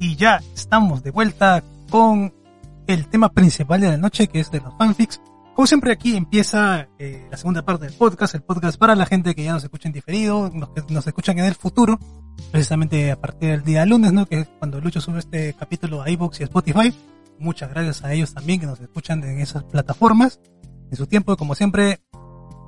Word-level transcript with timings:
Y 0.00 0.16
ya 0.16 0.40
estamos 0.54 1.02
de 1.02 1.10
vuelta 1.10 1.62
con 1.90 2.32
el 2.86 3.06
tema 3.08 3.30
principal 3.30 3.80
de 3.80 3.88
la 3.88 3.96
noche, 3.96 4.28
que 4.28 4.40
es 4.40 4.50
de 4.50 4.60
los 4.60 4.74
fanfics. 4.76 5.20
Como 5.54 5.66
siempre 5.66 5.92
aquí 5.92 6.16
empieza 6.16 6.88
eh, 6.98 7.26
la 7.30 7.36
segunda 7.36 7.62
parte 7.62 7.86
del 7.86 7.94
podcast, 7.94 8.34
el 8.34 8.42
podcast 8.42 8.78
para 8.78 8.94
la 8.94 9.06
gente 9.06 9.34
que 9.34 9.42
ya 9.42 9.52
nos 9.52 9.64
escucha 9.64 9.88
en 9.88 9.92
diferido, 9.92 10.50
los 10.54 10.68
que 10.70 10.82
nos 10.94 11.06
escuchan 11.06 11.38
en 11.40 11.46
el 11.46 11.56
futuro, 11.56 11.98
precisamente 12.52 13.10
a 13.10 13.20
partir 13.20 13.50
del 13.50 13.64
día 13.64 13.84
lunes, 13.84 14.12
¿no? 14.12 14.24
Que 14.26 14.40
es 14.40 14.48
cuando 14.58 14.80
Lucho 14.80 15.00
sube 15.00 15.18
este 15.18 15.54
capítulo 15.54 16.00
a 16.00 16.10
iVoox 16.10 16.40
y 16.40 16.44
Spotify. 16.44 16.94
Muchas 17.40 17.70
gracias 17.70 18.04
a 18.04 18.12
ellos 18.12 18.32
también 18.32 18.60
que 18.60 18.66
nos 18.66 18.80
escuchan 18.80 19.22
en 19.24 19.40
esas 19.40 19.64
plataformas. 19.64 20.40
En 20.90 20.96
su 20.96 21.06
tiempo, 21.08 21.36
como 21.36 21.56
siempre, 21.56 22.00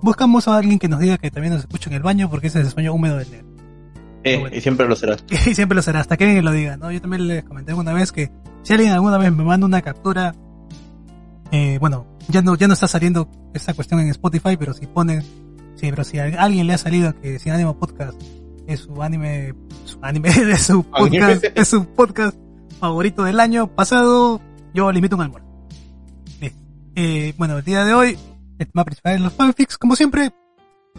buscamos 0.03 0.49
a 0.49 0.57
alguien 0.57 0.81
que 0.81 0.89
nos 0.89 0.99
diga 0.99 1.17
que 1.17 1.31
también 1.31 1.55
nos 1.55 1.63
escucha 1.63 1.91
en 1.91 1.97
el 1.97 2.03
baño, 2.03 2.29
porque 2.29 2.49
ese 2.49 2.59
es 2.61 2.67
el 2.67 2.73
sueño 2.73 2.93
húmedo 2.93 3.19
del 3.19 3.31
leer. 3.31 3.50
Eh, 4.25 4.51
Y 4.53 4.61
siempre 4.61 4.87
lo 4.87 4.97
será. 4.97 5.17
y 5.31 5.55
siempre 5.55 5.77
lo 5.77 5.83
será, 5.83 6.01
hasta 6.01 6.17
que 6.17 6.25
alguien 6.25 6.45
lo 6.45 6.53
diga, 6.53 6.77
¿no? 6.77 6.91
Yo 6.91 7.01
también 7.01 7.27
les 7.27 7.45
comenté 7.45 7.73
alguna 7.73 7.93
vez 7.93 8.13
que 8.13 8.31
si 8.63 8.73
alguien 8.73 8.93
alguna 8.93 9.19
vez 9.19 9.33
me 9.33 9.45
manda 9.45 9.67
una 9.67 9.83
captura, 9.83 10.35
eh, 11.51 11.79
bueno, 11.81 12.07
ya 12.29 12.43
no, 12.43 12.55
ya 12.57 12.69
no 12.69 12.75
está 12.75 12.87
saliendo 12.87 13.29
esa 13.55 13.75
cuestión 13.75 14.01
en 14.01 14.09
Spotify, 14.09 14.57
pero 14.57 14.75
si 14.75 14.87
ponen, 14.87 15.23
sí, 15.77 15.91
pero 15.91 16.05
si 16.05 16.19
a 16.19 16.25
alguien 16.25 16.67
le 16.67 16.75
ha 16.75 16.79
salido 16.79 17.19
que 17.21 17.39
Sin 17.39 17.53
Ánimo 17.53 17.79
Podcast 17.79 18.21
es 18.67 18.81
su 18.81 19.03
anime, 19.03 19.55
su 19.85 19.99
anime, 20.03 20.31
de 20.45 20.57
su 20.59 20.85
podcast, 20.85 21.45
es 21.55 21.69
su 21.69 21.87
podcast 21.87 22.37
favorito 22.79 23.25
del 23.25 23.41
año 23.41 23.75
pasado, 23.75 24.41
yo 24.75 24.93
le 24.93 24.99
invito 24.99 25.17
un 25.17 25.23
almuerzo. 25.23 25.49
Eh, 26.97 27.35
bueno, 27.39 27.57
el 27.59 27.65
día 27.65 27.85
de 27.85 27.95
hoy, 27.95 28.19
el 28.59 28.67
tema 28.67 28.85
principal 28.85 29.15
es 29.15 29.21
los 29.21 29.33
fanfics, 29.33 29.79
como 29.79 29.97
siempre, 29.97 30.33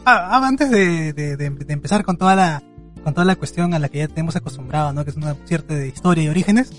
ah, 0.05 0.29
ah, 0.31 0.47
antes 0.47 0.71
de, 0.71 1.13
de, 1.13 1.37
de, 1.37 1.49
de 1.49 1.73
empezar 1.73 2.03
con 2.03 2.17
toda 2.17 2.35
la, 2.35 2.63
con 3.03 3.13
toda 3.13 3.25
la 3.25 3.35
cuestión 3.35 3.73
a 3.73 3.79
la 3.79 3.89
que 3.89 3.99
ya 3.99 4.07
tenemos 4.07 4.35
acostumbrado, 4.35 4.93
¿no? 4.93 5.03
Que 5.03 5.11
es 5.11 5.17
una 5.17 5.35
cierta 5.45 5.73
de 5.75 5.87
historia 5.87 6.23
y 6.23 6.27
orígenes. 6.29 6.71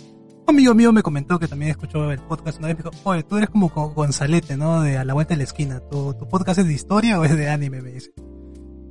Un 0.46 0.54
amigo 0.56 0.74
mío 0.74 0.92
me 0.92 1.02
comentó 1.02 1.38
que 1.38 1.46
también 1.48 1.70
escuchó 1.70 2.10
el 2.10 2.18
podcast 2.20 2.58
una 2.58 2.68
vez 2.68 2.76
me 2.76 2.82
dijo, 2.82 2.96
oye, 3.04 3.22
tú 3.22 3.36
eres 3.36 3.48
como 3.50 3.68
Go- 3.68 3.90
Gonzalete, 3.94 4.56
¿no? 4.56 4.82
De 4.82 4.98
A 4.98 5.04
la 5.04 5.14
vuelta 5.14 5.34
de 5.34 5.38
la 5.38 5.44
esquina. 5.44 5.80
¿Tu, 5.90 6.14
¿Tu 6.14 6.28
podcast 6.28 6.58
es 6.58 6.66
de 6.66 6.72
historia 6.72 7.18
o 7.20 7.24
es 7.24 7.36
de 7.36 7.48
anime? 7.48 7.80
Me 7.80 7.92
dice. 7.92 8.12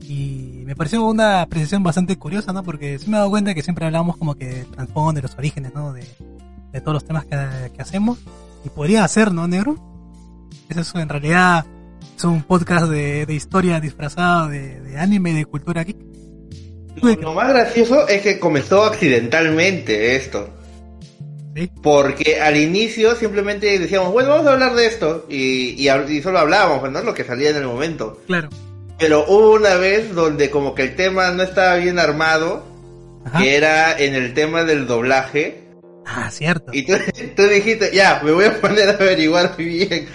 Y 0.02 0.64
me 0.66 0.76
pareció 0.76 1.06
una 1.06 1.42
apreciación 1.42 1.84
bastante 1.84 2.18
curiosa, 2.18 2.52
¿no? 2.54 2.64
Porque 2.64 2.98
sí 3.00 3.10
me 3.10 3.18
he 3.18 3.20
dado 3.20 3.30
cuenta 3.30 3.54
que 3.54 3.62
siempre 3.64 3.86
hablamos 3.86 4.18
como 4.18 4.36
que 4.36 4.48
del 4.48 4.66
trasfondo, 4.68 5.14
de 5.14 5.22
los 5.22 5.36
orígenes, 5.38 5.74
¿no? 5.74 5.94
De, 5.94 6.06
de 6.72 6.82
todos 6.82 6.94
los 6.94 7.06
temas 7.06 7.26
que, 7.26 7.72
que 7.76 7.82
hacemos. 7.82 8.18
Y 8.66 8.70
podría 8.70 9.04
hacer, 9.04 9.34
¿no, 9.34 9.48
negro? 9.48 9.76
Eso 10.70 10.82
es 10.82 10.96
en 10.96 11.10
realidad 11.10 11.66
es 12.18 12.24
un 12.24 12.44
podcast 12.44 12.88
de, 12.88 13.26
de 13.26 13.34
historia 13.34 13.80
disfrazado 13.80 14.48
de, 14.48 14.80
de 14.82 14.98
anime 15.00 15.32
y 15.32 15.34
de 15.34 15.46
cultura 15.46 15.84
geek. 15.84 15.98
Lo, 17.02 17.16
lo 17.16 17.34
más 17.34 17.50
gracioso 17.50 18.08
es 18.08 18.22
que 18.22 18.40
comenzó 18.40 18.84
accidentalmente 18.84 20.16
esto. 20.16 20.50
¿Sí? 21.56 21.70
Porque 21.82 22.40
al 22.40 22.56
inicio 22.56 23.16
simplemente 23.16 23.78
decíamos, 23.78 24.14
bueno, 24.14 24.30
vamos 24.30 24.48
a 24.48 24.54
hablar 24.54 24.76
de 24.76 24.86
esto. 24.88 25.26
Y, 25.30 25.76
y, 25.78 25.90
y 25.90 26.22
solo 26.22 26.40
hablábamos, 26.40 26.90
¿no? 26.92 27.02
Lo 27.02 27.14
que 27.14 27.24
salía 27.26 27.50
en 27.50 27.58
el 27.58 27.66
momento. 27.66 28.22
Claro. 28.28 28.50
Pero 28.98 29.26
hubo 29.28 29.54
una 29.54 29.76
vez 29.76 30.14
donde 30.14 30.50
como 30.50 30.76
que 30.76 30.84
el 30.84 30.96
tema 30.96 31.32
no 31.32 31.44
estaba 31.44 31.76
bien 31.78 31.98
armado, 32.00 32.64
Ajá. 33.26 33.40
que 33.40 33.56
era 33.56 34.00
en 34.00 34.14
el 34.16 34.34
tema 34.34 34.64
del 34.64 34.86
doblaje. 34.88 35.64
Ah, 36.06 36.30
cierto. 36.32 36.72
Y 36.74 36.84
tú, 36.86 36.94
tú 37.36 37.44
dijiste, 37.48 37.92
ya, 37.94 38.22
me 38.24 38.32
voy 38.32 38.46
a 38.46 38.62
poner 38.62 38.90
a 38.90 38.94
averiguar 38.94 39.56
bien. 39.58 40.08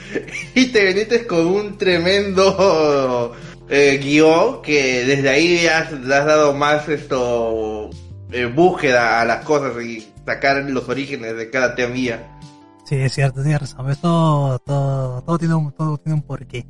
Y 0.55 0.66
te 0.66 0.84
viniste 0.84 1.27
con 1.27 1.47
un 1.47 1.77
tremendo 1.77 3.34
eh, 3.69 3.99
guion 4.03 4.62
que 4.62 5.04
desde 5.04 5.28
ahí 5.28 5.66
has, 5.66 5.93
has 5.93 6.03
dado 6.27 6.54
más 6.54 6.88
esto 6.88 7.91
eh, 8.31 8.47
búsqueda 8.47 9.21
a 9.21 9.25
las 9.25 9.44
cosas 9.44 9.82
y 9.82 10.06
sacar 10.25 10.65
los 10.69 10.88
orígenes 10.88 11.37
de 11.37 11.50
cada 11.50 11.75
temía. 11.75 12.38
Sí, 12.84 12.97
es 12.97 13.15
cierto, 13.15 13.43
tienes 13.43 13.60
razón. 13.60 13.91
Esto, 13.91 14.60
todo, 14.65 15.22
todo 15.22 15.38
tiene 15.38 15.55
un, 15.55 15.72
todo 15.72 15.99
tiene 15.99 16.15
un 16.15 16.22
porqué. 16.22 16.66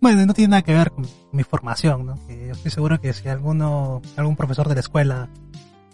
Bueno, 0.00 0.24
no 0.26 0.34
tiene 0.34 0.50
nada 0.50 0.62
que 0.62 0.74
ver 0.74 0.90
con 0.90 1.06
mi 1.32 1.42
formación, 1.42 2.06
¿no? 2.06 2.14
Estoy 2.28 2.70
seguro 2.70 3.00
que 3.00 3.12
si 3.12 3.28
alguno, 3.28 4.00
algún 4.16 4.36
profesor 4.36 4.68
de 4.68 4.74
la 4.74 4.80
escuela 4.80 5.28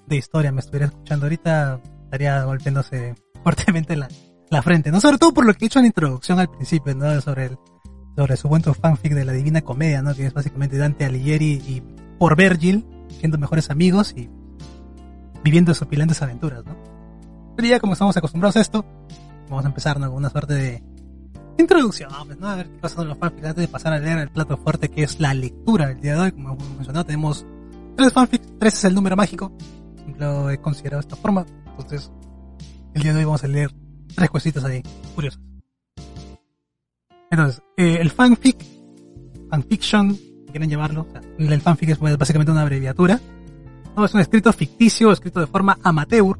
de 0.06 0.16
historia 0.16 0.52
me 0.52 0.60
estuviera 0.60 0.86
escuchando 0.86 1.26
ahorita, 1.26 1.80
estaría 2.04 2.42
golpeándose 2.42 3.14
fuertemente 3.42 3.96
la, 3.96 4.08
la 4.50 4.62
frente, 4.62 4.90
¿no? 4.90 5.00
Sobre 5.00 5.18
todo 5.18 5.32
por 5.32 5.46
lo 5.46 5.54
que 5.54 5.64
he 5.64 5.66
hecho 5.66 5.78
en 5.78 5.84
la 5.84 5.88
introducción 5.88 6.38
al 6.38 6.50
principio, 6.50 6.94
¿no? 6.94 7.20
Sobre 7.20 7.46
el, 7.46 7.58
sobre 8.16 8.36
su 8.36 8.48
buen 8.48 8.62
fanfic 8.62 9.12
de 9.12 9.24
la 9.24 9.32
Divina 9.32 9.62
Comedia, 9.62 10.02
¿no? 10.02 10.14
Que 10.14 10.26
es 10.26 10.32
básicamente 10.32 10.76
Dante 10.76 11.04
Alighieri 11.04 11.62
y 11.66 11.82
por 12.18 12.36
Virgil, 12.36 12.86
siendo 13.18 13.38
mejores 13.38 13.70
amigos 13.70 14.14
y 14.16 14.28
viviendo 15.42 15.74
supilantes 15.74 16.22
aventuras, 16.22 16.64
¿no? 16.64 16.76
Pero 17.56 17.68
ya 17.68 17.80
como 17.80 17.92
estamos 17.92 18.16
acostumbrados 18.16 18.56
a 18.56 18.60
esto, 18.60 18.84
vamos 19.48 19.64
a 19.64 19.68
empezar 19.68 19.98
¿no? 20.00 20.08
con 20.08 20.16
una 20.16 20.30
suerte 20.30 20.54
de 20.54 20.82
introducción, 21.58 22.10
¿no? 22.38 22.48
A 22.48 22.56
ver 22.56 22.68
qué 22.68 22.78
pasa 22.78 22.96
con 22.96 23.08
los 23.08 23.18
fanfics 23.18 23.46
antes 23.46 23.62
de 23.62 23.68
pasar 23.68 23.92
a 23.92 23.98
leer 23.98 24.18
el 24.18 24.30
plato 24.30 24.56
fuerte 24.56 24.88
que 24.90 25.02
es 25.02 25.20
la 25.20 25.34
lectura. 25.34 25.90
El 25.90 26.00
día 26.00 26.14
de 26.14 26.20
hoy, 26.20 26.32
como 26.32 26.54
hemos 26.54 26.68
mencionado, 26.70 27.04
tenemos 27.04 27.46
tres 27.96 28.12
fanfics, 28.12 28.46
tres 28.58 28.74
es 28.74 28.84
el 28.84 28.94
número 28.94 29.16
mágico, 29.16 29.52
lo 30.18 30.50
he 30.50 30.58
considerado 30.58 31.00
de 31.00 31.08
esta 31.08 31.16
forma, 31.16 31.46
entonces 31.66 32.10
el 32.94 33.02
día 33.02 33.12
de 33.12 33.18
hoy 33.18 33.24
vamos 33.24 33.44
a 33.44 33.48
leer 33.48 33.70
tres 34.14 34.30
cositas 34.30 34.64
ahí, 34.64 34.82
curiosas. 35.14 35.53
Entonces, 37.34 37.62
eh, 37.76 37.98
el 38.00 38.10
fanfic, 38.10 38.56
fanfiction, 39.50 40.16
quieren 40.52 40.70
llamarlo, 40.70 41.04
o 41.08 41.10
sea, 41.10 41.20
el 41.36 41.60
fanfic 41.60 41.88
es 41.88 41.98
pues, 41.98 42.16
básicamente 42.16 42.52
una 42.52 42.62
abreviatura, 42.62 43.20
no, 43.96 44.04
es 44.04 44.14
un 44.14 44.20
escrito 44.20 44.52
ficticio, 44.52 45.10
escrito 45.10 45.40
de 45.40 45.48
forma 45.48 45.76
amateur, 45.82 46.38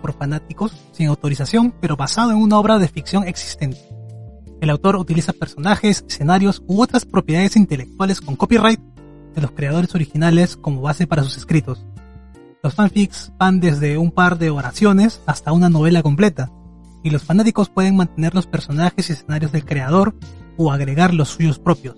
por 0.00 0.12
fanáticos, 0.12 0.72
sin 0.92 1.08
autorización, 1.08 1.74
pero 1.80 1.96
basado 1.96 2.30
en 2.30 2.36
una 2.36 2.60
obra 2.60 2.78
de 2.78 2.86
ficción 2.86 3.26
existente. 3.26 3.80
El 4.60 4.70
autor 4.70 4.94
utiliza 4.94 5.32
personajes, 5.32 6.04
escenarios 6.08 6.62
u 6.68 6.80
otras 6.80 7.04
propiedades 7.04 7.56
intelectuales 7.56 8.20
con 8.20 8.36
copyright 8.36 8.80
de 9.34 9.42
los 9.42 9.50
creadores 9.50 9.96
originales 9.96 10.56
como 10.56 10.80
base 10.80 11.08
para 11.08 11.24
sus 11.24 11.36
escritos. 11.36 11.84
Los 12.62 12.74
fanfics 12.74 13.32
van 13.36 13.58
desde 13.58 13.98
un 13.98 14.12
par 14.12 14.38
de 14.38 14.50
oraciones 14.50 15.20
hasta 15.26 15.50
una 15.50 15.68
novela 15.68 16.04
completa, 16.04 16.52
y 17.06 17.10
los 17.10 17.22
fanáticos 17.22 17.70
pueden 17.70 17.94
mantener 17.94 18.34
los 18.34 18.48
personajes 18.48 19.08
y 19.08 19.12
escenarios 19.12 19.52
del 19.52 19.64
creador 19.64 20.16
o 20.56 20.72
agregar 20.72 21.14
los 21.14 21.28
suyos 21.28 21.60
propios. 21.60 21.96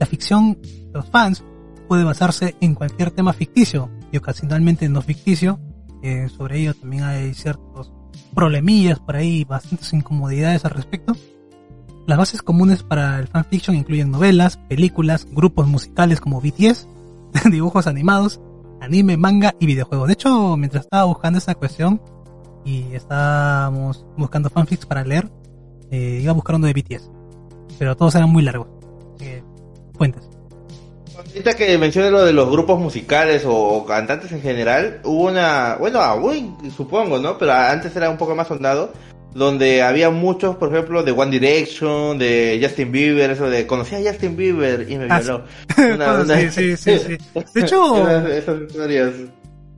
La 0.00 0.06
ficción 0.06 0.58
de 0.62 0.90
los 0.94 1.10
fans 1.10 1.44
puede 1.86 2.02
basarse 2.02 2.56
en 2.62 2.74
cualquier 2.74 3.10
tema 3.10 3.34
ficticio 3.34 3.90
y 4.10 4.16
ocasionalmente 4.16 4.88
no 4.88 5.02
ficticio. 5.02 5.60
Eh, 6.02 6.30
sobre 6.34 6.60
ello 6.60 6.72
también 6.72 7.02
hay 7.02 7.34
ciertos 7.34 7.92
problemillas 8.34 8.98
por 9.00 9.16
ahí, 9.16 9.44
bastantes 9.44 9.92
incomodidades 9.92 10.64
al 10.64 10.70
respecto. 10.70 11.14
Las 12.06 12.16
bases 12.16 12.40
comunes 12.40 12.82
para 12.82 13.18
el 13.18 13.28
fanfiction 13.28 13.76
incluyen 13.76 14.10
novelas, 14.10 14.56
películas, 14.56 15.28
grupos 15.30 15.68
musicales 15.68 16.22
como 16.22 16.40
BTS, 16.40 16.88
dibujos 17.50 17.86
animados, 17.86 18.40
anime, 18.80 19.18
manga 19.18 19.54
y 19.60 19.66
videojuegos. 19.66 20.06
De 20.06 20.14
hecho, 20.14 20.56
mientras 20.56 20.84
estaba 20.84 21.04
buscando 21.04 21.36
esta 21.38 21.54
cuestión 21.54 22.00
y 22.64 22.94
estábamos 22.94 24.04
buscando 24.16 24.50
fanfics 24.50 24.86
para 24.86 25.04
leer, 25.04 25.28
eh, 25.90 26.18
iba 26.22 26.30
a 26.32 26.34
buscar 26.34 26.56
uno 26.56 26.66
de 26.66 26.72
BTS. 26.74 27.10
Pero 27.78 27.96
todos 27.96 28.14
eran 28.14 28.30
muy 28.30 28.42
largos. 28.42 28.68
Así 29.16 29.24
que, 29.24 29.42
fuentes. 29.94 30.22
Ahorita 31.16 31.54
que 31.54 31.78
mencioné 31.78 32.10
lo 32.10 32.24
de 32.24 32.32
los 32.32 32.50
grupos 32.50 32.80
musicales 32.80 33.44
o, 33.46 33.84
cantantes 33.86 34.32
en 34.32 34.40
general, 34.40 35.00
hubo 35.04 35.28
una, 35.28 35.76
bueno, 35.78 36.00
aún 36.00 36.56
supongo, 36.76 37.18
¿no? 37.18 37.38
Pero 37.38 37.52
antes 37.52 37.94
era 37.94 38.10
un 38.10 38.16
poco 38.16 38.34
más 38.34 38.48
sondado, 38.48 38.92
donde 39.34 39.82
había 39.82 40.10
muchos, 40.10 40.56
por 40.56 40.72
ejemplo, 40.72 41.02
de 41.02 41.12
One 41.12 41.30
Direction, 41.30 42.18
de 42.18 42.58
Justin 42.62 42.90
Bieber, 42.90 43.30
eso 43.30 43.48
de 43.48 43.66
conocí 43.66 43.94
a 43.94 43.98
Justin 44.10 44.36
Bieber 44.36 44.90
y 44.90 44.96
me 44.96 45.06
Ah, 45.10 45.20
violó. 45.20 45.44
sí, 46.24 46.50
sí, 46.50 46.76
sí, 46.76 46.98
sí. 46.98 47.18
De 47.54 47.60
hecho, 47.60 48.08
esas 48.28 48.62
historias. 48.62 49.12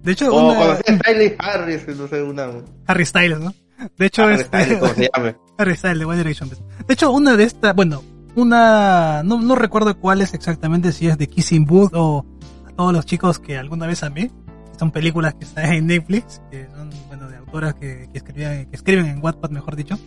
De 0.02 0.12
hecho, 0.12 0.32
O 0.32 0.48
una- 0.50 0.58
conocí 0.58 0.82
a 0.88 0.98
Riley 1.12 1.34
Harris, 1.38 1.88
no 1.96 2.08
sé, 2.08 2.22
una... 2.22 2.48
Harry 2.86 3.06
Styles, 3.06 3.40
¿no? 3.40 3.54
De 3.98 4.06
hecho, 4.06 4.22
Harry 4.24 4.34
este, 4.40 4.64
Styles, 4.64 4.92
se. 4.94 5.10
Harry 5.58 5.76
Styles 5.76 5.98
de 5.98 6.04
One 6.04 6.16
Direction. 6.18 6.48
pues. 6.48 6.62
De 6.86 6.94
hecho, 6.94 7.10
una 7.12 7.36
de 7.36 7.44
estas, 7.44 7.74
bueno, 7.74 8.02
una, 8.36 9.22
no, 9.24 9.40
no 9.40 9.54
recuerdo 9.54 9.98
cuál 9.98 10.20
es 10.20 10.34
exactamente, 10.34 10.92
si 10.92 11.06
es 11.08 11.16
de 11.18 11.26
Kissing 11.28 11.64
Booth 11.64 11.92
o 11.94 12.24
a 12.66 12.72
todos 12.72 12.92
los 12.92 13.04
chicos 13.06 13.38
que 13.38 13.56
alguna 13.58 13.86
vez 13.86 14.02
amé. 14.02 14.30
Son 14.78 14.90
películas 14.90 15.34
que 15.34 15.44
están 15.44 15.72
en 15.74 15.86
Netflix, 15.86 16.40
que 16.50 16.66
son, 16.74 16.88
bueno, 17.08 17.28
de 17.28 17.36
autoras 17.36 17.74
que, 17.74 18.08
que, 18.10 18.16
escribían, 18.18 18.64
que 18.66 18.76
escriben 18.76 19.04
en 19.06 19.22
Wattpad, 19.22 19.50
mejor 19.50 19.76
dicho. 19.76 19.98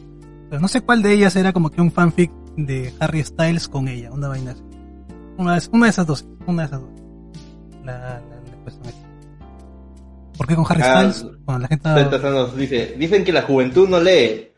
Pero 0.50 0.60
no 0.62 0.68
sé 0.68 0.81
cuál 0.81 1.04
de 1.04 1.13
ellas 1.13 1.36
era 1.36 1.54
como 1.54 1.69
que 1.69 1.80
un 1.81 1.92
fanfic 1.92 2.31
de 2.57 2.92
Harry 3.00 3.24
Styles 3.24 3.68
con 3.69 3.88
ella, 3.88 4.12
una 4.12 4.28
vaina 4.30 4.51
así. 4.51 4.63
Una 5.38 5.60
de, 5.60 5.68
una 5.72 5.86
de 5.86 5.90
esas 5.92 6.07
dos, 6.07 6.25
una 6.48 6.63
de 6.63 6.68
esas 6.68 6.81
dos. 6.81 6.90
La, 7.84 7.98
la, 8.00 8.19
la 8.19 8.57
cuestión. 8.63 9.03
¿Por 10.38 10.47
qué 10.47 10.56
con 10.56 10.65
Harry 10.69 10.81
Ah, 10.83 11.12
Styles? 11.12 11.31
Cuando 11.45 11.62
la 11.62 11.68
gente... 11.68 11.89
Nos 12.30 12.56
dice, 12.56 12.95
dicen 12.97 13.24
que 13.24 13.31
la 13.31 13.44
juventud 13.44 13.88
no 13.88 14.00
lee, 14.00 14.50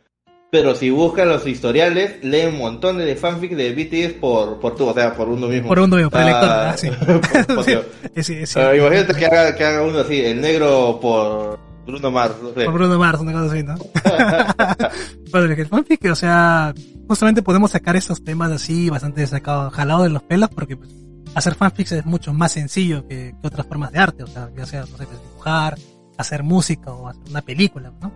pero 0.51 0.73
si 0.75 0.89
buscan 0.89 1.27
los 1.29 1.45
historiales, 1.45 2.23
leen 2.23 2.53
un 2.53 2.59
montón 2.59 2.97
de 2.97 3.15
fanfic 3.15 3.51
de 3.55 3.73
BTS 3.73 4.13
por, 4.19 4.59
por 4.59 4.75
tú, 4.75 4.87
o 4.87 4.93
sea, 4.93 5.13
por 5.13 5.27
uno 5.29 5.47
mismo. 5.47 5.67
Por 5.67 5.79
uno 5.79 5.95
mismo, 5.97 6.09
por 6.11 6.21
el 6.21 6.27
lector, 6.27 6.49
Ah, 6.49 6.69
ah, 6.71 6.77
sí. 6.77 6.89
por- 7.45 7.55
por- 7.55 7.65
Sí, 7.65 7.77
es- 8.15 8.29
es- 8.29 8.57
Ah, 8.57 8.75
imagínate 8.75 9.13
que 9.15 9.25
haga, 9.25 9.55
que 9.55 9.63
haga 9.65 9.81
uno 9.83 9.99
así, 9.99 10.21
el 10.21 10.39
negro 10.39 10.97
por 11.01 11.59
Bruno 11.85 12.09
Mars, 12.11 12.35
no 12.41 12.49
sé. 12.53 12.63
Por 12.65 12.73
Bruno 12.73 12.97
Mars, 12.97 13.19
una 13.19 13.33
cosa 13.33 13.53
así, 13.53 13.63
¿no? 13.63 13.75
bueno, 15.31 15.53
el 15.53 15.67
fanfic, 15.67 16.05
o 16.11 16.15
sea, 16.15 16.73
justamente 17.07 17.41
podemos 17.41 17.71
sacar 17.71 17.95
esos 17.95 18.23
temas 18.23 18.51
así, 18.51 18.89
bastante 18.89 19.25
sacados, 19.27 19.73
jalados 19.73 20.03
de 20.05 20.09
los 20.11 20.23
pelos, 20.23 20.49
porque 20.49 20.77
pues, 20.77 20.89
hacer 21.35 21.55
fanfics 21.55 21.91
es 21.91 22.05
mucho 22.05 22.33
más 22.33 22.53
sencillo 22.53 23.05
que, 23.07 23.35
que 23.39 23.47
otras 23.47 23.67
formas 23.67 23.91
de 23.91 23.99
arte, 23.99 24.23
o 24.23 24.27
sea, 24.27 24.49
ya 24.55 24.65
sea, 24.65 24.81
no 24.81 24.97
sé, 24.97 25.05
pues, 25.05 25.21
dibujar, 25.21 25.77
hacer 26.17 26.43
música 26.43 26.91
o 26.91 27.07
hacer 27.07 27.23
una 27.29 27.41
película, 27.41 27.93
¿no? 28.01 28.11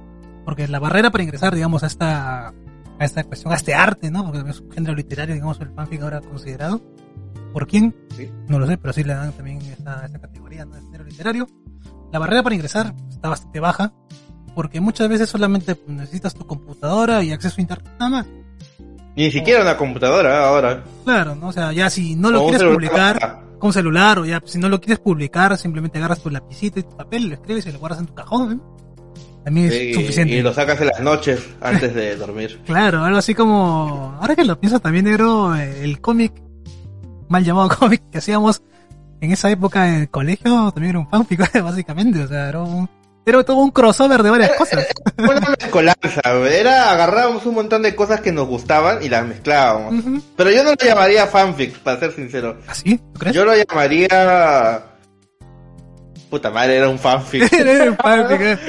Porque 0.45 0.68
la 0.68 0.80
barrera 0.80 1.12
para 1.12 1.24
ingresar, 1.24 1.54
digamos, 1.54 1.83
a 1.83 1.88
esta, 1.88 2.48
a 2.48 3.06
esta 3.06 3.24
cuestión, 3.25 3.54
a 3.54 3.57
este 3.57 3.75
arte, 3.75 4.10
¿no? 4.10 4.25
Porque 4.25 4.50
es 4.50 4.62
un 4.62 4.71
género 4.71 4.95
literario, 4.95 5.36
digamos, 5.36 5.60
el 5.60 5.69
fanfic 5.69 6.01
ahora 6.01 6.21
considerado. 6.21 6.81
¿Por 7.54 7.68
quién? 7.68 7.95
Sí. 8.16 8.31
No 8.48 8.57
lo 8.57 8.68
sé, 8.68 8.77
pero 8.77 8.94
sí 8.94 9.04
le 9.04 9.13
dan 9.13 9.33
también 9.33 9.62
esta, 9.62 10.06
esta 10.06 10.19
categoría, 10.19 10.66
¿no? 10.66 10.75
De 10.75 10.81
género 10.81 11.04
literario. 11.04 11.48
La 12.12 12.19
barrera 12.19 12.42
para 12.42 12.56
ingresar 12.56 12.95
está 13.10 13.30
bastante 13.30 13.60
baja, 13.60 13.94
porque 14.56 14.80
muchas 14.81 15.10
veces 15.10 15.30
solamente 15.30 15.80
necesitas 15.88 16.33
tu 16.33 16.48
computadora 16.48 17.24
y 17.24 17.31
acceso 17.31 17.56
a 17.57 17.62
internet 17.62 17.92
nada 18.00 18.10
más. 18.10 18.27
Ni 19.19 19.30
siquiera 19.30 19.63
una 19.63 19.75
computadora 19.75 20.48
ahora. 20.48 20.81
Claro, 21.04 21.36
¿no? 21.36 21.50
O 21.50 21.51
sea, 21.51 21.74
ya 21.74 21.89
si 21.89 22.16
no 22.16 22.31
lo 22.31 22.44
quieres 22.44 22.63
publicar 22.63 23.42
con 23.60 23.74
celular 23.74 24.19
o 24.19 24.25
ya 24.25 24.42
si 24.45 24.57
no 24.57 24.69
lo 24.69 24.80
quieres 24.80 25.00
publicar, 25.00 25.57
simplemente 25.57 25.98
agarras 25.98 26.21
tu 26.21 26.30
lapicito 26.30 26.80
y 26.80 26.83
tu 26.83 26.95
papel, 26.95 27.27
lo 27.27 27.33
escribes 27.33 27.66
y 27.66 27.71
lo 27.74 27.80
guardas 27.80 28.00
en 28.00 28.06
tu 28.06 28.16
cajón. 28.16 28.54
¿eh? 28.54 29.19
También 29.44 29.68
es 29.68 29.94
suficiente. 29.94 30.36
y 30.36 30.42
lo 30.42 30.54
sacas 30.54 30.80
en 30.80 30.88
las 30.88 31.01
noches 31.01 31.45
antes 31.60 31.94
de 31.94 32.16
dormir. 32.16 32.62
Claro, 32.66 33.04
algo 33.04 33.18
así 33.18 33.36
como... 33.36 34.18
Ahora 34.21 34.38
que 34.38 34.45
lo 34.45 34.57
pienso 34.57 34.80
también, 34.80 35.04
negro, 35.04 35.54
eh, 35.54 35.83
el 35.83 36.00
cómic, 36.00 36.31
mal 37.27 37.44
llamado 37.44 37.68
cómic 37.77 38.01
que 38.10 38.19
hacíamos 38.19 38.62
en 39.19 39.33
esa 39.33 39.51
época 39.51 39.89
en 39.89 39.95
el 39.95 40.10
colegio, 40.10 40.71
también 40.71 40.92
era 40.92 41.00
un 41.00 41.10
fanfic, 41.10 41.39
básicamente. 41.62 42.24
O 42.24 42.27
sea, 42.30 42.48
era 42.48 42.62
un... 42.62 42.89
Era 43.30 43.44
todo 43.44 43.58
un 43.58 43.72
crossover 43.72 44.22
de 44.24 44.30
varias 44.30 44.52
cosas. 44.52 44.86
Una 45.18 45.56
mezcolanza, 45.60 46.22
era 46.52 46.92
agarrábamos 46.92 47.46
un 47.46 47.56
montón 47.56 47.81
de 47.84 47.96
cosas 47.96 48.22
que 48.22 48.31
nos 48.31 48.48
gustaban 48.48 49.02
y 49.04 49.10
las 49.10 49.26
mezclábamos. 49.26 50.04
Pero 50.36 50.52
yo 50.52 50.64
no 50.64 50.72
lo 50.72 50.76
llamaría 50.86 51.28
fanfic, 51.28 51.78
para 51.80 52.00
ser 52.00 52.12
sincero. 52.14 52.58
¿Así? 52.68 52.98
¿Tú 52.98 53.20
crees? 53.20 53.36
Yo 53.36 53.46
lo 53.46 53.54
llamaría... 53.56 54.84
Puta 56.30 56.52
madre, 56.52 56.78
era 56.78 56.90
un 56.90 57.00
fanfic. 57.00 57.52
Era 57.54 57.90
un 57.92 57.98
fanfic, 57.98 58.42
eh. 58.42 58.60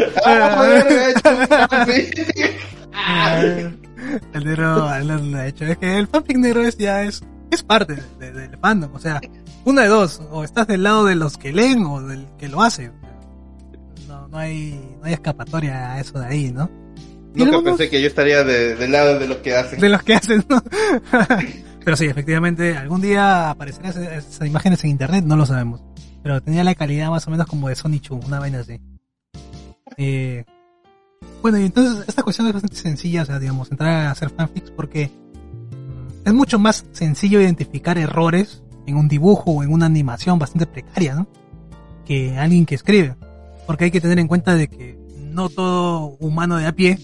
Ah. 2.95 3.35
El 4.33 4.45
negro, 4.45 4.77
lo 4.77 5.39
ha 5.39 5.47
hecho. 5.47 5.65
Es 5.67 5.77
que 5.79 5.99
el 5.99 6.07
fanfic 6.09 6.37
negro 6.39 6.62
es 6.62 6.77
ya 6.79 7.03
es, 7.03 7.23
es 7.51 7.62
parte 7.62 7.95
de- 8.19 8.33
de- 8.33 8.49
del 8.49 8.59
fandom. 8.59 8.95
O 8.95 8.99
sea, 8.99 9.21
una 9.65 9.83
de 9.83 9.89
dos. 9.89 10.21
O 10.31 10.43
estás 10.43 10.67
del 10.67 10.83
lado 10.83 11.05
de 11.05 11.15
los 11.17 11.37
que 11.37 11.53
leen 11.53 11.85
o 11.85 12.01
del 12.03 12.27
que 12.39 12.49
lo 12.49 12.62
hace. 12.62 12.91
No, 14.31 14.38
hay, 14.38 14.81
no 15.00 15.05
hay 15.06 15.12
escapatoria 15.15 15.93
a 15.93 16.00
eso 16.00 16.19
de 16.19 16.27
ahí, 16.27 16.53
¿no? 16.53 16.71
Nunca 17.35 17.56
algunos- 17.56 17.77
pensé 17.79 17.91
que 17.91 18.00
yo 18.00 18.06
estaría 18.09 18.43
de- 18.44 18.75
del 18.77 18.93
lado 18.93 19.19
de 19.19 19.27
los 19.29 19.38
que 19.38 19.55
hacen. 19.55 19.81
de 19.81 19.88
los 19.88 20.03
que 20.03 20.15
hacen, 20.15 20.44
¿no? 20.49 20.62
Pero 21.85 21.97
sí, 21.97 22.06
efectivamente, 22.06 22.77
algún 22.77 23.00
día 23.00 23.50
aparecerán 23.50 23.91
esas, 23.91 24.06
esas 24.27 24.47
imágenes 24.47 24.82
en 24.85 24.91
internet, 24.91 25.25
no 25.25 25.37
lo 25.37 25.47
sabemos. 25.47 25.82
Pero 26.23 26.43
tenía 26.43 26.62
la 26.65 26.75
calidad 26.75 27.09
más 27.11 27.27
o 27.27 27.31
menos 27.31 27.47
como 27.47 27.69
de 27.69 27.75
Sony 27.77 27.99
Chu, 28.00 28.17
una 28.27 28.38
vaina 28.38 28.61
así. 28.61 28.79
Eh, 29.97 30.44
bueno, 31.43 31.59
y 31.59 31.65
entonces 31.65 32.05
esta 32.09 32.23
cuestión 32.23 32.47
es 32.49 32.53
bastante 32.53 32.76
sencilla, 32.76 33.23
o 33.23 33.25
sea, 33.26 33.38
digamos, 33.38 33.71
entrar 33.71 34.06
a 34.06 34.11
hacer 34.11 34.31
fanfics 34.31 34.71
porque 34.71 35.09
mm, 35.09 36.29
es 36.29 36.35
mucho 36.35 36.59
más 36.59 36.85
sencillo 36.93 37.41
identificar 37.41 37.97
errores 37.99 38.62
en 38.87 38.97
un 38.97 39.09
dibujo 39.09 39.50
o 39.53 39.62
en 39.62 39.73
una 39.73 39.87
animación 39.87 40.38
bastante 40.38 40.67
precaria, 40.67 41.15
¿no? 41.15 41.26
Que 42.05 42.37
alguien 42.38 42.67
que 42.67 42.75
escribe. 42.75 43.17
Porque 43.70 43.84
hay 43.84 43.90
que 43.93 44.00
tener 44.00 44.19
en 44.19 44.26
cuenta 44.26 44.56
de 44.56 44.67
que 44.67 44.99
no 45.17 45.49
todo 45.49 46.17
humano 46.19 46.56
de 46.56 46.67
a 46.67 46.72
pie 46.72 46.99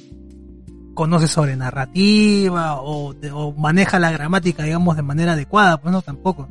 conoce 0.95 1.29
sobre 1.29 1.55
narrativa 1.55 2.81
o, 2.81 3.15
maneja 3.57 4.01
la 4.01 4.11
gramática, 4.11 4.65
digamos, 4.65 4.97
de 4.97 5.03
manera 5.03 5.35
adecuada, 5.35 5.81
pues 5.81 5.93
no, 5.93 6.03
tampoco. 6.03 6.49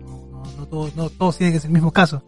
No, 0.00 0.26
no, 0.30 0.42
no, 0.56 0.66
todos, 0.68 0.96
no 0.96 1.10
todos 1.10 1.36
tienen 1.36 1.52
que 1.52 1.60
ser 1.60 1.68
el 1.68 1.74
mismo 1.74 1.92
caso. 1.92 2.24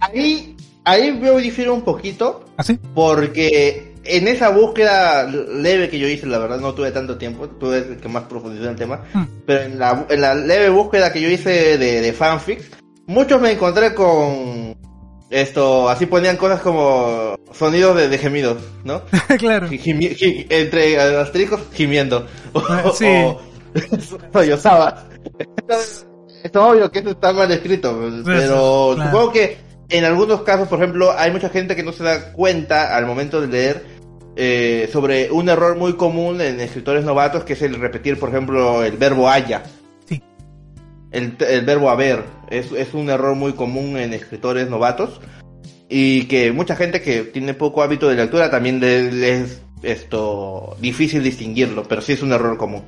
Ahí, 0.00 0.56
ahí 0.84 1.16
veo 1.20 1.38
difiere 1.38 1.70
un 1.70 1.82
poquito, 1.82 2.46
¿Así? 2.56 2.76
porque 2.96 3.94
en 4.02 4.26
esa 4.26 4.48
búsqueda 4.48 5.22
leve 5.22 5.88
que 5.88 6.00
yo 6.00 6.08
hice, 6.08 6.26
la 6.26 6.38
verdad 6.38 6.58
no 6.58 6.74
tuve 6.74 6.90
tanto 6.90 7.16
tiempo, 7.16 7.48
tuve 7.48 7.78
el 7.78 7.96
que 7.98 8.08
más 8.08 8.24
profundizó 8.24 8.64
en 8.64 8.70
el 8.70 8.76
tema, 8.76 9.02
Hmm. 9.14 9.22
pero 9.46 9.62
en 9.62 9.78
la, 9.78 10.04
en 10.10 10.20
la 10.20 10.34
leve 10.34 10.68
búsqueda 10.68 11.12
que 11.12 11.20
yo 11.20 11.28
hice 11.28 11.78
de, 11.78 12.00
de 12.00 12.12
fanfics, 12.12 12.70
muchos 13.06 13.40
me 13.40 13.52
encontré 13.52 13.94
con 13.94 14.74
esto, 15.32 15.88
así 15.88 16.06
ponían 16.06 16.36
cosas 16.36 16.60
como 16.60 17.34
sonidos 17.52 17.96
de, 17.96 18.08
de 18.08 18.18
gemidos, 18.18 18.58
¿no? 18.84 19.02
claro. 19.38 19.68
Gimi- 19.68 20.14
gi- 20.14 20.46
entre 20.50 21.00
asteriscos 21.00 21.60
gimiendo. 21.72 22.26
O, 22.54 22.60
Ah, 22.68 22.84
sí. 22.94 23.06
o 23.06 23.40
sollozaba. 24.32 25.04
Entonces, 25.38 26.06
Es 26.44 26.54
obvio 26.56 26.90
que 26.90 26.98
eso 27.00 27.10
está 27.10 27.32
mal 27.32 27.50
escrito, 27.50 27.96
pues, 27.98 28.14
pero 28.24 28.92
claro. 28.94 29.10
supongo 29.10 29.32
que 29.32 29.56
en 29.88 30.04
algunos 30.04 30.42
casos, 30.42 30.68
por 30.68 30.78
ejemplo, 30.78 31.12
hay 31.16 31.30
mucha 31.30 31.48
gente 31.48 31.74
que 31.76 31.82
no 31.82 31.92
se 31.92 32.02
da 32.04 32.32
cuenta 32.32 32.96
al 32.96 33.06
momento 33.06 33.40
de 33.40 33.46
leer 33.46 33.84
eh, 34.36 34.88
sobre 34.92 35.30
un 35.30 35.48
error 35.48 35.76
muy 35.76 35.94
común 35.94 36.40
en 36.40 36.58
escritores 36.60 37.04
novatos, 37.04 37.44
que 37.44 37.52
es 37.54 37.62
el 37.62 37.74
repetir, 37.78 38.18
por 38.18 38.30
ejemplo, 38.30 38.82
el 38.82 38.96
verbo 38.96 39.28
haya. 39.28 39.62
El, 41.12 41.36
verbo 41.64 41.90
haber. 41.90 42.24
Es, 42.50 42.72
es 42.72 42.94
un 42.94 43.10
error 43.10 43.36
muy 43.36 43.52
común 43.52 43.96
en 43.96 44.12
escritores 44.14 44.68
novatos. 44.68 45.20
Y 45.88 46.24
que 46.24 46.52
mucha 46.52 46.74
gente 46.74 47.02
que 47.02 47.22
tiene 47.22 47.52
poco 47.52 47.82
hábito 47.82 48.08
de 48.08 48.16
lectura 48.16 48.50
también 48.50 48.80
le, 48.80 49.40
es 49.40 49.62
esto 49.82 50.76
difícil 50.80 51.22
distinguirlo, 51.22 51.84
pero 51.84 52.00
sí 52.00 52.12
es 52.12 52.22
un 52.22 52.32
error 52.32 52.56
común. 52.56 52.82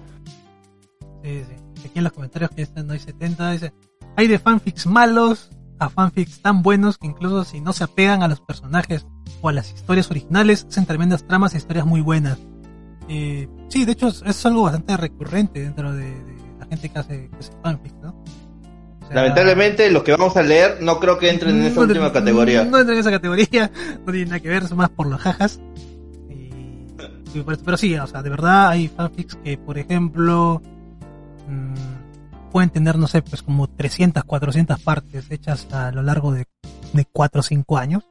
Sí, 1.23 1.43
sí. 1.47 1.85
Aquí 1.85 1.99
en 1.99 2.05
los 2.05 2.13
comentarios 2.13 2.51
que 2.51 2.63
están 2.63 2.91
hoy 2.91 2.99
70 2.99 3.51
dice, 3.53 3.73
hay 4.17 4.27
de 4.27 4.39
fanfics 4.39 4.87
malos 4.87 5.51
a 5.79 5.89
fanfics 5.91 6.41
tan 6.41 6.63
buenos 6.63 6.99
que 6.99 7.07
incluso 7.07 7.45
si 7.45 7.61
no 7.61 7.73
se 7.73 7.85
apegan 7.85 8.23
a 8.23 8.29
los 8.29 8.41
personajes 8.41 9.07
o 9.43 9.49
a 9.49 9.53
las 9.53 9.73
historias 9.73 10.11
originales, 10.11 10.67
hacen 10.69 10.87
tremendas 10.87 11.27
tramas 11.27 11.55
e 11.55 11.59
historias 11.59 11.85
muy 11.85 12.01
buenas. 12.01 12.39
Eh, 13.09 13.49
sí, 13.69 13.85
de 13.85 13.93
hecho 13.93 14.09
es, 14.09 14.23
es 14.25 14.47
algo 14.47 14.63
bastante 14.63 14.97
recurrente 14.97 15.61
dentro 15.61 15.93
de, 15.93 16.05
de 16.05 16.35
la 16.65 16.69
gente 16.71 16.89
que 16.89 16.99
hace, 16.99 17.29
que 17.31 17.37
hace 17.39 17.53
fanfics, 17.63 17.95
¿no? 18.03 18.11
O 19.03 19.07
sea, 19.07 19.17
Lamentablemente, 19.17 19.91
los 19.91 20.03
que 20.03 20.13
vamos 20.13 20.37
a 20.37 20.43
leer 20.43 20.79
no 20.81 20.99
creo 20.99 21.19
que 21.19 21.29
entren 21.31 21.57
en 21.57 21.65
esa 21.65 21.77
no- 21.77 21.83
última 21.87 22.13
categoría. 22.13 22.65
No 22.65 22.79
entran 22.79 22.95
en 22.97 23.01
esa 23.01 23.11
categoría, 23.11 23.71
no 24.07 24.13
tiene 24.13 24.27
nada 24.27 24.41
que 24.41 24.49
ver, 24.49 24.67
son 24.67 24.79
más 24.79 24.89
por 24.91 25.07
los 25.07 25.21
jajas. 25.21 25.61
Y, 26.31 27.43
pero 27.65 27.77
sí, 27.77 27.95
o 27.97 28.07
sea, 28.07 28.23
de 28.23 28.31
verdad 28.31 28.69
hay 28.69 28.89
fanfics 28.89 29.37
que, 29.37 29.59
por 29.59 29.77
ejemplo, 29.79 30.63
mm, 31.49 32.51
pueden 32.51 32.71
tener, 32.71 32.97
no 32.97 33.07
sé, 33.09 33.23
pues 33.23 33.43
como 33.43 33.69
300, 33.69 34.25
400 34.25 34.81
partes 34.81 35.31
hechas 35.31 35.67
a 35.73 35.91
lo 35.93 36.03
largo 36.03 36.33
de, 36.33 36.47
de 36.93 37.05
4 37.13 37.41
o 37.41 37.43
5 37.43 37.77
años. 37.79 38.05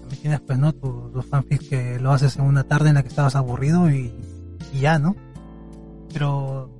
También 0.00 0.20
tienes, 0.20 0.40
pues, 0.40 0.58
¿no? 0.58 0.72
Tus 0.74 1.12
tus 1.12 1.26
fanfics 1.26 1.68
que 1.68 1.98
lo 2.00 2.12
haces 2.12 2.36
en 2.36 2.42
una 2.44 2.64
tarde 2.64 2.88
en 2.88 2.96
la 2.96 3.02
que 3.02 3.08
estabas 3.08 3.36
aburrido 3.36 3.90
y, 3.90 4.12
y 4.72 4.80
ya, 4.80 4.98
¿no? 4.98 5.14
Pero 6.12 6.70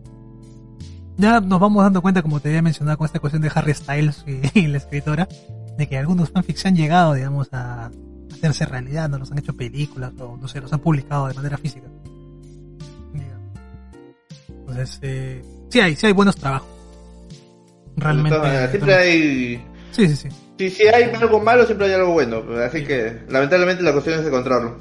ya 1.18 1.40
nos 1.40 1.60
vamos 1.60 1.82
dando 1.84 2.00
cuenta, 2.00 2.22
como 2.22 2.40
te 2.40 2.48
había 2.48 2.62
mencionado, 2.62 2.96
con 2.96 3.04
esta 3.04 3.20
cuestión 3.20 3.42
de 3.42 3.50
Harry 3.54 3.74
Styles 3.74 4.24
y, 4.26 4.40
y 4.58 4.66
la 4.68 4.78
escritora, 4.78 5.28
de 5.76 5.86
que 5.86 5.98
algunos 5.98 6.30
fanfics 6.30 6.60
se 6.60 6.68
han 6.68 6.76
llegado, 6.76 7.14
digamos, 7.14 7.48
a 7.52 7.90
hacerse 8.32 8.64
realidad, 8.64 9.08
no 9.08 9.18
los 9.18 9.30
han 9.30 9.38
hecho 9.38 9.54
películas 9.54 10.12
o 10.18 10.36
no 10.36 10.48
sé, 10.48 10.60
los 10.60 10.72
han 10.72 10.80
publicado 10.80 11.28
de 11.28 11.34
manera 11.34 11.58
física. 11.58 11.88
Entonces, 14.68 14.98
eh, 15.02 15.42
sí 15.70 15.80
hay, 15.80 15.96
sí 15.96 16.06
hay 16.06 16.12
buenos 16.12 16.36
trabajos. 16.36 16.68
Realmente. 17.96 18.38
Maneras, 18.38 18.70
Siempre 18.70 18.94
hay... 18.94 19.64
Sí, 19.92 20.08
sí, 20.08 20.16
sí. 20.16 20.28
Si, 20.58 20.70
si 20.70 20.82
hay 20.86 21.04
algo 21.04 21.40
malo, 21.40 21.64
siempre 21.64 21.86
hay 21.86 21.94
algo 21.94 22.12
bueno. 22.12 22.42
Así 22.64 22.84
que, 22.84 23.22
lamentablemente, 23.28 23.82
la 23.82 23.92
cuestión 23.92 24.20
es 24.20 24.26
encontrarlo. 24.26 24.76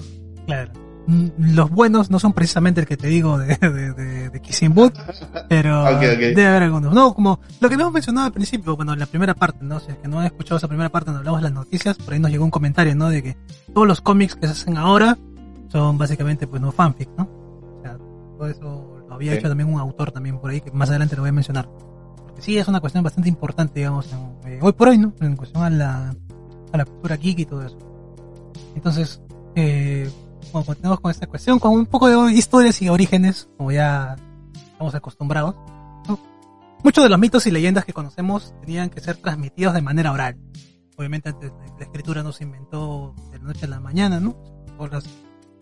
Claro. 0.45 0.71
Los 1.37 1.69
buenos 1.69 2.09
no 2.11 2.19
son 2.19 2.33
precisamente 2.33 2.81
el 2.81 2.87
que 2.87 2.97
te 2.97 3.07
digo 3.07 3.37
de, 3.37 3.55
de, 3.55 3.93
de, 3.93 4.29
de 4.29 4.41
Kissing 4.41 4.73
Booth, 4.73 4.93
pero 5.47 5.83
Ok, 5.89 5.95
ok. 5.95 6.01
debe 6.01 6.47
haber 6.47 6.63
algunos. 6.63 6.93
No, 6.93 7.13
como 7.13 7.39
lo 7.61 7.69
que 7.69 7.75
habíamos 7.75 7.93
mencionado 7.93 8.27
al 8.27 8.33
principio, 8.33 8.75
bueno, 8.75 8.93
en 8.93 8.99
la 8.99 9.05
primera 9.05 9.33
parte, 9.33 9.59
¿no? 9.63 9.79
Si 9.79 9.89
es 9.91 9.97
que 9.97 10.07
no 10.07 10.19
han 10.19 10.25
escuchado 10.25 10.57
esa 10.57 10.67
primera 10.67 10.89
parte 10.89 11.07
donde 11.07 11.19
hablamos 11.19 11.39
de 11.39 11.43
las 11.43 11.53
noticias, 11.53 11.97
por 11.97 12.13
ahí 12.13 12.19
nos 12.19 12.29
llegó 12.31 12.43
un 12.43 12.51
comentario, 12.51 12.93
¿no? 12.95 13.09
De 13.09 13.23
que 13.23 13.37
todos 13.73 13.87
los 13.87 14.01
cómics 14.01 14.35
que 14.35 14.47
se 14.47 14.51
hacen 14.53 14.77
ahora 14.77 15.17
son 15.69 15.97
básicamente, 15.97 16.45
pues, 16.47 16.61
no 16.61 16.71
fanfic, 16.71 17.09
¿no? 17.17 17.23
O 17.23 17.81
sea, 17.81 17.97
todo 18.37 18.47
eso 18.47 19.05
lo 19.07 19.15
había 19.15 19.31
Sí. 19.31 19.37
hecho 19.39 19.47
también 19.47 19.73
un 19.73 19.79
autor 19.79 20.11
también 20.11 20.39
por 20.39 20.49
ahí, 20.51 20.59
que 20.61 20.71
más 20.71 20.89
adelante 20.89 21.15
lo 21.15 21.21
voy 21.21 21.29
a 21.29 21.33
mencionar. 21.33 21.69
Porque 22.25 22.41
sí, 22.41 22.57
es 22.57 22.67
una 22.67 22.81
cuestión 22.81 23.03
bastante 23.03 23.29
importante, 23.29 23.79
digamos, 23.79 24.11
en- 24.11 24.51
eh, 24.51 24.59
hoy 24.61 24.73
por 24.73 24.89
hoy, 24.89 24.97
¿no? 24.97 25.13
En 25.21 25.35
cuestión 25.37 25.63
a 25.63 25.69
la, 25.69 26.15
a 26.73 26.77
la 26.77 26.85
cultura 26.85 27.15
geek 27.15 27.39
y 27.39 27.45
todo 27.45 27.65
eso. 27.65 27.77
Entonces, 28.75 29.21
eh, 29.55 30.09
continuamos 30.65 30.99
con 30.99 31.11
esta 31.11 31.27
cuestión, 31.27 31.59
con 31.59 31.73
un 31.73 31.85
poco 31.85 32.07
de 32.07 32.33
historias 32.33 32.81
y 32.81 32.89
orígenes, 32.89 33.49
como 33.57 33.71
ya 33.71 34.15
estamos 34.71 34.95
acostumbrados. 34.95 35.55
Muchos 36.83 37.03
de 37.03 37.09
los 37.09 37.19
mitos 37.19 37.47
y 37.47 37.51
leyendas 37.51 37.85
que 37.85 37.93
conocemos 37.93 38.53
tenían 38.61 38.89
que 38.89 39.01
ser 39.01 39.17
transmitidos 39.17 39.73
de 39.73 39.81
manera 39.81 40.11
oral. 40.11 40.37
Obviamente 40.95 41.29
antes 41.29 41.51
la 41.77 41.83
escritura 41.83 42.23
no 42.23 42.31
se 42.31 42.43
inventó 42.43 43.15
de 43.31 43.39
la 43.39 43.45
noche 43.45 43.65
a 43.65 43.69
la 43.69 43.79
mañana, 43.79 44.19
¿no? 44.19 44.35
Todas 44.77 45.05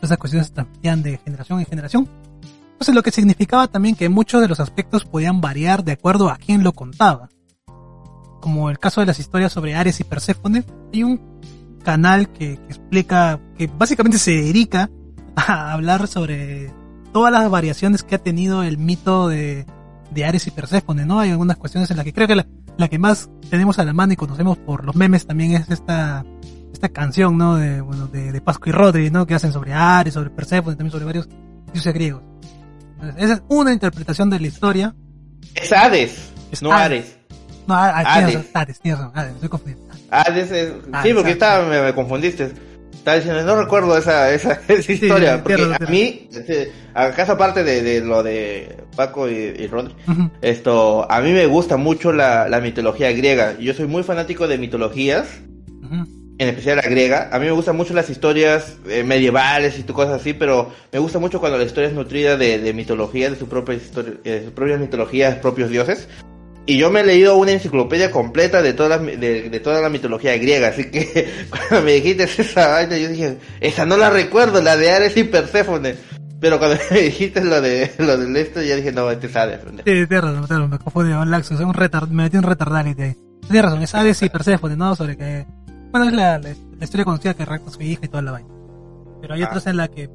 esas 0.02 0.18
cuestiones 0.18 0.48
se 0.48 0.54
transmitían 0.54 1.02
de 1.02 1.18
generación 1.18 1.60
en 1.60 1.66
generación. 1.66 2.10
Entonces 2.74 2.94
lo 2.94 3.04
que 3.04 3.12
significaba 3.12 3.68
también 3.68 3.96
que 3.96 4.10
muchos 4.10 4.42
de 4.42 4.50
los 4.50 4.60
aspectos 4.60 5.06
podían 5.06 5.40
variar 5.40 5.84
de 5.84 5.94
acuerdo 5.94 6.30
a 6.30 6.38
quién 6.38 6.64
lo 6.64 6.74
contaba. 6.74 7.30
Como 8.42 8.70
el 8.70 8.78
caso 8.78 9.00
de 9.02 9.08
las 9.08 9.20
historias 9.20 9.54
sobre 9.54 9.76
Ares 9.76 10.00
y 10.02 10.04
Perséfone, 10.04 10.64
hay 10.94 11.04
un 11.04 11.40
canal 11.86 12.28
que, 12.30 12.58
que 12.58 12.68
explica, 12.68 13.40
que 13.58 13.68
básicamente 13.68 14.18
se 14.18 14.32
dedica 14.32 14.90
a 15.38 15.72
hablar 15.72 16.08
sobre 16.08 16.74
todas 17.14 17.32
las 17.32 17.50
variaciones 17.50 18.04
que 18.04 18.16
ha 18.16 18.18
tenido 18.18 18.64
el 18.64 18.78
mito 18.78 19.30
de, 19.30 19.66
de 20.12 20.26
Ares 20.26 20.48
y 20.48 20.52
Perséfone, 20.52 21.06
¿no? 21.06 21.20
Hay 21.22 21.30
algunas 21.32 21.56
cuestiones 21.56 21.90
en 21.92 21.96
las 21.98 22.04
que 22.04 22.12
creo 22.14 22.28
que 22.28 22.36
la, 22.36 22.46
la 22.78 22.88
que 22.90 23.00
más 23.00 23.30
tenemos 23.50 23.80
a 23.80 23.86
la 23.86 23.94
mano 23.94 24.12
y 24.12 24.16
conocemos 24.18 24.58
por 24.58 24.84
los 24.84 24.96
memes 24.96 25.26
también 25.26 25.54
es 25.54 25.70
esta, 25.70 26.26
esta 26.74 26.90
canción, 26.90 27.38
¿no? 27.38 27.56
De, 27.56 27.80
bueno, 27.80 28.08
de, 28.08 28.34
de 28.34 28.42
Pascu 28.42 28.70
y 28.70 28.72
Rodri, 28.74 29.10
¿no? 29.12 29.26
Que 29.26 29.36
hacen 29.36 29.54
sobre 29.54 29.74
Ares, 29.74 30.14
sobre 30.16 30.30
Perséfone, 30.32 30.76
también 30.76 30.92
sobre 30.92 31.06
varios 31.06 31.30
dioses 31.72 31.94
griegos. 31.94 32.22
Entonces, 32.96 33.24
esa 33.24 33.34
es 33.36 33.44
una 33.48 33.72
interpretación 33.72 34.30
de 34.30 34.40
la 34.42 34.48
historia. 34.48 34.96
Es 35.54 35.72
Hades, 35.72 36.32
Es 36.52 36.62
no 36.62 36.72
Hades. 36.72 36.86
Ares. 36.86 37.18
No, 37.68 37.74
a- 37.76 37.90
a- 37.90 37.94
tienes 38.04 38.08
Hades. 38.16 38.36
razón, 38.36 38.52
Hades, 38.54 38.80
tienes 38.80 39.00
razón, 39.00 39.18
Hades, 39.18 39.34
estoy 39.36 39.50
confundido. 39.50 39.85
Hades 40.22 40.52
es... 40.52 40.74
Ah, 40.92 41.02
sí, 41.04 41.14
porque 41.14 41.32
estaba, 41.32 41.66
me, 41.68 41.82
me 41.82 41.94
confundiste. 41.94 42.52
Estaba 42.94 43.18
diciendo, 43.18 43.44
no 43.44 43.62
recuerdo 43.62 43.98
esa, 43.98 44.34
esa, 44.34 44.60
esa 44.68 44.92
historia. 44.92 45.44
porque 45.44 45.56
tierra, 45.58 45.78
a 45.80 45.90
mí, 45.92 46.28
este, 46.34 46.72
acaso 46.94 47.34
aparte 47.34 47.64
de, 47.64 47.82
de 47.84 48.02
lo 48.02 48.24
de 48.24 48.78
Paco 48.96 49.30
y, 49.30 49.34
y 49.36 49.68
Rodri, 49.68 49.94
Ujú. 50.08 50.32
esto, 50.42 51.12
a 51.12 51.22
mí 51.22 51.32
me 51.32 51.46
gusta 51.46 51.78
mucho 51.78 52.12
la, 52.12 52.50
la 52.50 52.60
mitología 52.62 53.12
griega. 53.12 53.58
Yo 53.60 53.74
soy 53.76 53.86
muy 53.86 54.02
fanático 54.02 54.48
de 54.48 54.58
mitologías, 54.58 55.28
Ujú. 55.84 56.08
en 56.40 56.48
especial 56.50 56.78
la 56.78 56.90
griega. 56.90 57.30
A 57.32 57.38
mí 57.38 57.46
me 57.46 57.52
gustan 57.52 57.76
mucho 57.78 57.94
las 57.94 58.10
historias 58.10 58.78
eh, 58.90 59.04
medievales 59.04 59.78
y 59.78 59.84
tu 59.84 59.94
cosas 59.94 60.20
así, 60.20 60.34
pero 60.34 60.72
me 60.92 60.98
gusta 60.98 61.20
mucho 61.20 61.40
cuando 61.40 61.60
la 61.60 61.64
historia 61.66 61.90
es 61.90 61.94
nutrida 61.96 62.38
de, 62.38 62.58
de 62.58 62.74
mitología, 62.74 63.30
de 63.30 63.36
su 63.36 63.48
propia 63.48 63.76
historia, 63.76 64.14
eh, 64.24 64.42
sus 64.46 64.54
propias 64.54 64.80
mitologías, 64.80 65.36
propios 65.36 65.70
dioses. 65.70 66.08
Y 66.68 66.78
yo 66.78 66.90
me 66.90 67.02
he 67.02 67.06
leído 67.06 67.36
una 67.38 67.52
enciclopedia 67.52 68.10
completa 68.10 68.62
de 68.64 68.74
toda 68.74 68.90
la, 68.90 68.98
de, 68.98 69.50
de 69.50 69.60
toda 69.60 69.82
la 69.82 69.90
mitología 69.90 70.36
griega, 70.38 70.70
así 70.70 70.90
que 70.90 71.30
cuando 71.50 71.86
me 71.86 71.94
dijiste 71.94 72.24
esa 72.24 72.68
vaina, 72.70 72.98
yo 72.98 73.08
dije, 73.10 73.38
esa 73.62 73.86
no 73.86 73.98
la 73.98 74.10
recuerdo, 74.10 74.62
la 74.62 74.76
de 74.76 74.92
Ares 74.92 75.16
y 75.18 75.26
Perséfone. 75.26 75.96
Pero 76.40 76.58
cuando 76.58 76.78
me 76.92 77.02
dijiste 77.02 77.44
lo 77.44 77.62
de 77.62 77.92
lo 78.00 78.18
del 78.18 78.36
esto, 78.36 78.62
ya 78.64 78.76
dije, 78.76 78.92
no, 78.92 79.10
este 79.12 79.28
es 79.28 79.36
Hades. 79.36 79.60
pendejo". 79.60 79.84
Sí, 79.88 80.08
tienes 80.08 80.22
razón, 80.22 80.48
tienes 80.48 80.70
me 80.70 80.80
confundí 80.80 81.14
con 81.14 81.30
Laxus, 81.32 81.60
es 81.60 81.66
un 81.66 81.74
retard, 81.74 82.10
me 82.10 82.24
metí 82.24 82.38
un 82.38 82.44
retardality 82.44 83.02
ahí. 83.02 83.16
Tienes 83.42 83.62
razón, 83.64 83.82
es 83.84 83.94
Hades 83.96 84.22
y 84.24 84.30
Perséfone, 84.30 84.76
¿no? 84.76 84.96
Sobre 84.96 85.16
que, 85.18 85.46
bueno, 85.92 86.08
es 86.08 86.14
la, 86.14 86.40
la, 86.40 86.50
la 86.50 86.84
historia 86.84 87.06
conocida 87.06 87.36
que 87.36 87.46
rapta 87.46 87.70
su 87.72 87.82
hija 87.84 88.02
y 88.06 88.08
toda 88.08 88.24
la 88.24 88.32
vaina. 88.32 88.50
Pero 89.22 89.36
hay 89.36 89.44
Ah. 89.44 89.48
otras 89.48 89.68
en 89.68 89.78
la 89.78 89.88
que, 89.88 90.10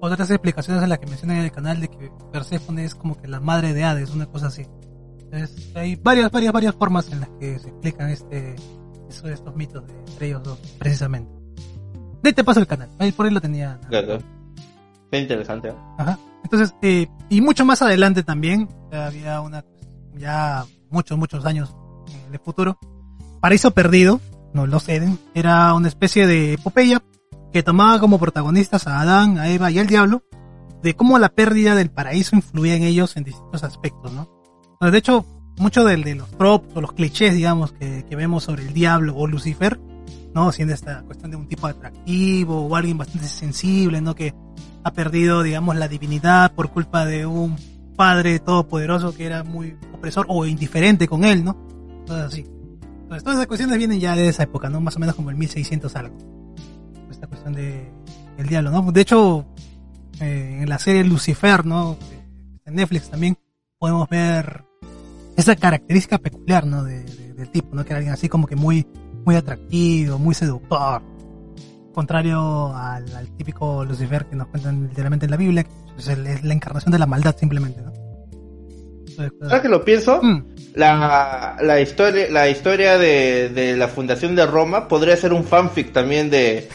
otras 0.00 0.30
explicaciones 0.30 0.82
en 0.82 0.90
las 0.90 0.98
que 0.98 1.06
mencionan 1.06 1.38
en 1.38 1.44
el 1.44 1.50
canal 1.52 1.80
de 1.80 1.88
que 1.88 2.10
Perséfone 2.30 2.84
es 2.84 2.94
como 2.94 3.16
que 3.20 3.26
la 3.26 3.40
madre 3.40 3.72
de 3.72 3.84
Hades, 3.84 4.10
una 4.10 4.26
cosa 4.26 4.48
así. 4.48 4.66
Entonces, 5.34 5.72
hay 5.74 5.96
varias, 5.96 6.30
varias, 6.30 6.52
varias 6.52 6.74
formas 6.76 7.10
en 7.10 7.20
las 7.20 7.28
que 7.40 7.58
se 7.58 7.68
explican 7.68 8.08
este, 8.08 8.54
eso, 9.08 9.28
estos 9.28 9.56
mitos 9.56 9.84
de 9.84 9.92
entre 9.98 10.28
ellos 10.28 10.42
dos, 10.44 10.58
precisamente. 10.78 11.28
De 12.22 12.28
ahí 12.30 12.32
te 12.32 12.44
paso 12.44 12.60
el 12.60 12.68
canal, 12.68 12.88
ahí 13.00 13.10
por 13.10 13.26
ahí 13.26 13.32
lo 13.32 13.40
tenía. 13.40 13.80
Claro. 13.88 14.18
Qué 15.10 15.18
interesante. 15.18 15.68
¿eh? 15.70 15.74
Ajá. 15.98 16.18
Entonces, 16.44 16.74
eh, 16.82 17.08
y 17.30 17.40
mucho 17.40 17.64
más 17.64 17.82
adelante 17.82 18.22
también, 18.22 18.68
había 18.92 19.40
una, 19.40 19.64
ya 20.14 20.66
muchos, 20.90 21.18
muchos 21.18 21.44
años 21.44 21.74
en 22.28 22.32
el 22.32 22.38
futuro, 22.38 22.78
Paraíso 23.40 23.72
Perdido, 23.72 24.20
no 24.52 24.68
lo 24.68 24.78
Eden, 24.86 25.18
era 25.34 25.74
una 25.74 25.88
especie 25.88 26.28
de 26.28 26.52
epopeya 26.52 27.02
que 27.52 27.64
tomaba 27.64 27.98
como 27.98 28.20
protagonistas 28.20 28.86
a 28.86 29.00
Adán, 29.00 29.38
a 29.38 29.48
Eva 29.48 29.72
y 29.72 29.80
al 29.80 29.88
diablo, 29.88 30.22
de 30.80 30.94
cómo 30.94 31.18
la 31.18 31.30
pérdida 31.30 31.74
del 31.74 31.90
paraíso 31.90 32.36
influía 32.36 32.76
en 32.76 32.84
ellos 32.84 33.16
en 33.16 33.24
distintos 33.24 33.64
aspectos, 33.64 34.12
¿no? 34.12 34.33
De 34.90 34.98
hecho, 34.98 35.24
mucho 35.56 35.84
de, 35.84 36.14
los 36.14 36.30
tropos 36.30 36.76
o 36.76 36.80
los 36.80 36.92
clichés, 36.92 37.34
digamos, 37.34 37.72
que, 37.72 38.04
vemos 38.16 38.44
sobre 38.44 38.62
el 38.66 38.72
diablo 38.72 39.16
o 39.16 39.26
Lucifer, 39.26 39.78
¿no? 40.34 40.50
Siendo 40.52 40.74
esta 40.74 41.02
cuestión 41.02 41.30
de 41.30 41.36
un 41.36 41.46
tipo 41.46 41.66
atractivo 41.66 42.66
o 42.66 42.76
alguien 42.76 42.98
bastante 42.98 43.28
sensible, 43.28 44.00
¿no? 44.00 44.14
Que 44.14 44.34
ha 44.82 44.92
perdido, 44.92 45.42
digamos, 45.42 45.76
la 45.76 45.88
divinidad 45.88 46.52
por 46.52 46.70
culpa 46.70 47.06
de 47.06 47.26
un 47.26 47.56
padre 47.96 48.40
todopoderoso 48.40 49.14
que 49.14 49.26
era 49.26 49.44
muy 49.44 49.76
opresor 49.92 50.26
o 50.28 50.44
indiferente 50.46 51.06
con 51.06 51.24
él, 51.24 51.44
¿no? 51.44 51.56
Así. 52.08 52.44
Todas 53.08 53.36
esas 53.36 53.46
cuestiones 53.46 53.78
vienen 53.78 54.00
ya 54.00 54.16
de 54.16 54.28
esa 54.28 54.42
época, 54.42 54.68
¿no? 54.68 54.80
Más 54.80 54.96
o 54.96 54.98
menos 54.98 55.14
como 55.14 55.30
el 55.30 55.36
1600 55.36 55.94
algo. 55.96 56.16
Esta 57.10 57.28
cuestión 57.28 57.52
de 57.54 57.88
el 58.38 58.46
diablo, 58.48 58.70
¿no? 58.70 58.90
De 58.90 59.00
hecho, 59.00 59.46
eh, 60.20 60.58
en 60.62 60.68
la 60.68 60.78
serie 60.78 61.04
Lucifer, 61.04 61.64
¿no? 61.64 61.96
En 62.64 62.74
Netflix 62.74 63.08
también 63.08 63.38
podemos 63.78 64.08
ver 64.08 64.64
esa 65.36 65.56
característica 65.56 66.18
peculiar, 66.18 66.66
¿no? 66.66 66.84
De, 66.84 67.02
de- 67.04 67.34
del 67.34 67.50
tipo, 67.50 67.74
¿no? 67.74 67.84
Que 67.84 67.90
era 67.90 67.98
alguien 67.98 68.14
así 68.14 68.28
como 68.28 68.46
que 68.46 68.54
muy, 68.56 68.86
muy 69.24 69.34
atractivo, 69.36 70.18
muy 70.18 70.34
seductor. 70.34 71.02
Contrario 71.92 72.74
al, 72.74 73.04
al 73.14 73.28
típico 73.36 73.84
Lucifer 73.84 74.26
que 74.26 74.36
nos 74.36 74.48
cuentan 74.48 74.88
literalmente 74.88 75.26
en 75.26 75.30
la 75.30 75.36
Biblia, 75.36 75.64
que 75.64 75.70
es, 75.98 76.08
el- 76.08 76.26
es 76.26 76.44
la 76.44 76.54
encarnación 76.54 76.92
de 76.92 76.98
la 76.98 77.06
maldad 77.06 77.36
simplemente, 77.38 77.80
¿no? 77.82 77.92
Ahora 79.42 79.62
que 79.62 79.68
lo 79.68 79.84
pienso, 79.84 80.20
mm, 80.20 80.44
la, 80.74 81.56
la 81.60 81.80
historia, 81.80 82.26
la 82.30 82.48
historia 82.48 82.98
de, 82.98 83.48
de 83.48 83.76
la 83.76 83.86
fundación 83.86 84.34
de 84.34 84.44
Roma 84.44 84.88
podría 84.88 85.16
ser 85.16 85.32
un 85.32 85.44
fanfic 85.44 85.92
también 85.92 86.30
de, 86.30 86.68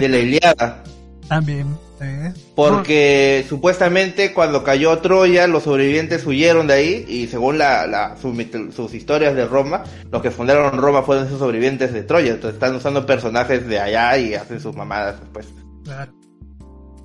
de 0.00 0.08
la 0.08 0.16
Iliada. 0.18 0.82
también, 1.28 1.66
¿eh? 2.02 2.34
Porque 2.54 3.44
supuestamente 3.48 4.32
cuando 4.32 4.62
cayó 4.64 4.98
Troya, 4.98 5.46
los 5.46 5.62
sobrevivientes 5.62 6.26
huyeron 6.26 6.66
de 6.66 6.74
ahí 6.74 7.04
y 7.08 7.26
según 7.26 7.58
la, 7.58 8.16
sus 8.20 8.94
historias 8.94 9.34
de 9.34 9.46
Roma, 9.46 9.84
los 10.10 10.22
que 10.22 10.30
fundaron 10.30 10.78
Roma 10.80 11.02
fueron 11.02 11.26
esos 11.26 11.38
sobrevivientes 11.38 11.92
de 11.92 12.02
Troya. 12.02 12.32
Entonces 12.32 12.54
están 12.54 12.74
usando 12.74 13.06
personajes 13.06 13.66
de 13.66 13.78
allá 13.78 14.18
y 14.18 14.34
hacen 14.34 14.60
sus 14.60 14.74
mamadas 14.76 15.20
después. 15.20 15.46
Claro. 15.84 16.12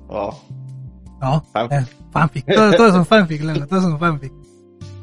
Oh. 0.08 0.40
No, 1.20 1.44
Fanfic. 1.52 1.78
eh, 1.78 1.86
fanfic. 2.12 2.54
Todo, 2.54 2.72
todo 2.74 2.88
es 2.88 2.94
un 2.94 3.06
fanfic, 3.06 3.40
claro, 3.40 3.66
todo 3.66 3.80
es 3.80 3.86
un 3.86 3.98
fanfic. 3.98 4.32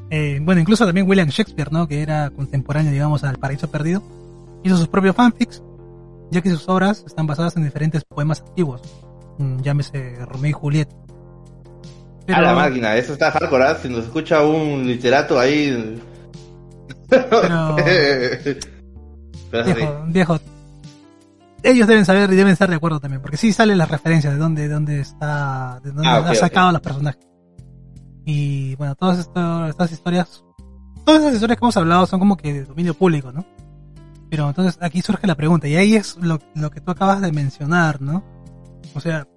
Eh, 0.09 0.39
bueno, 0.41 0.61
incluso 0.61 0.85
también 0.85 1.07
William 1.09 1.27
Shakespeare, 1.27 1.71
¿no? 1.71 1.87
Que 1.87 2.01
era 2.01 2.29
contemporáneo, 2.29 2.91
digamos, 2.91 3.23
al 3.23 3.37
Paraíso 3.37 3.69
Perdido. 3.69 4.01
Hizo 4.63 4.77
sus 4.77 4.87
propios 4.87 5.15
fanfics, 5.15 5.61
ya 6.31 6.41
que 6.41 6.49
sus 6.49 6.67
obras 6.69 7.03
están 7.05 7.27
basadas 7.27 7.57
en 7.57 7.63
diferentes 7.65 8.03
poemas 8.03 8.41
antiguos. 8.47 8.81
Llámese 9.37 10.15
Romeo 10.25 10.49
y 10.49 10.53
Julieta. 10.53 10.95
A 12.27 12.41
la 12.41 12.53
máquina, 12.55 12.95
eso 12.95 13.13
está 13.13 13.31
hardcore, 13.31 13.63
¿ah? 13.65 13.77
Si 13.81 13.87
nos 13.89 14.05
escucha 14.05 14.43
un 14.43 14.87
literato 14.87 15.39
ahí. 15.39 16.01
Pero- 17.09 17.75
viejo, 19.51 20.03
viejo. 20.07 20.39
Ellos 21.63 21.87
deben 21.87 22.05
saber 22.05 22.31
y 22.31 22.35
deben 22.35 22.53
estar 22.53 22.69
de 22.69 22.75
acuerdo 22.75 22.99
también, 22.99 23.21
porque 23.21 23.37
sí 23.37 23.51
salen 23.51 23.77
las 23.77 23.89
referencias 23.89 24.33
de 24.33 24.39
dónde, 24.39 24.67
de 24.67 24.73
dónde 24.73 24.99
está, 25.01 25.79
de 25.83 25.91
dónde 25.91 26.07
Ah, 26.07 26.17
ha 26.27 26.35
sacado 26.35 26.71
los 26.71 26.81
personajes. 26.81 27.25
Y 28.25 28.75
bueno, 28.75 28.95
todas 28.95 29.19
esto- 29.19 29.67
estas 29.67 29.91
historias, 29.91 30.43
todas 31.05 31.21
esas 31.21 31.35
historias 31.35 31.57
que 31.59 31.65
hemos 31.65 31.77
hablado 31.77 32.05
son 32.05 32.19
como 32.19 32.37
que 32.37 32.53
de 32.53 32.65
dominio 32.65 32.93
público, 32.93 33.31
¿no? 33.31 33.45
Pero 34.29 34.47
entonces 34.49 34.77
aquí 34.81 35.01
surge 35.01 35.27
la 35.27 35.35
pregunta, 35.35 35.67
y 35.67 35.75
ahí 35.75 35.95
es 35.95 36.17
lo, 36.17 36.39
lo 36.55 36.69
que 36.71 36.81
tú 36.81 36.91
acabas 36.91 37.21
de 37.21 37.31
mencionar, 37.31 38.01
¿no? 38.01 38.23
O 38.95 38.99
sea, 38.99 39.27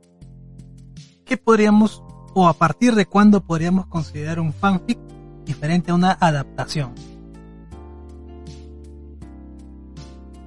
¿qué 1.24 1.36
podríamos, 1.36 2.02
o 2.34 2.46
a 2.48 2.52
partir 2.54 2.94
de 2.94 3.06
cuándo 3.06 3.40
podríamos 3.44 3.86
considerar 3.86 4.40
un 4.40 4.52
fanfic 4.52 4.98
diferente 5.44 5.90
a 5.90 5.94
una 5.94 6.12
adaptación? 6.20 6.94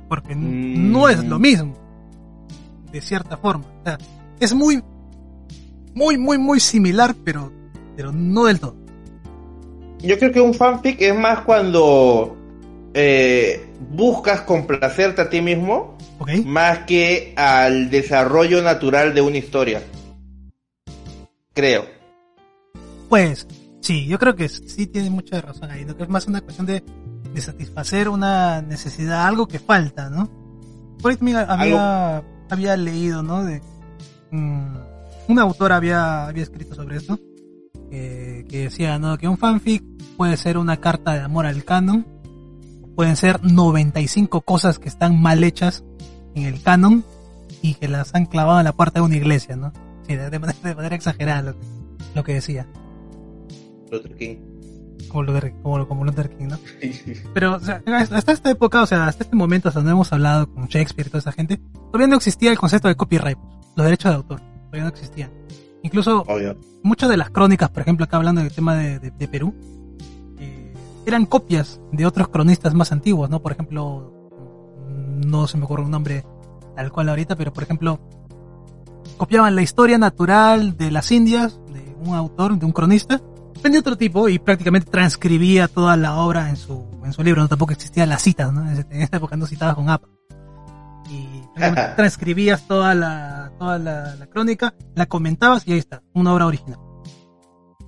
Porque 0.07 0.35
Mm. 0.35 0.91
no 0.91 1.07
es 1.09 1.23
lo 1.23 1.39
mismo, 1.39 1.73
de 2.91 3.01
cierta 3.01 3.37
forma. 3.37 3.65
O 3.81 3.83
sea, 3.85 3.97
es 4.39 4.53
muy, 4.53 4.81
muy, 5.93 6.17
muy, 6.17 6.37
muy 6.37 6.59
similar, 6.59 7.15
pero, 7.23 7.51
pero 7.95 8.11
no 8.11 8.45
del 8.45 8.59
todo. 8.59 8.75
Yo 9.99 10.17
creo 10.17 10.31
que 10.31 10.41
un 10.41 10.53
fanfic 10.53 10.99
es 11.01 11.15
más 11.15 11.41
cuando 11.41 12.35
eh, 12.93 13.67
buscas 13.91 14.41
complacerte 14.41 15.21
a 15.21 15.29
ti 15.29 15.41
mismo 15.41 15.90
Más 16.45 16.79
que 16.79 17.33
al 17.35 17.89
desarrollo 17.89 18.61
natural 18.61 19.13
de 19.13 19.21
una 19.21 19.37
historia. 19.37 19.83
Creo. 21.53 21.85
Pues, 23.09 23.47
sí, 23.81 24.05
yo 24.05 24.17
creo 24.19 24.35
que 24.35 24.47
sí 24.47 24.87
tiene 24.87 25.09
mucha 25.09 25.41
razón 25.41 25.69
ahí, 25.69 25.83
¿no? 25.83 25.95
Que 25.95 26.03
es 26.03 26.09
más 26.09 26.27
una 26.27 26.41
cuestión 26.41 26.65
de, 26.67 26.83
de 27.33 27.41
satisfacer 27.41 28.07
una 28.09 28.61
necesidad, 28.61 29.25
algo 29.25 29.47
que 29.47 29.59
falta, 29.59 30.09
¿no? 30.09 30.29
Por 31.01 31.11
ahí 31.11 31.17
también 31.17 31.37
había, 31.37 32.23
había 32.49 32.77
leído, 32.77 33.23
¿no? 33.23 33.43
De, 33.43 33.61
mm, 34.31 34.75
un 35.27 35.39
autor 35.39 35.73
había, 35.73 36.27
había 36.27 36.43
escrito 36.43 36.75
sobre 36.75 36.97
esto, 36.97 37.19
que, 37.89 38.45
que 38.47 38.63
decía, 38.63 38.97
¿no? 38.99 39.17
Que 39.17 39.27
un 39.27 39.37
fanfic 39.37 39.83
puede 40.15 40.37
ser 40.37 40.57
una 40.57 40.77
carta 40.77 41.13
de 41.13 41.21
amor 41.21 41.45
al 41.45 41.65
canon, 41.65 42.05
pueden 42.95 43.15
ser 43.15 43.43
95 43.43 44.41
cosas 44.41 44.79
que 44.79 44.87
están 44.87 45.19
mal 45.19 45.43
hechas 45.43 45.83
en 46.35 46.45
el 46.45 46.61
canon 46.61 47.03
y 47.61 47.73
que 47.75 47.87
las 47.87 48.13
han 48.15 48.25
clavado 48.25 48.59
en 48.59 48.65
la 48.65 48.73
puerta 48.73 48.99
de 48.99 49.05
una 49.05 49.15
iglesia, 49.17 49.55
¿no? 49.55 49.71
Sí, 50.07 50.15
de, 50.15 50.29
de 50.29 50.39
manera, 50.39 50.57
de 50.63 50.75
manera 50.75 50.95
exagerada 50.95 51.41
lo 51.41 51.53
que, 51.53 51.65
lo 52.15 52.23
que 52.23 52.33
decía. 52.33 52.67
Luther 53.91 54.15
King. 54.15 54.35
Como 55.09 55.23
Luther, 55.23 55.53
como, 55.61 55.87
como 55.87 56.05
Luther 56.05 56.29
King, 56.29 56.47
¿no? 56.47 56.59
Pero 57.33 57.55
o 57.55 57.59
sea, 57.59 57.83
hasta 58.11 58.31
esta 58.31 58.49
época, 58.51 58.81
o 58.81 58.85
sea, 58.85 59.05
hasta 59.07 59.23
este 59.23 59.35
momento, 59.35 59.67
hasta 59.67 59.79
donde 59.81 59.91
hemos 59.91 60.11
hablado 60.13 60.51
con 60.53 60.67
Shakespeare 60.67 61.07
y 61.07 61.09
toda 61.11 61.19
esa 61.19 61.31
gente, 61.33 61.59
todavía 61.91 62.07
no 62.07 62.15
existía 62.15 62.51
el 62.51 62.57
concepto 62.57 62.87
de 62.87 62.95
copyright, 62.95 63.37
los 63.75 63.83
derechos 63.83 64.11
de 64.11 64.15
autor, 64.15 64.39
todavía 64.39 64.83
no 64.83 64.87
existían. 64.89 65.31
Incluso 65.83 66.21
Obvio. 66.27 66.55
muchas 66.83 67.09
de 67.09 67.17
las 67.17 67.29
crónicas, 67.31 67.69
por 67.71 67.81
ejemplo, 67.81 68.05
acá 68.05 68.17
hablando 68.17 68.41
del 68.41 68.51
tema 68.53 68.75
de, 68.75 68.99
de- 68.99 69.11
de 69.11 69.27
Perú, 69.27 69.53
eh, 70.39 70.73
eran 71.05 71.25
copias 71.25 71.81
de 71.91 72.05
otros 72.05 72.29
cronistas 72.29 72.73
más 72.73 72.91
antiguos, 72.91 73.29
¿no? 73.29 73.41
Por 73.41 73.51
ejemplo, 73.51 74.20
no 75.25 75.47
se 75.47 75.57
me 75.57 75.65
ocurre 75.65 75.83
un 75.83 75.91
nombre 75.91 76.25
tal 76.75 76.91
cual 76.91 77.09
ahorita, 77.09 77.35
pero 77.35 77.51
por 77.53 77.63
ejemplo, 77.63 77.99
copiaban 79.17 79.55
la 79.55 79.61
historia 79.61 79.97
natural 79.97 80.77
de 80.77 80.91
las 80.91 81.11
Indias, 81.11 81.59
de 81.71 81.95
un 82.05 82.15
autor, 82.15 82.57
de 82.57 82.65
un 82.65 82.71
cronista, 82.71 83.21
de 83.61 83.77
otro 83.77 83.95
tipo 83.95 84.27
y 84.27 84.39
prácticamente 84.39 84.89
transcribía 84.89 85.67
toda 85.67 85.95
la 85.95 86.15
obra 86.15 86.49
en 86.49 86.57
su, 86.57 86.83
en 87.03 87.13
su 87.13 87.21
libro, 87.23 87.41
no 87.43 87.47
tampoco 87.47 87.73
existían 87.73 88.09
las 88.09 88.23
citas, 88.23 88.51
¿no? 88.51 88.67
En 88.69 89.01
esa 89.01 89.17
época 89.17 89.37
no 89.37 89.45
citabas 89.45 89.75
con 89.75 89.87
APA. 89.89 90.07
Y 91.09 91.41
transcribías 91.95 92.65
toda 92.67 92.95
la, 92.95 93.51
toda 93.59 93.77
la, 93.77 94.15
la 94.15 94.25
crónica, 94.27 94.73
la 94.95 95.05
comentabas 95.05 95.67
y 95.67 95.73
ahí 95.73 95.79
está, 95.79 96.01
una 96.13 96.33
obra 96.33 96.47
original. 96.47 96.79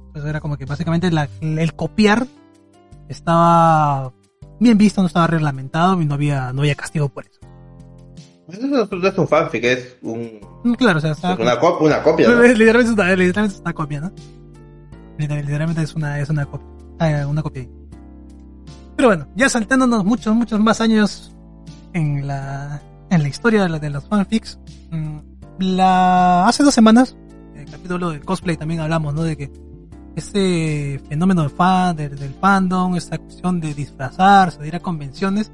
Entonces 0.08 0.30
era 0.30 0.42
como 0.42 0.58
que 0.58 0.66
básicamente 0.66 1.10
la- 1.10 1.28
el 1.42 1.74
copiar 1.74 2.28
estaba 3.10 4.14
bien 4.60 4.78
visto, 4.78 5.02
no 5.02 5.08
estaba 5.08 5.28
reglamentado 5.28 6.02
y 6.02 6.06
no 6.06 6.14
había, 6.16 6.54
no 6.54 6.62
había 6.62 6.76
castigo 6.76 7.10
por 7.10 7.26
eso. 7.26 7.40
Eso 8.50 8.68
no 8.68 9.08
es 9.08 9.18
un 9.18 9.28
fanfic, 9.28 9.64
es 9.64 9.98
un, 10.02 10.40
Mm, 10.64 10.74
Claro, 10.76 11.00
o 11.00 11.02
sea, 11.02 11.14
una, 11.40 11.56
una 11.80 12.04
copia. 12.04 12.30
¿no? 12.30 12.42
literalmente, 12.44 12.90
es 12.92 12.94
una, 12.94 13.16
literalmente 13.16 13.56
es 13.56 13.62
una 13.62 13.74
copia, 13.74 14.02
¿no? 14.02 14.12
Liter- 15.18 15.46
Literalmente 15.46 15.82
es 15.84 15.96
una, 15.96 16.20
es 16.20 16.30
una 16.30 16.46
copia. 16.46 16.68
Ah, 17.00 17.26
una 17.28 17.42
copia. 17.42 17.68
Pero 18.96 19.10
bueno, 19.10 19.28
ya 19.36 19.50
saltándonos 19.50 20.06
muchos, 20.06 20.36
muchos 20.36 20.60
más 20.60 20.80
años 20.82 21.36
en 21.94 22.28
la, 22.28 22.82
en 23.10 23.22
la 23.24 23.28
historia 23.28 23.64
de, 23.64 23.70
la- 23.70 23.80
de 23.80 23.90
los 23.90 24.06
fanfics. 24.08 24.60
mm, 24.92 25.18
La, 25.60 26.48
hace 26.48 26.64
dos 26.64 26.74
semanas, 26.74 27.16
en 27.56 27.62
el 27.62 27.70
capítulo 27.72 28.12
del 28.12 28.24
cosplay 28.26 28.56
también 28.58 28.80
hablamos, 28.82 29.14
¿no? 29.14 29.24
De 29.24 29.36
que 29.38 29.52
este 30.16 31.02
fenómeno 31.10 31.42
del 31.42 31.52
fan, 31.52 31.96
del, 31.96 32.16
del 32.16 32.34
fandom, 32.34 32.96
esta 32.96 33.18
cuestión 33.18 33.60
de 33.60 33.74
disfrazarse, 33.74 34.60
de 34.60 34.68
ir 34.68 34.76
a 34.76 34.80
convenciones, 34.80 35.52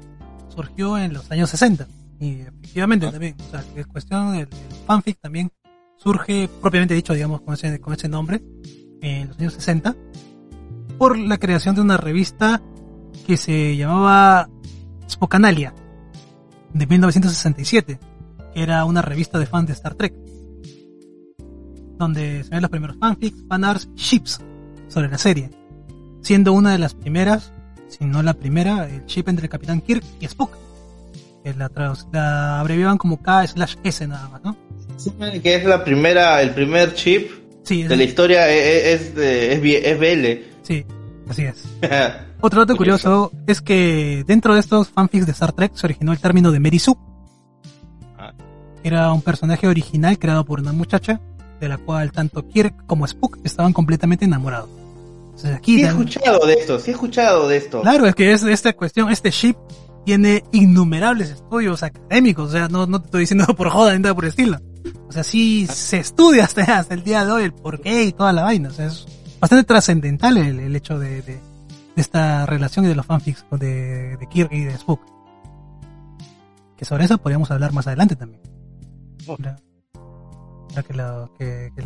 surgió 0.48 0.98
en 0.98 1.12
los 1.12 1.30
años 1.30 1.50
60. 1.50 1.86
Y 2.20 2.40
efectivamente 2.42 3.06
Ah. 3.06 3.12
también, 3.12 3.36
o 3.40 3.50
sea, 3.50 3.64
es 3.74 3.86
cuestión 3.86 4.32
del, 4.32 4.48
del 4.50 4.78
fanfic 4.86 5.18
también 5.20 5.50
surge 5.96 6.48
propiamente 6.60 6.94
dicho, 6.94 7.12
digamos, 7.12 7.42
con 7.42 7.54
ese, 7.54 7.78
con 7.80 7.92
ese 7.92 8.08
nombre, 8.08 8.42
en 9.02 9.28
los 9.28 9.38
años 9.38 9.52
60, 9.54 9.94
por 10.98 11.18
la 11.18 11.38
creación 11.38 11.74
de 11.74 11.82
una 11.82 11.96
revista 11.96 12.62
que 13.26 13.36
se 13.36 13.76
llamaba 13.76 14.48
Spokanalia, 15.08 15.74
de 16.72 16.86
1967, 16.86 17.98
que 18.54 18.62
era 18.62 18.84
una 18.84 19.02
revista 19.02 19.38
de 19.38 19.46
fans 19.46 19.66
de 19.66 19.72
Star 19.74 19.94
Trek, 19.94 20.14
donde 21.98 22.44
se 22.44 22.50
ven 22.50 22.62
los 22.62 22.70
primeros 22.70 22.96
fanfics, 22.96 23.44
fanarts, 23.46 23.90
ships 23.94 24.40
sobre 24.90 25.08
la 25.08 25.16
serie, 25.16 25.50
siendo 26.20 26.52
una 26.52 26.72
de 26.72 26.78
las 26.78 26.92
primeras, 26.94 27.52
si 27.88 28.04
no 28.04 28.22
la 28.22 28.34
primera, 28.34 28.86
el 28.86 29.06
ship 29.06 29.24
entre 29.28 29.44
el 29.46 29.50
Capitán 29.50 29.80
Kirk 29.80 30.04
y 30.20 30.26
Spock, 30.26 30.52
que 31.42 31.54
la, 31.54 31.70
la 32.12 32.60
abreviaban 32.60 32.98
como 32.98 33.22
K 33.22 33.46
slash 33.46 33.76
S 33.84 34.06
nada 34.06 34.28
más, 34.28 34.42
¿no? 34.44 34.56
Que 35.42 35.54
es 35.54 35.64
la 35.64 35.82
primera, 35.82 36.42
el 36.42 36.50
primer 36.50 36.92
chip 36.94 37.30
Sí, 37.62 37.84
de 37.84 37.96
la 37.96 38.02
historia 38.04 38.48
e- 38.50 38.58
e- 38.58 38.92
es, 38.92 39.14
de, 39.14 39.52
es, 39.54 39.62
B- 39.62 39.90
es 39.90 39.98
BL. 39.98 40.44
sí, 40.62 40.84
así 41.28 41.44
es. 41.44 41.64
Otro 42.42 42.60
dato 42.60 42.76
curioso 42.76 43.30
es 43.46 43.60
que 43.60 44.24
dentro 44.26 44.54
de 44.54 44.60
estos 44.60 44.88
fanfics 44.88 45.26
de 45.26 45.32
Star 45.32 45.52
Trek 45.52 45.72
se 45.74 45.86
originó 45.86 46.12
el 46.12 46.18
término 46.18 46.50
de 46.52 46.58
Mary 46.60 46.78
Sue. 46.78 46.94
Ah. 48.18 48.32
Era 48.82 49.12
un 49.12 49.20
personaje 49.22 49.68
original 49.68 50.18
creado 50.18 50.44
por 50.44 50.60
una 50.60 50.72
muchacha 50.72 51.20
de 51.60 51.68
la 51.68 51.76
cual 51.78 52.12
tanto 52.12 52.48
Kirk 52.48 52.86
como 52.86 53.04
Spock 53.04 53.38
estaban 53.44 53.72
completamente 53.74 54.24
enamorados. 54.24 54.70
Aquí 55.44 55.76
Sí 55.78 55.84
he 55.84 55.88
escuchado 55.88 56.46
de 56.46 56.54
esto, 56.54 56.78
sí 56.78 56.90
he 56.90 56.94
escuchado 56.94 57.48
de 57.48 57.56
esto. 57.56 57.82
Claro, 57.82 58.06
es 58.06 58.14
que 58.14 58.32
es, 58.32 58.42
esta 58.42 58.72
cuestión, 58.74 59.10
este 59.10 59.30
ship 59.30 59.56
tiene 60.04 60.42
innumerables 60.52 61.30
estudios 61.30 61.82
académicos, 61.82 62.48
o 62.48 62.52
sea, 62.52 62.68
no, 62.68 62.86
no 62.86 63.00
te 63.00 63.06
estoy 63.06 63.20
diciendo 63.20 63.46
por 63.56 63.68
joda 63.70 63.92
ni 63.94 64.00
nada 64.00 64.14
por 64.14 64.24
el 64.24 64.30
estilo. 64.30 64.58
O 65.08 65.12
sea, 65.12 65.24
sí 65.24 65.66
se 65.66 65.98
estudia 65.98 66.44
hasta, 66.44 66.62
hasta 66.78 66.94
el 66.94 67.02
día 67.04 67.24
de 67.24 67.32
hoy 67.32 67.42
el 67.44 67.52
porqué 67.52 68.04
y 68.04 68.12
toda 68.12 68.32
la 68.32 68.42
vaina, 68.42 68.68
o 68.68 68.72
sea, 68.72 68.86
es 68.86 69.06
bastante 69.40 69.64
trascendental 69.64 70.36
el, 70.36 70.60
el 70.60 70.76
hecho 70.76 70.98
de, 70.98 71.22
de, 71.22 71.32
de 71.32 71.40
esta 71.96 72.46
relación 72.46 72.84
y 72.84 72.88
de 72.88 72.94
los 72.94 73.06
fanfics 73.06 73.44
de, 73.52 74.16
de 74.16 74.26
Kirk 74.30 74.52
y 74.52 74.64
de 74.64 74.72
Spock. 74.74 75.00
Que 76.76 76.84
sobre 76.84 77.04
eso 77.04 77.18
podríamos 77.18 77.50
hablar 77.50 77.72
más 77.72 77.86
adelante 77.86 78.16
también. 78.16 78.40
Ahora- 79.28 79.56
que 80.86 80.94
lo, 80.94 81.30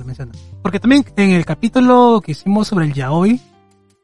mencionas. 0.05 0.37
Porque 0.63 0.81
también 0.81 1.05
en 1.17 1.31
el 1.31 1.45
capítulo 1.45 2.21
que 2.25 2.33
hicimos 2.33 2.69
sobre 2.69 2.87
el 2.87 2.95
yaoi, 2.95 3.41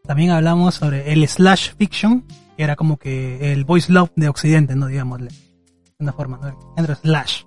también 0.04 0.30
hablamos 0.30 0.74
sobre 0.74 1.12
el 1.12 1.26
slash 1.28 1.74
fiction, 1.76 2.24
que 2.56 2.62
era 2.62 2.76
como 2.76 2.96
que 2.96 3.52
el 3.52 3.64
voice 3.64 3.92
love 3.92 4.10
de 4.16 4.28
Occidente, 4.28 4.74
¿no? 4.74 4.86
Digámosle. 4.86 5.28
De 5.28 6.04
una 6.04 6.12
forma, 6.12 6.38
¿no? 6.76 6.94
Slash. 6.94 7.44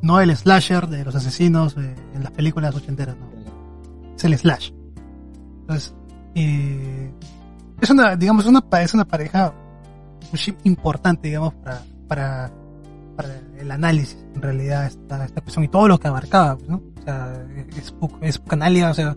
No 0.00 0.20
el 0.20 0.36
slasher 0.36 0.88
de 0.88 1.04
los 1.04 1.14
asesinos 1.14 1.76
eh, 1.76 1.94
en 2.14 2.22
las 2.22 2.32
películas 2.32 2.74
ochenteras, 2.74 3.16
no. 3.16 3.30
Es 4.16 4.24
el 4.24 4.36
slash. 4.36 4.70
Entonces, 5.60 5.94
eh, 6.34 7.12
es 7.80 7.90
una, 7.90 8.16
digamos, 8.16 8.46
una, 8.46 8.64
es 8.80 8.94
una 8.94 9.04
pareja, 9.04 9.54
ship 10.32 10.56
importante, 10.64 11.28
digamos, 11.28 11.54
para, 12.08 12.52
para 13.16 13.40
el 13.58 13.70
análisis, 13.70 14.21
en 14.34 14.42
realidad, 14.42 14.86
esta, 14.86 15.24
esta 15.24 15.42
y 15.62 15.68
todo 15.68 15.88
lo 15.88 15.98
que 15.98 16.08
abarcaba, 16.08 16.56
pues, 16.56 16.68
¿no? 16.68 16.82
O 16.98 17.02
sea, 17.02 17.46
es, 17.76 17.94
es 18.20 18.38
canalia, 18.40 18.90
o 18.90 18.94
sea, 18.94 19.16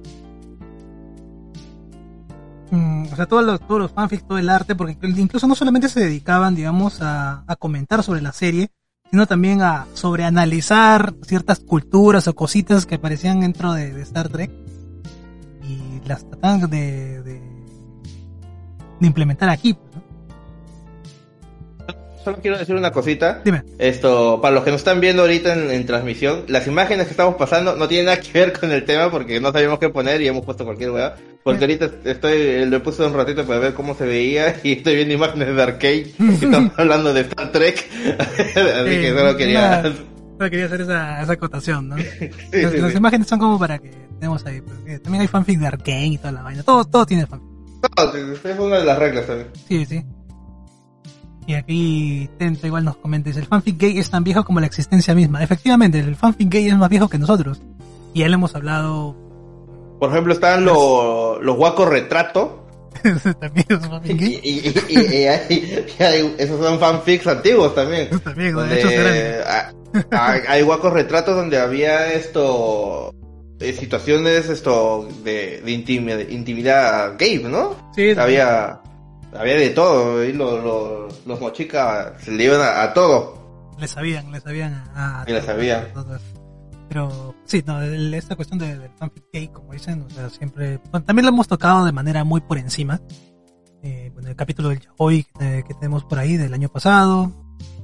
Mm, 2.71 3.08
o 3.12 3.15
sea, 3.15 3.25
todos 3.25 3.45
los, 3.45 3.60
todos 3.62 3.80
los 3.80 3.91
fanfics, 3.91 4.28
todo 4.28 4.38
el 4.38 4.49
arte, 4.49 4.75
porque 4.75 4.97
incluso 5.01 5.47
no 5.47 5.56
solamente 5.56 5.89
se 5.89 5.99
dedicaban, 5.99 6.56
digamos, 6.56 7.01
a, 7.01 7.43
a 7.47 7.56
comentar 7.56 8.04
sobre 8.04 8.21
la 8.21 8.32
serie, 8.34 8.71
sino 9.10 9.28
también 9.28 9.62
a 9.62 9.88
sobreanalizar 9.93 11.15
ciertas 11.21 11.60
culturas 11.60 12.28
o 12.28 12.36
cositas 12.36 12.86
que 12.86 12.95
aparecían 12.95 13.39
dentro 13.39 13.73
de, 13.73 14.01
Star 14.01 14.30
Trek 14.30 14.51
y 15.63 16.01
las 16.08 16.28
trataban 16.28 16.69
de, 16.69 17.21
de, 17.23 17.41
de 18.99 19.08
implementar 19.08 19.49
aquí. 19.49 19.73
pues. 19.75 19.94
Solo 22.25 22.39
quiero 22.41 22.57
decir 22.57 22.73
una 22.73 22.91
cosita. 22.91 23.41
Dime. 23.45 23.61
Esto, 23.77 24.39
para 24.41 24.55
los 24.55 24.63
que 24.63 24.71
nos 24.71 24.81
están 24.81 24.99
viendo 24.99 25.21
ahorita 25.21 25.53
en, 25.53 25.69
en 25.69 25.85
transmisión, 25.85 26.43
las 26.47 26.65
imágenes 26.65 27.05
que 27.05 27.11
estamos 27.11 27.35
pasando 27.35 27.75
no 27.75 27.88
tienen 27.88 28.07
nada 28.07 28.19
que 28.19 28.31
ver 28.33 28.51
con 28.51 28.71
el 28.71 28.83
tema 28.83 29.11
porque 29.11 29.39
no 29.39 29.51
sabíamos 29.51 29.77
qué 29.77 29.89
poner 29.89 30.21
y 30.21 30.27
hemos 30.27 30.43
puesto 30.43 30.65
cualquier 30.65 30.89
weá. 30.89 31.15
Porque 31.43 31.65
ahorita 31.65 31.88
estoy, 32.03 32.65
lo 32.65 32.81
puesto 32.81 33.05
un 33.05 33.13
ratito 33.13 33.45
para 33.45 33.59
ver 33.59 33.75
cómo 33.75 33.93
se 33.93 34.07
veía 34.07 34.55
y 34.63 34.71
estoy 34.73 34.95
viendo 34.95 35.13
imágenes 35.13 35.55
de 35.55 35.61
arcade 35.61 36.13
y 36.17 36.33
estamos 36.43 36.71
hablando 36.77 37.13
de 37.13 37.21
Star 37.21 37.51
Trek. 37.51 37.88
Así 38.17 38.55
que 38.55 39.07
Eh, 39.09 39.13
solo 39.15 39.38
quería... 39.38 39.83
Solo 39.83 40.49
quería 40.49 40.65
hacer 40.65 40.81
esa, 40.81 41.21
esa 41.21 41.33
acotación, 41.33 41.89
¿no? 41.89 41.97
Sí, 41.97 42.03
las, 42.53 42.71
sí, 42.71 42.77
las 42.79 42.91
sí. 42.91 42.97
imágenes 42.97 43.27
son 43.27 43.38
como 43.38 43.59
para 43.59 43.77
que 43.77 43.91
tenemos 44.19 44.43
ahí, 44.47 44.61
porque 44.61 44.97
también 44.97 45.21
hay 45.21 45.27
fanfic 45.27 45.59
de 45.59 45.67
Arkane 45.67 46.07
y 46.07 46.17
toda 46.17 46.31
la 46.31 46.41
vaina, 46.41 46.63
todo, 46.63 46.83
todo 46.85 47.05
tiene 47.05 47.27
fanfic. 47.27 47.47
No, 47.97 48.13
es 48.15 48.59
una 48.59 48.79
de 48.79 48.83
las 48.85 48.97
reglas 48.97 49.27
también. 49.27 49.49
Sí, 49.67 49.85
sí. 49.85 50.03
Y 51.47 51.53
aquí 51.53 52.29
Tento 52.39 52.65
igual 52.67 52.84
nos 52.86 52.97
comenta, 52.97 53.29
dice, 53.29 53.39
el 53.41 53.45
fanfic 53.45 53.77
gay 53.77 53.97
es 53.99 54.10
tan 54.10 54.23
viejo 54.23 54.43
como 54.43 54.60
la 54.60 54.65
existencia 54.65 55.13
misma. 55.13 55.43
Efectivamente, 55.43 55.99
el 55.99 56.15
fanfic 56.15 56.49
gay 56.49 56.67
es 56.67 56.75
más 56.77 56.89
viejo 56.89 57.08
que 57.08 57.17
nosotros. 57.19 57.62
Y 58.13 58.21
ya 58.21 58.27
le 58.29 58.34
hemos 58.36 58.55
hablado... 58.55 59.15
Por 59.99 60.10
ejemplo, 60.10 60.34
están 60.34 60.65
los, 60.65 61.41
los 61.43 61.55
guacos 61.55 61.88
retrato. 61.88 62.67
también 63.39 63.65
es 63.69 63.79
fanfic 63.88 64.12
Y, 64.12 64.17
gay. 64.17 64.39
y- 64.43 64.49
y- 64.49 65.15
y 65.21 65.25
hay- 65.27 65.86
y 65.99 66.03
hay- 66.03 66.36
esos 66.38 66.60
son 66.65 66.79
fanfics 66.79 67.27
antiguos 67.27 67.75
también. 67.75 68.10
También, 68.21 68.55
de 68.55 68.79
hecho, 68.79 68.89
hay, 70.12 70.39
hay 70.47 70.62
guacos 70.63 70.91
retratos 70.93 71.36
donde 71.36 71.58
había 71.60 72.12
esto 72.13 73.13
eh, 73.60 73.71
situaciones 73.73 74.49
esto 74.49 75.08
de, 75.23 75.62
de 75.62 75.71
intimi- 75.71 76.29
intimidad 76.29 77.15
gay, 77.17 77.41
¿no? 77.43 77.75
Sí, 77.95 78.12
Había 78.17 78.79
había 79.37 79.55
de 79.55 79.69
todo, 79.71 80.23
y 80.23 80.33
los, 80.33 80.63
los, 80.63 81.25
los 81.25 81.39
mochicas 81.41 82.21
se 82.23 82.31
le 82.31 82.45
iban 82.45 82.61
a, 82.61 82.83
a 82.83 82.93
todo. 82.93 83.73
le 83.79 83.87
sabían, 83.87 84.31
le 84.31 84.39
sabían 84.39 84.73
a... 84.95 85.21
a- 85.23 85.29
Y 85.29 85.33
le 85.33 85.41
sabían. 85.41 85.93
todo. 85.93 86.17
Pero 86.89 87.35
sí, 87.45 87.63
no, 87.65 87.81
el- 87.81 88.13
esta 88.13 88.35
cuestión 88.35 88.59
de- 88.59 88.77
del 88.77 88.91
fanfic 88.97 89.23
gay, 89.33 89.47
como 89.49 89.73
dicen, 89.73 90.03
o 90.03 90.09
sea, 90.09 90.29
siempre... 90.29 90.79
bueno, 90.91 91.05
también 91.05 91.25
lo 91.25 91.29
hemos 91.31 91.47
tocado 91.47 91.83
de 91.85 91.91
manera 91.91 92.23
muy 92.23 92.41
por 92.41 92.57
encima. 92.57 93.01
Eh, 93.83 94.09
bueno, 94.13 94.29
el 94.29 94.35
capítulo 94.35 94.69
del 94.69 94.79
yaoi 94.79 95.23
que, 95.37 95.63
que 95.67 95.73
tenemos 95.75 96.03
por 96.05 96.17
ahí 96.19 96.37
del 96.37 96.53
año 96.53 96.69
pasado. 96.69 97.31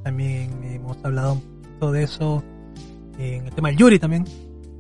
También 0.03 0.63
hemos 0.63 0.97
hablado 1.03 1.33
un 1.33 1.41
poquito 1.41 1.91
de 1.91 2.03
eso 2.03 2.43
en 3.19 3.45
el 3.47 3.53
tema 3.53 3.69
del 3.69 3.77
Yuri 3.77 3.99
también. 3.99 4.25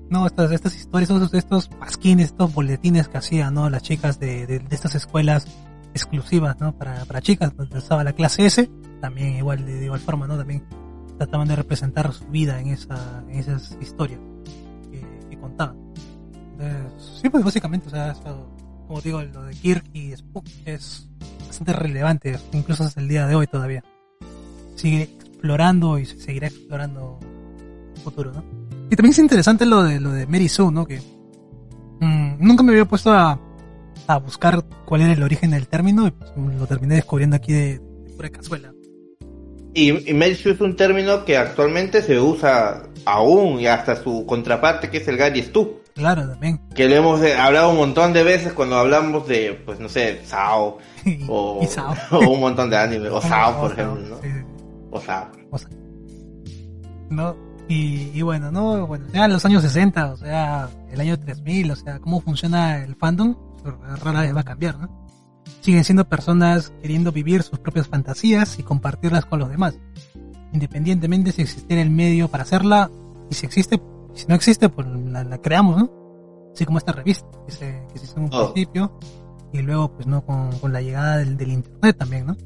No, 0.09 0.25
estas, 0.25 0.51
estas 0.51 0.75
historias, 0.75 1.09
estos, 1.09 1.33
estos 1.33 1.67
pasquines, 1.69 2.27
estos 2.27 2.53
boletines 2.53 3.07
que 3.07 3.17
hacían, 3.17 3.53
¿no? 3.53 3.69
Las 3.69 3.83
chicas 3.83 4.19
de, 4.19 4.45
de, 4.47 4.59
de 4.59 4.75
estas 4.75 4.95
escuelas 4.95 5.45
exclusivas, 5.93 6.59
¿no? 6.59 6.75
Para, 6.77 7.05
para 7.05 7.21
chicas, 7.21 7.55
donde 7.55 7.77
estaba 7.77 8.03
la 8.03 8.13
clase 8.13 8.45
S, 8.45 8.69
también 8.99 9.35
igual, 9.35 9.65
de, 9.65 9.75
de 9.75 9.85
igual 9.85 9.99
forma, 9.99 10.27
¿no? 10.27 10.37
También 10.37 10.63
trataban 11.17 11.47
de 11.47 11.55
representar 11.55 12.11
su 12.13 12.25
vida 12.27 12.59
en 12.59 12.69
esa, 12.69 13.23
en 13.29 13.39
esas 13.39 13.77
historias 13.81 14.19
que, 14.91 15.05
que 15.29 15.39
contaban. 15.39 15.77
Entonces, 16.53 17.19
sí, 17.21 17.29
pues 17.29 17.43
básicamente, 17.43 17.87
o 17.87 17.91
sea, 17.91 18.11
eso, 18.11 18.49
como 18.87 19.01
digo, 19.01 19.21
lo 19.21 19.43
de 19.43 19.53
Kirk 19.53 19.85
y 19.93 20.15
Spook 20.15 20.45
es 20.65 21.07
bastante 21.47 21.73
relevante, 21.73 22.39
incluso 22.53 22.83
hasta 22.83 23.01
el 23.01 23.07
día 23.07 23.27
de 23.27 23.35
hoy 23.35 23.47
todavía. 23.47 23.83
Sigue 24.75 25.03
explorando 25.03 25.99
y 25.99 26.05
se 26.05 26.19
seguirá 26.19 26.47
explorando 26.47 27.19
el 27.95 28.01
futuro, 28.01 28.31
¿no? 28.31 28.43
Y 28.89 28.95
también 28.95 29.11
es 29.11 29.19
interesante 29.19 29.65
lo 29.65 29.83
de 29.83 29.99
lo 29.99 30.11
de 30.11 30.27
Mary 30.27 30.49
Sue, 30.49 30.71
¿no? 30.71 30.85
Que 30.85 30.99
mm, 31.99 32.37
nunca 32.39 32.63
me 32.63 32.71
había 32.71 32.85
puesto 32.85 33.11
a, 33.11 33.39
a 34.13 34.17
buscar 34.17 34.63
cuál 34.85 35.01
era 35.01 35.13
el 35.13 35.23
origen 35.23 35.51
del 35.51 35.67
término 35.67 36.07
y 36.07 36.11
pues, 36.11 36.31
lo 36.35 36.67
terminé 36.67 36.95
descubriendo 36.95 37.35
aquí 37.35 37.53
de, 37.53 37.79
de 37.79 38.13
pura 38.15 38.29
cazuela. 38.29 38.73
Y, 39.73 39.91
y 39.91 40.23
es 40.23 40.45
un 40.45 40.75
término 40.75 41.23
que 41.23 41.37
actualmente 41.37 42.01
se 42.01 42.19
usa 42.19 42.83
aún 43.05 43.59
y 43.59 43.67
hasta 43.67 43.95
su 43.95 44.25
contraparte 44.25 44.89
que 44.89 44.97
es 44.97 45.07
el 45.07 45.17
Gary 45.17 45.41
Stu. 45.43 45.79
Claro, 45.93 46.27
también. 46.27 46.59
Que 46.73 46.87
le 46.87 46.97
hemos 46.97 47.21
eh, 47.21 47.35
hablado 47.35 47.69
un 47.69 47.77
montón 47.77 48.13
de 48.13 48.23
veces 48.23 48.53
cuando 48.53 48.77
hablamos 48.77 49.27
de, 49.27 49.61
pues 49.65 49.79
no 49.79 49.87
sé, 49.89 50.21
Sao 50.25 50.77
o, 51.27 51.59
y 51.61 51.67
Sao. 51.67 51.93
o 52.11 52.29
un 52.29 52.39
montón 52.39 52.69
de 52.69 52.77
anime, 52.77 53.09
o 53.09 53.21
Sao 53.21 53.59
por 53.61 53.71
O 53.71 53.73
ejemplo, 53.73 54.01
¿no? 54.01 54.21
sí, 54.21 54.29
sí. 54.29 54.45
O 54.91 54.99
Sao. 54.99 55.27
¿no? 57.09 57.35
Y, 57.67 58.11
y 58.13 58.21
bueno, 58.21 58.51
¿no? 58.51 58.85
Bueno, 58.87 59.05
ya 59.13 59.25
en 59.25 59.33
los 59.33 59.45
años 59.45 59.61
60, 59.61 60.13
o 60.13 60.17
sea, 60.17 60.69
el 60.91 60.99
año 60.99 61.17
3000, 61.17 61.71
o 61.71 61.75
sea, 61.75 61.99
cómo 61.99 62.19
funciona 62.19 62.83
el 62.83 62.95
fandom, 62.95 63.35
rara 63.63 64.21
vez 64.21 64.35
va 64.35 64.41
a 64.41 64.45
cambiar, 64.45 64.77
¿no? 64.79 64.89
Siguen 65.61 65.83
siendo 65.83 66.07
personas 66.07 66.71
queriendo 66.81 67.11
vivir 67.11 67.43
sus 67.43 67.59
propias 67.59 67.87
fantasías 67.87 68.57
y 68.59 68.63
compartirlas 68.63 69.25
con 69.25 69.39
los 69.39 69.49
demás, 69.49 69.75
independientemente 70.53 71.31
si 71.31 71.41
existiera 71.43 71.81
el 71.81 71.89
medio 71.91 72.27
para 72.29 72.43
hacerla, 72.43 72.89
y 73.29 73.35
si 73.35 73.45
existe, 73.45 73.81
si 74.13 74.25
no 74.27 74.35
existe, 74.35 74.69
pues 74.69 74.87
la, 74.87 75.23
la 75.23 75.37
creamos, 75.39 75.77
¿no? 75.77 75.91
Así 76.53 76.65
como 76.65 76.77
esta 76.79 76.91
revista, 76.91 77.27
que 77.45 77.51
se, 77.51 77.83
que 77.93 77.99
se 77.99 78.05
hizo 78.05 78.17
en 78.17 78.23
un 78.25 78.29
Oh. 78.33 78.51
principio, 78.53 78.97
y 79.53 79.61
luego, 79.61 79.93
pues, 79.93 80.07
¿no? 80.07 80.25
Con, 80.25 80.51
con 80.59 80.73
la 80.73 80.81
llegada 80.81 81.17
del, 81.17 81.37
del 81.37 81.51
internet 81.51 81.97
también, 81.97 82.25
¿no? 82.25 82.37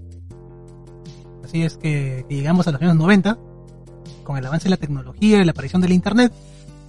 Así 1.43 1.63
es 1.63 1.77
que, 1.77 2.25
que 2.27 2.35
llegamos 2.35 2.67
a 2.67 2.71
los 2.71 2.81
años 2.81 2.95
90, 2.95 3.37
con 4.23 4.37
el 4.37 4.45
avance 4.45 4.65
de 4.65 4.71
la 4.71 4.77
tecnología 4.77 5.39
y 5.39 5.45
la 5.45 5.51
aparición 5.51 5.81
del 5.81 5.91
Internet, 5.93 6.33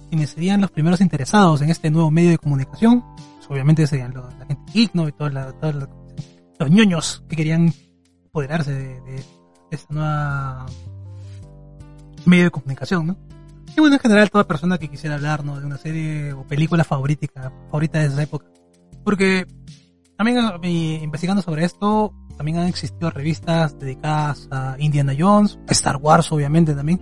quienes 0.09 0.31
serían 0.31 0.61
los 0.61 0.71
primeros 0.71 1.01
interesados 1.01 1.61
en 1.61 1.69
este 1.69 1.91
nuevo 1.91 2.09
medio 2.09 2.31
de 2.31 2.37
comunicación, 2.39 3.03
pues 3.47 3.51
obviamente 3.51 3.87
serían 3.87 4.13
los- 4.13 4.33
la 4.37 4.45
gente 4.45 4.71
geek, 4.73 4.91
¿no? 4.93 5.07
Y 5.07 5.11
todos 5.13 5.33
los 5.33 6.69
ñoños 6.71 7.23
que 7.29 7.35
querían 7.35 7.73
apoderarse 8.27 8.73
de, 8.73 9.01
de 9.01 9.23
esta 9.71 9.93
nueva 9.93 10.65
medio 12.25 12.45
de 12.45 12.51
comunicación, 12.51 13.07
¿no? 13.07 13.17
Y 13.75 13.79
bueno, 13.79 13.95
en 13.95 14.01
general 14.01 14.29
toda 14.31 14.47
persona 14.47 14.77
que 14.77 14.89
quisiera 14.89 15.15
hablar, 15.15 15.45
¿no? 15.45 15.59
De 15.59 15.65
una 15.65 15.77
serie 15.77 16.33
o 16.33 16.43
película 16.45 16.83
favorita, 16.83 17.51
favorita 17.69 17.99
de 17.99 18.05
esa 18.07 18.23
época. 18.23 18.45
Porque 19.03 19.45
también 20.17 20.39
eh, 20.63 20.99
investigando 21.03 21.41
sobre 21.43 21.63
esto, 21.63 22.11
también 22.37 22.57
han 22.57 22.67
existido 22.67 23.11
revistas 23.11 23.77
dedicadas 23.79 24.47
a 24.51 24.75
Indiana 24.79 25.13
Jones, 25.17 25.59
Star 25.69 25.97
Wars 25.97 26.31
obviamente 26.31 26.73
también, 26.73 26.99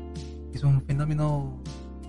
es 0.53 0.63
un 0.63 0.81
fenómeno 0.85 1.61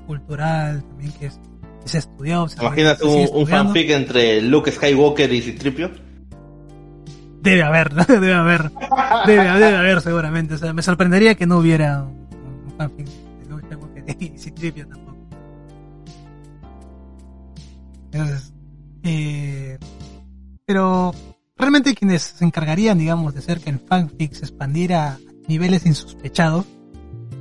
cultural 0.07 0.83
también 0.85 1.13
que 1.13 1.27
es, 1.27 1.41
que 1.87 1.91
se 1.91 1.99
ha 1.99 2.01
estudiado. 2.01 2.49
se 2.49 2.57
¿Te 2.57 2.65
imaginas 2.65 3.01
un, 3.01 3.47
fanfic 3.47 3.91
entre 3.91 4.43
Luke 4.43 4.73
Skywalker 4.73 5.33
y 5.33 5.41
Citripio? 5.41 5.93
Debe 7.41 7.63
haber, 7.63 7.95
¿no? 7.95 8.05
debe 8.05 8.35
haber, 8.35 8.73
debe, 9.27 9.45
debe 9.45 9.77
haber 9.77 10.01
seguramente. 10.01 10.55
O 10.55 10.59
sea, 10.59 10.73
me 10.73 10.83
sorprendería 10.83 11.37
que 11.37 11.47
no 11.47 11.59
hubiera 11.59 12.03
un, 12.03 12.29
un 12.67 12.75
fanfic 12.77 13.07
de 13.07 13.49
Luke 13.49 13.65
Skywalker 13.67 14.17
y 14.21 14.39
Citripio 14.39 14.89
tampoco. 14.89 15.17
Entonces, 18.11 18.53
eh, 19.05 19.79
pero 20.65 21.15
realmente 21.57 21.95
quienes 21.95 22.23
se 22.23 22.45
encargarían, 22.45 22.99
digamos, 22.99 23.35
de 23.35 23.39
hacer 23.39 23.61
que 23.61 23.71
el 23.71 23.79
fanfic 23.79 24.33
se 24.33 24.47
expandiera 24.47 25.13
a 25.13 25.19
niveles 25.47 25.87
insospechados 25.87 26.67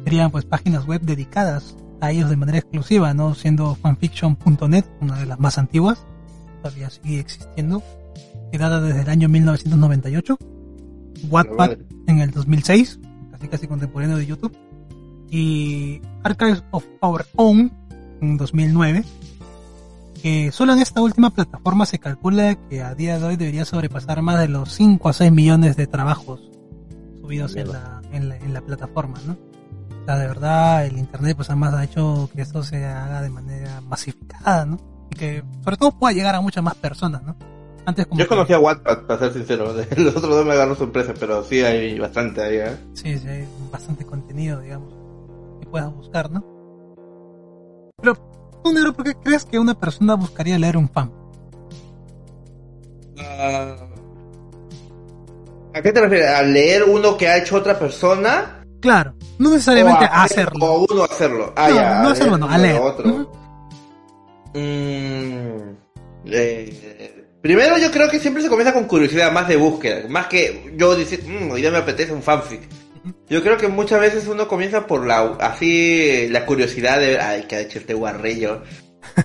serían 0.04 0.30
pues 0.30 0.46
páginas 0.46 0.86
web 0.86 1.02
dedicadas 1.02 1.76
a 2.06 2.12
ellos 2.12 2.30
de 2.30 2.36
manera 2.36 2.58
exclusiva, 2.58 3.14
¿no? 3.14 3.34
Siendo 3.36 3.76
fanfiction.net, 3.76 4.86
una 5.02 5.18
de 5.20 5.26
las 5.26 5.40
más 5.40 5.58
antiguas, 5.58 6.06
todavía 6.62 6.90
sigue 6.90 7.20
existiendo, 7.20 7.84
que 8.52 8.58
data 8.58 8.82
desde 8.82 9.02
el 9.02 9.10
año 9.10 9.30
1998, 9.30 10.38
Wattpad 11.30 11.78
en 12.08 12.20
el 12.20 12.32
2006, 12.32 13.00
casi 13.32 13.48
casi 13.48 13.68
contemporáneo 13.68 14.18
de 14.18 14.26
YouTube, 14.26 14.56
y 15.30 16.02
Archives 16.24 16.64
of 16.72 16.86
Our 17.02 17.26
Own 17.36 17.72
en 18.22 18.38
2009, 18.38 19.04
que 20.22 20.52
solo 20.52 20.74
en 20.74 20.80
esta 20.80 21.02
última 21.02 21.30
plataforma 21.30 21.86
se 21.86 22.00
calcula 22.00 22.56
que 22.70 22.82
a 22.82 22.96
día 22.96 23.20
de 23.20 23.26
hoy 23.26 23.36
debería 23.36 23.66
sobrepasar 23.66 24.22
más 24.22 24.40
de 24.40 24.48
los 24.48 24.74
5 24.74 25.10
a 25.10 25.14
6 25.14 25.32
millones 25.32 25.76
de 25.76 25.88
trabajos 25.88 26.50
subidos 27.22 27.56
en 27.56 27.72
la, 27.72 28.02
en 28.12 28.30
la, 28.30 28.38
en 28.38 28.54
la 28.54 28.62
plataforma, 28.62 29.20
¿no? 29.26 29.55
O 30.06 30.08
sea, 30.08 30.18
de 30.20 30.28
verdad, 30.28 30.86
el 30.86 31.00
internet 31.00 31.36
pues 31.36 31.50
además 31.50 31.74
ha 31.74 31.84
hecho 31.84 32.30
que 32.36 32.44
esto 32.44 32.62
se 32.62 32.86
haga 32.86 33.24
de 33.24 33.30
manera 33.30 33.82
masificada, 33.82 34.64
¿no? 34.64 34.78
Y 35.10 35.16
que 35.16 35.44
sobre 35.64 35.78
todo 35.78 35.98
pueda 35.98 36.14
llegar 36.14 36.36
a 36.36 36.42
muchas 36.42 36.64
más 36.64 36.76
personas, 36.76 37.24
¿no? 37.24 37.36
Antes 37.88 38.06
como 38.06 38.20
Yo 38.20 38.26
que- 38.26 38.30
conocí 38.30 38.54
a 38.54 38.60
Wattpad, 38.60 39.08
para 39.08 39.20
ser 39.20 39.34
sincero. 39.34 39.74
Los 39.98 40.16
otros 40.16 40.30
dos 40.30 40.46
me 40.46 40.52
agarró 40.54 40.76
sorpresa, 40.76 41.14
pero 41.20 41.44
sí 41.44 41.62
hay 41.64 41.98
bastante 41.98 42.44
ahí, 42.44 42.58
¿eh? 42.58 42.78
Sí, 42.94 43.18
sí, 43.18 43.28
hay 43.28 43.48
bastante 43.72 44.06
contenido, 44.06 44.60
digamos, 44.62 44.94
que 45.60 45.66
puedas 45.68 45.92
buscar, 45.92 46.30
¿no? 46.30 46.46
Pero, 48.00 48.14
tú, 48.64 48.74
Negro, 48.74 48.94
¿por 48.94 49.06
qué 49.06 49.16
crees 49.16 49.44
que 49.46 49.58
una 49.58 49.74
persona 49.74 50.14
buscaría 50.14 50.60
leer 50.60 50.78
un 50.78 50.88
fan? 50.88 51.12
Ah, 53.20 53.76
¿A 55.74 55.82
qué 55.82 55.92
te 55.92 56.00
refieres? 56.02 56.30
¿A 56.30 56.42
leer 56.44 56.84
uno 56.84 57.18
que 57.18 57.28
ha 57.28 57.38
hecho 57.38 57.56
otra 57.58 57.78
persona? 57.80 58.65
Claro, 58.86 59.16
no 59.40 59.50
necesariamente 59.50 60.06
o 60.06 60.08
a 60.08 60.24
hacer- 60.24 60.40
hacerlo. 60.42 60.66
O 60.66 60.86
uno 60.94 61.04
hacerlo. 61.04 61.54
Ah, 61.56 61.70
No, 61.70 61.76
ya. 61.76 62.02
no 62.04 62.10
hacerlo, 62.10 62.38
no, 62.38 62.48
a 62.50 62.58
leer. 62.60 62.82
Mm, 64.54 65.76
eh, 66.28 67.26
primero 67.42 67.78
yo 67.78 67.92
creo 67.92 68.10
que 68.10 68.20
siempre 68.20 68.44
se 68.44 68.50
comienza 68.50 68.74
con 68.74 68.86
curiosidad, 68.86 69.32
más 69.32 69.48
de 69.48 69.56
búsqueda. 69.58 70.08
Más 70.08 70.28
que 70.28 70.74
yo 70.78 70.96
decir, 70.96 71.24
mmm, 71.28 71.52
hoy 71.52 71.62
día 71.62 71.72
me 71.72 71.78
apetece 71.78 72.14
un 72.14 72.22
fanfic. 72.22 72.62
Yo 73.30 73.42
creo 73.44 73.58
que 73.58 73.68
muchas 73.68 74.00
veces 74.00 74.28
uno 74.28 74.48
comienza 74.48 74.86
por 74.88 75.06
la 75.06 75.20
así 75.40 76.28
la 76.30 76.46
curiosidad 76.46 77.00
de 77.00 77.20
ay 77.20 77.44
que 77.44 77.56
ha 77.56 77.60
hecho 77.62 77.80
este 77.80 77.94
guarrillo, 77.94 78.62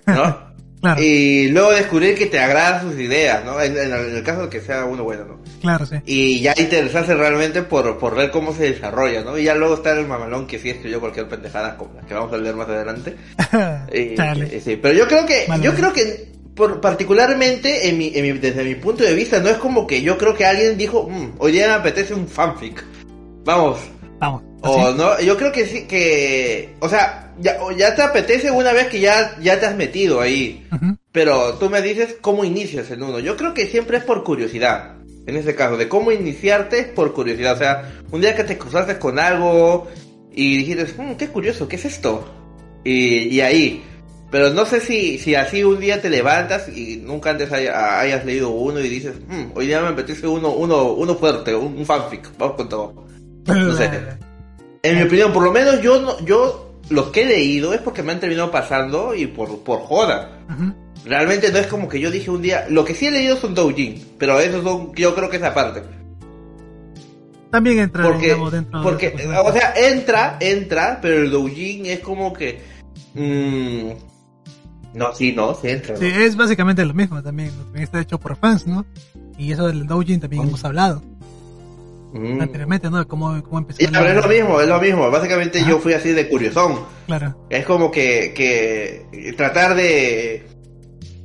¿no? 0.07 0.50
Claro, 0.81 1.03
y 1.03 1.49
luego 1.49 1.73
descubrir 1.73 2.15
que 2.17 2.25
te 2.27 2.39
agradan 2.39 2.81
sus 2.91 2.99
ideas, 2.99 3.45
¿no? 3.45 3.61
En, 3.61 3.73
en 3.77 3.93
el- 3.93 4.09
en 4.11 4.17
el 4.17 4.23
caso 4.23 4.43
de 4.45 4.49
que 4.49 4.61
sea 4.63 4.87
uno 4.87 5.05
bueno, 5.05 5.25
¿no? 5.27 5.39
claro, 5.61 5.85
sí. 5.85 5.97
Y 6.07 6.41
ya 6.41 6.55
interesarse 6.57 7.15
realmente 7.15 7.63
por, 7.63 7.99
por 7.99 8.15
ver 8.17 8.31
cómo 8.31 8.55
se 8.55 8.73
desarrolla, 8.73 9.23
¿no? 9.23 9.37
Y 9.37 9.45
ya 9.45 9.55
luego 9.55 9.75
está 9.75 9.93
el 9.93 10.07
mamalón 10.07 10.47
que 10.47 10.59
sí 10.59 10.71
escribió 10.71 10.99
cualquier 11.01 11.29
pendejada 11.29 11.77
como 11.77 11.93
la 11.95 12.07
que 12.07 12.15
vamos 12.15 12.33
a 12.33 12.39
leer 12.39 12.55
más 12.57 12.69
adelante. 12.69 13.15
Y- 13.93 14.15
Chale. 14.17 14.57
y 14.57 14.61
sí, 14.61 14.77
pero 14.77 14.95
yo 14.95 15.07
creo 15.07 15.27
que, 15.27 15.47
yo 15.61 15.75
creo 15.75 15.93
que, 15.93 16.31
por, 16.55 16.81
particularmente 16.81 17.89
en 17.89 17.99
mi, 17.99 18.13
en 18.15 18.23
mi- 18.23 18.39
desde 18.39 18.65
mi 18.65 18.75
punto 18.77 19.05
de 19.05 19.15
vista, 19.15 19.39
no 19.41 19.49
es 19.51 19.57
como 19.59 19.87
que 19.87 20.01
yo 20.01 20.17
creo 20.17 20.35
que 20.35 20.47
alguien 20.47 20.79
dijo, 20.79 21.09
"Mm, 21.11 21.33
hoy 21.39 21.53
día 21.53 21.67
me 21.69 21.75
apetece 21.75 22.15
un 22.15 22.27
fanfic. 22.27 22.83
Vamos. 23.45 23.79
Vamos. 24.19 24.43
O 24.63 24.93
no, 24.93 25.19
yo 25.21 25.37
creo 25.37 25.51
que 25.53 25.67
sí, 25.67 25.83
que, 25.87 26.75
o 26.81 26.89
sea, 26.89 27.30
ya, 27.41 27.59
o 27.63 27.73
ya 27.73 27.95
te 27.95 28.03
apetece 28.03 28.51
una 28.51 28.73
vez 28.73 28.89
que 28.89 29.01
ya, 29.01 29.37
ya 29.41 29.59
te 29.59 29.67
has 29.67 29.77
metido 29.77 30.21
ahí. 30.21 30.67
Pero 31.13 31.55
tú 31.55 31.69
me 31.71 31.83
dices 31.83 32.17
cómo 32.21 32.45
inicias 32.45 32.91
en 32.91 33.03
uno. 33.03 33.19
Yo 33.19 33.37
creo 33.37 33.53
que 33.55 33.67
siempre 33.67 33.99
es 33.99 34.05
por 34.05 34.23
curiosidad. 34.23 34.97
En 35.27 35.37
ese 35.37 35.55
caso, 35.55 35.77
de 35.77 35.89
cómo 35.89 36.13
iniciarte 36.13 36.79
es 36.79 36.87
por 36.87 37.13
curiosidad. 37.13 37.55
O 37.55 37.59
sea, 37.59 37.93
un 38.11 38.21
día 38.21 38.35
que 38.35 38.45
te 38.45 38.57
cruzaste 38.59 38.99
con 38.99 39.19
algo 39.19 39.89
y 40.33 40.59
dijiste, 40.59 40.87
"Mm, 41.03 41.15
qué 41.17 41.29
curioso, 41.29 41.67
¿qué 41.69 41.77
es 41.77 41.85
esto? 41.85 42.27
Y, 42.85 43.29
y 43.29 43.41
ahí. 43.41 43.83
Pero 44.31 44.51
no 44.51 44.65
sé 44.65 44.81
si, 44.81 45.19
si 45.19 45.35
así 45.35 45.65
un 45.65 45.81
día 45.81 46.01
te 46.01 46.09
levantas 46.09 46.69
y 46.69 46.99
nunca 47.05 47.31
antes 47.31 47.51
haya- 47.53 47.99
hayas 48.01 48.25
leído 48.25 48.51
uno 48.51 48.79
y 48.81 48.89
dices, 48.89 49.15
"Mm, 49.29 49.51
hoy 49.57 49.67
día 49.67 49.81
me 49.81 49.89
apetece 49.89 50.27
uno, 50.27 50.51
uno, 50.53 50.93
uno 50.93 51.15
fuerte, 51.17 51.55
un, 51.55 51.77
un 51.77 51.85
fanfic. 51.85 52.29
Vamos 52.39 52.57
con 52.57 52.69
todo. 52.69 53.07
No 53.47 53.77
sé. 53.77 53.91
En 54.83 54.97
mi 54.97 55.03
opinión, 55.03 55.33
por 55.33 55.43
lo 55.43 55.53
menos 55.53 55.83
yo 55.83 56.01
no, 56.01 56.25
yo 56.25 56.70
los 56.91 57.09
que 57.09 57.23
he 57.23 57.27
leído 57.27 57.73
es 57.73 57.81
porque 57.81 58.03
me 58.03 58.13
han 58.13 58.21
terminado 58.21 58.51
pasando 58.51 59.15
y 59.15 59.27
por, 59.27 59.61
por 59.61 59.81
joda. 59.81 60.39
Realmente 61.05 61.51
no 61.51 61.59
es 61.59 61.67
como 61.67 61.89
que 61.89 61.99
yo 61.99 62.11
dije 62.11 62.31
un 62.31 62.43
día, 62.43 62.67
lo 62.69 62.85
que 62.85 62.95
sí 62.95 63.07
he 63.07 63.11
leído 63.11 63.37
son 63.37 63.55
doujin, 63.55 64.05
pero 64.19 64.39
esos 64.39 64.63
son, 64.63 64.93
yo 64.95 65.15
creo 65.15 65.31
que 65.31 65.39
es 65.39 65.43
aparte. 65.43 65.83
También 67.51 67.79
entra, 67.79 68.05
Porque, 68.05 68.27
digamos, 68.27 68.53
dentro 68.53 68.79
de 68.79 68.85
porque, 68.85 69.15
o 69.45 69.53
sea, 69.53 69.73
entra, 69.77 70.37
entra, 70.41 70.99
pero 71.01 71.23
el 71.23 71.31
doujin 71.31 71.87
es 71.87 72.01
como 72.01 72.33
que, 72.33 72.61
mm, 73.15 74.97
no, 74.97 75.15
sí, 75.15 75.33
no, 75.33 75.55
sí 75.55 75.69
entra. 75.69 75.95
¿no? 75.95 76.01
Sí, 76.01 76.07
es 76.07 76.37
básicamente 76.37 76.85
lo 76.85 76.95
mismo 76.95 77.23
también. 77.23 77.51
También 77.51 77.85
está 77.85 78.01
hecho 78.01 78.19
por 78.21 78.37
fans, 78.37 78.67
¿no? 78.67 78.85
Y 79.39 79.53
eso 79.53 79.67
del 79.67 79.87
doujin 79.87 80.21
también 80.21 80.43
Oh. 80.43 80.47
hemos 80.49 80.65
hablado 80.65 81.03
Mm. 82.13 82.41
anteriormente, 82.41 82.91
¿no? 82.91 82.99
De 82.99 83.05
cómo, 83.07 83.43
cómo 83.43 83.59
empezó. 83.59 83.79
Ya, 83.81 83.91
la- 83.91 84.01
pero 84.01 84.11
es 84.21 84.25
lo 84.27 84.29
mismo, 84.33 84.61
es 84.61 84.69
lo 84.69 84.81
mismo. 84.81 85.11
Básicamente 85.11 85.65
yo 85.65 85.79
fui 85.79 85.93
así 85.95 86.11
de 86.13 86.29
curiosón. 86.29 86.81
Claro. 87.07 87.47
Es 87.51 87.65
como 87.67 87.91
que, 87.91 88.33
que 88.35 89.33
tratar 89.37 89.75
de 89.75 90.47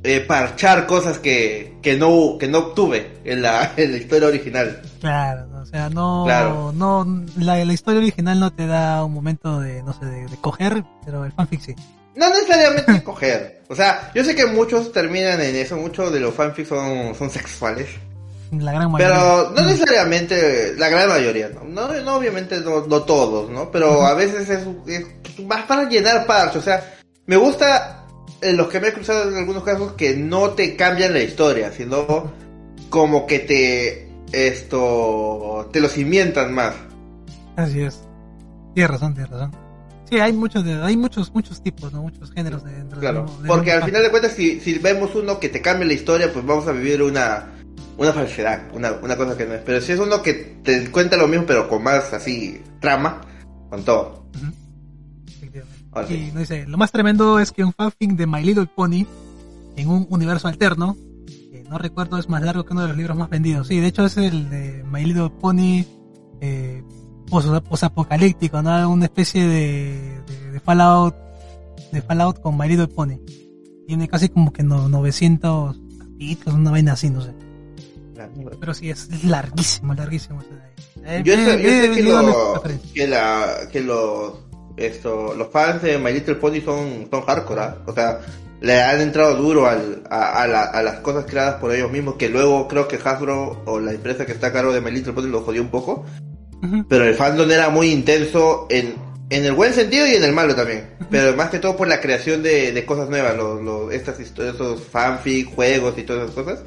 eh, 0.04 0.20
parchar 0.20 0.86
cosas 0.86 1.18
que, 1.18 1.74
que 1.82 1.96
no 1.96 2.36
que 2.38 2.46
no 2.48 2.58
obtuve 2.58 3.12
en 3.24 3.42
la, 3.42 3.72
en 3.76 3.92
la 3.92 3.96
historia 3.98 4.28
original. 4.28 4.82
Claro, 5.00 5.46
o 5.60 5.66
sea, 5.66 5.88
no, 5.90 6.22
Claro. 6.26 6.72
no, 6.74 7.24
la, 7.38 7.64
la 7.64 7.72
historia 7.72 7.98
original 8.00 8.38
no 8.38 8.52
te 8.52 8.66
da 8.66 9.04
un 9.04 9.12
momento 9.12 9.58
de, 9.60 9.82
no 9.82 9.92
sé, 9.92 10.04
de, 10.06 10.26
de 10.26 10.36
coger, 10.40 10.84
pero 11.04 11.24
el 11.24 11.32
fanfic 11.32 11.60
sí. 11.60 11.74
No 12.14 12.28
necesariamente 12.30 13.02
coger. 13.04 13.62
O 13.68 13.74
sea, 13.74 14.10
yo 14.14 14.22
sé 14.24 14.34
que 14.36 14.46
muchos 14.46 14.92
terminan 14.92 15.40
en 15.40 15.54
eso, 15.56 15.76
muchos 15.76 16.12
de 16.12 16.20
los 16.20 16.32
fanfics 16.34 16.68
son, 16.68 17.14
son 17.14 17.28
sexuales. 17.28 17.88
La 18.52 18.72
gran 18.72 18.90
mayoría. 18.92 19.14
Pero 19.16 19.50
no 19.56 19.62
Mm. 19.62 19.66
necesariamente, 19.66 20.74
la 20.78 20.88
gran 20.88 21.08
mayoría, 21.08 21.48
¿no? 21.48 21.64
No, 21.64 21.92
no, 22.02 22.16
obviamente 22.16 22.60
no, 22.60 22.86
no 22.86 23.02
todos, 23.02 23.50
¿no? 23.50 23.70
Pero 23.70 24.06
a 24.06 24.14
veces 24.14 24.48
es, 24.48 24.66
es 24.86 25.06
más 25.44 25.64
para 25.66 25.88
llenar 25.88 26.26
parche. 26.26 26.58
O 26.58 26.62
sea, 26.62 26.94
me 27.26 27.36
gusta 27.36 28.06
eh, 28.40 28.52
los 28.52 28.68
que 28.68 28.78
me 28.80 28.88
he 28.88 28.92
cruzado 28.92 29.28
en 29.30 29.36
algunos 29.36 29.64
casos 29.64 29.92
que 29.92 30.16
no 30.16 30.50
te 30.50 30.76
cambian 30.76 31.12
la 31.12 31.20
historia, 31.22 31.72
sino 31.72 32.32
como 32.90 33.26
que 33.26 33.40
te, 33.40 34.08
esto, 34.32 35.68
te 35.72 35.80
lo 35.80 35.88
cimientan 35.88 36.54
más. 36.54 36.74
Así 37.56 37.80
es. 37.82 38.00
Tienes 38.74 38.90
razón, 38.90 39.14
tienes 39.14 39.30
razón. 39.30 39.52
Sí, 40.08 40.20
hay 40.20 40.32
muchos, 40.32 40.64
de, 40.64 40.74
hay 40.82 40.96
muchos, 40.96 41.32
muchos 41.34 41.60
tipos, 41.62 41.92
¿no? 41.92 42.02
Muchos 42.02 42.30
géneros 42.30 42.62
de 42.62 42.72
dentro 42.72 43.00
Claro, 43.00 43.24
mismo- 43.24 43.38
del 43.38 43.48
porque 43.48 43.72
al 43.72 43.82
final 43.84 44.02
de 44.02 44.10
cuentas, 44.10 44.32
si, 44.32 44.60
si 44.60 44.78
vemos 44.78 45.14
uno 45.16 45.40
que 45.40 45.48
te 45.48 45.60
cambia 45.60 45.86
la 45.86 45.94
historia, 45.94 46.32
pues 46.32 46.46
vamos 46.46 46.68
a 46.68 46.72
vivir 46.72 47.02
una, 47.02 47.46
una 47.98 48.12
falsedad, 48.12 48.62
una, 48.74 48.92
una 48.92 49.16
cosa 49.16 49.36
que 49.36 49.46
no 49.46 49.54
es. 49.54 49.62
Pero 49.62 49.80
si 49.80 49.92
es 49.92 49.98
uno 50.00 50.22
que 50.22 50.34
te 50.62 50.90
cuenta 50.90 51.16
lo 51.16 51.28
mismo, 51.28 51.46
pero 51.46 51.68
con 51.68 51.82
más 51.82 52.12
así 52.12 52.60
trama, 52.80 53.20
con 53.70 53.84
todo. 53.84 54.26
Ahora 55.92 56.08
sí. 56.08 56.28
Y 56.28 56.32
no 56.32 56.40
dice, 56.40 56.66
lo 56.66 56.76
más 56.76 56.92
tremendo 56.92 57.38
es 57.40 57.52
que 57.52 57.64
un 57.64 57.72
fanfic 57.72 58.12
de 58.12 58.26
My 58.26 58.42
Little 58.42 58.66
Pony 58.66 59.06
en 59.76 59.88
un 59.88 60.06
universo 60.10 60.46
alterno, 60.48 60.96
que 61.26 61.64
no 61.68 61.78
recuerdo 61.78 62.18
es 62.18 62.28
más 62.28 62.42
largo 62.42 62.64
que 62.66 62.72
uno 62.72 62.82
de 62.82 62.88
los 62.88 62.96
libros 62.96 63.16
más 63.16 63.30
vendidos. 63.30 63.68
Sí, 63.68 63.80
de 63.80 63.86
hecho 63.86 64.04
es 64.04 64.16
el 64.18 64.50
de 64.50 64.84
My 64.90 65.04
Little 65.04 65.30
Pony 65.40 65.84
eh, 66.42 66.82
pos- 67.30 67.62
posapocalíptico, 67.62 68.60
¿no? 68.62 68.90
Una 68.90 69.06
especie 69.06 69.46
de, 69.46 70.20
de, 70.26 70.50
de 70.52 70.60
Fallout 70.60 71.14
de 71.92 72.02
Fallout 72.02 72.40
con 72.40 72.58
My 72.58 72.68
Little 72.68 72.88
Pony. 72.88 73.18
Tiene 73.86 74.08
casi 74.08 74.28
como 74.28 74.52
que 74.52 74.62
no, 74.64 74.88
900 74.88 75.80
capítulos, 75.98 76.54
una 76.58 76.70
vaina 76.72 76.92
así, 76.92 77.08
no 77.08 77.22
sé. 77.22 77.32
Pero 78.60 78.74
sí, 78.74 78.90
es 78.90 79.24
larguísimo, 79.24 79.94
larguísimo. 79.94 80.42
Eh, 81.04 81.22
Yo 81.24 81.34
sé, 81.34 81.54
eh, 81.54 81.62
yo 81.62 81.68
sé 81.70 81.90
que, 81.94 82.02
lo- 82.26 82.52
que, 82.94 83.06
la, 83.06 83.56
que 83.70 83.80
los, 83.80 84.32
esto, 84.76 85.34
los 85.34 85.48
fans 85.50 85.82
de 85.82 85.98
My 85.98 86.12
Little 86.12 86.34
Pony 86.36 86.60
son, 86.64 87.08
son 87.10 87.22
hardcore, 87.22 87.60
¿ah? 87.60 87.76
O 87.86 87.92
sea, 87.92 88.20
le 88.60 88.80
han 88.82 89.00
entrado 89.00 89.36
duro 89.36 89.66
al, 89.66 90.02
a, 90.10 90.42
a 90.42 90.46
la- 90.46 90.64
a 90.64 90.82
las 90.82 90.96
cosas 91.00 91.24
creadas 91.26 91.56
por 91.56 91.72
ellos 91.74 91.90
mismos, 91.92 92.16
que 92.16 92.28
luego 92.28 92.66
creo 92.68 92.88
que 92.88 92.98
Hasbro 93.02 93.62
o 93.66 93.78
la 93.80 93.92
empresa 93.92 94.24
que 94.26 94.32
está 94.32 94.48
a 94.48 94.52
cargo 94.52 94.72
de 94.72 94.80
My 94.80 94.90
Little 94.90 95.12
Pony 95.12 95.26
lo 95.28 95.42
jodió 95.42 95.62
un 95.62 95.68
poco. 95.70 96.04
Pero 96.88 97.04
el 97.04 97.14
fandom 97.14 97.48
era 97.50 97.68
muy 97.68 97.90
intenso 97.92 98.66
en, 98.70 98.94
en 99.30 99.44
el 99.44 99.52
buen 99.52 99.72
sentido 99.74 100.06
y 100.06 100.14
en 100.14 100.24
el 100.24 100.32
malo 100.32 100.54
también. 100.56 100.90
Pero 101.10 101.36
más 101.36 101.50
que 101.50 101.58
todo 101.60 101.76
por 101.76 101.86
la 101.86 102.00
creación 102.00 102.42
de, 102.42 102.72
de 102.72 102.84
cosas 102.86 103.08
nuevas, 103.08 103.36
los, 103.36 103.62
los- 103.62 103.92
estas 103.92 104.18
historias, 104.18 104.54
esos 104.56 104.80
fanfic, 104.82 105.54
juegos 105.54 105.96
y 105.98 106.02
todas 106.02 106.30
esas 106.30 106.44
cosas. 106.44 106.64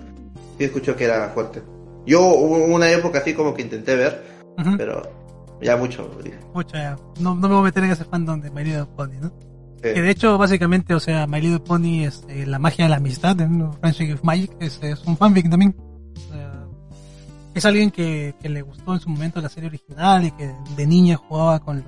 Sí 0.60 0.66
escucho 0.66 0.96
que 0.96 1.06
era 1.06 1.30
fuerte. 1.30 1.64
Yo 2.06 2.22
hubo 2.22 2.58
una 2.66 2.92
época 2.92 3.20
así 3.20 3.34
como 3.34 3.54
que 3.54 3.62
intenté 3.62 3.96
ver, 3.96 4.24
pero 4.78 5.02
ya 5.62 5.78
mucho. 5.78 6.10
dije. 6.24 6.38
Pucha, 6.54 6.98
no, 7.20 7.34
no 7.36 7.48
me 7.48 7.56
voy 7.56 7.60
a 7.60 7.64
meter 7.64 7.84
en 7.86 7.92
ese 7.92 8.04
fandom 8.04 8.42
de 8.42 8.52
My 8.52 8.64
Little 8.64 8.86
Pony, 8.96 9.20
¿no? 9.22 9.30
Sí. 9.76 9.94
Que 9.94 10.02
de 10.02 10.10
hecho, 10.10 10.38
básicamente, 10.38 10.94
o 10.94 11.00
sea, 11.00 11.28
My 11.28 11.40
Little 11.40 11.62
Pony 11.62 12.04
es 12.04 12.26
eh, 12.28 12.46
la 12.46 12.60
magia 12.60 12.86
de 12.86 12.90
la 12.90 12.98
amistad, 12.98 13.38
¿no? 13.38 13.72
Friendship 13.74 14.16
of 14.16 14.24
Magic, 14.24 14.52
es, 14.60 14.80
es 14.84 15.02
un 15.06 15.16
fanfic 15.16 15.50
también. 15.50 15.74
O 15.80 16.34
sea, 16.34 16.66
es 17.54 17.66
alguien 17.66 17.90
que, 17.90 18.36
que 18.42 18.50
le 18.50 18.62
gustó 18.62 18.94
en 18.94 19.00
su 19.00 19.10
momento 19.10 19.40
la 19.40 19.48
serie 19.48 19.70
original 19.70 20.26
y 20.26 20.32
que 20.32 20.54
de 20.76 20.88
niña 20.88 21.16
jugaba 21.16 21.60
con 21.62 21.78
los, 21.78 21.86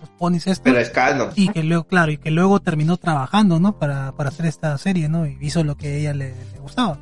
los 0.00 0.08
ponis 0.18 0.46
estos. 0.46 0.64
Pero 0.64 0.78
es 0.78 0.88
canon. 0.88 1.30
Y 1.34 1.48
que 1.48 1.62
luego, 1.62 1.84
claro, 1.84 2.10
y 2.10 2.16
que 2.16 2.30
luego 2.30 2.60
terminó 2.60 2.96
trabajando, 2.96 3.60
¿no? 3.60 3.78
Para, 3.78 4.12
para 4.12 4.30
hacer 4.30 4.46
esta 4.46 4.78
serie, 4.78 5.10
¿no? 5.10 5.26
Y 5.26 5.36
hizo 5.42 5.62
lo 5.62 5.76
que 5.76 5.88
a 5.88 5.96
ella 5.96 6.14
le, 6.14 6.28
le 6.30 6.58
gustaba. 6.60 6.98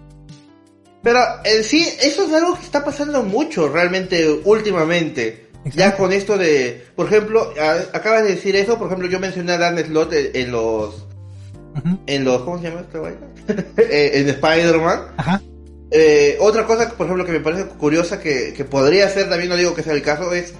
Pero 1.02 1.20
en 1.44 1.64
sí, 1.64 1.86
eso 2.02 2.24
es 2.24 2.32
algo 2.32 2.56
que 2.56 2.64
está 2.64 2.84
pasando 2.84 3.22
mucho 3.22 3.68
realmente 3.68 4.40
últimamente. 4.44 5.48
Ya 5.74 5.96
con 5.96 6.12
esto 6.12 6.36
de, 6.36 6.84
por 6.96 7.06
ejemplo, 7.06 7.52
a- 7.60 7.96
acabas 7.96 8.24
de 8.24 8.30
decir 8.30 8.56
eso, 8.56 8.78
por 8.78 8.88
ejemplo, 8.88 9.08
yo 9.08 9.20
mencioné 9.20 9.52
a 9.52 9.58
Dan 9.58 9.78
Slot 9.78 10.12
en, 10.12 10.30
en 10.34 10.50
los, 10.52 11.06
en 12.06 12.24
los, 12.24 12.42
¿cómo 12.42 12.58
se 12.58 12.64
llama 12.68 12.80
esta 12.80 12.98
vaina? 13.00 13.20
Eh, 13.76 14.10
en 14.14 14.28
Spider-Man. 14.28 15.00
Ajá. 15.16 15.40
Eh, 15.90 16.36
otra 16.40 16.66
cosa, 16.66 16.88
por 16.90 17.06
ejemplo, 17.06 17.24
que 17.26 17.32
me 17.32 17.40
parece 17.40 17.64
curiosa 17.66 18.18
que, 18.20 18.54
que 18.56 18.64
podría 18.64 19.08
ser, 19.08 19.28
también 19.28 19.50
no 19.50 19.56
digo 19.56 19.74
que 19.74 19.82
sea 19.82 19.92
el 19.92 20.02
caso, 20.02 20.32
es 20.32 20.52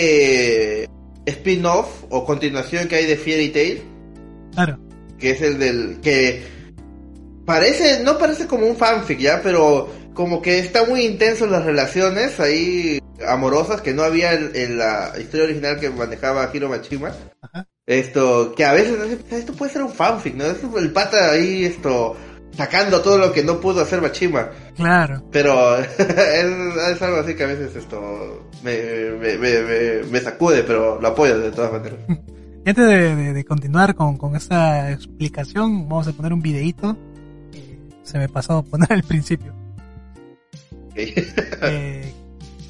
este 0.00 0.88
spin-off 1.26 2.04
o 2.10 2.24
continuación 2.24 2.88
que 2.88 2.96
hay 2.96 3.06
de 3.06 3.16
Fairy 3.16 3.48
Tail, 3.50 3.82
Claro. 4.54 4.78
que 5.18 5.30
es 5.30 5.40
el 5.42 5.58
del 5.58 5.98
que 6.02 6.42
parece, 7.46 8.02
no 8.02 8.18
parece 8.18 8.46
como 8.46 8.66
un 8.66 8.76
fanfic 8.76 9.18
ya, 9.18 9.40
pero 9.42 9.88
como 10.12 10.42
que 10.42 10.58
está 10.58 10.84
muy 10.84 11.02
intenso 11.06 11.46
las 11.46 11.64
relaciones 11.64 12.38
ahí 12.40 12.98
amorosas 13.26 13.80
que 13.80 13.94
no 13.94 14.02
había 14.02 14.32
en, 14.34 14.50
en 14.54 14.78
la 14.78 15.12
historia 15.18 15.44
original 15.46 15.80
que 15.80 15.88
manejaba 15.90 16.50
Hiro 16.52 16.68
Machima. 16.68 17.12
Ajá. 17.40 17.66
Esto, 17.86 18.52
que 18.54 18.64
a 18.64 18.72
veces 18.72 18.96
esto 19.30 19.52
puede 19.52 19.72
ser 19.72 19.82
un 19.82 19.90
fanfic, 19.92 20.34
¿no? 20.34 20.44
Es 20.44 20.58
el 20.76 20.92
pata 20.92 21.30
ahí 21.30 21.64
esto 21.64 22.16
sacando 22.56 23.00
todo 23.00 23.16
lo 23.18 23.32
que 23.32 23.44
no 23.44 23.60
pudo 23.60 23.82
hacer 23.82 24.02
Machima. 24.02 24.50
Claro. 24.74 25.22
Pero 25.30 25.76
es, 25.78 25.96
es 25.98 27.02
algo 27.02 27.18
así 27.18 27.34
que 27.36 27.44
a 27.44 27.48
veces 27.48 27.76
esto 27.76 28.48
me, 28.64 28.76
me, 29.20 29.38
me, 29.38 30.02
me- 30.10 30.20
sacude, 30.20 30.62
pero 30.64 31.00
lo 31.00 31.08
apoyo 31.08 31.38
de 31.38 31.52
todas 31.52 31.72
maneras. 31.72 31.98
Antes 32.66 32.86
de, 32.88 33.14
de- 33.14 33.32
de 33.32 33.44
continuar 33.44 33.94
con, 33.94 34.16
con 34.18 34.34
esta 34.34 34.90
explicación, 34.90 35.88
vamos 35.88 36.08
a 36.08 36.12
poner 36.12 36.32
un 36.32 36.42
videito 36.42 36.96
se 38.06 38.18
me 38.18 38.28
pasó 38.28 38.58
a 38.58 38.62
poner 38.62 38.92
al 38.92 39.02
principio. 39.02 39.52
que, 40.94 42.12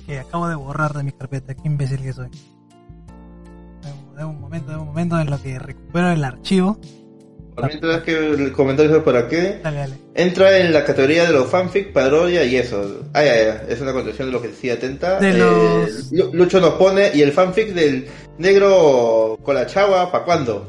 que 0.07 0.19
acabo 0.19 0.49
de 0.49 0.55
borrar 0.57 0.93
de 0.95 1.03
mi 1.05 1.13
carpeta. 1.13 1.55
Qué 1.55 1.63
imbécil 1.65 2.01
que 2.03 2.13
soy. 2.13 2.29
De 4.17 4.25
un 4.25 4.41
momento, 4.41 4.71
de 4.73 4.79
un 4.79 4.87
momento 4.87 5.21
en 5.21 5.31
lo 5.31 5.41
que 5.43 5.59
recupero 5.59 6.11
el 6.11 6.25
archivo. 6.25 6.79
Mientras 7.63 8.03
que 8.03 8.13
el 8.15 8.53
comentario 8.53 8.97
es 8.97 9.03
por 9.03 9.17
aquí, 9.17 9.37
Dale, 9.63 9.79
dale. 9.79 9.95
entra 10.15 10.59
en 10.59 10.73
la 10.75 10.85
categoría 10.85 11.25
de 11.27 11.33
los 11.33 11.47
fanfic, 11.49 11.91
parodia 11.93 12.45
y 12.45 12.57
eso. 12.57 13.01
Ah, 13.15 13.25
ya, 13.25 13.35
ya, 13.37 13.65
es 13.69 13.81
una 13.81 13.93
continuación 13.95 14.29
de 14.29 14.33
lo 14.33 14.43
que 14.43 14.49
decía 14.49 14.75
Atenta. 14.75 15.19
De 15.21 15.31
Eh, 15.31 15.39
los- 15.39 16.13
Lucho 16.35 16.61
nos 16.61 16.75
pone, 16.75 17.11
y 17.15 17.23
el 17.23 17.33
fanfic 17.33 17.69
del 17.73 18.09
negro 18.39 19.39
con 19.43 19.55
la 19.55 19.67
chava, 19.67 20.11
¿pa' 20.13 20.25
cuándo? 20.25 20.69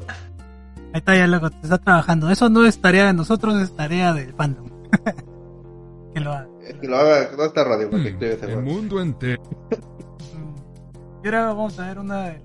Ahí 0.98 1.02
está 1.02 1.16
ya 1.16 1.28
loco, 1.28 1.52
te 1.52 1.58
está 1.62 1.78
trabajando. 1.78 2.32
Eso 2.32 2.50
no 2.50 2.66
es 2.66 2.82
tarea 2.82 3.06
de 3.06 3.14
nosotros, 3.14 3.56
es 3.62 3.76
tarea 3.76 4.14
del 4.14 4.34
fandom. 4.34 4.68
que 6.16 6.20
lo 6.20 6.32
haga. 6.34 6.48
Que 6.82 6.88
lo 6.88 6.98
haga, 6.98 7.30
no 7.38 7.44
está 7.46 7.64
radio, 7.64 7.88
porque 7.92 8.12
Mm, 8.14 8.44
El 8.50 8.62
mundo 8.64 9.00
entero. 9.00 9.44
Y 11.24 11.28
ahora 11.28 11.46
vamos 11.48 11.78
a 11.78 11.86
ver 11.88 12.00
una 12.00 12.24
de 12.30 12.42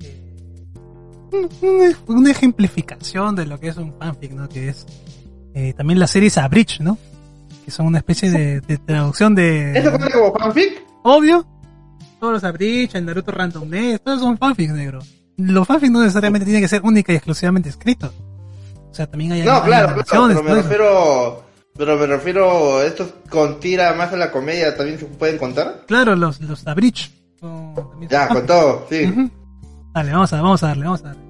que 0.00 1.94
una 2.06 2.30
ejemplificación 2.30 3.36
de 3.36 3.46
lo 3.46 3.60
que 3.60 3.68
es 3.68 3.76
un 3.76 3.92
fanfic, 3.96 4.32
¿no? 4.32 4.48
Que 4.48 4.70
es 4.70 4.86
eh, 5.54 5.72
también 5.76 5.98
las 6.00 6.10
series 6.10 6.36
Abridge, 6.38 6.80
¿no? 6.80 6.98
Que 7.64 7.70
son 7.70 7.86
una 7.86 7.98
especie 7.98 8.30
de, 8.30 8.60
de 8.60 8.78
traducción 8.78 9.38
¿Eso 9.38 9.90
de 9.90 9.98
cuenta 9.98 10.10
como 10.18 10.32
fanfic? 10.36 10.82
obvio. 11.02 11.46
Todos 12.18 12.32
los 12.32 12.44
Abridge, 12.44 12.94
el 12.96 13.04
Naruto 13.06 13.30
Random 13.30 13.68
Net, 13.68 14.00
todos 14.02 14.20
son 14.20 14.36
fanfics, 14.38 14.72
negro. 14.72 14.98
Los 15.38 15.66
fanfics 15.66 15.90
no 15.92 16.00
necesariamente 16.02 16.44
tienen 16.44 16.62
que 16.62 16.68
ser 16.68 16.82
única 16.84 17.12
y 17.12 17.16
exclusivamente 17.16 17.68
escritos. 17.70 18.12
O 18.90 18.94
sea, 18.94 19.06
también 19.06 19.32
hay 19.32 19.42
No, 19.42 19.54
hay 19.56 19.62
claro, 19.62 20.02
claro, 20.04 20.28
pero 20.28 20.42
me 20.42 20.50
eso. 20.52 20.62
refiero... 20.62 21.44
Pero 21.76 21.96
me 21.96 22.06
refiero, 22.08 22.82
estos 22.82 23.14
con 23.30 23.60
tira 23.60 23.94
más 23.94 24.12
a 24.12 24.16
la 24.16 24.32
comedia 24.32 24.76
también 24.76 24.98
se 24.98 25.04
pueden 25.04 25.38
contar. 25.38 25.84
Claro, 25.86 26.16
los, 26.16 26.40
los 26.40 26.58
son 26.58 26.64
también 26.74 28.10
Ya, 28.10 28.26
con 28.28 28.44
todo, 28.46 28.84
sí. 28.90 29.04
Ujú. 29.04 29.30
Dale, 29.94 30.10
vamos 30.12 30.32
a, 30.32 30.42
vamos 30.42 30.62
a 30.64 30.66
darle, 30.66 30.84
vamos 30.86 31.00
a 31.04 31.08
darle. 31.08 31.22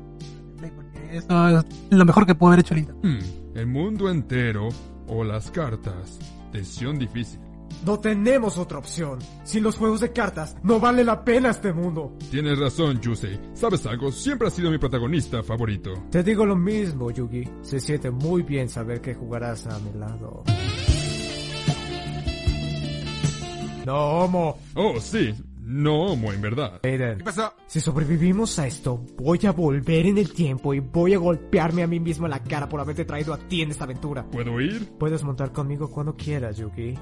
Porque 0.74 1.16
esto 1.18 1.58
es 1.58 1.64
lo 1.90 2.04
mejor 2.06 2.24
que 2.24 2.34
pudo 2.34 2.48
haber 2.48 2.60
hecho 2.60 2.72
el 2.72 2.80
internet. 2.80 3.04
Hmm, 3.04 3.58
el 3.58 3.66
mundo 3.66 4.08
entero 4.08 4.70
o 5.06 5.22
las 5.22 5.50
cartas. 5.50 6.18
Decisión 6.50 6.98
difícil. 6.98 7.40
No 7.84 8.00
tenemos 8.00 8.58
otra 8.58 8.78
opción. 8.78 9.18
Sin 9.44 9.62
los 9.62 9.76
juegos 9.76 10.00
de 10.00 10.12
cartas, 10.12 10.56
no 10.62 10.80
vale 10.80 11.04
la 11.04 11.24
pena 11.24 11.50
este 11.50 11.72
mundo. 11.72 12.12
Tienes 12.30 12.58
razón, 12.58 13.00
Yusei. 13.00 13.38
¿Sabes 13.54 13.86
algo? 13.86 14.10
Siempre 14.10 14.48
has 14.48 14.54
sido 14.54 14.70
mi 14.70 14.78
protagonista 14.78 15.42
favorito. 15.42 15.92
Te 16.10 16.22
digo 16.22 16.44
lo 16.44 16.56
mismo, 16.56 17.10
Yugi. 17.10 17.48
Se 17.62 17.80
siente 17.80 18.10
muy 18.10 18.42
bien 18.42 18.68
saber 18.68 19.00
que 19.00 19.14
jugarás 19.14 19.66
a 19.66 19.78
mi 19.78 19.92
lado. 19.98 20.42
No, 23.86 23.94
homo. 24.18 24.58
Oh, 24.74 25.00
sí. 25.00 25.34
No 25.62 26.06
homo, 26.06 26.32
en 26.32 26.40
verdad. 26.40 26.80
Aiden, 26.82 27.18
¿Qué 27.18 27.24
pasa? 27.24 27.52
si 27.66 27.80
sobrevivimos 27.80 28.58
a 28.58 28.66
esto, 28.66 29.04
voy 29.18 29.38
a 29.46 29.52
volver 29.52 30.06
en 30.06 30.16
el 30.18 30.32
tiempo 30.32 30.72
y 30.72 30.80
voy 30.80 31.12
a 31.14 31.18
golpearme 31.18 31.82
a 31.82 31.86
mí 31.86 32.00
mismo 32.00 32.26
en 32.26 32.30
la 32.30 32.42
cara 32.42 32.68
por 32.68 32.80
haberte 32.80 33.04
traído 33.04 33.34
a 33.34 33.38
ti 33.38 33.60
en 33.62 33.70
esta 33.70 33.84
aventura. 33.84 34.24
¿Puedo 34.30 34.60
ir? 34.60 34.88
Puedes 34.98 35.22
montar 35.22 35.52
conmigo 35.52 35.90
cuando 35.90 36.16
quieras, 36.16 36.56
Yugi. 36.56 36.94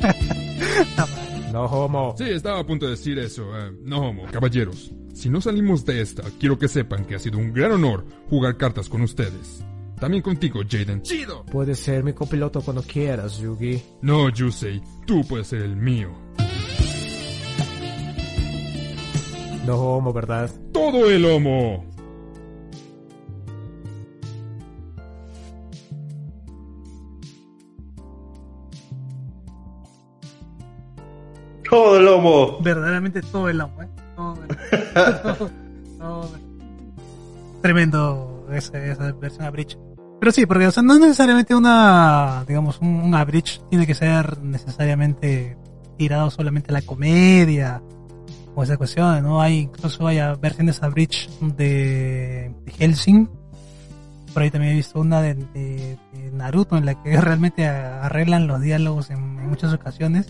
No, 1.52 1.64
homo. 1.64 2.14
Sí, 2.16 2.24
estaba 2.30 2.60
a 2.60 2.64
punto 2.66 2.84
de 2.86 2.92
decir 2.92 3.18
eso. 3.18 3.42
eh, 3.58 3.72
no 3.82 4.08
homo. 4.10 4.22
Caballeros, 4.30 4.92
si 5.12 5.28
no 5.28 5.40
salimos 5.40 5.84
de 5.84 6.00
esta, 6.00 6.22
quiero 6.38 6.56
que 6.56 6.68
sepan 6.68 7.04
que 7.04 7.16
ha 7.16 7.18
sido 7.18 7.38
un 7.38 7.52
gran 7.52 7.72
honor 7.72 8.04
jugar 8.28 8.56
cartas 8.56 8.88
con 8.88 9.02
ustedes. 9.02 9.64
También 9.98 10.22
contigo, 10.22 10.60
Jaden. 10.68 11.02
¡Chido! 11.02 11.44
Puedes 11.46 11.80
ser 11.80 12.04
mi 12.04 12.12
copiloto 12.12 12.62
cuando 12.62 12.82
quieras, 12.82 13.38
Yugi. 13.38 13.82
No, 14.00 14.28
Yusei. 14.30 14.80
Tú 15.06 15.22
puedes 15.26 15.48
ser 15.48 15.62
el 15.62 15.74
mío. 15.76 16.10
No, 19.66 19.76
homo, 19.76 20.12
¿verdad? 20.12 20.50
¡Todo 20.72 21.10
el 21.10 21.24
homo! 21.24 21.84
Todo 31.70 31.96
el 31.98 32.04
lomo. 32.04 32.58
Verdaderamente 32.60 33.22
todo 33.22 33.48
el 33.48 33.60
amo, 33.60 33.82
¿eh? 33.82 33.88
Todo 34.16 34.38
el 34.42 35.22
todo- 35.22 35.50
todo 35.98 36.30
Tremendo 37.62 38.46
esa, 38.52 38.78
esa 38.84 39.12
versión 39.12 39.44
Abridge. 39.44 39.78
Pero 40.18 40.32
sí, 40.32 40.46
porque 40.46 40.66
o 40.66 40.70
sea, 40.70 40.82
no 40.82 40.94
es 40.94 41.00
necesariamente 41.00 41.54
una, 41.54 42.44
digamos, 42.46 42.78
un, 42.80 42.88
un 42.88 43.14
Abridge 43.14 43.60
tiene 43.70 43.86
que 43.86 43.94
ser 43.94 44.42
necesariamente 44.42 45.56
tirado 45.96 46.30
solamente 46.30 46.70
a 46.70 46.74
la 46.74 46.82
comedia 46.82 47.82
o 48.54 48.62
esa 48.62 48.76
cuestión, 48.76 49.22
¿no? 49.22 49.40
Hay 49.40 49.58
incluso 49.60 50.06
hay 50.06 50.18
versiones 50.40 50.82
Abridge 50.82 51.28
de, 51.40 52.52
de 52.64 52.72
Helsing. 52.72 53.28
Por 54.34 54.42
ahí 54.42 54.50
también 54.50 54.72
he 54.72 54.76
visto 54.76 55.00
una 55.00 55.20
de, 55.22 55.34
de- 55.34 55.98
de 56.12 56.30
Naruto 56.32 56.76
en 56.76 56.86
la 56.86 57.00
que 57.02 57.16
realmente 57.20 57.66
arreglan 57.66 58.46
los 58.46 58.60
diálogos 58.60 59.10
en, 59.10 59.18
en 59.18 59.48
muchas 59.48 59.72
ocasiones 59.72 60.26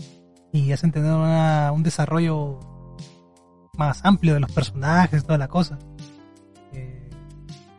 y 0.53 0.71
hacen 0.71 0.91
tener 0.91 1.11
una- 1.13 1.71
un 1.71 1.83
desarrollo 1.83 2.59
más 3.77 4.03
amplio 4.03 4.33
de 4.33 4.41
los 4.41 4.51
personajes, 4.51 5.23
toda 5.23 5.37
la 5.37 5.47
cosa. 5.47 5.79
Eh, 6.73 7.09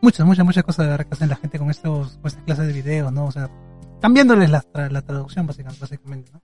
muchas, 0.01 0.27
muchas, 0.27 0.45
muchas 0.45 0.65
cosas 0.65 0.87
de 0.87 0.91
verdad 0.91 1.07
que 1.07 1.15
hacen 1.15 1.29
la 1.29 1.37
gente 1.37 1.59
con 1.59 1.71
estos, 1.71 2.17
con 2.19 2.27
estas 2.27 2.43
clases 2.45 2.67
de 2.67 2.73
videos, 2.73 3.13
¿no? 3.13 3.27
O 3.27 3.33
sea, 3.33 3.51
cambiándoles 4.01 4.51
la, 4.51 4.63
tra- 4.63 4.91
la 4.91 5.03
traducción 5.03 5.47
básicamente, 5.47 5.81
básicamente, 5.81 6.33
¿no? 6.33 6.41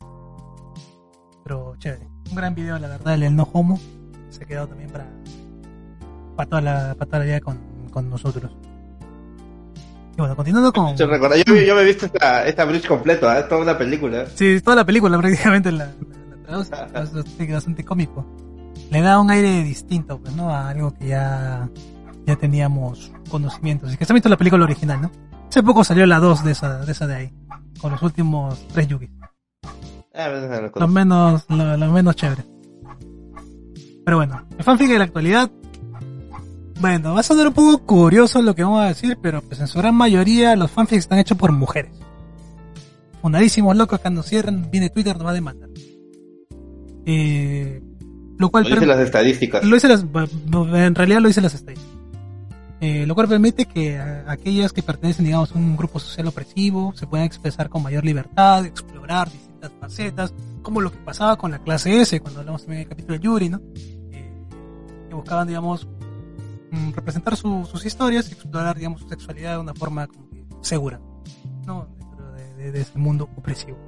Pero 1.45 1.77
chévere. 1.79 2.07
Un 2.31 2.37
gran 2.37 2.55
video, 2.55 2.79
la 2.79 2.89
verdad, 2.89 3.15
el, 3.15 3.23
el 3.23 3.35
no 3.37 3.49
homo. 3.53 3.81
Se 4.29 4.45
ha 4.45 4.47
quedado 4.47 4.69
también 4.69 4.91
para, 4.91 5.07
para 6.37 6.49
toda 6.49 6.61
la, 6.61 6.95
para 6.95 7.07
toda 7.07 7.19
la 7.21 7.25
vida 7.25 7.41
con, 7.41 7.59
con 7.91 8.11
nosotros. 8.11 8.53
Y 10.17 10.21
bueno, 10.21 10.37
continuando 10.37 10.73
con... 10.73 10.95
Yo, 10.97 11.07
recuerdo, 11.07 11.37
yo, 11.37 11.55
yo 11.55 11.75
me 11.75 11.83
he 11.83 11.85
visto 11.85 12.05
esta, 12.07 12.45
esta 12.47 12.65
bridge 12.67 12.87
completo, 12.87 13.33
¿eh? 13.33 13.45
toda 13.49 13.63
una 13.63 13.79
película. 13.79 14.27
Sí, 14.35 14.61
toda 14.61 14.77
la 14.77 14.85
película 14.85 15.17
prácticamente 15.21 15.73
la, 15.73 15.87
la. 15.87 15.93
Es 16.49 17.53
bastante, 17.53 17.85
cómico. 17.85 18.25
Le 18.91 19.01
da 19.03 19.21
un 19.21 19.31
aire 19.31 19.63
distinto, 19.63 20.19
pues, 20.19 20.35
¿no? 20.35 20.51
A 20.51 20.71
algo 20.71 20.95
que 20.95 21.09
ya, 21.09 21.69
ya 22.27 22.37
teníamos 22.37 23.13
conocimientos. 23.31 23.93
Y 23.93 23.97
que 23.97 24.05
se 24.05 24.13
ha 24.13 24.15
visto 24.15 24.29
la 24.29 24.37
película 24.37 24.65
original, 24.65 25.03
¿no? 25.03 25.11
Hace 25.49 25.63
poco 25.63 25.85
salió 25.85 26.07
la 26.07 26.19
2 26.21 26.45
de 26.45 26.53
esa, 26.53 26.79
de 26.79 26.93
esa 26.93 27.07
de 27.07 27.15
ahí. 27.15 27.35
Con 27.81 27.93
los 27.93 28.03
últimos 28.03 28.67
tres 28.69 28.89
Yugi. 28.89 29.11
Ah, 30.15 30.29
no, 30.29 30.41
no, 30.41 30.61
no, 30.61 30.71
Los 30.75 30.91
menos, 30.91 31.45
lo, 31.49 31.77
lo 31.77 31.93
menos 31.93 32.17
chévere. 32.17 32.45
Pero 34.05 34.17
bueno, 34.17 34.43
el 34.57 34.65
fanfic 34.65 34.89
de 34.89 34.99
la 34.99 35.05
actualidad. 35.05 35.51
Bueno, 36.81 37.15
va 37.15 37.21
a 37.21 37.23
sonar 37.23 37.49
un 37.49 37.53
poco 37.53 37.79
curioso 37.85 38.41
lo 38.41 38.55
que 38.55 38.63
vamos 38.63 38.81
a 38.81 38.89
decir, 38.89 39.19
pero 39.21 39.43
pues 39.43 39.61
en 39.61 39.67
su 39.67 39.79
gran 39.79 39.95
mayoría 39.95 40.57
los 40.57 40.71
fanfics 40.71 41.01
están 41.01 41.19
hechos 41.19 41.37
por 41.37 41.53
mujeres. 41.53 41.93
Fundadísimos 43.21 43.77
locos 43.77 44.01
cuando 44.01 44.23
cierran, 44.23 44.71
viene 44.71 44.89
Twitter, 44.89 45.17
nos 45.17 45.27
va 45.27 45.31
a 45.31 45.35
demandar. 45.35 45.68
Eh, 47.11 47.81
lo 48.37 48.51
cual 48.51 48.65
Lo 48.65 48.71
dicen 48.71 48.89
las 48.89 49.01
estadísticas. 49.01 49.65
lo 49.65 49.75
dice 49.75 49.89
las, 49.89 50.03
en 50.05 50.95
realidad 50.95 51.21
lo 51.21 51.29
dice 51.29 51.41
las 51.41 51.55
estadísticas. 51.55 51.97
Eh, 52.81 53.07
lo 53.07 53.15
cual 53.15 53.27
permite 53.29 53.65
que 53.65 53.97
a- 53.99 54.31
aquellas 54.31 54.73
que 54.75 54.83
pertenecen, 54.83 55.25
digamos, 55.25 55.51
a 55.53 55.59
un 55.59 55.75
grupo 55.77 55.99
social 55.99 56.29
opresivo 56.29 56.93
se 56.95 57.07
puedan 57.07 57.27
expresar 57.27 57.69
con 57.71 57.83
mayor 57.83 58.05
libertad, 58.05 58.65
explorar 58.67 59.31
distintas 59.33 59.73
facetas, 59.81 60.35
como 60.63 60.81
lo 60.83 60.93
que 60.93 60.99
pasaba 60.99 61.37
con 61.37 61.51
la 61.51 61.59
clase 61.61 62.01
S, 62.03 62.21
cuando 62.21 62.41
hablamos 62.41 62.63
también 62.63 62.83
del 62.83 62.89
capítulo 62.91 63.15
de 63.19 63.25
Yuri, 63.25 63.49
¿no? 63.49 63.61
Eh, 64.13 64.31
que 65.09 65.15
buscaban, 65.15 65.49
digamos, 65.49 65.89
mm, 66.71 66.91
representar 66.93 67.37
su- 67.37 67.65
sus 67.65 67.85
historias 67.87 68.29
y 68.29 68.35
explorar, 68.35 68.77
digamos, 68.77 69.01
su 69.01 69.09
sexualidad 69.09 69.55
de 69.55 69.61
una 69.61 69.75
forma 69.75 70.07
como 70.07 70.29
que 70.29 70.45
segura, 70.61 71.01
¿no? 71.67 71.89
Dentro 71.99 72.33
de, 72.33 72.55
de- 72.65 72.73
de 72.73 72.81
ese 72.83 72.99
mundo 72.99 73.29
opresivo. 73.35 73.79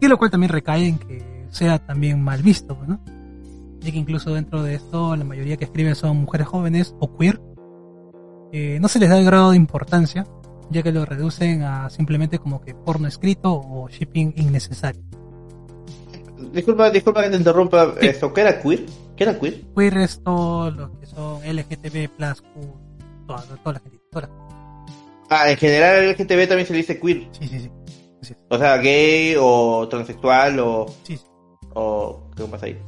Y 0.00 0.06
lo 0.08 0.16
cual 0.16 0.30
también 0.30 0.50
recae 0.52 0.86
en 0.86 0.98
que 0.98 1.33
sea 1.54 1.78
también 1.78 2.22
mal 2.22 2.42
visto, 2.42 2.76
pues, 2.76 2.88
¿no? 2.88 3.00
ya 3.80 3.92
que 3.92 3.98
incluso 3.98 4.32
dentro 4.32 4.62
de 4.62 4.74
esto 4.76 5.14
la 5.14 5.24
mayoría 5.24 5.58
que 5.58 5.64
escriben 5.64 5.94
son 5.94 6.16
mujeres 6.18 6.46
jóvenes 6.46 6.94
o 7.00 7.16
queer. 7.18 7.40
Eh, 8.52 8.78
no 8.80 8.88
se 8.88 8.98
les 8.98 9.10
da 9.10 9.18
el 9.18 9.24
grado 9.26 9.50
de 9.50 9.56
importancia, 9.56 10.26
ya 10.70 10.82
que 10.82 10.90
lo 10.92 11.04
reducen 11.04 11.62
a 11.62 11.90
simplemente 11.90 12.38
como 12.38 12.60
que 12.62 12.74
porno 12.74 13.08
escrito 13.08 13.52
o 13.52 13.88
shipping 13.90 14.32
innecesario. 14.36 15.02
Disculpa, 16.52 16.90
disculpa 16.90 17.22
que 17.24 17.30
te 17.30 17.36
interrumpa. 17.36 17.94
Esto, 18.00 18.32
¿Qué 18.32 18.40
era 18.40 18.60
queer? 18.60 18.86
¿Qué 19.16 19.24
era 19.24 19.38
queer? 19.38 19.60
Queer 19.76 19.98
es 19.98 20.22
todo 20.22 20.70
lo 20.70 20.98
que 20.98 21.06
son 21.06 21.40
LGTB, 21.44 22.08
plus, 22.16 22.40
Q, 22.42 22.60
toda, 23.26 23.42
toda 23.62 23.72
la 23.74 23.80
gente. 23.80 23.98
Toda 24.10 24.26
la- 24.28 24.44
Ah, 25.30 25.50
en 25.50 25.56
general 25.56 26.04
LGTB 26.10 26.48
también 26.48 26.66
se 26.66 26.72
le 26.72 26.78
dice 26.78 26.98
queer. 27.00 27.28
Sí, 27.32 27.48
sí, 27.48 27.60
sí. 27.60 28.34
O 28.48 28.56
sea, 28.58 28.76
gay 28.78 29.34
o 29.38 29.86
transexual 29.88 30.58
o... 30.60 30.86
Sí, 31.02 31.16
sí. 31.16 31.24
O 31.74 32.22
¿Qué 32.36 32.44
pasa 32.44 32.66
ahí? 32.66 32.78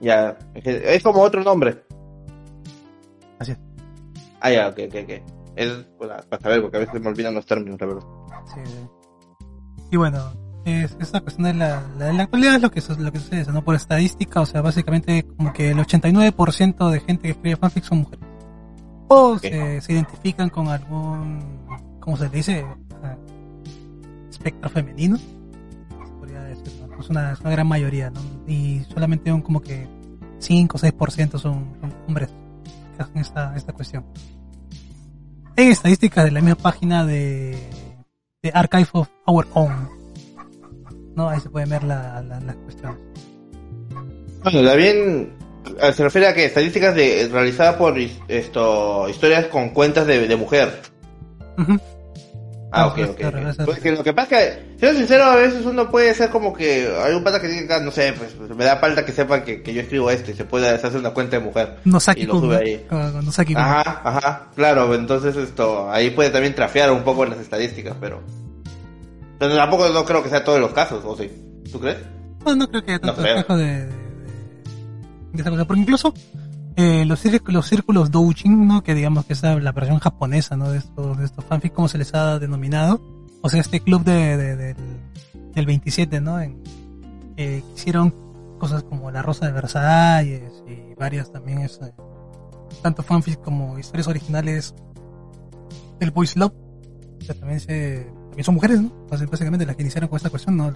Ya, 0.00 0.36
es 0.54 1.02
como 1.02 1.20
otro 1.20 1.42
nombre. 1.42 1.84
Así 3.38 3.52
es. 3.52 3.58
Ah, 4.40 4.50
ya, 4.50 4.68
ok, 4.68 4.78
ok, 4.88 4.94
ok. 5.04 5.10
Es 5.54 5.70
para, 5.98 6.22
para 6.22 6.42
saber, 6.42 6.62
porque 6.62 6.78
a 6.78 6.80
veces 6.80 7.00
me 7.00 7.08
olvidan 7.08 7.34
los 7.34 7.46
términos, 7.46 7.80
la 7.80 7.86
verdad. 7.86 8.02
Sí, 8.52 8.60
sí. 8.64 9.46
Y 9.92 9.96
bueno, 9.96 10.32
es, 10.64 10.96
esta 11.00 11.20
cuestión 11.20 11.46
de 11.46 11.54
la, 11.54 11.82
la, 11.98 12.06
de 12.06 12.12
la 12.14 12.22
actualidad 12.24 12.56
es 12.56 12.62
lo 12.62 12.70
que, 12.70 12.82
lo 12.98 13.12
que 13.12 13.18
sucede, 13.18 13.52
¿no? 13.52 13.62
Por 13.62 13.74
estadística, 13.74 14.40
o 14.40 14.46
sea, 14.46 14.62
básicamente 14.62 15.24
como 15.24 15.52
que 15.52 15.70
el 15.70 15.78
89% 15.78 16.90
de 16.90 17.00
gente 17.00 17.22
que 17.22 17.30
escribe 17.30 17.56
fanfic 17.56 17.84
son 17.84 17.98
mujeres. 17.98 18.26
O 19.08 19.38
se, 19.38 19.80
se 19.80 19.92
identifican 19.92 20.48
con 20.48 20.68
algún, 20.68 21.60
¿cómo 22.00 22.16
se 22.16 22.24
le 22.24 22.30
dice? 22.30 22.66
Ah, 23.02 23.16
Espectro 24.30 24.70
femenino. 24.70 25.18
Se 27.02 27.08
podría 27.08 27.22
decir, 27.22 27.22
¿no? 27.22 27.32
Es 27.32 27.40
una, 27.40 27.50
gran 27.50 27.66
mayoría, 27.66 28.10
¿no? 28.10 28.20
Y 28.46 28.84
solamente 28.92 29.32
un 29.32 29.42
como 29.42 29.60
que 29.60 29.86
5 30.38 30.76
o 30.76 30.80
6% 30.80 31.38
son, 31.38 31.76
son 31.80 31.94
hombres 32.08 32.30
que 32.96 33.02
hacen 33.02 33.18
esta, 33.18 33.56
esta 33.56 33.72
cuestión. 33.72 34.04
En 35.56 35.70
estadísticas 35.70 36.24
de 36.24 36.30
la 36.30 36.40
misma 36.40 36.56
página 36.56 37.04
de, 37.04 37.58
de 38.42 38.50
Archive 38.54 38.88
of 38.92 39.08
Our 39.26 39.46
Own. 39.54 40.02
¿no? 41.14 41.28
Ahí 41.28 41.40
se 41.40 41.50
pueden 41.50 41.70
ver 41.70 41.84
la, 41.84 42.22
la, 42.22 42.40
las 42.40 42.56
cuestiones. 42.56 42.98
Bueno, 44.42 44.68
también 44.68 45.32
eh, 45.80 45.92
se 45.92 46.02
refiere 46.02 46.26
a 46.26 46.34
que 46.34 46.46
estadísticas 46.46 46.94
de, 46.94 47.28
realizadas 47.30 47.76
por 47.76 47.96
esto 48.28 49.08
historias 49.08 49.46
con 49.46 49.70
cuentas 49.70 50.06
de, 50.06 50.26
de 50.26 50.36
mujer. 50.36 50.80
Ah, 51.56 51.78
Ah, 52.74 52.86
ok, 52.86 52.94
pues, 52.94 53.10
ok. 53.10 53.20
eso- 53.50 53.64
Pues 53.66 53.80
que 53.80 53.92
lo 53.92 54.02
que 54.02 54.12
pasa 54.14 54.40
es 54.40 54.56
que, 54.56 54.76
siendo 54.78 54.98
sincero, 54.98 55.24
a 55.24 55.36
veces 55.36 55.64
uno 55.66 55.90
puede 55.90 56.14
ser 56.14 56.30
como 56.30 56.52
que 56.54 56.90
hay 57.04 57.14
un 57.14 57.22
pata 57.22 57.40
que 57.40 57.48
diga, 57.48 57.78
no 57.80 57.90
sé, 57.90 58.14
pues 58.16 58.34
me 58.56 58.64
da 58.64 58.76
falta 58.78 59.04
que 59.04 59.12
sepa 59.12 59.44
que, 59.44 59.62
que 59.62 59.74
yo 59.74 59.82
escribo 59.82 60.10
esto 60.10 60.30
y 60.30 60.34
se 60.34 60.44
puede 60.44 60.68
hacer 60.70 60.96
una 60.96 61.10
cuenta 61.10 61.38
de 61.38 61.44
mujer. 61.44 61.76
Nosaki 61.84 62.22
y 62.22 62.26
lo 62.26 62.40
sube 62.40 62.54
¿no? 62.54 62.60
ahí. 62.60 62.86
Con 62.88 63.24
Nosaki 63.26 63.52
Kun. 63.54 63.62
Ajá, 63.62 64.00
ajá, 64.04 64.46
claro, 64.56 64.94
entonces 64.94 65.36
esto, 65.36 65.90
ahí 65.90 66.10
puede 66.10 66.30
también 66.30 66.54
trafear 66.54 66.90
un 66.90 67.02
poco 67.04 67.24
en 67.24 67.30
las 67.30 67.40
estadísticas, 67.40 67.94
pero... 68.00 68.22
Pero 69.38 69.56
tampoco 69.56 69.88
no 69.88 70.04
creo 70.04 70.22
que 70.22 70.28
sea 70.30 70.44
todos 70.44 70.60
los 70.60 70.72
casos, 70.72 71.02
¿o 71.04 71.16
sí? 71.16 71.30
¿Tú 71.70 71.80
crees? 71.80 71.98
No, 72.46 72.54
no 72.54 72.68
creo 72.68 72.84
que 72.84 72.92
haya 72.92 73.00
No 73.00 73.06
tanto 73.08 73.22
creo. 73.22 73.36
espejo 73.36 73.56
de, 73.56 73.64
de, 73.66 73.86
de- 73.86 73.92
de 75.32 75.40
esa 75.40 75.50
cosa. 75.50 75.64
Porque 75.64 75.80
incluso 75.82 76.14
eh, 76.76 77.04
los, 77.04 77.22
los 77.46 77.66
círculos 77.66 78.10
doujin, 78.10 78.66
¿no? 78.66 78.82
que 78.82 78.94
digamos 78.94 79.24
que 79.26 79.32
es 79.34 79.42
la 79.42 79.72
versión 79.72 79.98
japonesa 79.98 80.56
¿no? 80.56 80.70
de 80.70 80.78
estos, 80.78 81.18
de 81.18 81.24
estos 81.24 81.44
fanfics, 81.44 81.74
como 81.74 81.88
se 81.88 81.98
les 81.98 82.14
ha 82.14 82.38
denominado. 82.38 83.00
O 83.42 83.48
sea, 83.48 83.60
este 83.60 83.80
club 83.80 84.04
de, 84.04 84.36
de- 84.36 84.56
del, 84.56 84.76
del 85.54 85.66
27, 85.66 86.20
¿no? 86.20 86.40
En, 86.40 86.62
eh, 87.36 87.62
hicieron 87.74 88.14
cosas 88.58 88.84
como 88.84 89.10
La 89.10 89.20
Rosa 89.22 89.46
de 89.46 89.52
Versalles 89.52 90.62
y 90.68 90.94
varias 90.94 91.32
también, 91.32 91.58
es, 91.58 91.80
eh, 91.82 91.92
tanto 92.82 93.02
fanfics 93.02 93.38
como 93.38 93.78
historias 93.78 94.06
originales 94.08 94.74
del 95.98 96.10
Boys 96.12 96.36
Love. 96.36 96.52
Que 97.26 97.34
también, 97.34 97.60
se, 97.60 98.06
también 98.28 98.44
son 98.44 98.54
mujeres, 98.54 98.80
¿no? 98.80 98.90
Bás- 99.10 99.28
Básicamente 99.28 99.66
las 99.66 99.76
que 99.76 99.82
iniciaron 99.82 100.08
con 100.08 100.16
esta 100.16 100.30
cuestión, 100.30 100.56
¿no? 100.56 100.72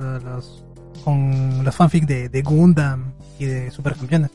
Con 1.05 1.65
los 1.65 1.75
fanfics 1.75 2.07
de, 2.07 2.29
de 2.29 2.43
Gundam 2.43 3.13
y 3.39 3.45
de 3.45 3.71
Supercampeones. 3.71 4.31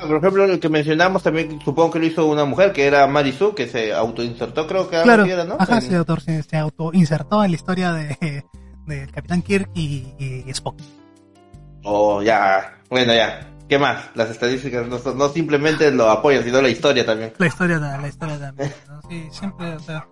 Por 0.00 0.16
ejemplo, 0.16 0.44
el 0.44 0.58
que 0.60 0.68
mencionamos 0.68 1.22
también, 1.22 1.60
supongo 1.64 1.92
que 1.92 1.98
lo 1.98 2.06
hizo 2.06 2.26
una 2.26 2.44
mujer, 2.44 2.72
que 2.72 2.86
era 2.86 3.06
Marisu, 3.06 3.54
que 3.54 3.68
se 3.68 3.92
autoinsertó, 3.92 4.66
creo 4.66 4.88
que 4.88 5.00
Claro, 5.02 5.24
era, 5.24 5.44
¿no? 5.44 5.56
ajá, 5.58 5.76
En- 5.76 5.82
se, 5.82 5.96
auto, 5.96 6.18
se, 6.20 6.42
se 6.42 6.56
autoinsertó 6.56 7.44
en 7.44 7.50
la 7.52 7.54
historia 7.56 7.92
de, 7.92 8.44
del 8.86 9.10
Capitán 9.12 9.42
Kirk 9.42 9.70
y, 9.74 10.06
y 10.18 10.44
Spock. 10.50 10.76
Oh, 11.84 12.22
ya, 12.22 12.80
bueno, 12.88 13.12
ya. 13.14 13.46
¿Qué 13.68 13.78
más? 13.78 14.10
Las 14.16 14.30
estadísticas 14.30 14.86
no, 14.88 15.28
simplemente 15.28 15.90
lo 15.92 16.10
apoyan, 16.10 16.42
sino 16.42 16.60
la 16.60 16.68
historia 16.68 17.06
también. 17.06 17.32
La 17.38 17.46
historia, 17.46 17.78
de- 17.78 17.98
la 17.98 18.08
historia 18.08 18.38
también, 18.38 18.72
¿no? 18.88 19.00
Sí, 19.08 19.28
siempre, 19.30 19.74
o 19.74 19.80
sea... 19.80 20.06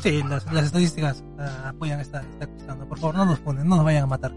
Sí, 0.00 0.22
las, 0.22 0.50
las 0.52 0.66
estadísticas 0.66 1.24
ah, 1.40 1.70
apoyan 1.70 1.98
esta, 1.98 2.20
esta 2.20 2.46
cuestión. 2.46 2.88
Por 2.88 2.98
favor, 3.00 3.16
no 3.16 3.24
nos 3.24 3.40
ponen, 3.40 3.66
no 3.68 3.74
nos 3.76 3.84
vayan 3.84 4.04
a 4.04 4.06
matar. 4.06 4.32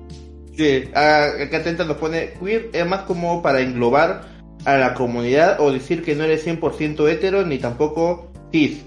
Sí, 0.55 0.83
ah, 0.95 1.27
acá 1.41 1.57
atenta 1.57 1.85
nos 1.85 1.97
pone, 1.97 2.33
queer 2.33 2.69
es 2.73 2.85
más 2.85 3.01
como 3.01 3.41
para 3.41 3.61
englobar 3.61 4.23
a 4.65 4.77
la 4.77 4.93
comunidad 4.93 5.59
o 5.59 5.71
decir 5.71 6.03
que 6.03 6.15
no 6.15 6.23
eres 6.23 6.45
100% 6.45 7.09
hetero 7.09 7.45
ni 7.45 7.57
tampoco 7.57 8.31
cis. 8.51 8.83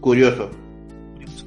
Curioso. 0.00 0.50
Curioso. 1.14 1.46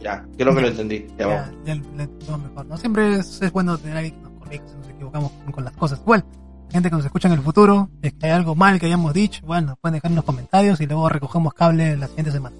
Ya, 0.00 0.26
creo 0.36 0.54
que 0.54 0.60
lo 0.60 0.68
entendí. 0.68 1.06
Ya, 1.18 1.26
Ya, 1.26 1.52
ya 1.64 1.74
lo 1.76 2.02
entendemos 2.02 2.42
mejor, 2.42 2.66
¿no? 2.66 2.76
Siempre 2.76 3.14
es, 3.14 3.40
es 3.40 3.52
bueno 3.52 3.78
tener 3.78 3.96
alguien 3.96 4.16
que 4.16 4.22
nos 4.22 4.32
corrija 4.32 4.64
si 4.66 4.76
nos 4.76 4.88
equivocamos 4.88 5.30
con, 5.30 5.52
con 5.52 5.64
las 5.64 5.74
cosas. 5.74 6.00
Igual, 6.00 6.24
gente 6.70 6.90
que 6.90 6.96
nos 6.96 7.04
escucha 7.04 7.28
en 7.28 7.34
el 7.34 7.42
futuro, 7.42 7.90
es 8.02 8.12
que 8.14 8.26
hay 8.26 8.32
algo 8.32 8.54
mal 8.54 8.80
que 8.80 8.86
hayamos 8.86 9.14
dicho, 9.14 9.46
bueno, 9.46 9.68
nos 9.68 9.78
pueden 9.78 9.94
dejar 9.94 10.10
en 10.10 10.16
los 10.16 10.24
comentarios 10.24 10.80
y 10.80 10.86
luego 10.86 11.08
recogemos 11.08 11.54
cable 11.54 11.96
la 11.96 12.08
siguiente 12.08 12.32
semana. 12.32 12.56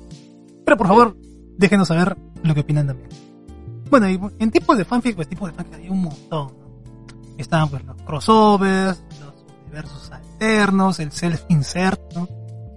Pero 0.64 0.76
por 0.76 0.86
favor, 0.86 1.16
déjenos 1.58 1.88
saber 1.88 2.16
lo 2.44 2.54
que 2.54 2.60
opinan 2.60 2.86
también. 2.86 3.08
Bueno, 3.92 4.08
y 4.08 4.18
en 4.38 4.50
tipos 4.50 4.78
de 4.78 4.86
fanfic, 4.86 5.14
pues 5.14 5.28
tipos 5.28 5.50
de 5.50 5.54
fanfic 5.54 5.74
hay 5.74 5.90
un 5.90 6.04
montón. 6.04 6.50
Están 7.36 7.68
pues 7.68 7.84
los 7.84 7.94
crossovers, 8.00 9.04
los 9.20 9.34
universos 9.66 10.10
alternos, 10.10 10.98
el 10.98 11.10
self-insert, 11.10 12.00
¿no? 12.14 12.26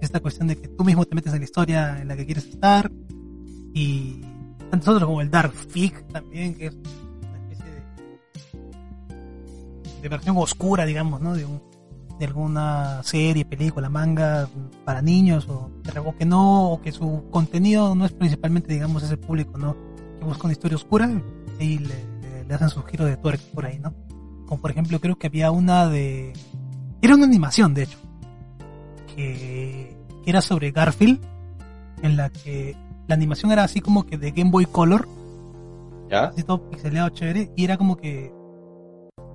Esta 0.02 0.20
cuestión 0.20 0.48
de 0.48 0.58
que 0.60 0.68
tú 0.68 0.84
mismo 0.84 1.06
te 1.06 1.14
metes 1.14 1.32
en 1.32 1.38
la 1.38 1.44
historia 1.46 2.02
en 2.02 2.08
la 2.08 2.16
que 2.16 2.26
quieres 2.26 2.44
estar. 2.44 2.92
Y 3.72 4.26
tantos 4.70 4.88
otros 4.88 5.08
como 5.08 5.22
el 5.22 5.30
Dark 5.30 5.54
Fic 5.54 6.06
también, 6.08 6.54
que 6.54 6.66
es 6.66 6.74
una 6.74 7.38
especie 7.38 7.64
de, 9.08 10.02
de 10.02 10.08
versión 10.10 10.36
oscura, 10.36 10.84
digamos, 10.84 11.22
¿no? 11.22 11.34
De, 11.34 11.46
un, 11.46 11.62
de 12.18 12.26
alguna 12.26 13.02
serie, 13.04 13.46
película, 13.46 13.88
manga 13.88 14.50
para 14.84 15.00
niños 15.00 15.48
o, 15.48 15.70
o 16.04 16.14
que 16.14 16.26
no, 16.26 16.72
o 16.72 16.82
que 16.82 16.92
su 16.92 17.24
contenido 17.30 17.94
no 17.94 18.04
es 18.04 18.12
principalmente, 18.12 18.74
digamos, 18.74 19.02
ese 19.02 19.16
público, 19.16 19.56
¿no? 19.56 19.95
Que 20.26 20.30
busca 20.30 20.44
una 20.48 20.52
historia 20.54 20.74
oscura 20.76 21.08
y 21.60 21.78
le, 21.78 21.86
le- 22.20 22.44
le 22.48 22.54
hacen 22.54 22.68
sus 22.68 22.84
giros 22.86 23.06
de 23.08 23.16
tuerca 23.16 23.44
por 23.54 23.64
ahí, 23.64 23.78
¿no? 23.78 23.94
Como 24.46 24.60
por 24.60 24.72
ejemplo, 24.72 24.98
creo 25.00 25.16
que 25.16 25.28
había 25.28 25.52
una 25.52 25.86
de... 25.88 26.32
Era 27.00 27.14
una 27.14 27.26
animación, 27.26 27.74
de 27.74 27.84
hecho, 27.84 27.98
que, 29.14 29.96
que 30.24 30.30
era 30.30 30.40
sobre 30.40 30.72
Garfield, 30.72 31.20
en 32.02 32.16
la 32.16 32.30
que 32.30 32.76
la 33.06 33.14
animación 33.14 33.52
era 33.52 33.62
así 33.62 33.80
como 33.80 34.04
que 34.04 34.18
de 34.18 34.32
Game 34.32 34.50
Boy 34.50 34.66
Color, 34.66 35.06
¿Ya? 36.10 36.24
así 36.24 36.42
todo 36.42 36.68
pixeleado 36.70 37.08
chévere, 37.10 37.52
y 37.54 37.62
era 37.64 37.76
como 37.76 37.96
que 37.96 38.32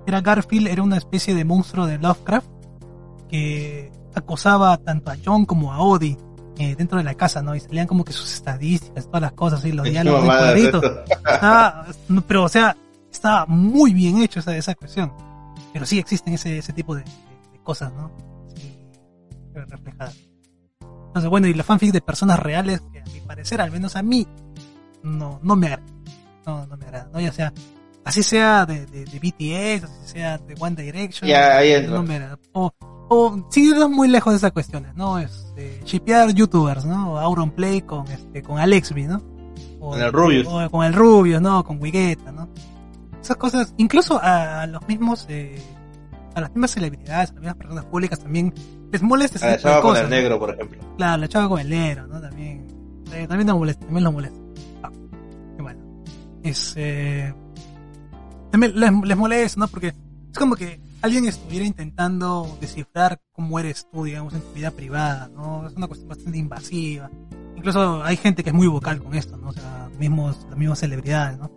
era 0.06 0.20
Garfield, 0.20 0.66
era 0.68 0.82
una 0.82 0.98
especie 0.98 1.34
de 1.34 1.44
monstruo 1.46 1.86
de 1.86 1.96
Lovecraft 1.96 2.48
que 3.30 3.90
acosaba 4.14 4.76
tanto 4.76 5.10
a 5.10 5.16
John 5.24 5.46
como 5.46 5.72
a 5.72 5.80
Odie 5.80 6.18
eh, 6.58 6.74
dentro 6.76 6.98
de 6.98 7.04
la 7.04 7.14
casa, 7.14 7.42
¿no? 7.42 7.54
Y 7.54 7.60
salían 7.60 7.86
como 7.86 8.04
que 8.04 8.12
sus 8.12 8.32
estadísticas, 8.32 9.06
todas 9.06 9.22
las 9.22 9.32
cosas, 9.32 9.64
y 9.64 9.72
los 9.72 9.84
diálogos 9.90 10.20
es 10.22 10.26
cuadritos. 10.26 10.84
Estaba- 11.08 11.86
no, 12.08 12.20
pero 12.22 12.44
o 12.44 12.48
sea, 12.48 12.76
estaba 13.10 13.46
muy 13.46 13.92
bien 13.94 14.18
hecho 14.22 14.40
esa, 14.40 14.56
esa 14.56 14.74
cuestión. 14.74 15.12
Pero 15.72 15.86
sí 15.86 15.98
existen 15.98 16.34
ese, 16.34 16.58
ese 16.58 16.72
tipo 16.72 16.94
de, 16.94 17.02
de- 17.02 17.10
de 17.52 17.58
cosas, 17.62 17.92
¿no? 17.94 18.10
Sí, 18.54 18.76
reflejadas. 19.54 20.16
Entonces, 21.08 21.28
bueno, 21.30 21.46
y 21.46 21.54
la 21.54 21.62
fanfic 21.64 21.92
de 21.92 22.00
personas 22.00 22.38
reales, 22.38 22.80
que 22.92 23.00
a 23.00 23.04
mi 23.04 23.20
parecer, 23.20 23.60
al 23.60 23.70
menos 23.70 23.96
a 23.96 24.02
mí, 24.02 24.26
no, 25.02 25.40
no 25.42 25.56
me 25.56 25.66
agrada. 25.66 25.86
No, 26.46 26.66
no 26.66 26.76
me 26.76 26.84
agrada, 26.86 27.08
¿no? 27.12 27.20
Ya 27.20 27.32
sea, 27.32 27.52
así 28.04 28.22
sea 28.22 28.64
de, 28.66 28.86
de, 28.86 29.04
de 29.04 29.18
BTS, 29.18 29.84
así 29.84 30.12
sea 30.12 30.38
de 30.38 30.54
One 30.58 30.82
Direction. 30.82 31.30
Ahí 31.30 31.72
entra. 31.72 31.92
no 31.94 32.02
me 32.02 32.16
agrada. 32.16 32.38
O, 32.52 32.72
o 33.12 33.46
sin 33.50 33.66
irnos 33.66 33.90
muy 33.90 34.08
lejos 34.08 34.32
de 34.32 34.36
esas 34.38 34.52
cuestiones, 34.52 34.94
¿no? 34.96 35.18
Este, 35.18 35.80
shipear 35.84 36.32
youtubers, 36.32 36.84
¿no? 36.84 37.18
Auron 37.18 37.50
Play 37.50 37.82
con, 37.82 38.06
este, 38.08 38.42
con 38.42 38.58
Alexby, 38.58 39.04
¿no? 39.04 39.22
O, 39.80 39.90
Con 39.90 40.00
el 40.00 40.12
Rubius. 40.12 40.46
O 40.48 40.70
con 40.70 40.84
el 40.86 40.94
Rubius, 40.94 41.40
¿no? 41.42 41.62
Con 41.64 41.80
Wigueta, 41.82 42.32
¿no? 42.32 42.48
Esas 43.20 43.36
cosas, 43.36 43.74
incluso 43.76 44.18
a, 44.22 44.66
los 44.66 44.86
mismos, 44.88 45.26
eh, 45.28 45.60
a 46.34 46.40
las 46.40 46.50
mismas 46.50 46.70
celebridades, 46.72 47.30
a 47.30 47.34
las 47.34 47.40
mismas 47.40 47.56
personas 47.56 47.84
públicas 47.84 48.18
también 48.18 48.52
les 48.90 49.02
molesta 49.02 49.38
A 49.44 49.50
la 49.50 49.56
tipo 49.56 49.68
de 49.68 49.72
chava 49.72 49.82
con 49.82 49.90
cosas. 49.90 50.04
el 50.04 50.10
¿no? 50.10 50.16
negro, 50.16 50.38
por 50.38 50.50
ejemplo. 50.54 50.80
Claro, 50.96 51.20
la 51.20 51.28
chava 51.28 51.48
con 51.48 51.60
el 51.60 51.68
negro, 51.68 52.06
¿no? 52.06 52.20
También. 52.20 52.66
eh, 53.12 53.26
también 53.28 53.46
nos 53.46 53.58
molesta, 53.58 53.84
también 53.84 54.04
nos 54.04 54.12
molesta. 54.12 54.38
Ah, 54.82 54.90
qué 55.56 55.62
bueno. 55.62 55.80
Es, 56.42 56.74
eh, 56.76 57.34
también 58.50 58.72
les, 58.78 58.92
les 59.04 59.16
molesta, 59.16 59.60
¿no? 59.60 59.68
Porque 59.68 59.88
es 59.88 60.38
como 60.38 60.56
que 60.56 60.80
alguien 61.02 61.26
estuviera 61.26 61.66
intentando 61.66 62.56
descifrar 62.60 63.20
cómo 63.32 63.58
eres 63.58 63.88
tú, 63.90 64.04
digamos, 64.04 64.32
en 64.34 64.40
tu 64.40 64.52
vida 64.52 64.70
privada, 64.70 65.28
¿no? 65.28 65.66
Es 65.66 65.74
una 65.74 65.88
cuestión 65.88 66.08
bastante 66.08 66.38
invasiva. 66.38 67.10
Incluso 67.56 68.02
hay 68.02 68.16
gente 68.16 68.42
que 68.42 68.50
es 68.50 68.54
muy 68.54 68.68
vocal 68.68 69.02
con 69.02 69.14
esto, 69.14 69.36
¿no? 69.36 69.48
O 69.48 69.52
sea, 69.52 69.90
mismos, 69.98 70.46
las 70.48 70.56
mismas 70.56 70.78
celebridades, 70.78 71.38
¿no? 71.38 71.50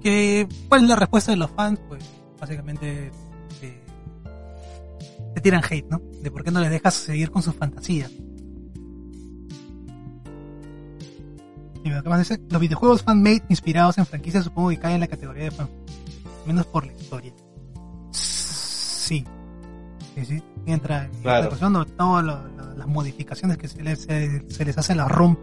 Que, 0.00 0.48
¿cuál 0.68 0.82
es 0.82 0.88
la 0.88 0.96
respuesta 0.96 1.30
de 1.30 1.36
los 1.36 1.50
fans? 1.50 1.78
Pues, 1.88 2.02
básicamente, 2.40 3.10
eh, 3.62 3.82
te 5.34 5.40
tiran 5.40 5.62
hate, 5.62 5.88
¿no? 5.88 6.00
De 6.22 6.30
por 6.30 6.42
qué 6.42 6.50
no 6.50 6.60
les 6.60 6.70
dejas 6.70 6.94
seguir 6.94 7.30
con 7.30 7.42
sus 7.42 7.54
fantasías. 7.54 8.10
Los 11.84 12.60
videojuegos 12.60 13.02
fan-made 13.02 13.44
inspirados 13.48 13.96
en 13.98 14.06
franquicias 14.06 14.42
supongo 14.42 14.70
que 14.70 14.78
caen 14.78 14.94
en 14.96 15.00
la 15.02 15.06
categoría 15.06 15.44
de 15.44 15.50
fan, 15.52 15.68
menos 16.44 16.66
por 16.66 16.84
la 16.84 16.92
historia. 16.92 17.32
Sí. 19.06 19.24
Sí, 20.14 20.24
sí. 20.24 20.42
Entra 20.66 21.04
en 21.04 21.10
Claro. 21.22 21.50
todas 21.96 22.24
las 22.76 22.86
modificaciones 22.88 23.56
que 23.56 23.68
se 23.68 23.82
les, 23.82 24.00
se, 24.02 24.50
se 24.50 24.64
les 24.64 24.76
hace 24.76 24.94
la 24.96 25.06
ROM 25.06 25.36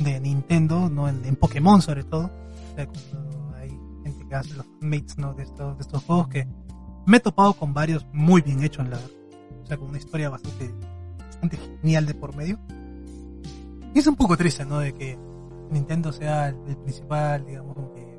de 0.00 0.20
Nintendo, 0.20 0.90
¿no? 0.90 1.08
En, 1.08 1.24
en 1.24 1.36
Pokémon 1.36 1.80
sobre 1.80 2.04
todo. 2.04 2.26
O 2.26 2.74
sea, 2.74 2.86
cuando 2.86 3.54
hay 3.56 3.70
gente 4.04 4.26
que 4.28 4.34
hace 4.34 4.54
los 4.54 4.66
fanmates, 4.66 5.16
¿no? 5.18 5.32
De 5.34 5.44
estos, 5.44 5.76
de 5.78 5.82
estos 5.82 6.04
juegos 6.04 6.28
que 6.28 6.46
me 7.06 7.16
he 7.16 7.20
topado 7.20 7.54
con 7.54 7.72
varios 7.72 8.06
muy 8.12 8.42
bien 8.42 8.62
hechos, 8.62 8.84
la 8.88 8.96
verdad. 8.96 9.10
O 9.62 9.66
sea, 9.66 9.76
con 9.78 9.88
una 9.88 9.98
historia 9.98 10.28
bastante, 10.28 10.70
bastante 11.18 11.56
genial 11.56 12.04
de 12.06 12.14
por 12.14 12.36
medio. 12.36 12.58
Y 13.94 13.98
es 13.98 14.06
un 14.06 14.16
poco 14.16 14.36
triste, 14.36 14.64
¿no? 14.66 14.78
De 14.78 14.92
que 14.92 15.18
Nintendo 15.70 16.12
sea 16.12 16.48
el, 16.48 16.76
principal, 16.76 17.46
digamos, 17.46 17.74
como 17.74 17.92
que 17.94 18.10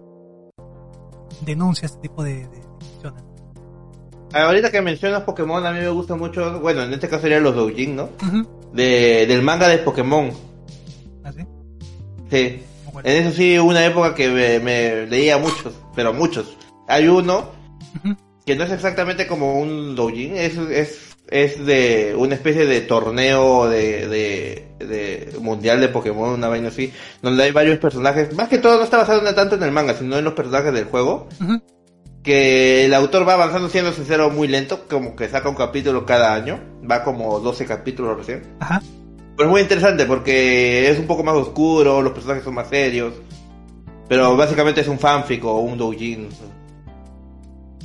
denuncia 1.46 1.86
este 1.86 2.00
tipo 2.00 2.24
de, 2.24 2.48
de 2.48 2.62
cuestiones. 2.80 3.24
Ahorita 4.34 4.72
que 4.72 4.82
mencionas 4.82 5.24
Pokémon, 5.24 5.66
a 5.66 5.72
mí 5.72 5.80
me 5.80 5.90
gusta 5.90 6.16
mucho, 6.16 6.60
bueno, 6.60 6.84
en 6.84 6.94
este 6.94 7.10
caso 7.10 7.24
serían 7.24 7.44
los 7.44 7.56
doujin, 7.56 7.96
¿no? 7.96 8.10
De, 8.74 9.26
del 9.28 9.42
manga 9.42 9.68
de 9.68 9.80
Pokémon. 9.80 10.32
¿Así? 11.24 11.46
Sí. 12.30 12.64
Cual. 12.92 13.08
En 13.08 13.26
eso 13.26 13.36
sí, 13.36 13.58
una 13.58 13.86
época 13.86 14.16
que 14.16 14.30
me, 14.30 14.60
me 14.60 15.06
leía 15.08 15.38
muchos, 15.38 15.74
pero 15.96 16.14
muchos. 16.14 16.58
Hay 16.88 17.08
uno 17.08 17.52
que 18.46 18.56
no 18.56 18.64
es 18.64 18.72
exactamente 18.72 19.28
como 19.28 19.60
un 19.60 19.96
doujin, 19.96 20.36
es, 20.36 20.58
es, 20.58 21.16
es 21.30 21.66
de 21.66 22.14
una 22.18 22.36
especie 22.36 22.66
de 22.66 22.82
torneo 22.82 23.70
de, 23.70 24.08
de, 24.08 24.86
de 24.86 25.40
mundial 25.40 25.80
de 25.80 25.90
Pokémon, 25.90 26.32
una 26.32 26.48
vaina 26.48 26.70
así, 26.70 26.92
donde 27.22 27.44
hay 27.44 27.52
varios 27.52 27.80
personajes, 27.80 28.36
más 28.36 28.50
que 28.50 28.58
todo 28.58 28.78
no 28.78 28.84
está 28.84 28.98
basado 28.98 29.22
tanto 29.34 29.56
en 29.56 29.64
el 29.64 29.72
manga, 29.72 29.94
sino 29.94 30.18
en 30.18 30.26
los 30.26 30.34
personajes 30.34 30.74
del 30.74 30.86
juego. 30.86 31.28
Que 32.24 32.86
el 32.86 32.94
autor 32.94 33.28
va 33.28 33.34
avanzando 33.34 33.68
siendo 33.70 33.92
sincero 33.94 34.30
muy 34.30 34.48
lento, 34.48 34.86
como 34.90 35.16
que 35.16 35.28
saca 35.30 35.50
un 35.50 35.56
capítulo 35.56 36.06
cada 36.06 36.34
año, 36.34 36.60
va 36.90 37.04
como 37.04 37.40
12 37.40 37.66
capítulos 37.66 38.18
recién. 38.18 38.44
Ajá. 38.60 38.82
Pero 39.36 39.50
es 39.50 39.52
muy 39.52 39.62
interesante 39.62 40.06
porque 40.06 40.90
es 40.90 41.00
un 41.00 41.08
poco 41.08 41.24
más 41.24 41.36
oscuro, 41.36 42.02
los 42.02 42.12
personajes 42.14 42.44
son 42.44 42.54
más 42.54 42.68
serios, 42.70 43.14
pero 44.08 44.36
básicamente 44.38 44.82
es 44.82 44.88
un 44.88 45.00
fanfic 45.00 45.44
o 45.46 45.60
un 45.60 45.78
doujin. 45.78 46.30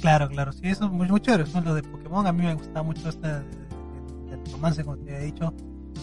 Claro, 0.01 0.29
claro, 0.29 0.53
sí, 0.53 0.61
eso 0.65 0.85
es 0.87 0.91
muy, 0.91 1.09
muy 1.09 1.21
chévere. 1.21 1.47
Son 1.47 1.65
los 1.65 1.75
de 1.75 1.83
Pokémon. 1.83 2.27
A 2.27 2.33
mí 2.33 2.45
me 2.45 2.55
gustaba 2.55 2.83
mucho 2.83 3.09
este 3.09 3.29
romance, 4.53 4.85
como 4.85 4.99
te 4.99 5.17
he 5.17 5.25
dicho, 5.25 5.53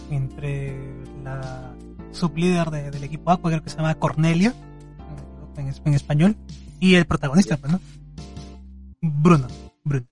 entre 0.10 0.76
la 1.24 1.74
sublíder 2.12 2.70
de- 2.72 2.92
del 2.92 3.04
equipo 3.04 3.32
Aqua, 3.32 3.52
creo 3.52 3.64
que 3.64 3.70
se 3.70 3.78
llama 3.78 3.94
Cornelia, 3.96 4.54
en, 5.58 5.72
en 5.86 5.94
español, 5.94 6.36
y 6.80 6.96
el 6.96 7.06
protagonista, 7.06 7.58
pues, 7.58 7.72
¿no? 7.72 7.80
Bruno. 9.06 9.47
Bruno. 9.84 10.06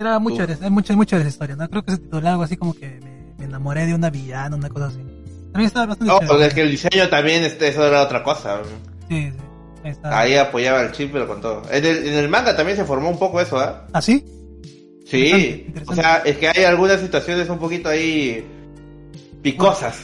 Era 0.00 0.18
muy 0.18 0.32
Uf. 0.32 0.38
chévere, 0.38 0.54
es 0.54 0.70
muy, 0.70 0.82
chévere- 0.82 0.96
muy 0.96 1.06
chévere 1.06 1.28
esa 1.28 1.34
historia, 1.34 1.56
¿no? 1.56 1.68
Creo 1.68 1.84
que 1.84 1.92
se 1.92 1.98
titulaba 1.98 2.30
algo 2.32 2.42
así 2.42 2.56
como 2.56 2.74
que 2.74 2.98
me, 3.02 3.34
me 3.38 3.44
enamoré 3.44 3.86
de 3.86 3.94
una 3.94 4.08
villana, 4.10 4.56
una 4.56 4.68
cosa 4.68 4.86
así. 4.86 4.98
También 5.52 5.66
estaba 5.66 5.86
bastante 5.86 6.06
No, 6.12 6.18
chévere. 6.18 6.28
porque 6.28 6.46
es 6.46 6.54
que 6.54 6.60
el 6.62 6.70
diseño 6.70 7.08
también, 7.10 7.44
este, 7.44 7.68
eso 7.68 7.86
era 7.86 8.02
otra 8.02 8.22
cosa. 8.24 8.62
Sí, 9.08 9.30
sí. 9.30 9.32
Ahí 9.84 9.90
está. 9.90 10.18
Ahí 10.18 10.34
apoyaba 10.36 10.80
el 10.82 10.92
chip, 10.92 11.12
pero 11.12 11.28
con 11.28 11.40
todo. 11.42 11.62
En 11.70 11.84
el, 11.84 12.08
en 12.08 12.14
el 12.14 12.28
manga 12.30 12.56
también 12.56 12.76
se 12.78 12.84
formó 12.86 13.10
un 13.10 13.18
poco 13.18 13.40
eso, 13.40 13.58
¿ah? 13.58 13.86
¿Ah, 13.92 14.00
sí? 14.00 14.24
Sí, 15.06 15.18
Interesante, 15.26 15.64
interesante. 15.68 15.92
o 15.92 15.94
sea, 16.02 16.16
es 16.24 16.36
que 16.38 16.48
hay 16.48 16.64
algunas 16.64 17.00
situaciones 17.00 17.48
un 17.50 17.58
poquito 17.58 17.90
ahí 17.90 18.42
picosas, 19.42 19.98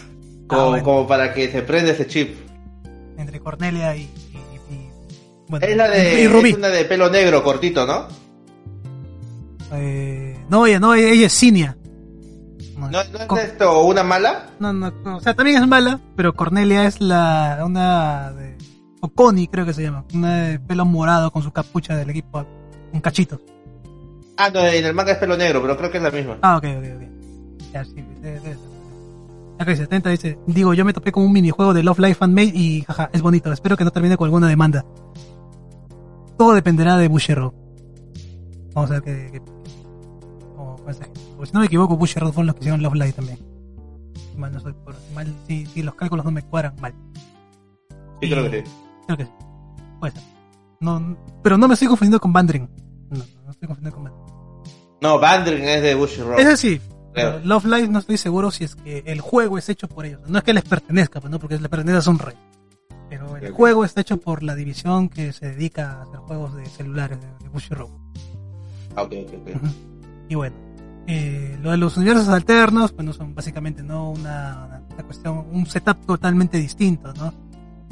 como, 0.47 0.61
Ah, 0.62 0.68
bueno. 0.68 0.85
como 0.85 1.07
para 1.09 1.33
que 1.33 1.51
se 1.51 1.62
prenda 1.62 1.93
ese 1.93 2.07
chip. 2.07 2.37
Entre 3.16 3.41
Cornelia 3.41 3.97
y- 3.97 4.09
bueno, 5.51 5.67
Es 5.67 5.77
la 5.77 5.89
de, 5.89 6.23
y 6.23 6.29
Rubí. 6.29 6.51
es 6.51 6.57
una 6.57 6.69
de 6.69 6.85
pelo 6.85 7.11
negro 7.11 7.43
cortito, 7.45 7.87
¿no? 7.87 8.07
Eh, 9.73 10.37
no, 10.49 10.67
ella, 10.67 10.81
no, 10.81 10.95
ella 10.95 11.27
es 11.27 11.33
Cinia. 11.33 11.77
No, 12.77 12.89
¿No, 12.91 12.99
no 13.29 13.37
es 13.37 13.45
esto 13.45 13.83
una 13.85 14.03
mala? 14.03 14.47
no, 14.59 14.73
no, 14.73 14.91
no, 15.05 15.17
o 15.19 15.21
sea, 15.21 15.35
también 15.35 15.63
es 15.63 15.69
mala, 15.69 16.01
pero 16.17 16.33
Cornelia 16.35 16.87
es 16.87 17.01
la, 17.01 17.61
una 17.65 18.33
de, 18.33 18.57
o 19.03 19.09
Connie 19.11 19.49
creo 19.49 19.67
que 19.67 19.75
se 19.75 19.83
llama, 19.83 20.05
una 20.15 20.37
de 20.45 20.59
pelo 20.61 20.87
morado 20.87 21.31
con 21.31 21.43
su 21.43 21.53
capucha 21.53 21.95
del 21.95 22.09
equipo, 22.09 22.45
un 22.93 23.01
cachito. 23.01 23.39
Ah, 24.39 24.49
no, 24.53 24.61
en 24.67 24.85
el 24.87 24.95
manga 24.95 25.13
es 25.13 25.19
pelo 25.19 25.37
negro, 25.37 25.61
pero 25.61 25.77
creo 25.77 25.91
que 25.91 25.99
es 25.99 26.03
la 26.03 26.11
misma. 26.11 26.39
Ah, 26.41 26.57
ok, 26.57 26.65
ok, 26.79 26.85
ok. 26.97 27.71
Ya, 27.75 27.85
sí, 27.85 27.95
debe, 28.23 28.41
debe. 28.41 28.57
Acá 29.59 29.73
dice, 29.73 29.83
atenta, 29.83 30.09
dice, 30.09 30.39
digo, 30.47 30.73
yo 30.73 30.87
me 30.87 30.95
topé 30.95 31.13
con 31.13 31.23
un 31.23 31.33
minijuego 31.33 31.75
de 31.75 31.83
Love 31.83 31.99
Life 31.99 32.25
and 32.25 32.33
Made 32.35 32.53
y 32.59 32.81
jaja, 32.87 33.11
es 33.13 33.21
bonito, 33.21 33.53
espero 33.53 33.77
que 33.77 33.85
no 33.85 33.91
termine 33.91 34.17
con 34.17 34.25
alguna 34.25 34.49
demanda. 34.49 34.87
Todo 36.41 36.55
dependerá 36.55 36.97
de 36.97 37.07
Bushiroad. 37.07 37.53
Vamos 38.72 38.91
a 38.91 38.95
ver 38.95 39.03
qué, 39.03 39.28
qué. 39.30 39.43
Porque 39.43 40.95
si 41.45 41.53
no 41.53 41.61
me 41.61 41.66
equivoco, 41.66 41.99
Bushiroad 41.99 42.32
fueron 42.32 42.47
los 42.47 42.55
que 42.55 42.61
hicieron 42.61 42.82
Love 42.82 42.95
Live 42.95 43.12
también. 43.12 43.38
Si 44.14 44.38
Mal 44.38 44.51
no 44.51 44.59
soy 44.59 44.72
por, 44.72 44.95
mal, 45.14 45.26
si, 45.47 45.66
si 45.66 45.82
los 45.82 45.95
cálculos 45.97 46.24
no 46.24 46.30
me 46.30 46.41
cuadran, 46.41 46.76
mal. 46.80 46.95
Sí, 48.22 48.30
creo 48.30 48.51
que 48.51 48.62
sí. 48.62 48.70
Creo 49.05 49.18
que 49.18 49.24
sí. 49.26 49.30
Puede 50.01 50.14
ser. 50.14 50.22
No, 50.80 51.14
pero 51.43 51.59
no 51.59 51.68
me 51.68 51.74
estoy 51.74 51.88
confundiendo 51.88 52.18
con 52.18 52.32
Bandring. 52.32 52.70
No, 53.11 53.18
no, 53.45 53.51
estoy 53.51 53.68
confundiendo 53.68 53.97
con 53.97 54.05
Bandring. 54.05 54.34
No, 55.03 55.20
Bandring 55.20 55.64
es 55.64 55.82
de 55.82 55.95
Bushiroad. 55.95 56.41
Es 56.41 56.47
así. 56.47 56.80
Creo. 57.12 57.34
pero 57.34 57.45
Love 57.45 57.66
Live 57.66 57.88
no 57.88 57.99
estoy 57.99 58.16
seguro 58.16 58.51
si 58.51 58.64
es 58.64 58.76
que 58.76 59.03
el 59.05 59.20
juego 59.20 59.59
es 59.59 59.68
hecho 59.68 59.88
por 59.88 60.07
ellos. 60.07 60.22
No 60.26 60.38
es 60.38 60.45
que 60.45 60.55
les 60.55 60.64
pertenezca, 60.64 61.20
pues 61.20 61.30
no, 61.30 61.38
porque 61.38 61.59
les 61.59 61.68
pertenece 61.68 61.99
a 61.99 62.01
Sunray. 62.01 62.34
Pero 63.11 63.37
el 63.37 63.53
juego 63.53 63.85
está 63.85 64.01
hecho 64.01 64.17
por 64.19 64.43
la 64.43 64.55
división 64.55 65.11
que 65.11 65.33
se 65.33 65.51
dedica 65.51 65.93
a 65.93 66.03
hacer 66.03 66.21
juegos 66.21 66.55
de 66.55 66.65
celulares 66.65 67.21
de, 67.21 67.27
de 67.27 67.49
Bushiroad. 67.51 67.91
Ah, 68.97 69.03
ok, 69.03 69.13
ok, 69.27 69.35
ok. 69.35 69.71
Y 70.29 70.37
bueno, 70.37 70.57
eh, 71.09 71.59
lo 71.61 71.73
de 71.73 71.77
los 71.77 71.97
universos 71.97 72.29
alternos, 72.29 72.93
pues 72.93 73.05
no 73.05 73.13
son 73.13 73.35
básicamente 73.35 73.83
no 73.83 74.11
una, 74.11 74.85
una 74.93 75.03
cuestión, 75.03 75.45
un 75.51 75.67
setup 75.67 76.07
totalmente 76.07 76.57
distinto, 76.59 77.13
¿no? 77.15 77.35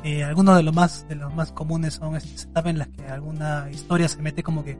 Eh, 0.04 0.22
algunos 0.22 0.56
de 0.56 0.62
los 0.62 0.72
más 0.72 1.08
de 1.08 1.16
los 1.16 1.34
más 1.34 1.50
comunes 1.50 1.94
son 1.94 2.14
este 2.14 2.38
setup 2.38 2.68
en 2.68 2.78
las 2.78 2.86
que 2.86 3.04
alguna 3.08 3.68
historia 3.72 4.06
se 4.06 4.22
mete 4.22 4.44
como 4.44 4.62
que, 4.62 4.78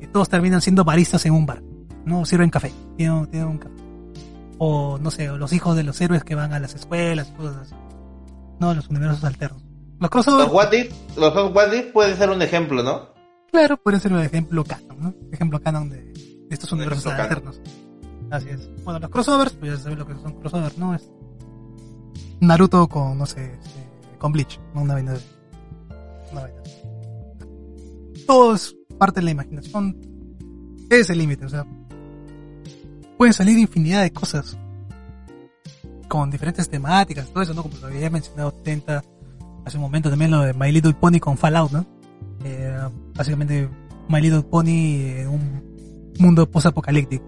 que 0.00 0.06
todos 0.06 0.30
terminan 0.30 0.62
siendo 0.62 0.84
baristas 0.84 1.26
en 1.26 1.34
un 1.34 1.44
bar, 1.44 1.62
no 2.06 2.24
sirven 2.24 2.48
café, 2.48 2.72
tienen, 2.96 3.26
tienen 3.26 3.48
un 3.48 3.58
café. 3.58 3.74
O 4.56 4.98
no 4.98 5.10
sé, 5.10 5.28
o 5.28 5.36
los 5.36 5.52
hijos 5.52 5.76
de 5.76 5.82
los 5.82 6.00
héroes 6.00 6.24
que 6.24 6.34
van 6.34 6.54
a 6.54 6.58
las 6.58 6.74
escuelas 6.74 7.28
cosas 7.36 7.56
así. 7.58 7.74
No, 8.60 8.74
los 8.74 8.88
universos 8.88 9.24
alternos. 9.24 9.62
Los 9.98 10.10
crossovers, 10.10 10.46
Los 10.46 10.54
What 10.54 10.72
If, 10.72 10.92
los 11.16 11.54
What 11.54 11.72
If 11.72 11.92
puede 11.92 12.16
ser 12.16 12.30
un 12.30 12.40
ejemplo, 12.40 12.82
¿no? 12.82 13.08
Claro, 13.50 13.76
puede 13.76 13.98
ser 13.98 14.12
un 14.12 14.20
ejemplo 14.20 14.64
canon, 14.64 15.00
¿no? 15.00 15.14
Ejemplo 15.32 15.60
canon 15.60 15.88
de, 15.88 16.02
de 16.02 16.48
estos 16.50 16.70
Un 16.72 16.78
universos 16.78 17.12
alternos. 17.12 17.60
Así 18.30 18.48
es. 18.48 18.70
Bueno, 18.84 19.00
los 19.00 19.10
crossovers, 19.10 19.52
pues 19.54 19.72
ya 19.72 19.76
se 19.76 19.82
sabe 19.84 19.96
lo 19.96 20.06
que 20.06 20.14
son 20.14 20.38
crossovers, 20.40 20.78
¿no? 20.78 20.94
Es 20.94 21.10
Naruto 22.40 22.88
con, 22.88 23.18
no 23.18 23.26
sé, 23.26 23.52
este, 23.52 24.16
con 24.18 24.32
Bleach, 24.32 24.60
¿no? 24.74 24.82
Una 24.82 24.94
vaina 24.94 25.12
de... 25.12 25.20
Una 26.32 26.42
vaina. 26.42 26.62
Todo 28.26 28.54
es 28.54 28.76
parte 28.98 29.20
de 29.20 29.24
la 29.24 29.30
imaginación. 29.32 29.96
Es 30.88 31.10
el 31.10 31.18
límite, 31.18 31.44
o 31.46 31.48
sea... 31.48 31.66
Pueden 33.18 33.34
salir 33.34 33.58
infinidad 33.58 34.02
de 34.02 34.12
cosas. 34.12 34.56
Con 36.10 36.28
diferentes 36.28 36.68
temáticas, 36.68 37.28
todo 37.28 37.44
eso, 37.44 37.54
¿no? 37.54 37.62
Como 37.62 37.76
lo 37.76 37.86
había 37.86 38.10
mencionado 38.10 38.50
Tenta 38.52 39.00
hace 39.64 39.76
un 39.76 39.82
momento 39.82 40.10
también 40.10 40.32
lo 40.32 40.40
de 40.40 40.52
My 40.54 40.72
Little 40.72 40.94
Pony 40.94 41.20
con 41.20 41.38
Fallout, 41.38 41.70
¿no? 41.70 41.86
Eh, 42.44 42.76
básicamente 43.14 43.68
My 44.08 44.20
Little 44.20 44.42
Pony 44.42 45.20
en 45.20 45.28
un 45.28 46.12
mundo 46.18 46.50
post-apocalíptico. 46.50 47.24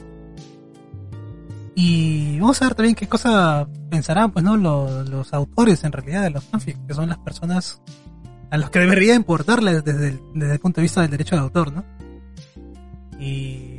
Y 1.76 2.40
vamos 2.40 2.60
a 2.60 2.66
ver 2.66 2.74
también 2.74 2.96
qué 2.96 3.08
cosa 3.08 3.68
pensarán, 3.88 4.32
pues, 4.32 4.44
¿no? 4.44 4.56
Los, 4.56 5.08
los 5.08 5.32
autores, 5.32 5.84
en 5.84 5.92
realidad, 5.92 6.24
de 6.24 6.30
los 6.30 6.42
fanfics, 6.42 6.80
que 6.88 6.94
son 6.94 7.08
las 7.08 7.18
personas 7.18 7.80
a 8.50 8.58
los 8.58 8.68
que 8.68 8.80
debería 8.80 9.14
importarles 9.14 9.84
desde 9.84 10.08
el, 10.08 10.20
desde 10.34 10.54
el 10.54 10.58
punto 10.58 10.80
de 10.80 10.82
vista 10.82 11.02
del 11.02 11.10
derecho 11.12 11.36
de 11.36 11.42
autor, 11.42 11.72
¿no? 11.72 11.84
Y, 13.20 13.71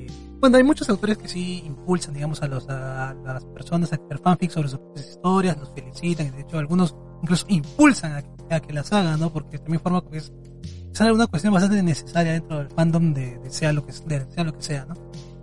bueno, 0.43 0.57
hay 0.57 0.63
muchos 0.65 0.89
autores 0.89 1.17
que 1.17 1.29
sí 1.29 1.63
impulsan, 1.65 2.13
digamos, 2.13 2.41
a, 2.41 2.47
los, 2.47 2.67
a 2.67 3.15
las 3.23 3.45
personas 3.45 3.93
a 3.93 3.97
crear 3.97 4.19
fanfics 4.19 4.51
sobre 4.51 4.67
sus 4.67 4.81
historias, 4.97 5.57
los 5.57 5.69
felicitan, 5.73 6.27
y 6.27 6.31
de 6.31 6.41
hecho 6.41 6.57
algunos 6.59 6.97
incluso 7.21 7.45
impulsan 7.47 8.11
a 8.11 8.21
que, 8.21 8.67
que 8.67 8.73
las 8.73 8.91
hagan, 8.91 9.21
¿no? 9.21 9.31
Porque 9.31 9.57
también 9.57 9.79
forma 9.79 10.03
que 10.03 10.17
es, 10.17 10.33
es 10.91 10.99
una 10.99 11.27
cuestión 11.27 11.53
bastante 11.53 11.81
necesaria 11.81 12.33
dentro 12.33 12.57
del 12.57 12.67
fandom 12.67 13.13
de, 13.13 13.39
sea 13.51 13.71
lo 13.71 13.85
que 13.85 13.93
sea 13.93 14.43
lo 14.43 14.53
que 14.53 14.61
sea, 14.61 14.83
¿no? 14.83 14.95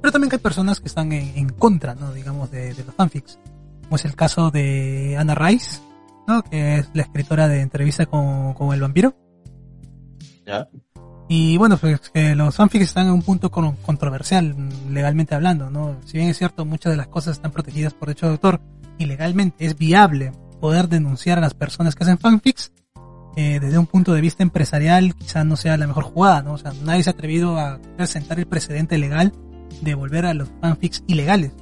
Pero 0.03 0.13
también 0.13 0.31
hay 0.35 0.39
personas 0.39 0.81
que 0.81 0.89
están 0.89 1.11
en, 1.13 1.33
en 1.35 1.49
contra, 1.49 1.95
¿no? 1.95 2.13
Digamos, 2.13 2.51
de, 2.51 2.75
de 2.75 2.85
los 2.85 2.95
fanfics. 2.95 3.39
Como 3.85 3.97
es 3.97 4.05
el 4.05 4.15
caso 4.15 4.51
de 4.51 5.17
Anna 5.19 5.35
Rice, 5.35 5.81
¿no? 6.29 6.43
Que 6.43 6.77
es 6.77 6.91
la 6.93 7.05
escritora 7.05 7.49
de 7.49 7.63
entrevista 7.63 8.05
con, 8.05 8.53
con 8.53 8.75
el 8.75 8.83
vampiro. 8.83 9.17
Ya. 10.45 10.69
Y 11.33 11.57
bueno, 11.59 11.76
pues 11.76 12.11
que 12.12 12.35
los 12.35 12.57
fanfics 12.57 12.87
están 12.87 13.07
en 13.07 13.12
un 13.12 13.22
punto 13.22 13.53
con- 13.53 13.76
controversial, 13.76 14.53
legalmente 14.91 15.37
hablando, 15.37 15.70
¿no? 15.70 15.95
Si 16.05 16.18
bien 16.18 16.28
es 16.28 16.37
cierto, 16.37 16.64
muchas 16.64 16.91
de 16.91 16.97
las 16.97 17.07
cosas 17.07 17.37
están 17.37 17.53
protegidas 17.53 17.95
por 17.95 18.09
derecho 18.09 18.26
de 18.26 18.33
autor 18.33 18.61
y 18.99 19.07
legalmente 19.07 19.64
es 19.64 19.78
viable 19.78 20.33
poder 20.61 20.89
denunciar 20.89 21.39
a 21.39 21.41
las 21.41 21.55
personas 21.55 21.95
que 21.95 22.03
hacen 22.03 22.18
fanfics, 22.18 22.72
eh, 23.37 23.61
desde 23.61 23.78
un 23.78 23.87
punto 23.87 24.12
de 24.12 24.20
vista 24.20 24.43
empresarial 24.43 25.14
quizás 25.14 25.47
no 25.47 25.55
sea 25.55 25.76
la 25.76 25.87
mejor 25.87 26.03
jugada, 26.03 26.43
¿no? 26.43 26.55
O 26.55 26.59
sea, 26.59 26.72
nadie 26.85 27.05
se 27.05 27.11
ha 27.11 27.12
atrevido 27.12 27.61
a 27.61 27.78
presentar 27.97 28.41
el 28.41 28.47
precedente 28.49 28.99
legal 28.99 29.33
de 29.83 29.95
volver 29.95 30.26
a 30.26 30.35
los 30.35 30.49
fanfics 30.61 31.05
ilegales, 31.07 31.53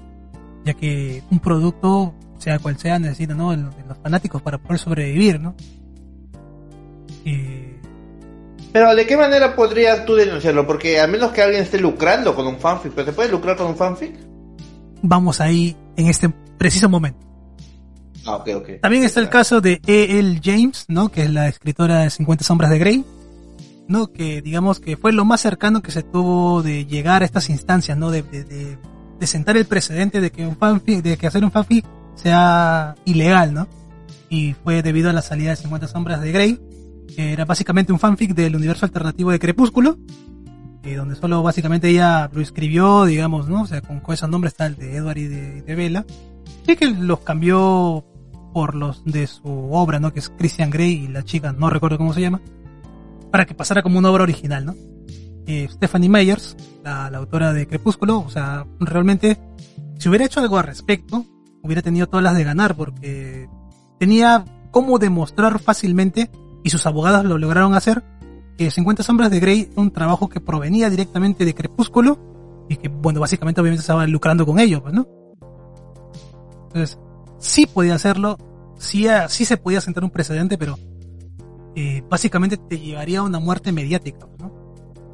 ya 0.65 0.73
que 0.73 1.23
un 1.31 1.41
producto, 1.41 2.15
sea 2.39 2.59
cual 2.59 2.79
sea, 2.79 2.99
necesita, 2.99 3.35
¿no? 3.35 3.55
Los 3.55 3.99
fanáticos 4.03 4.41
para 4.41 4.57
poder 4.57 4.79
sobrevivir, 4.79 5.39
¿no? 5.39 5.55
Y 7.23 7.68
Pero 8.73 8.95
¿de 8.95 9.07
qué 9.07 9.17
manera 9.17 9.57
podrías 9.57 10.05
tú 10.05 10.15
denunciarlo? 10.15 10.67
Porque 10.67 11.01
a 11.01 11.07
menos 11.07 11.33
que 11.33 11.43
alguien 11.43 11.63
esté 11.63 11.79
lucrando 11.81 12.35
con 12.35 12.47
un 12.47 12.59
fanfic, 12.59 12.93
¿pero 12.93 13.07
se 13.07 13.13
puede 13.13 13.31
lucrar 13.31 13.57
con 13.57 13.67
un 13.69 13.77
fanfic? 13.77 14.15
vamos 15.01 15.41
ahí 15.41 15.77
en 15.97 16.09
este 16.09 16.29
preciso 16.59 16.89
momento. 16.89 17.21
Ah, 18.27 18.37
ok, 18.37 18.49
ok. 18.57 18.69
También 18.83 19.05
está 19.05 19.21
el 19.21 19.29
caso 19.29 19.61
de 19.61 19.81
E.L. 19.87 20.41
James, 20.43 20.85
¿no? 20.89 21.09
Que 21.09 21.23
es 21.23 21.31
la 21.31 21.47
escritora 21.49 22.01
de 22.01 22.11
50 22.11 22.45
sombras 22.45 22.69
de 22.71 22.79
Grey, 22.79 23.05
¿no? 23.87 24.09
Que 24.09 24.43
digamos 24.43 24.81
que 24.81 24.97
fue 24.97 25.13
lo 25.13 25.25
más 25.25 25.41
cercano 25.41 25.81
que 25.83 25.93
se 25.93 26.03
tuvo 26.03 26.63
de 26.63 26.85
llegar 26.85 27.23
a 27.23 27.25
estas 27.25 27.49
instancias, 27.49 27.97
¿no? 27.97 28.11
De, 28.11 28.23
de, 28.23 28.45
de- 28.45 28.79
de 29.21 29.27
sentar 29.27 29.57
el 29.57 29.65
precedente 29.67 30.21
de 30.21 30.31
que 30.31 30.47
un 30.47 30.57
fanfic, 30.57 31.03
de 31.03 31.17
que 31.17 31.27
hacer 31.27 31.43
un 31.45 31.51
fanfic 31.51 31.85
sea 32.17 32.95
ilegal, 33.05 33.55
¿no? 33.55 33.67
Y 34.29 34.55
fue 34.63 34.83
debido 34.83 35.11
a 35.11 35.13
la 35.13 35.23
salida 35.23 35.51
de 35.51 35.57
50 35.57 35.89
sombras 35.89 36.21
de 36.21 36.31
Grey, 36.33 36.61
que 37.15 37.33
era 37.33 37.45
básicamente 37.45 37.93
un 37.93 37.99
fanfic 37.99 38.35
del 38.35 38.57
universo 38.57 38.87
alternativo 38.87 39.31
de 39.31 39.39
Crepúsculo, 39.39 39.99
que 40.83 40.97
donde 40.97 41.17
solo 41.17 41.43
básicamente 41.43 41.89
ella 41.89 42.31
lo 42.33 42.41
escribió, 42.41 43.05
digamos, 43.05 43.49
¿no? 43.49 43.63
O 43.63 43.67
sea, 43.67 43.81
con, 43.81 44.01
con 44.01 44.15
esos 44.15 44.29
nombres 44.29 44.53
está 44.53 44.67
el 44.67 44.77
de 44.77 44.97
Edward 44.97 45.19
y 45.19 45.27
de, 45.27 45.63
de 45.63 45.75
Bella. 45.75 46.05
Y 46.67 46.77
que 46.77 46.87
los 46.87 47.21
cambió 47.21 48.05
por 48.53 48.75
los 48.75 49.05
de 49.05 49.27
su 49.27 49.73
obra, 49.73 50.01
¿no? 50.01 50.13
Que 50.13 50.21
es 50.21 50.29
Christian 50.31 50.71
Grey 50.71 51.05
y 51.05 51.09
la 51.09 51.23
chica, 51.25 51.53
no 51.53 51.71
recuerdo 51.71 51.99
cómo 51.99 52.13
se 52.13 52.21
llama, 52.21 52.41
para 53.31 53.47
que 53.47 53.55
pasara 53.55 53.83
como 53.83 53.99
una 53.99 54.11
obra 54.11 54.25
original, 54.25 54.65
¿no? 54.65 54.75
Eh, 55.47 55.67
Stephanie 55.71 56.09
Meyers, 56.09 56.57
la, 56.85 57.11
la 57.11 57.19
autora 57.19 57.53
de 57.53 57.67
Crepúsculo, 57.67 58.21
o 58.21 58.31
sea, 58.31 58.67
realmente, 58.81 59.39
si 59.99 60.09
hubiera 60.09 60.25
hecho 60.27 60.41
algo 60.41 60.59
al 60.59 60.65
respecto, 60.65 61.25
hubiera 61.63 61.83
tenido 61.83 62.07
todas 62.07 62.25
las 62.25 62.37
de 62.37 62.45
ganar, 62.45 62.75
porque 62.77 63.49
tenía 63.99 64.45
cómo 64.71 64.99
demostrar 64.99 65.59
fácilmente, 65.59 66.31
y 66.69 66.71
sus 66.71 66.85
abogados 66.85 67.25
lo 67.25 67.39
lograron 67.39 67.73
hacer, 67.73 68.05
que 68.59 68.71
50 68.71 69.03
sombras 69.03 69.31
de 69.31 69.41
Grey 69.41 69.71
un 69.75 69.91
trabajo 69.91 70.29
que 70.29 70.39
provenía 70.39 70.91
directamente 70.91 71.47
de 71.47 71.55
Crepúsculo, 71.55 72.19
y 72.69 72.77
que, 72.77 72.89
bueno, 72.89 73.21
básicamente 73.21 73.63
obviamente 73.63 73.81
estaba 73.81 74.07
lucrando 74.07 74.45
con 74.45 74.59
ello, 74.59 74.83
pues, 74.83 74.93
¿no? 74.93 75.09
Entonces, 76.67 76.99
sí 77.39 77.65
podía 77.65 77.95
hacerlo, 77.95 78.37
sí, 78.77 79.09
ah, 79.09 79.31
sí 79.31 79.47
se 79.47 79.57
podía 79.57 79.81
sentar 79.81 80.05
un 80.05 80.11
precedente, 80.11 80.59
pero 80.59 80.79
eh, 81.75 82.03
básicamente 82.07 82.59
te 82.59 82.79
llevaría 82.79 83.21
a 83.21 83.23
una 83.23 83.39
muerte 83.39 83.73
mediática, 83.73 84.27
¿no? 84.39 84.53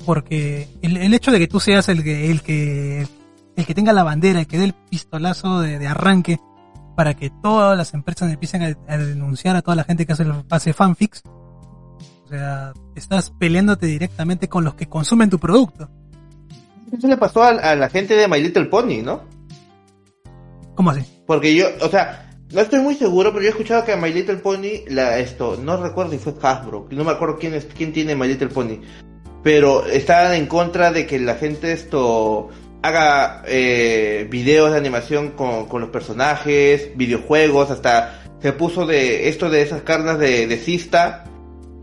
Porque 0.04 0.68
el, 0.82 1.14
hecho 1.14 1.30
de 1.30 1.38
que 1.38 1.46
tú 1.46 1.60
seas 1.60 1.88
el 1.88 2.02
que, 2.02 2.32
el 2.32 2.42
que, 2.42 3.06
el 3.54 3.64
que 3.64 3.74
tenga 3.74 3.92
la 3.92 4.02
bandera, 4.02 4.40
el 4.40 4.48
que 4.48 4.58
dé 4.58 4.64
el 4.64 4.74
pistolazo 4.74 5.60
de, 5.60 5.86
arranque 5.86 6.40
para 6.96 7.14
que 7.14 7.30
todas 7.30 7.78
las 7.78 7.94
empresas 7.94 8.32
empiecen 8.32 8.76
a, 8.88 8.96
denunciar 8.98 9.54
a 9.54 9.62
toda 9.62 9.76
la 9.76 9.84
gente 9.84 10.04
que 10.04 10.12
hace, 10.12 10.26
hace 10.50 10.72
fanfics, 10.72 11.22
sea, 12.34 12.72
estás 12.94 13.30
peleándote 13.30 13.86
directamente 13.86 14.48
con 14.48 14.64
los 14.64 14.74
que 14.74 14.88
consumen 14.88 15.30
tu 15.30 15.38
producto. 15.38 15.88
Eso 16.92 17.08
le 17.08 17.16
pasó 17.16 17.42
a, 17.42 17.48
a 17.50 17.74
la 17.74 17.88
gente 17.88 18.14
de 18.14 18.28
My 18.28 18.40
Little 18.40 18.66
Pony, 18.66 19.02
¿no? 19.02 19.22
¿Cómo 20.74 20.90
así? 20.90 21.02
Porque 21.26 21.54
yo, 21.54 21.66
o 21.80 21.88
sea, 21.88 22.30
no 22.52 22.60
estoy 22.60 22.80
muy 22.80 22.94
seguro, 22.94 23.32
pero 23.32 23.42
yo 23.42 23.48
he 23.48 23.50
escuchado 23.50 23.84
que 23.84 23.92
a 23.92 23.96
My 23.96 24.12
Little 24.12 24.36
Pony, 24.36 24.84
la, 24.88 25.18
esto, 25.18 25.58
no 25.60 25.76
recuerdo 25.82 26.12
si 26.12 26.18
fue 26.18 26.34
Hasbro, 26.40 26.86
no 26.90 27.04
me 27.04 27.10
acuerdo 27.12 27.38
quién 27.38 27.54
es, 27.54 27.64
quién 27.64 27.92
tiene 27.92 28.14
My 28.14 28.28
Little 28.28 28.48
Pony, 28.48 28.80
pero 29.42 29.86
estaban 29.86 30.34
en 30.34 30.46
contra 30.46 30.92
de 30.92 31.06
que 31.06 31.18
la 31.18 31.34
gente 31.34 31.72
esto 31.72 32.48
haga 32.82 33.42
eh, 33.46 34.28
videos 34.30 34.72
de 34.72 34.78
animación 34.78 35.30
con, 35.30 35.66
con 35.66 35.80
los 35.80 35.90
personajes, 35.90 36.90
videojuegos, 36.96 37.70
hasta 37.70 38.22
se 38.40 38.52
puso 38.52 38.84
de 38.84 39.28
esto 39.28 39.48
de 39.48 39.62
esas 39.62 39.82
carnas 39.82 40.18
de, 40.18 40.46
de 40.46 40.56
cista, 40.58 41.24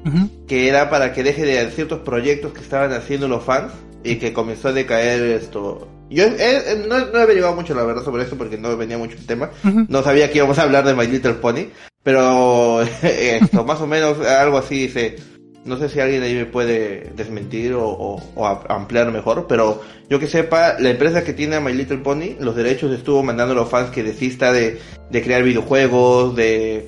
Ujú. 0.05 0.29
que 0.47 0.67
era 0.67 0.89
para 0.89 1.13
que 1.13 1.23
deje 1.23 1.45
de 1.45 1.69
ciertos 1.71 1.99
proyectos 1.99 2.53
que 2.53 2.61
estaban 2.61 2.91
haciendo 2.93 3.27
los 3.27 3.43
fans 3.43 3.71
y 4.03 4.15
que 4.15 4.33
comenzó 4.33 4.69
a 4.69 4.73
decaer 4.73 5.21
esto. 5.23 5.87
Yo 6.09 6.25
eh, 6.25 6.35
eh, 6.39 6.85
no, 6.87 6.99
no 7.05 7.19
he 7.19 7.21
averiguado 7.21 7.55
mucho 7.55 7.73
la 7.73 7.83
verdad 7.83 8.03
sobre 8.03 8.23
eso 8.23 8.35
porque 8.37 8.57
no 8.57 8.75
venía 8.75 8.97
mucho 8.97 9.15
el 9.17 9.25
tema. 9.25 9.51
Ujú. 9.63 9.85
No 9.87 10.03
sabía 10.03 10.29
que 10.31 10.39
íbamos 10.39 10.57
a 10.59 10.63
hablar 10.63 10.83
de 10.85 10.93
My 10.95 11.07
Little 11.07 11.35
Pony, 11.35 11.67
pero 12.03 12.81
esto, 13.03 13.63
más 13.63 13.79
o 13.81 13.87
menos 13.87 14.19
algo 14.25 14.57
así 14.57 14.87
dice. 14.87 15.15
No 15.63 15.77
sé 15.77 15.89
si 15.89 15.99
alguien 15.99 16.23
ahí 16.23 16.33
me 16.33 16.47
puede 16.47 17.11
desmentir 17.15 17.73
o, 17.73 17.85
o- 17.87 18.19
o 18.33 18.47
ampliar 18.67 19.11
mejor, 19.11 19.45
pero 19.47 19.79
yo 20.09 20.17
que 20.19 20.25
sepa, 20.27 20.77
la 20.79 20.89
empresa 20.89 21.23
que 21.23 21.33
tiene 21.33 21.57
a 21.57 21.61
My 21.61 21.71
Little 21.71 21.99
Pony, 21.99 22.35
los 22.39 22.55
derechos 22.55 22.91
estuvo 22.91 23.21
mandando 23.21 23.53
a 23.53 23.55
los 23.57 23.69
fans 23.69 23.91
que 23.91 24.01
desista 24.01 24.51
de, 24.51 24.79
de 25.11 25.21
crear 25.21 25.43
videojuegos, 25.43 26.35
de, 26.35 26.87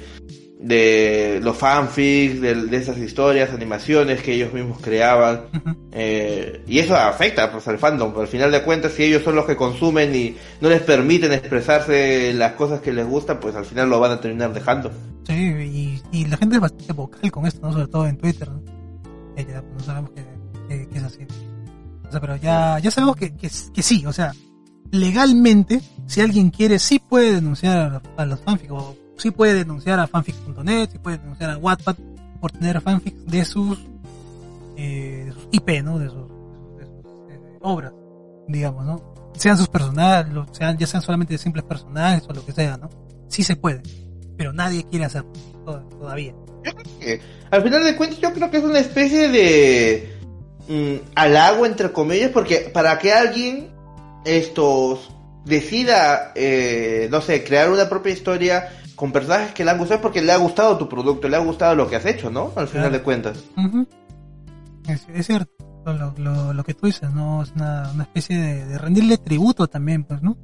de 0.63 1.39
los 1.43 1.57
fanfics, 1.57 2.39
de, 2.41 2.55
de 2.55 2.77
esas 2.77 2.97
historias, 2.97 3.51
animaciones 3.51 4.21
que 4.23 4.33
ellos 4.33 4.53
mismos 4.53 4.79
creaban. 4.81 5.41
Eh, 5.91 6.63
y 6.67 6.79
eso 6.79 6.95
afecta 6.95 7.51
pues, 7.51 7.67
al 7.67 7.77
fandom. 7.77 8.17
Al 8.17 8.27
final 8.27 8.51
de 8.51 8.63
cuentas, 8.63 8.93
si 8.93 9.03
ellos 9.03 9.23
son 9.23 9.35
los 9.35 9.45
que 9.45 9.55
consumen 9.57 10.15
y 10.15 10.35
no 10.61 10.69
les 10.69 10.81
permiten 10.81 11.33
expresarse 11.33 12.33
las 12.33 12.53
cosas 12.53 12.79
que 12.81 12.93
les 12.93 13.05
gustan, 13.05 13.39
pues 13.39 13.55
al 13.55 13.65
final 13.65 13.89
lo 13.89 13.99
van 13.99 14.11
a 14.11 14.21
terminar 14.21 14.53
dejando. 14.53 14.89
Sí, 15.27 15.33
y, 15.33 16.01
y 16.11 16.25
la 16.27 16.37
gente 16.37 16.55
es 16.55 16.61
bastante 16.61 16.93
vocal 16.93 17.31
con 17.31 17.45
esto, 17.45 17.59
¿no? 17.67 17.73
Sobre 17.73 17.87
todo 17.87 18.07
en 18.07 18.17
Twitter, 18.17 18.49
¿no? 18.49 18.61
Eh, 19.35 19.45
ya, 19.49 19.61
pues, 19.61 19.73
no 19.73 19.79
sabemos 19.81 20.11
que, 20.11 20.23
que- 20.69 20.87
que 20.87 20.97
es 20.97 21.03
así. 21.03 21.19
O 22.07 22.11
sea, 22.11 22.21
pero 22.21 22.35
ya, 22.37 22.79
ya 22.79 22.89
sabemos 22.91 23.15
que, 23.17 23.35
que, 23.35 23.49
que 23.73 23.81
sí, 23.83 24.05
o 24.05 24.13
sea, 24.13 24.31
legalmente, 24.91 25.81
si 26.07 26.21
alguien 26.21 26.49
quiere, 26.51 26.79
sí 26.79 26.99
puede 26.99 27.33
denunciar 27.33 28.01
a, 28.17 28.21
a 28.21 28.25
los 28.25 28.39
fanfics, 28.41 28.71
o 28.71 28.95
sí 29.17 29.31
puede 29.31 29.53
denunciar 29.53 29.99
a 29.99 30.07
fanfics.net, 30.07 30.89
sí 30.91 30.99
puede 30.99 31.17
denunciar 31.17 31.51
a 31.51 31.57
Wattpad 31.57 31.95
por 32.41 32.51
tener 32.51 32.81
fanfics 32.81 33.25
de 33.25 33.45
sus, 33.45 33.79
eh, 34.77 35.23
de 35.27 35.31
sus 35.31 35.47
IP, 35.51 35.81
¿no? 35.83 35.99
De 35.99 36.09
sus, 36.09 36.27
de 36.77 36.83
eh, 37.33 37.57
obras, 37.61 37.93
digamos, 38.47 38.85
¿no? 38.85 39.13
Sean 39.35 39.57
sus 39.57 39.67
personajes, 39.67 40.31
sean, 40.51 40.77
ya 40.77 40.85
sean 40.87 41.01
solamente 41.01 41.37
simples 41.37 41.65
personajes 41.65 42.23
o 42.29 42.33
lo 42.33 42.45
que 42.45 42.51
sea, 42.51 42.77
¿no? 42.77 42.89
Sí 43.29 43.43
se 43.43 43.55
puede, 43.55 43.81
pero 44.37 44.53
nadie 44.53 44.83
quiere 44.89 45.05
hacerlo 45.05 45.31
to- 45.65 45.79
todavía. 45.99 46.33
Eh, 47.01 47.19
al 47.51 47.61
final 47.63 47.83
de 47.83 47.95
cuentas, 47.95 48.19
yo 48.19 48.31
creo 48.33 48.49
que 48.51 48.57
es 48.57 48.63
una 48.63 48.79
especie 48.79 49.27
de 49.29 50.17
mm, 50.67 50.95
halago, 51.15 51.65
entre 51.65 51.91
comillas, 51.91 52.29
porque 52.31 52.69
para 52.73 52.97
que 52.99 53.11
alguien 53.11 53.69
estos 54.25 55.09
decida, 55.45 56.31
eh, 56.35 57.07
no 57.11 57.19
sé, 57.21 57.43
crear 57.43 57.69
una 57.71 57.89
propia 57.89 58.13
historia 58.13 58.69
con 59.03 59.11
personajes 59.11 59.51
que 59.51 59.65
le 59.65 59.71
han 59.71 59.77
gustado, 59.79 59.99
porque 60.01 60.21
le 60.21 60.31
ha 60.31 60.37
gustado 60.37 60.77
tu 60.77 60.87
producto, 60.87 61.27
le 61.27 61.35
ha 61.35 61.39
gustado 61.39 61.75
lo 61.75 61.89
que 61.89 61.97
has 61.97 62.05
hecho, 62.05 62.29
¿no? 62.29 62.53
Al 62.55 62.69
final 62.69 62.83
Claro. 62.87 62.91
de 62.91 63.01
cuentas. 63.01 63.43
Ujú. 63.57 63.85
es, 64.87 65.05
es 65.13 65.27
cierto, 65.27 65.51
lo, 65.85 66.13
lo, 66.17 66.53
lo 66.53 66.63
que 66.63 66.73
tú 66.73 66.85
dices, 66.87 67.11
¿no? 67.11 67.43
Es 67.43 67.51
una, 67.53 67.91
una 67.93 68.03
especie 68.03 68.37
de, 68.37 68.65
de 68.65 68.77
rendirle 68.77 69.17
tributo 69.17 69.67
también, 69.67 70.05
pues, 70.05 70.21
¿no? 70.21 70.37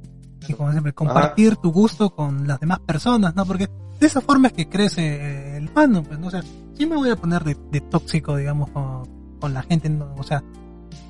Y 0.46 0.52
como 0.52 0.70
siempre, 0.72 0.92
compartir 0.92 1.56
tu 1.56 1.72
gusto 1.72 2.10
con 2.14 2.46
las 2.46 2.60
demás 2.60 2.80
personas, 2.80 3.34
¿no? 3.34 3.46
Porque 3.46 3.66
de 3.98 4.06
esa 4.06 4.20
forma 4.20 4.48
es 4.48 4.52
que 4.52 4.68
crece 4.68 5.06
eh, 5.06 5.56
el 5.56 5.70
fandom, 5.70 6.04
pues, 6.04 6.18
¿no? 6.18 6.26
O 6.26 6.30
sea, 6.30 6.42
sí 6.74 6.84
me 6.84 6.96
voy 6.96 7.08
a 7.08 7.16
poner 7.16 7.42
de, 7.44 7.56
de 7.70 7.80
tóxico, 7.80 8.36
digamos, 8.36 8.68
con, 8.72 9.38
con 9.40 9.54
la 9.54 9.62
gente, 9.62 9.88
¿no? 9.88 10.14
O 10.18 10.22
sea, 10.22 10.44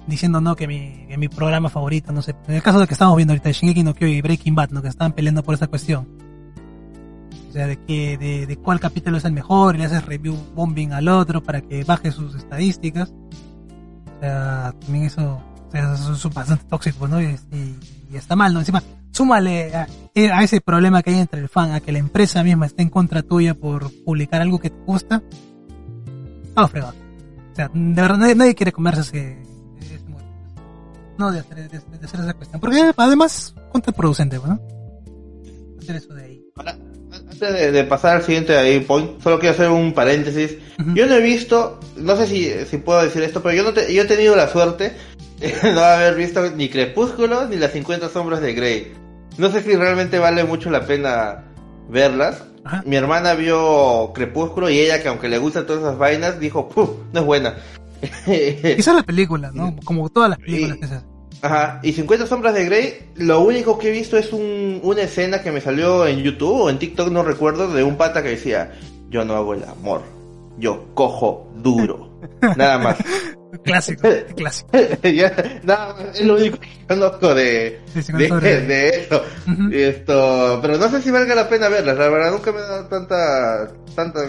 diciendo, 0.07 0.41
no, 0.41 0.55
que 0.55 0.69
mi, 0.69 1.05
que 1.09 1.19
mi 1.19 1.27
programa 1.29 1.69
favorito, 1.69 2.13
no 2.13 2.23
sé, 2.23 2.37
en 2.47 2.55
el 2.55 2.63
caso 2.63 2.79
de 2.79 2.87
que 2.87 2.95
estamos 2.95 3.17
viendo 3.17 3.33
ahorita, 3.33 3.51
Shingeki 3.51 3.83
no 3.83 3.93
Kyojin 3.93 4.19
y 4.19 4.23
Breaking 4.23 4.55
Bad, 4.55 4.71
¿no? 4.71 4.83
Que 4.83 4.87
estaban 4.89 5.15
peleando 5.15 5.43
por 5.43 5.57
esa 5.57 5.67
cuestión. 5.67 6.30
O 7.51 7.53
sea, 7.53 7.67
de 7.67 7.77
que, 7.85 8.17
de, 8.17 8.47
de 8.47 8.57
cuál 8.57 8.79
capítulo 8.81 9.17
es 9.19 9.25
el 9.25 9.33
mejor, 9.33 9.75
y 9.75 9.79
le 9.79 9.85
haces 9.87 10.07
review 10.07 10.37
bombing 10.55 10.93
al 10.93 11.09
otro 11.09 11.43
para 11.43 11.61
que 11.61 11.83
baje 11.85 12.13
sus 12.13 12.35
estadísticas. 12.37 13.13
O 14.17 14.21
sea, 14.21 14.73
también 14.81 15.05
eso, 15.07 15.43
o 15.67 15.71
sea, 15.73 15.95
eso 15.95 16.13
es 16.13 16.35
bastante 16.35 16.65
tóxico, 16.69 17.09
¿no? 17.09 17.21
Y, 17.21 17.37
y- 17.53 17.79
y 18.13 18.17
está 18.17 18.35
mal, 18.37 18.53
¿no? 18.53 18.59
Encima, 18.61 18.83
súmale 19.13 19.75
a, 19.75 19.87
a 20.33 20.43
ese 20.45 20.61
problema 20.61 21.03
que 21.03 21.11
hay 21.11 21.19
entre 21.19 21.41
el 21.41 21.49
fan, 21.49 21.73
a 21.73 21.81
que 21.81 21.93
la 21.93 21.99
empresa 21.99 22.43
misma 22.43 22.67
esté 22.67 22.83
en 22.83 22.91
contra 22.91 23.23
tuya 23.23 23.55
por 23.55 23.91
publicar 24.05 24.41
algo 24.43 24.59
que 24.59 24.71
te 24.71 24.81
gusta. 24.85 25.23
Todo 26.55 26.69
fregado. 26.69 26.95
O 27.53 27.55
sea, 27.55 27.69
de 27.73 28.03
verdad, 28.03 28.17
nadie, 28.19 28.35
nadie 28.35 28.55
quiere 28.55 28.73
comerse 28.73 29.01
ese, 29.03 29.43
ese. 29.81 30.01
No, 31.19 31.31
de 31.33 31.41
hacer, 31.41 31.57
de, 31.57 31.69
de 31.99 32.05
hacer 32.07 32.21
esa 32.21 32.35
cuestión. 32.35 32.61
Porque 32.61 32.93
además, 32.97 33.55
contraproducente, 33.73 34.39
¿no? 34.45 34.61
Hacer 35.81 35.97
eso 35.97 36.13
de 36.15 36.25
ahí. 36.25 36.45
Ahora, 36.57 36.77
antes 37.43 37.61
de, 37.61 37.73
de 37.73 37.85
pasar 37.85 38.17
al 38.17 38.23
siguiente 38.23 38.81
point, 38.87 39.21
solo 39.23 39.39
quiero 39.39 39.55
hacer 39.55 39.69
un 39.71 39.93
paréntesis. 39.93 40.57
Yo 40.95 41.07
no 41.07 41.15
he 41.15 41.21
visto, 41.21 41.79
no 41.97 42.17
sé 42.17 42.27
si, 42.27 42.51
si 42.69 42.79
puedo 42.79 43.03
decir 43.03 43.23
esto, 43.23 43.43
pero 43.43 43.55
yo 43.55 43.63
no 43.63 43.73
te- 43.73 43.93
yo 43.93 44.03
he 44.03 44.07
tenido 44.07 44.37
la 44.37 44.49
suerte 44.49 44.93
de 45.41 45.55
no 45.73 45.81
haber 45.81 46.15
visto 46.15 46.43
ni 46.51 46.69
Crepúsculo 46.69 47.47
ni 47.47 47.57
las 47.57 47.73
50 47.73 48.09
sombras 48.09 48.41
de 48.41 48.53
Grey. 48.55 48.93
No 49.39 49.51
sé 49.51 49.63
si 49.63 49.75
realmente 49.77 50.19
vale 50.19 50.45
mucho 50.45 50.71
la 50.71 50.85
pena 50.87 51.45
verlas. 51.89 52.43
Ajá. 52.65 52.83
Mi 52.85 52.97
hermana 52.97 53.35
vio 53.35 54.13
Crepúsculo 54.15 54.69
y 54.69 54.79
ella, 54.81 55.03
que 55.03 55.09
aunque 55.09 55.29
le 55.29 55.39
gustan 55.39 55.67
todas 55.67 55.83
esas 55.83 55.97
vainas, 55.99 56.39
dijo, 56.41 56.69
"Puf, 56.69 56.91
no 57.13 57.21
es 57.21 57.27
buena. 57.27 57.55
Quizás 58.27 58.95
la 58.95 59.03
película, 59.03 59.51
¿no? 59.53 59.77
Como 59.85 60.09
todas 60.09 60.31
las 60.31 60.39
películas 60.39 60.79
Y- 60.81 60.85
hacen. 60.85 61.10
Ajá, 61.43 61.81
y 61.83 61.93
50 61.93 62.27
sombras 62.27 62.55
de 62.55 62.65
Grey, 62.67 63.11
lo 63.17 63.41
único 63.41 63.79
que 63.79 63.89
he 63.89 63.93
visto 63.93 64.19
es 64.19 64.33
un, 64.33 64.81
una 64.83 65.03
escena 65.03 65.43
que 65.43 65.51
me 65.51 65.61
salió 65.61 66.07
en 66.07 66.19
YouTube 66.19 66.63
o 66.63 66.71
en 66.71 66.79
TikTok, 66.79 67.11
no 67.11 67.23
recuerdo, 67.23 67.69
de 67.73 67.83
un 67.83 67.97
pata 67.97 68.23
que 68.23 68.31
decía, 68.31 68.73
yo 69.09 69.25
no 69.25 69.35
hago 69.35 69.55
el 69.55 69.65
amor, 69.65 70.03
yo 70.59 70.87
cojo 70.95 71.51
duro. 71.57 72.11
Nada 72.57 72.79
más. 72.79 72.99
Clásico, 73.65 74.09
clásico. 74.37 74.71
Ya, 75.03 75.61
nada 75.65 75.95
más, 75.95 76.19
es 76.19 76.27
lo 76.27 76.37
único 76.37 76.59
que 76.59 76.69
conozco 76.89 77.35
de, 77.35 77.81
Sí, 77.93 78.03
sí, 78.03 78.13
de, 78.13 78.61
de 78.67 78.89
eso. 78.89 79.23
Ujú. 79.49 79.71
Esto, 79.73 80.59
pero 80.63 80.79
no 80.79 80.89
sé 80.91 81.03
si 81.03 81.11
valga 81.11 81.35
la 81.35 81.49
pena 81.49 81.69
verlas, 81.69 81.99
la 81.99 82.09
verdad 82.09 82.31
nunca 82.33 82.53
me 82.53 82.59
ha 82.59 82.63
dado 82.63 82.87
tanta, 82.87 83.73
tanta, 83.95 84.21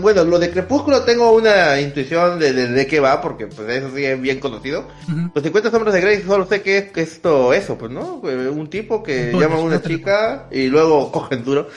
bueno, 0.00 0.24
lo 0.24 0.38
de 0.38 0.50
Crepúsculo 0.50 1.02
tengo 1.02 1.32
una 1.32 1.80
intuición 1.80 2.38
de, 2.38 2.52
de, 2.52 2.68
de 2.68 2.86
qué 2.86 3.00
va, 3.00 3.20
porque 3.20 3.46
pues 3.46 3.68
eso 3.68 3.90
sí 3.94 4.04
es 4.04 4.20
bien 4.20 4.40
conocido. 4.40 4.88
Ujú. 5.08 5.30
Los 5.34 5.44
50 5.44 5.70
sombras 5.70 5.94
de 5.94 6.00
Grey 6.00 6.22
solo 6.22 6.46
sé 6.46 6.62
que 6.62 6.78
es 6.78 6.92
que 6.92 7.02
esto, 7.02 7.52
eso, 7.52 7.76
pues, 7.76 7.90
¿no? 7.90 8.22
Eh, 8.28 8.48
Un 8.48 8.68
tipo 8.68 9.02
que 9.02 9.32
llama 9.32 9.56
a 9.56 9.60
una 9.60 9.76
no 9.76 9.82
chica 9.82 10.46
y 10.50 10.68
luego 10.68 11.12
cogen 11.12 11.44
duro 11.44 11.68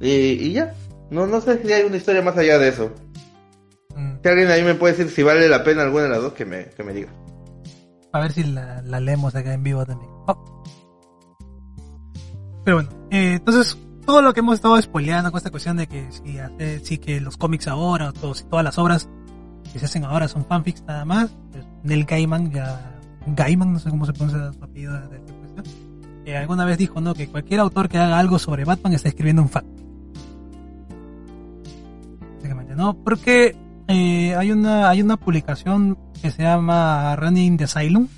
y, 0.00 0.10
y 0.10 0.52
ya. 0.52 0.74
No, 1.10 1.26
no 1.26 1.40
sé 1.40 1.58
si 1.64 1.72
hay 1.72 1.84
una 1.84 1.96
historia 1.96 2.20
más 2.20 2.36
allá 2.36 2.58
de 2.58 2.68
eso. 2.68 2.92
Si 4.22 4.28
alguien 4.28 4.48
ahí 4.48 4.62
me 4.64 4.74
puede 4.74 4.94
decir 4.94 5.12
si 5.14 5.22
vale 5.22 5.48
la 5.48 5.62
pena 5.64 5.82
alguna 5.82 6.04
de 6.04 6.08
las 6.10 6.20
dos, 6.22 6.32
que 6.32 6.44
me, 6.44 6.66
que 6.70 6.82
me 6.82 6.92
diga. 6.92 7.10
A 8.12 8.20
ver 8.20 8.32
si 8.32 8.42
la, 8.44 8.82
la 8.82 9.00
leemos 9.00 9.34
acá 9.34 9.52
en 9.54 9.62
vivo 9.62 9.84
también. 9.86 10.10
Oh. 10.26 10.62
Pero 12.64 12.76
bueno, 12.78 12.90
eh, 13.10 13.34
entonces 13.34 13.78
todo 14.04 14.22
lo 14.22 14.32
que 14.32 14.40
hemos 14.40 14.54
estado 14.56 14.80
spoileando 14.80 15.30
con 15.30 15.38
esta 15.38 15.50
cuestión 15.50 15.76
de 15.76 15.86
que 15.86 16.06
si, 16.10 16.38
si 16.84 16.98
que 16.98 17.20
los 17.20 17.36
cómics 17.36 17.68
ahora, 17.68 18.08
o 18.08 18.12
todo- 18.12 18.34
si 18.34 18.44
todas 18.44 18.64
las 18.64 18.78
obras 18.78 19.08
que 19.72 19.78
se 19.78 19.84
hacen 19.84 20.04
ahora 20.04 20.28
son 20.28 20.44
fanfics 20.46 20.82
nada 20.82 21.04
más, 21.04 21.30
pues 21.52 21.64
Neil 21.84 22.04
Gaiman 22.04 22.50
ya, 22.50 22.98
Gaiman, 23.26 23.72
no 23.74 23.78
sé 23.78 23.90
cómo 23.90 24.06
se 24.06 24.12
pronuncia 24.14 24.52
su 24.52 24.64
apellido 24.64 24.94
de, 24.94 25.18
de 25.18 25.32
cuestión, 25.32 25.64
que 26.24 26.36
alguna 26.36 26.64
vez 26.64 26.78
dijo, 26.78 27.00
¿no? 27.00 27.14
Que 27.14 27.28
cualquier 27.28 27.60
autor 27.60 27.88
que 27.88 27.98
haga 27.98 28.18
algo 28.18 28.38
sobre 28.38 28.64
Batman 28.64 28.94
está 28.94 29.08
escribiendo 29.08 29.42
un 29.42 29.48
fanfic. 29.48 29.78
¿no? 32.76 32.94
Porque 33.02 33.56
eh, 33.88 34.34
hay 34.36 34.52
una 34.52 34.88
hay 34.88 35.02
una 35.02 35.16
publicación 35.16 35.98
que 36.20 36.30
se 36.30 36.42
llama 36.42 37.16
Running 37.16 37.56
the 37.56 37.64
Asylum 37.64 38.08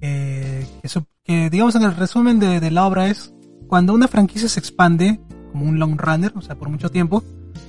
que, 0.00 1.50
digamos 1.50 1.74
en 1.74 1.82
el 1.82 1.94
resumen 1.94 2.38
de, 2.38 2.60
de 2.60 2.70
la 2.70 2.86
obra 2.86 3.08
es 3.08 3.34
cuando 3.68 3.92
una 3.92 4.08
franquicia 4.08 4.48
se 4.48 4.60
expande 4.60 5.20
como 5.52 5.66
un 5.66 5.78
long 5.78 5.98
runner, 5.98 6.32
o 6.34 6.40
sea, 6.40 6.56
por 6.56 6.68
mucho 6.68 6.90
tiempo, 6.90 7.22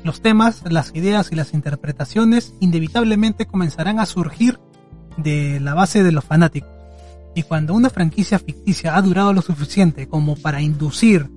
los 0.04 0.22
temas, 0.22 0.64
las 0.70 0.96
ideas 0.96 1.32
y 1.32 1.36
las 1.36 1.54
interpretaciones 1.54 2.54
inevitablemente 2.60 3.46
comenzarán 3.46 4.00
a 4.00 4.06
surgir 4.06 4.60
de 5.18 5.60
la 5.60 5.74
base 5.74 6.04
de 6.04 6.12
los 6.12 6.24
fanáticos. 6.24 6.70
Y 7.36 7.44
cuando 7.44 7.74
una 7.74 7.90
franquicia 7.90 8.40
ficticia 8.40 8.96
ha 8.96 9.02
durado 9.02 9.34
lo 9.34 9.42
suficiente 9.42 10.08
como 10.08 10.36
para 10.36 10.62
inducir 10.62 11.30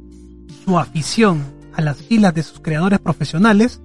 su 0.64 0.78
afición 0.78 1.42
a 1.74 1.82
las 1.82 1.98
filas 1.98 2.34
de 2.34 2.42
sus 2.42 2.60
creadores 2.60 3.00
profesionales, 3.00 3.80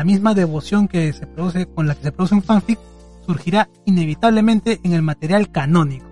la 0.00 0.04
misma 0.04 0.32
devoción 0.32 0.88
que 0.88 1.12
se 1.12 1.26
produce 1.26 1.66
con 1.66 1.86
la 1.86 1.94
que 1.94 2.04
se 2.04 2.12
produce 2.12 2.34
un 2.34 2.42
fanfic 2.42 2.78
surgirá 3.26 3.68
inevitablemente 3.84 4.80
en 4.82 4.94
el 4.94 5.02
material 5.02 5.50
canónico. 5.52 6.06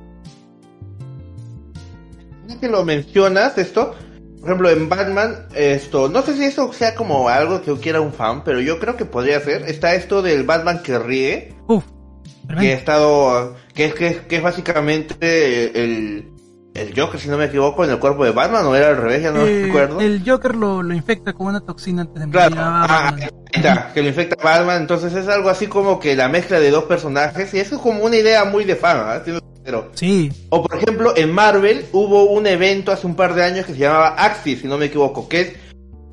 Ya 2.47 2.61
que 2.61 2.69
lo 2.69 2.85
mencionas, 2.85 3.57
esto, 3.57 3.95
por 4.41 4.45
ejemplo, 4.51 4.69
en 4.69 4.91
Batman, 4.91 5.47
esto, 5.55 6.11
no 6.11 6.21
sé 6.21 6.37
si 6.37 6.45
eso 6.45 6.71
sea 6.75 6.95
como 6.95 7.31
algo 7.31 7.63
que 7.63 7.75
quiera 7.79 8.03
un 8.03 8.13
fan, 8.13 8.45
pero 8.45 8.61
yo 8.61 8.79
creo 8.79 8.95
que 8.95 9.07
podría 9.07 9.41
ser. 9.41 9.63
Está 9.63 9.95
esto 9.95 10.21
del 10.21 10.43
Batman 10.45 10.83
que 10.83 10.99
ríe, 10.99 11.55
Uf, 11.67 11.85
que 12.61 12.73
ha 12.73 12.77
estado, 12.77 13.57
que 13.73 13.87
es, 13.87 13.95
que, 13.95 14.07
es- 14.09 14.21
que 14.21 14.37
es 14.37 14.43
básicamente 14.43 15.83
el, 15.83 16.29
el 16.81 16.99
Joker, 16.99 17.21
si 17.21 17.29
no 17.29 17.37
me 17.39 17.47
equivoco, 17.47 17.85
en 17.85 17.91
el 17.91 17.99
cuerpo 17.99 18.25
de 18.25 18.31
Batman, 18.31 18.67
o 18.67 18.75
era 18.75 18.89
al 18.89 18.97
revés, 18.97 19.23
ya 19.23 19.31
no 19.33 19.45
Eh, 19.47 19.63
recuerdo. 19.67 20.01
el 20.01 20.23
Joker 20.27 20.55
lo, 20.55 20.83
lo 20.83 20.95
infecta 20.95 21.33
con 21.33 21.49
una 21.49 21.61
toxina 21.61 22.03
antes 22.03 22.25
de 22.25 22.31
Claro, 22.31 22.55
ah, 22.59 23.15
está, 23.53 23.93
que 23.93 24.03
lo 24.03 24.09
infecta 24.09 24.37
a 24.41 24.45
Batman, 24.45 24.81
entonces 24.83 25.13
es 25.15 25.29
algo 25.29 25.49
así 25.51 25.67
como 25.67 25.99
que 26.01 26.17
la 26.17 26.29
mezcla 26.29 26.61
de 26.61 26.71
dos 26.71 26.85
personajes, 26.85 27.53
y 27.55 27.61
eso 27.61 27.77
es 27.77 27.81
como 27.81 28.05
una 28.05 28.17
idea 28.17 28.45
muy 28.45 28.65
de 28.65 28.77
fan. 28.77 29.23
Siendo 29.25 29.43
sincero. 29.55 29.91
Sí, 29.95 30.33
O 30.51 30.63
por 30.63 30.77
ejemplo, 30.77 31.13
en 31.17 31.33
Marvel 31.33 31.85
hubo 31.93 32.25
un 32.25 32.47
evento 32.47 32.93
hace 32.93 33.07
un 33.07 33.15
par 33.17 33.35
de 33.35 33.45
años 33.45 33.67
que 33.67 33.73
se 33.73 33.79
llamaba 33.79 34.09
Axis, 34.17 34.61
si 34.61 34.67
no 34.69 34.79
me 34.79 34.87
equivoco, 34.87 35.29
que 35.29 35.41
es 35.41 35.53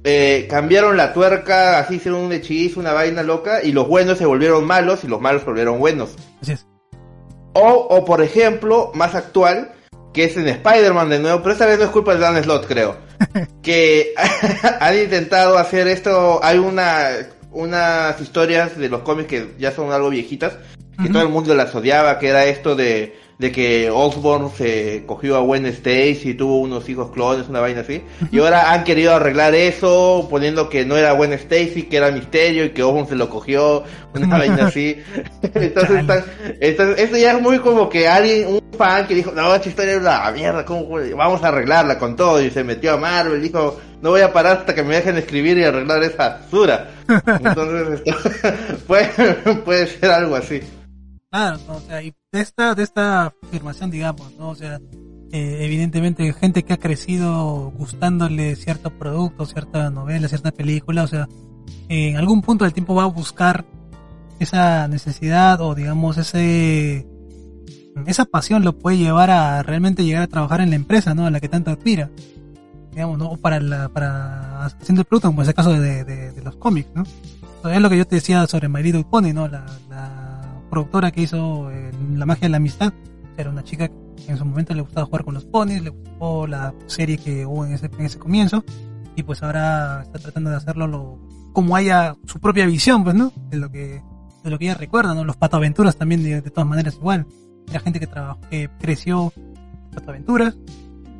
eh, 0.07 0.45
cambiaron 0.47 0.97
la 0.97 1.13
tuerca, 1.13 1.79
así 1.79 1.95
hicieron 1.95 2.21
un 2.21 2.31
hechizo, 2.31 2.79
una 2.79 2.93
vaina 2.93 3.23
loca, 3.23 3.63
y 3.63 3.71
los 3.71 3.87
buenos 3.87 4.19
se 4.19 4.25
volvieron 4.27 4.63
malos 4.63 5.03
y 5.03 5.07
los 5.07 5.19
malos 5.19 5.41
se 5.41 5.47
volvieron 5.47 5.79
buenos. 5.79 6.15
así 6.41 6.51
es. 6.51 6.67
O, 7.53 7.69
o 7.89 8.05
por 8.05 8.21
ejemplo, 8.21 8.91
más 8.93 9.15
actual, 9.15 9.71
que 10.15 10.23
es 10.23 10.37
en 10.37 10.47
Spider-Man 10.47 11.09
de 11.09 11.19
nuevo, 11.19 11.41
pero 11.43 11.51
esta 11.51 11.65
vez 11.65 11.77
no 11.77 11.83
es 11.83 11.91
culpa 11.91 12.13
de 12.13 12.21
Dan 12.21 12.41
Slott, 12.41 12.65
creo. 12.65 12.95
que 13.61 14.13
han 14.79 14.97
intentado 14.97 15.57
hacer 15.57 15.87
esto, 15.89 16.39
hay 16.41 16.57
una 16.57 17.09
unas 17.51 18.19
historias 18.19 18.77
de 18.77 18.89
los 18.89 19.01
cómics 19.01 19.29
que 19.29 19.55
ya 19.57 19.71
son 19.71 19.91
algo 19.91 20.09
viejitas, 20.09 20.57
que 21.01 21.09
todo 21.09 21.21
el 21.21 21.29
mundo 21.29 21.53
las 21.55 21.73
odiaba, 21.73 22.19
que 22.19 22.27
era 22.29 22.45
esto 22.45 22.75
de, 22.75 23.17
de 23.37 23.51
que 23.51 23.89
Osborn 23.91 24.49
se 24.49 25.03
cogió 25.05 25.35
a 25.35 25.39
Gwen 25.41 25.65
Stacy 25.65 26.29
y 26.29 26.33
tuvo 26.35 26.59
unos 26.59 26.87
hijos 26.87 27.11
clones, 27.11 27.49
una 27.49 27.59
vaina 27.59 27.81
así. 27.81 28.01
Y 28.31 28.39
ahora 28.39 28.71
han 28.71 28.83
querido 28.85 29.13
arreglar 29.13 29.53
eso, 29.55 30.27
poniendo 30.29 30.69
que 30.69 30.85
no 30.85 30.95
era 30.95 31.11
Gwen 31.11 31.33
Stacy, 31.33 31.83
que 31.83 31.97
era 31.97 32.11
Misterio 32.11 32.63
y 32.65 32.69
que 32.69 32.81
Osborn 32.83 33.07
se 33.09 33.15
lo 33.15 33.29
cogió, 33.29 33.83
una 34.13 34.27
vaina 34.37 34.67
así. 34.67 34.97
Entonces, 35.53 35.99
están- 35.99 36.23
entonces, 36.61 36.95
esto 36.99 37.17
ya 37.17 37.33
es 37.33 37.41
muy 37.41 37.59
como 37.59 37.89
que 37.89 38.07
alguien, 38.07 38.47
un 38.47 38.61
fan 38.77 39.05
que 39.05 39.15
dijo, 39.15 39.31
no, 39.33 39.53
esta 39.53 39.67
historia 39.69 39.95
es 39.95 40.01
la 40.01 40.31
mierda, 40.31 40.63
¿cómo 40.63 40.87
vamos 41.17 41.43
a 41.43 41.49
arreglarla 41.49 41.97
con 41.99 42.15
todo, 42.15 42.41
y 42.41 42.49
se 42.51 42.63
metió 42.63 42.93
a 42.93 42.97
Marvel, 42.97 43.41
dijo, 43.41 43.79
no 44.01 44.11
voy 44.11 44.21
a 44.21 44.31
parar 44.31 44.59
hasta 44.59 44.73
que 44.75 44.83
me 44.83 44.95
dejen 44.95 45.17
escribir 45.17 45.57
y 45.57 45.63
arreglar 45.65 46.01
esa 46.03 46.29
basura. 46.41 46.89
Entonces, 47.09 48.01
esto, 48.05 48.29
puede, 48.87 49.09
puede 49.65 49.87
ser 49.87 50.11
algo 50.11 50.35
así. 50.35 50.61
Claro, 51.35 51.59
¿no? 51.67 51.75
o 51.75 51.81
sea, 51.81 52.01
y 52.01 52.13
de 52.31 52.39
esta, 52.39 52.75
de 52.75 52.83
esta 52.83 53.33
afirmación, 53.43 53.91
digamos, 53.91 54.31
¿no? 54.39 54.51
O 54.51 54.55
sea, 54.55 54.79
eh, 55.33 55.57
evidentemente 55.65 56.31
gente 56.31 56.63
que 56.63 56.71
ha 56.71 56.77
crecido 56.77 57.73
gustándole 57.75 58.55
cierto 58.55 58.89
producto, 58.89 59.45
cierta 59.45 59.89
novela, 59.89 60.29
cierta 60.29 60.51
película, 60.51 61.03
o 61.03 61.07
sea, 61.07 61.27
en 61.89 62.15
algún 62.15 62.41
punto 62.41 62.63
del 62.63 62.73
tiempo 62.73 62.95
va 62.95 63.03
a 63.03 63.07
buscar 63.07 63.65
esa 64.39 64.87
necesidad 64.87 65.59
o 65.59 65.75
digamos 65.75 66.17
ese 66.17 67.05
esa 68.05 68.23
pasión 68.23 68.63
lo 68.63 68.79
puede 68.79 68.97
llevar 68.97 69.29
a 69.29 69.61
realmente 69.61 70.05
llegar 70.05 70.21
a 70.21 70.27
trabajar 70.27 70.61
en 70.61 70.69
la 70.69 70.77
empresa, 70.77 71.15
¿no? 71.15 71.25
A 71.25 71.31
la 71.31 71.41
que 71.41 71.49
tanto 71.49 71.69
admira. 71.69 72.09
Digamos, 72.91 73.17
¿no? 73.17 73.31
O 73.31 73.35
para 73.35 73.59
la, 73.59 73.89
para 73.89 74.63
haciendo 74.67 75.01
el 75.01 75.05
producto, 75.05 75.27
como 75.27 75.41
es 75.41 75.49
el 75.49 75.53
caso 75.53 75.73
de, 75.73 76.31
los 76.41 76.55
cómics, 76.55 76.91
¿no? 76.95 77.03
Sea, 77.61 77.75
es 77.75 77.81
lo 77.81 77.89
que 77.89 77.97
yo 77.97 78.07
te 78.07 78.15
decía 78.15 78.47
sobre 78.47 78.69
My 78.69 78.81
Little 78.81 79.03
Pony, 79.03 79.33
¿no? 79.33 79.49
La 79.49 79.65
productora 80.75 81.09
que 81.11 81.21
hizo 81.21 81.71
eh, 81.71 81.89
La 82.15 82.25
magia 82.25 82.47
de 82.47 82.49
la 82.49 82.57
amistad. 82.57 82.91
Era 83.37 83.49
una 83.49 83.63
chica 83.63 83.87
que 83.87 83.93
en 84.31 84.37
su 84.37 84.43
momento 84.45 84.73
le 84.73 84.81
gustaba 84.81 85.05
jugar 85.05 85.23
con 85.23 85.33
los 85.33 85.45
ponis, 85.45 85.81
le 85.81 85.89
gustó 85.89 86.47
la 86.47 86.73
serie 86.87 87.17
que 87.17 87.45
hubo 87.45 87.65
en 87.65 87.73
ese, 87.73 87.85
en 87.97 88.05
ese 88.05 88.19
comienzo. 88.19 88.63
Y 89.15 89.23
pues 89.23 89.41
ahora 89.43 90.01
está 90.03 90.19
tratando 90.19 90.49
de 90.49 90.57
hacerlo 90.57 90.87
lo, 90.87 91.19
como 91.53 91.75
haya 91.77 92.15
su 92.25 92.39
propia 92.41 92.65
visión, 92.65 93.03
pues, 93.05 93.15
¿no? 93.15 93.31
De 93.49 93.57
lo 93.57 93.71
que, 93.71 94.01
de 94.43 94.49
lo 94.49 94.59
que 94.59 94.65
ella 94.65 94.73
recuerda, 94.75 95.13
¿no? 95.15 95.23
Los 95.23 95.37
patoaventuras 95.37 95.95
también, 95.95 96.21
de, 96.23 96.41
de 96.41 96.49
todas 96.51 96.67
maneras, 96.67 96.95
igual. 96.95 97.25
Era 97.69 97.79
gente 97.79 97.99
que 98.01 98.07
trabajó, 98.07 98.39
que 98.49 98.69
creció 98.79 99.31
patoaventuras. 99.93 100.57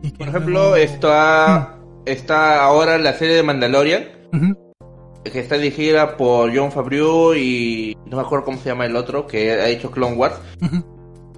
Y 0.03 0.12
que 0.12 0.18
Por 0.18 0.28
ejemplo, 0.30 0.51
luego- 0.53 0.76
está, 0.76 1.78
está 2.06 2.62
ahora 2.64 2.97
la 2.97 3.14
serie 3.14 3.36
de 3.36 3.43
Mandalorian, 3.43 4.03
Ujú. 4.34 4.58
Que 5.32 5.39
está 5.39 5.57
dirigida 5.57 6.17
por 6.17 6.55
John 6.55 6.71
Favreau 6.71 7.34
y 7.36 7.97
no 8.05 8.17
me 8.17 8.23
acuerdo 8.23 8.45
cómo 8.45 8.57
se 8.59 8.69
llama 8.69 8.86
el 8.86 8.95
otro, 8.95 9.26
que 9.28 9.51
ha 9.51 9.67
hecho 9.67 9.91
Clone 9.91 10.15
Wars. 10.15 10.36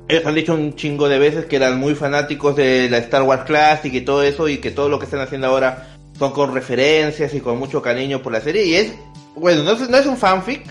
Ellos 0.10 0.26
han 0.26 0.36
dicho 0.36 0.54
un 0.54 0.76
chingo 0.76 1.10
de 1.10 1.20
veces 1.20 1.46
que 1.46 1.56
eran 1.58 1.80
muy 1.80 1.96
fanáticos 1.96 2.56
de 2.56 2.90
la 2.90 2.98
Star 3.00 3.24
Wars 3.24 3.44
Classic 3.46 3.94
y 3.94 4.02
todo 4.02 4.24
eso, 4.24 4.48
y 4.48 4.58
que 4.58 4.72
todo 4.72 4.90
lo 4.90 5.00
que 5.00 5.06
están 5.06 5.20
haciendo 5.22 5.48
ahora 5.48 5.96
son 6.18 6.32
con 6.32 6.54
referencias 6.54 7.34
y 7.34 7.40
con 7.42 7.58
mucho 7.60 7.82
cariño 7.82 8.22
por 8.22 8.32
la 8.34 8.42
serie. 8.42 8.66
Y 8.66 8.76
es, 8.76 8.94
bueno, 9.36 9.64
no 9.64 9.72
es, 9.72 9.90
no 9.90 9.98
es 9.98 10.06
un 10.06 10.18
fanfic, 10.18 10.66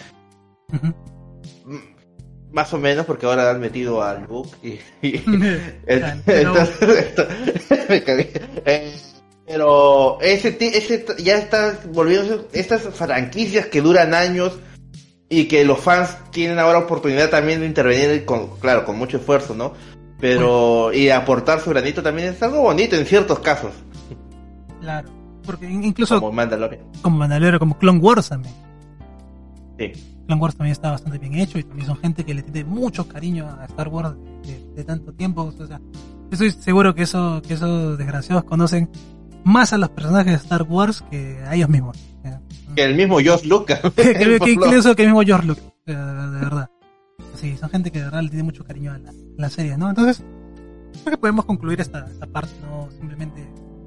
mm, 1.65 1.77
más 2.53 2.73
o 2.73 2.79
menos, 2.79 3.05
porque 3.07 3.27
ahora 3.27 3.51
han 3.51 3.61
metido 3.61 4.03
al 4.03 4.27
book 4.27 4.49
y, 4.63 4.79
y- 5.03 5.23
entonces, 6.27 6.79
me 7.89 8.03
cagué. 8.03 8.33
Pero 9.47 10.19
ese, 10.21 10.57
ese 10.61 11.05
ya 11.23 11.39
está 11.39 11.79
volviendo 11.93 12.49
estas 12.53 12.83
franquicias 12.83 13.67
que 13.67 13.81
duran 13.81 14.13
años 14.15 14.59
y 15.29 15.47
que 15.47 15.65
los 15.65 15.79
fans 15.81 16.17
tienen 16.33 16.59
ahora 16.59 16.79
oportunidad 16.81 17.31
también 17.31 17.61
de 17.61 17.67
intervenir 17.67 18.25
con, 18.25 18.59
claro, 18.59 18.85
con 18.85 18.97
mucho 18.99 19.19
esfuerzo, 19.19 19.55
¿no? 19.55 19.73
Pero, 20.19 20.93
y 20.93 21.11
aportar 21.11 21.61
su 21.61 21.71
granito 21.71 22.03
también 22.03 22.29
es 22.29 22.43
algo 22.43 22.63
bonito 22.63 22.97
en 22.97 23.07
ciertos 23.07 23.39
casos, 23.41 23.73
Claro. 24.81 25.09
Porque 25.45 25.67
in- 25.71 25.85
incluso 25.85 26.19
como 26.19 26.33
Mandalorian. 26.33 26.83
como 27.03 27.19
Mandalorian, 27.19 27.59
como 27.61 27.79
Clone 27.79 27.99
Wars 28.01 28.29
también. 28.31 28.55
Sí. 29.79 29.93
Clone 30.27 30.41
Wars 30.43 30.57
también 30.57 30.73
está 30.73 30.91
bastante 30.91 31.19
bien 31.19 31.35
hecho 31.37 31.59
y 31.59 31.63
también 31.65 31.87
son 31.87 31.99
gente 31.99 32.25
que 32.25 32.35
le 32.35 32.43
tiene 32.43 32.65
mucho 32.69 33.07
cariño 33.07 33.47
a 33.61 33.65
Star 33.67 33.89
Wars 33.89 34.15
de, 34.45 34.59
de 34.75 34.85
tanto 34.85 35.13
tiempo. 35.13 35.43
O 35.43 35.67
sea, 35.67 35.81
estoy 36.33 36.51
seguro 36.51 36.95
que 36.97 37.03
eso, 37.03 37.41
que 37.47 37.55
esos 37.55 37.97
desgraciados 37.97 38.43
conocen 38.45 38.91
más 39.45 39.73
a 39.73 39.79
los 39.79 39.91
personajes 39.91 40.33
de 40.33 40.37
Star 40.39 40.63
Wars 40.63 41.05
que 41.11 41.39
a 41.47 41.55
ellos 41.55 41.69
mismos. 41.69 41.97
Que 42.75 42.85
el 42.85 42.95
mismo 42.95 43.17
Josh 43.17 43.45
Lucas. 43.45 43.81
que, 43.97 44.15
que- 44.15 44.37
por 44.39 44.47
que 44.49 44.55
lo- 44.57 44.67
incluso 44.67 44.95
que 44.97 45.03
el 45.03 45.09
mismo 45.09 45.23
George 45.23 45.47
Lucas, 45.47 45.65
de, 45.87 45.95
de 45.95 46.41
verdad. 46.41 46.71
Sí, 47.35 47.57
son 47.59 47.71
gente 47.71 47.91
que 47.91 47.99
de 47.99 48.05
verdad 48.07 48.23
le 48.23 48.29
tiene 48.29 48.43
mucho 48.45 48.65
cariño 48.65 48.93
a 48.93 48.99
la, 48.99 49.11
a 49.11 49.13
la 49.37 49.51
serie, 49.51 49.77
¿no? 49.77 49.89
Entonces, 49.89 50.23
creo 51.03 51.13
que 51.13 51.19
podemos 51.19 51.45
concluir 51.45 51.81
esta, 51.81 52.07
esta 52.11 52.27
parte, 52.27 52.53
¿no? 52.63 52.89
Simplemente... 52.99 53.47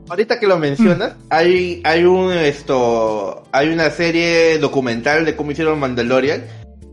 Ahorita 0.09 0.39
que 0.39 0.47
lo 0.47 0.57
mencionas, 0.57 1.13
hay, 1.29 1.81
hay 1.83 2.03
un 2.03 2.31
esto, 2.33 3.43
hay 3.51 3.69
una 3.69 3.91
serie 3.91 4.57
documental 4.57 5.23
de 5.23 5.35
cómo 5.35 5.51
hicieron 5.51 5.79
Mandalorian. 5.79 6.43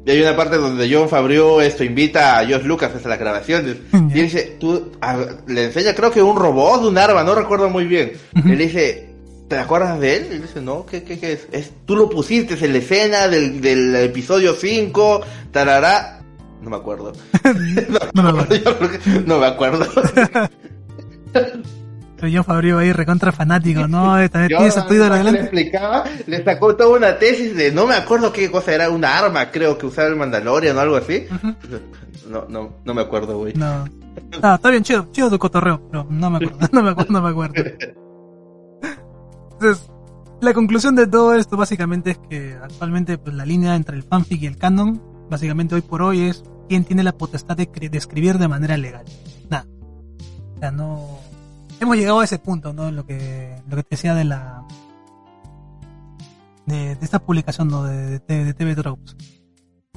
Y 0.07 0.11
hay 0.13 0.21
una 0.23 0.37
parte 0.37 0.57
donde 0.57 0.89
John 0.91 1.09
Favreau 1.09 1.61
esto 1.61 1.83
invita 1.83 2.39
a 2.39 2.45
Josh 2.47 2.63
Lucas 2.63 2.93
a 3.05 3.09
las 3.09 3.19
grabaciones. 3.19 3.77
Y 3.93 4.23
dice, 4.23 4.57
tú, 4.61 4.93
a- 5.01 5.19
le 5.49 5.65
enseña 5.65 5.95
creo 5.97 6.13
que 6.13 6.23
un 6.23 6.37
robot, 6.37 6.85
un 6.85 6.97
arma, 6.97 7.25
no 7.25 7.35
recuerdo 7.35 7.69
muy 7.69 7.87
bien. 7.87 8.13
Ujú. 8.39 8.49
Él 8.51 8.59
dice, 8.59 9.11
¿te 9.49 9.59
acuerdas 9.59 9.99
de 9.99 10.17
él? 10.17 10.27
Y 10.31 10.35
él 10.37 10.43
dice, 10.43 10.61
no, 10.61 10.87
¿qué, 10.87 11.03
qué, 11.03 11.19
qué 11.19 11.33
es? 11.33 11.49
es? 11.51 11.73
Tú 11.87 11.97
lo 11.97 12.09
pusiste 12.09 12.55
en 12.65 12.73
la 12.73 12.79
escena 12.79 13.27
del, 13.27 13.61
del 13.61 13.97
episodio 13.97 14.55
5, 14.55 15.23
tarará. 15.51 16.21
No 16.63 16.71
me 16.71 16.77
acuerdo. 16.77 17.13
No 19.27 19.39
me 19.41 19.47
acuerdo. 19.47 19.87
Pero 22.17 22.29
yo 22.29 22.43
Fabio 22.43 22.79
ahí 22.79 22.93
recontra 22.93 23.31
fanático, 23.31 23.87
¿no? 23.87 24.21
Yo 24.23 24.29
tienes 24.31 24.77
a 24.77 24.87
tu 24.87 24.95
ídolo 24.95 25.23
le 25.23 25.31
explicaba, 25.31 26.05
le 26.27 26.43
sacó 26.43 26.75
toda 26.75 26.97
una 26.97 27.19
tesis 27.19 27.55
de 27.55 27.73
no 27.73 27.87
me 27.87 27.95
acuerdo 27.95 28.33
qué 28.33 28.51
cosa 28.51 28.75
era, 28.75 28.89
una 28.89 29.19
arma, 29.19 29.51
creo 29.51 29.77
que 29.77 29.87
usaba 29.87 30.09
el 30.09 30.17
Mandalorian 30.17 30.77
o 30.77 30.81
algo 30.81 30.97
así. 30.97 31.27
No, 32.27 32.45
no, 32.49 32.79
no 32.85 32.93
me 32.93 33.03
acuerdo, 33.03 33.39
güey. 33.39 33.55
No. 33.55 33.85
No, 34.43 34.55
está 34.57 34.71
bien 34.71 34.83
chido, 34.83 35.07
chido 35.13 35.31
tu 35.31 35.39
cotorreo, 35.39 35.81
pero 35.89 36.07
no 36.11 36.29
me 36.29 36.39
acuerdo, 36.39 36.69
no 36.73 36.83
me 36.83 36.91
acuerdo, 36.91 37.13
no 37.13 37.23
me 37.23 37.29
acuerdo. 37.29 37.55
Entonces, 39.53 39.89
la 40.41 40.53
conclusión 40.53 40.97
de 40.97 41.07
todo 41.07 41.35
esto 41.35 41.57
básicamente 41.57 42.11
es 42.13 42.19
que 42.29 42.57
actualmente 42.61 43.17
pues, 43.17 43.35
la 43.37 43.47
línea 43.47 43.77
entre 43.77 43.97
el 43.97 44.03
fanfic 44.03 44.43
y 44.43 44.47
el 44.47 44.57
canon, 44.57 45.01
básicamente 45.31 45.77
hoy 45.77 45.83
por 45.83 46.03
hoy 46.03 46.23
es 46.23 46.43
quién 46.69 46.85
tiene 46.85 47.05
la 47.05 47.13
potestad 47.13 47.57
de 47.57 47.69
escribir 47.93 48.39
de 48.39 48.49
manera 48.49 48.77
legal. 48.77 49.05
Nada. 49.49 49.67
O 50.57 50.59
sea, 50.59 50.71
no... 50.73 51.26
Hemos 51.81 51.97
llegado 51.97 52.21
a 52.21 52.25
ese 52.25 52.39
punto, 52.39 52.73
¿no? 52.73 52.91
Lo 52.91 53.05
que, 53.07 53.61
lo 53.69 53.77
que 53.77 53.83
te 53.83 53.89
decía 53.91 54.15
de 54.15 54.25
la... 54.25 54.65
De, 56.67 56.93
esta 57.01 57.19
publicación, 57.21 57.69
¿no? 57.69 57.85
De, 57.85 58.19
de, 58.21 58.45
de 58.45 58.55
TV 58.55 58.75
Drops. 58.75 59.17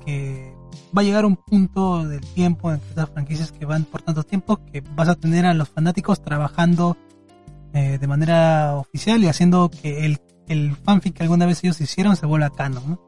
Que 0.06 0.54
va 0.96 1.02
a 1.02 1.04
llegar 1.04 1.26
un 1.26 1.36
punto 1.36 2.08
del 2.08 2.22
tiempo 2.22 2.72
en 2.72 2.78
estas 2.90 3.10
franquicias 3.10 3.52
que 3.52 3.66
van 3.66 3.86
por 3.86 4.02
tanto 4.02 4.24
tiempo 4.24 4.64
que 4.66 4.82
vas 4.96 5.08
a 5.10 5.16
tener 5.16 5.46
a 5.46 5.54
los 5.54 5.70
fanáticos 5.70 6.22
trabajando 6.22 6.98
eh, 7.74 7.98
de 8.00 8.08
manera 8.08 8.76
oficial 8.76 9.24
y 9.24 9.28
haciendo 9.28 9.70
que 9.70 10.06
el, 10.06 10.20
el 10.48 10.76
fanfic 10.76 11.16
que 11.16 11.24
alguna 11.24 11.46
vez 11.46 11.64
ellos 11.64 11.80
hicieron 11.82 12.16
se 12.16 12.26
vuelva 12.26 12.50
canon, 12.50 12.84
¿no? 12.92 13.00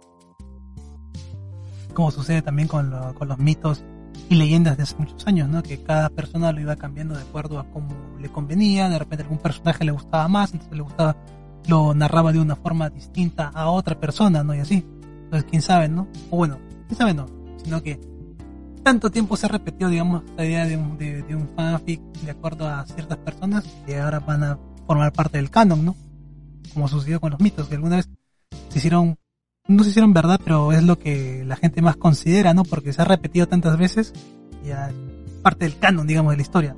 Como 1.94 2.12
sucede 2.12 2.42
también 2.42 2.68
con, 2.68 2.90
lo- 2.90 3.14
con 3.16 3.28
los 3.28 3.38
mitos 3.38 3.84
y 4.30 4.36
leyendas 4.36 4.78
de 4.78 4.84
hace 4.84 4.96
muchos 4.98 5.26
años, 5.28 5.50
¿no? 5.50 5.62
Que 5.62 5.82
cada 5.82 6.10
persona 6.10 6.52
lo 6.52 6.62
iba 6.62 6.76
cambiando 6.76 7.16
de 7.16 7.22
acuerdo 7.22 7.60
a 7.60 7.66
cómo 7.66 7.90
le 8.20 8.30
convenía, 8.30 8.90
de 8.90 9.00
repente 9.00 9.24
algún 9.24 9.40
personaje 9.40 9.84
le 9.84 9.92
gustaba 9.92 10.28
más, 10.28 10.54
entonces 10.54 10.78
le 10.78 10.84
gustaba, 10.84 11.18
lo 11.68 11.94
narraba 11.94 12.32
de 12.32 12.40
una 12.40 12.56
forma 12.56 12.90
distinta 12.90 13.52
a 13.54 13.70
otra 13.70 14.00
persona, 14.00 14.44
¿no? 14.44 14.56
Y 14.56 14.60
así. 14.60 14.86
Entonces, 15.24 15.50
quién 15.50 15.62
sabe, 15.62 15.90
¿no? 15.90 16.08
O 16.30 16.38
bueno, 16.38 16.58
quién 16.88 16.98
sabe, 16.98 17.14
no, 17.14 17.26
sino 17.64 17.82
que 17.82 18.00
tanto 18.84 19.12
tiempo 19.12 19.38
se 19.38 19.46
ha 19.46 19.50
repetido, 19.50 19.90
digamos, 19.90 20.24
la 20.36 20.46
idea 20.46 20.66
de 20.66 20.78
un, 20.78 20.98
de 20.98 21.36
un 21.36 21.48
fanfic 21.56 22.02
de 22.22 22.32
acuerdo 22.32 22.68
a 22.68 22.86
ciertas 22.86 23.18
personas 23.18 23.64
que 23.86 24.00
ahora 24.00 24.20
van 24.20 24.44
a 24.44 24.60
formar 24.88 25.14
parte 25.14 25.38
del 25.38 25.50
canon, 25.50 25.86
¿no? 25.86 25.96
Como 26.74 26.88
sucedió 26.88 27.20
con 27.20 27.32
los 27.32 27.40
mitos, 27.40 27.68
que 27.68 27.76
alguna 27.76 27.98
vez 27.98 28.10
se 28.70 28.78
hicieron, 28.80 29.18
no 29.68 29.84
se 29.84 29.90
hicieron 29.90 30.14
verdad, 30.14 30.40
pero 30.44 30.72
es 30.72 30.84
lo 30.84 30.98
que 30.98 31.44
la 31.46 31.56
gente 31.56 31.82
más 31.82 31.96
considera, 31.98 32.54
¿no? 32.54 32.64
Porque 32.64 32.94
se 32.94 33.02
ha 33.02 33.06
repetido 33.06 33.48
tantas 33.48 33.78
veces, 33.78 34.14
ya 34.66 34.90
es 34.90 34.96
parte 35.42 35.66
del 35.66 35.78
canon, 35.78 36.08
digamos, 36.08 36.32
de 36.32 36.38
la 36.38 36.42
historia. 36.42 36.76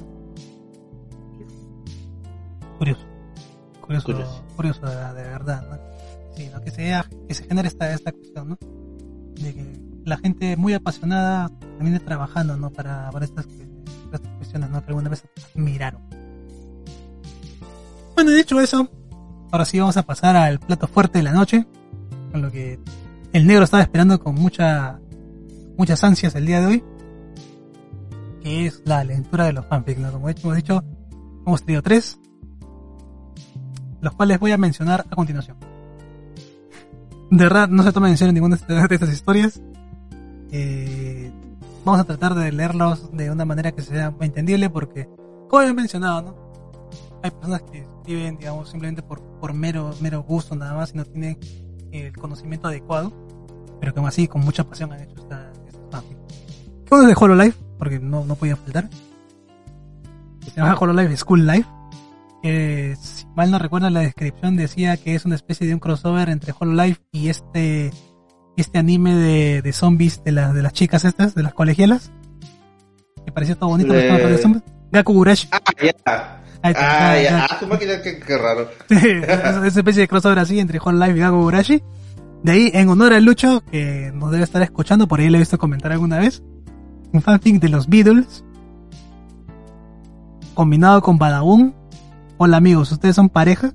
Curioso. 2.77 3.01
Curioso, 3.81 4.05
curioso, 4.05 4.43
Curioso. 4.55 4.85
de, 4.85 4.95
de 4.95 5.29
verdad, 5.29 5.65
¿no? 5.69 5.77
Sí, 6.35 6.49
¿no? 6.51 6.61
Que 6.61 6.71
se, 6.71 6.93
que 7.27 7.33
se 7.33 7.43
genere 7.45 7.67
esta, 7.67 7.93
esta 7.93 8.11
cuestión, 8.11 8.49
¿no? 8.49 8.57
De 9.35 9.53
que 9.53 9.79
la 10.05 10.17
gente 10.17 10.57
muy 10.57 10.73
apasionada 10.73 11.49
termine 11.77 11.99
trabajando, 11.99 12.57
¿no? 12.57 12.69
Para, 12.69 13.09
para 13.11 13.25
estas, 13.25 13.45
estas 14.11 14.21
cuestiones, 14.37 14.69
¿no? 14.69 14.81
Que 14.81 14.87
alguna 14.87 15.09
vez 15.09 15.23
miraron. 15.53 16.01
Bueno, 18.15 18.31
dicho 18.31 18.59
eso, 18.59 18.89
ahora 19.51 19.65
sí 19.65 19.79
vamos 19.79 19.97
a 19.97 20.03
pasar 20.03 20.35
al 20.35 20.59
plato 20.59 20.87
fuerte 20.87 21.19
de 21.19 21.23
la 21.23 21.33
noche, 21.33 21.65
con 22.33 22.41
lo 22.41 22.51
que 22.51 22.79
el 23.31 23.45
negro 23.45 23.63
estaba 23.63 23.83
esperando 23.83 24.19
con 24.19 24.33
mucha, 24.33 24.99
muchas 25.77 26.03
ansias 26.03 26.33
el 26.33 26.47
día 26.47 26.59
de 26.59 26.65
hoy, 26.65 26.83
que 28.41 28.65
es 28.65 28.81
la 28.85 29.03
lectura 29.03 29.45
de 29.45 29.53
los 29.53 29.67
fanfics, 29.67 29.99
¿no? 29.99 30.11
Como 30.11 30.29
hemos 30.29 30.55
dicho, 30.55 30.83
hemos 31.45 31.63
tenido 31.63 31.83
tres, 31.83 32.19
los 34.01 34.15
cuales 34.15 34.39
voy 34.39 34.51
a 34.51 34.57
mencionar 34.57 35.05
a 35.09 35.15
continuación. 35.15 35.57
De 37.29 37.43
verdad, 37.43 37.69
no 37.69 37.83
se 37.83 37.91
toma 37.91 38.09
en 38.09 38.17
serio 38.17 38.33
ninguna 38.33 38.55
de 38.55 38.95
estas 38.95 39.13
historias. 39.13 39.61
Eh, 40.51 41.31
vamos 41.85 42.01
a 42.01 42.03
tratar 42.03 42.33
de 42.33 42.51
leerlos 42.51 43.15
de 43.15 43.29
una 43.29 43.45
manera 43.45 43.71
que 43.71 43.83
sea 43.83 44.11
entendible 44.21 44.71
porque, 44.71 45.07
como 45.49 45.61
he 45.61 45.73
mencionado, 45.73 46.21
¿no? 46.23 46.35
Hay 47.21 47.29
personas 47.29 47.61
que 47.71 47.79
escriben, 47.81 48.37
digamos, 48.37 48.69
simplemente 48.69 49.03
por, 49.03 49.21
por 49.39 49.53
mero, 49.53 49.93
mero 50.01 50.23
gusto 50.23 50.55
nada 50.55 50.73
más 50.73 50.93
y 50.93 50.97
no 50.97 51.05
tienen 51.05 51.37
el 51.93 52.17
conocimiento 52.17 52.67
adecuado, 52.67 53.13
pero 53.79 53.93
que 53.93 53.99
aún 53.99 54.09
así 54.09 54.27
con 54.27 54.41
mucha 54.41 54.63
pasión 54.63 54.91
han 54.91 55.01
hecho 55.01 55.15
esta, 55.17 55.51
fanfics. 55.91 56.19
¿Qué 56.85 56.95
es 56.95 57.07
de 57.07 57.15
Hololive? 57.17 57.55
Porque 57.77 57.99
no, 57.99 58.25
no 58.25 58.35
podía 58.35 58.55
faltar. 58.55 58.89
Se 60.43 60.51
llama 60.51 60.75
Hololive 60.79 61.15
School 61.17 61.45
Life. 61.45 61.69
Que 62.41 62.97
si 62.99 63.25
mal 63.35 63.51
no 63.51 63.57
recuerdo 63.57 63.89
la 63.89 64.01
descripción 64.01 64.57
decía 64.57 64.97
que 64.97 65.15
es 65.15 65.23
una 65.23 65.35
especie 65.35 65.65
de 65.65 65.73
un 65.73 65.79
crossover 65.79 66.29
entre 66.29 66.53
Hololive 66.57 66.97
y 67.11 67.29
este 67.29 67.91
este 68.57 68.77
anime 68.77 69.15
de, 69.15 69.61
de 69.61 69.73
zombies 69.73 70.23
de, 70.23 70.31
las 70.31 70.53
de 70.53 70.61
las 70.61 70.73
chicas 70.73 71.05
estas, 71.05 71.35
de 71.35 71.43
las 71.43 71.53
colegialas. 71.53 72.11
Que 73.25 73.31
parecía 73.31 73.55
todo 73.55 73.69
bonito. 73.69 73.93
Zombies. 74.41 74.63
Gaku 74.91 75.13
Gurashi. 75.13 75.47
Ah, 75.51 75.61
ya. 75.81 76.42
Está, 76.63 77.11
Ah, 77.11 77.21
ya. 77.21 77.45
Ah, 77.45 77.57
su 77.59 77.67
máquina, 77.67 78.01
qué, 78.01 78.19
qué 78.19 78.37
raro. 78.37 78.69
Sí, 78.89 78.95
es 78.95 79.55
una 79.57 79.67
especie 79.67 80.01
de 80.01 80.07
crossover 80.07 80.39
así 80.39 80.59
entre 80.59 80.79
Hololive 80.83 81.17
y 81.17 81.21
Gaku 81.21 81.37
Gurashi. 81.41 81.83
De 82.41 82.51
ahí, 82.51 82.71
en 82.73 82.89
honor 82.89 83.13
al 83.13 83.23
Lucho, 83.25 83.63
que 83.71 84.11
nos 84.13 84.31
debe 84.31 84.43
estar 84.43 84.61
escuchando, 84.61 85.07
por 85.07 85.19
ahí 85.19 85.29
le 85.29 85.37
he 85.37 85.39
visto 85.39 85.57
comentar 85.57 85.91
alguna 85.91 86.19
vez, 86.19 86.41
un 87.11 87.21
fanfic 87.21 87.61
de 87.61 87.69
los 87.69 87.87
Beatles, 87.87 88.43
combinado 90.53 91.01
con 91.01 91.17
Badaboom. 91.17 91.73
Hola 92.37 92.57
amigos, 92.57 92.91
¿ustedes 92.91 93.15
son 93.15 93.29
pareja? 93.29 93.71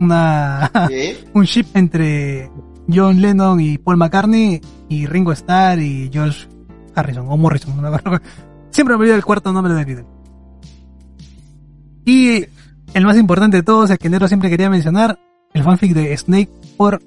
Una, 0.00 0.70
¿Sí? 0.88 1.16
un 1.34 1.44
ship 1.44 1.66
entre 1.74 2.50
John 2.92 3.20
Lennon 3.20 3.60
y 3.60 3.78
Paul 3.78 3.96
McCartney 3.96 4.60
y 4.88 5.06
Ringo 5.06 5.32
Starr 5.32 5.78
y 5.80 6.10
George 6.12 6.46
Harrison 6.94 7.26
o 7.28 7.36
Morrison. 7.36 7.76
no 7.76 7.82
me 7.90 7.96
acuerdo. 7.96 8.20
Siempre 8.70 8.96
me 8.96 9.00
olvido 9.02 9.16
el 9.16 9.24
cuarto 9.24 9.52
nombre 9.52 9.72
de 9.74 9.84
Beatle. 9.84 10.06
Y 12.04 12.46
el 12.94 13.04
más 13.04 13.16
importante 13.16 13.58
de 13.58 13.62
todos, 13.62 13.90
el 13.90 13.98
que 13.98 14.10
Nero 14.10 14.28
siempre 14.28 14.50
quería 14.50 14.70
mencionar, 14.70 15.18
el 15.52 15.62
fanfic 15.62 15.92
de 15.94 16.16
Snake 16.16 16.50
por 16.76 17.00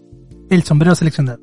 el 0.50 0.64
sombrero 0.64 0.96
seleccionado. 0.96 1.40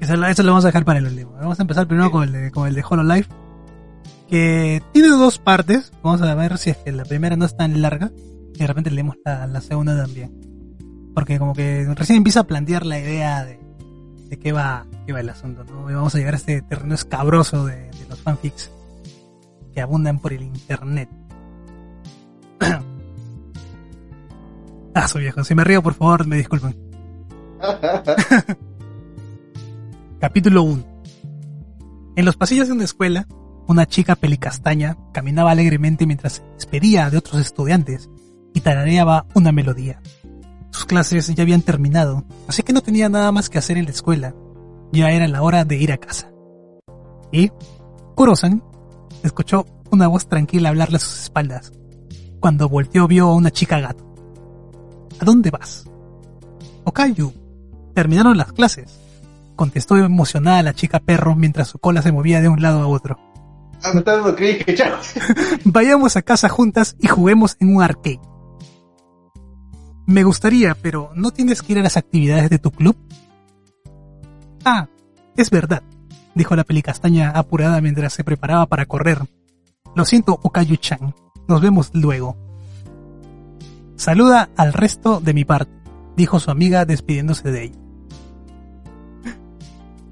Eso, 0.00 0.14
lo- 0.16 0.50
vamos 0.50 0.64
a 0.64 0.68
dejar 0.68 0.84
para 0.84 0.98
el 0.98 1.06
último. 1.06 1.32
Vamos 1.32 1.58
a 1.58 1.62
empezar 1.62 1.86
primero 1.88 2.10
con 2.10 2.22
el 2.24 2.32
de, 2.32 2.50
con 2.50 2.68
el 2.68 2.74
de 2.74 2.84
Hololive, 2.88 3.26
que 4.28 4.82
tiene 4.92 5.08
dos 5.08 5.38
partes. 5.38 5.92
Vamos 6.02 6.22
a 6.22 6.34
ver 6.34 6.58
si 6.58 6.70
es 6.70 6.76
que 6.76 6.92
la 6.92 7.04
primera 7.04 7.36
no 7.36 7.44
es 7.44 7.56
tan 7.56 7.80
larga 7.82 8.12
y 8.54 8.58
de 8.58 8.66
repente 8.66 8.90
leemos 8.90 9.16
la, 9.24 9.60
segunda 9.60 9.96
también. 10.00 10.32
Porque 11.14 11.38
como 11.38 11.54
que 11.54 11.86
recién 11.94 12.18
empieza 12.18 12.40
a 12.40 12.44
plantear 12.46 12.84
la 12.84 13.00
idea 13.00 13.44
de, 13.44 13.58
de 14.28 14.38
qué 14.38 14.52
va, 14.52 14.86
qué 15.06 15.12
va 15.12 15.20
el 15.20 15.30
asunto, 15.30 15.64
¿no? 15.64 15.90
Y 15.90 15.94
vamos 15.94 16.14
a 16.14 16.18
llegar 16.18 16.34
a 16.34 16.36
este 16.36 16.60
terreno 16.62 16.94
escabroso 16.94 17.64
de 17.64 17.90
los 18.08 18.20
fanfics 18.20 18.70
que 19.76 19.82
abundan 19.82 20.18
por 20.18 20.32
el 20.32 20.40
internet. 20.42 21.10
ah, 24.94 25.06
soy 25.06 25.24
viejo. 25.24 25.44
Si 25.44 25.54
me 25.54 25.64
río, 25.64 25.82
por 25.82 25.92
favor, 25.92 26.26
me 26.26 26.38
disculpen. 26.38 26.74
Capítulo 30.18 30.62
1. 30.62 30.82
En 32.16 32.24
los 32.24 32.38
pasillos 32.38 32.68
de 32.68 32.72
una 32.72 32.84
escuela, 32.84 33.26
una 33.66 33.84
chica 33.84 34.16
pelicastaña 34.16 34.96
caminaba 35.12 35.50
alegremente 35.50 36.06
mientras 36.06 36.36
se 36.36 36.42
despedía 36.54 37.10
de 37.10 37.18
otros 37.18 37.42
estudiantes 37.42 38.08
y 38.54 38.62
tarareaba 38.62 39.26
una 39.34 39.52
melodía. 39.52 40.00
Sus 40.70 40.86
clases 40.86 41.34
ya 41.34 41.42
habían 41.42 41.60
terminado, 41.60 42.24
así 42.48 42.62
que 42.62 42.72
no 42.72 42.80
tenía 42.80 43.10
nada 43.10 43.30
más 43.30 43.50
que 43.50 43.58
hacer 43.58 43.76
en 43.76 43.84
la 43.84 43.90
escuela. 43.90 44.34
Ya 44.90 45.10
era 45.10 45.28
la 45.28 45.42
hora 45.42 45.66
de 45.66 45.76
ir 45.76 45.92
a 45.92 45.98
casa. 45.98 46.32
Y 47.30 47.50
Kurosan 48.14 48.62
escuchó 49.26 49.66
una 49.90 50.08
voz 50.08 50.28
tranquila 50.28 50.70
hablarle 50.70 50.96
a 50.96 51.00
sus 51.00 51.22
espaldas. 51.22 51.72
Cuando 52.40 52.68
volteó 52.68 53.06
vio 53.06 53.28
a 53.28 53.34
una 53.34 53.50
chica 53.50 53.80
gato. 53.80 54.14
¿A 55.20 55.24
dónde 55.24 55.50
vas? 55.50 55.84
Okayu. 56.84 57.32
Terminaron 57.94 58.36
las 58.36 58.52
clases. 58.52 59.00
Contestó 59.56 59.96
emocionada 59.96 60.62
la 60.62 60.74
chica 60.74 61.00
perro 61.00 61.34
mientras 61.34 61.68
su 61.68 61.78
cola 61.78 62.02
se 62.02 62.12
movía 62.12 62.40
de 62.40 62.48
un 62.48 62.60
lado 62.60 62.80
a 62.80 62.86
otro. 62.86 63.18
Ah. 63.82 63.92
Vayamos 65.64 66.16
a 66.16 66.22
casa 66.22 66.48
juntas 66.48 66.96
y 67.00 67.08
juguemos 67.08 67.56
en 67.60 67.74
un 67.74 67.82
arcade. 67.82 68.20
Me 70.06 70.22
gustaría, 70.24 70.74
pero 70.74 71.10
¿no 71.14 71.30
tienes 71.32 71.62
que 71.62 71.72
ir 71.72 71.78
a 71.78 71.82
las 71.82 71.96
actividades 71.96 72.50
de 72.50 72.58
tu 72.58 72.70
club? 72.70 72.96
Ah, 74.64 74.88
es 75.36 75.50
verdad, 75.50 75.82
dijo 76.36 76.54
la 76.54 76.64
pelicastaña 76.64 77.30
apurada 77.30 77.80
mientras 77.80 78.12
se 78.12 78.22
preparaba 78.22 78.66
para 78.66 78.86
correr. 78.86 79.26
Lo 79.96 80.04
siento, 80.04 80.38
Okayu-chan. 80.42 81.14
Nos 81.48 81.60
vemos 81.60 81.90
luego. 81.94 82.36
Saluda 83.96 84.50
al 84.56 84.74
resto 84.74 85.20
de 85.20 85.32
mi 85.32 85.46
parte, 85.46 85.72
dijo 86.16 86.38
su 86.38 86.50
amiga 86.50 86.84
despidiéndose 86.84 87.50
de 87.50 87.64
ella. 87.64 87.78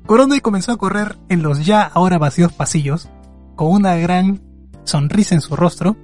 Corone 0.07 0.41
comenzó 0.41 0.73
a 0.73 0.79
correr 0.79 1.19
en 1.29 1.43
los 1.43 1.67
ya 1.67 1.83
ahora 1.83 2.17
vacíos 2.17 2.53
pasillos, 2.53 3.11
con 3.55 3.71
una 3.71 3.95
gran 3.97 4.41
sonrisa 4.85 5.35
en 5.35 5.43
su 5.43 5.55
rostro, 5.55 5.97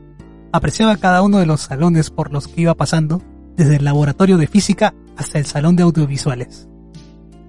apreciaba 0.52 0.98
cada 0.98 1.22
uno 1.22 1.38
de 1.38 1.46
los 1.46 1.62
salones 1.62 2.10
por 2.10 2.30
los 2.30 2.46
que 2.46 2.60
iba 2.60 2.74
pasando, 2.74 3.22
desde 3.56 3.76
el 3.76 3.84
laboratorio 3.84 4.36
de 4.36 4.46
física 4.46 4.94
hasta 5.16 5.38
el 5.38 5.46
salón 5.46 5.76
de 5.76 5.82
audiovisuales. 5.82 6.68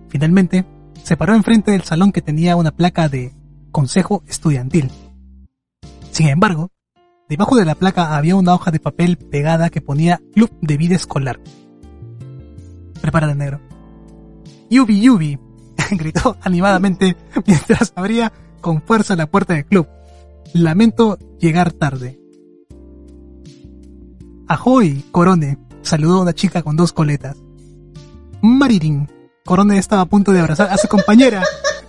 Finalmente, 0.08 0.66
se 1.04 1.18
paró 1.18 1.36
enfrente 1.36 1.72
del 1.72 1.84
salón 1.84 2.12
que 2.12 2.22
tenía 2.22 2.56
una 2.56 2.72
placa 2.72 3.10
de 3.10 3.34
Consejo 3.72 4.24
Estudiantil. 4.28 4.92
Sin 6.12 6.28
embargo, 6.28 6.72
debajo 7.30 7.56
de 7.56 7.66
la 7.66 7.76
placa 7.76 8.16
había 8.16 8.36
una 8.36 8.54
hoja 8.54 8.72
de 8.72 8.80
papel 8.80 9.18
pegada 9.18 9.70
que 9.70 9.82
ponía 9.82 10.22
Club 10.34 10.52
de 10.62 10.78
Vida 10.78 10.96
Escolar. 10.96 11.40
Prepárate, 13.02 13.36
negro. 13.36 13.60
Yubi 14.70 15.02
Yubi, 15.02 15.40
gritó 15.92 16.38
animadamente 16.42 17.18
mientras 17.46 17.94
abría 17.96 18.32
con 18.62 18.82
fuerza 18.82 19.16
la 19.16 19.30
puerta 19.30 19.54
del 19.54 19.66
club. 19.66 19.88
Lamento 20.54 21.18
llegar 21.40 21.72
tarde. 21.72 22.20
Ahoy, 24.48 25.06
Corone, 25.12 25.58
saludó 25.82 26.20
a 26.20 26.22
una 26.24 26.34
chica 26.34 26.62
con 26.62 26.76
dos 26.76 26.94
coletas. 26.94 27.38
Maririn, 28.42 29.08
Corone 29.52 29.78
estaba 29.78 30.04
a 30.04 30.06
punto 30.06 30.32
de 30.32 30.40
abrazar 30.40 30.70
a 30.70 30.78
su 30.78 30.88
compañera. 30.88 31.44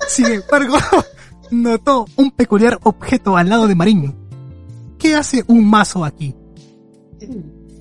Sin 0.09 0.27
embargo, 0.27 0.75
notó 1.53 2.07
un 2.17 2.33
peculiar 2.33 2.81
objeto 2.83 3.37
al 3.37 3.49
lado 3.51 3.69
de 3.69 3.77
Marín. 3.77 4.17
¿Qué 4.99 5.15
hace 5.15 5.45
un 5.47 5.71
mazo 5.71 6.05
aquí? 6.05 6.35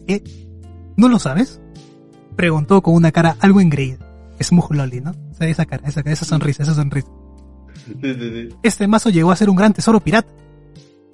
¿Eh? 0.08 0.24
¿No 0.98 1.10
lo 1.10 1.18
sabes? 1.18 1.60
Preguntó 2.36 2.84
con 2.84 2.94
una 2.94 3.12
cara 3.12 3.38
algo 3.40 3.60
engreída. 3.60 3.98
Smooth 4.40 4.70
Lolly, 4.70 5.02
¿no? 5.02 5.16
Esa 5.40 5.66
cara, 5.66 5.82
esa, 5.88 6.02
esa 6.02 6.26
sonrisa, 6.26 6.62
esa 6.62 6.76
sonrisa. 6.76 7.10
Este 8.62 8.86
mazo 8.86 9.10
llegó 9.10 9.32
a 9.32 9.36
ser 9.36 9.50
un 9.50 9.56
gran 9.56 9.74
tesoro 9.74 10.00
pirata. 10.00 10.32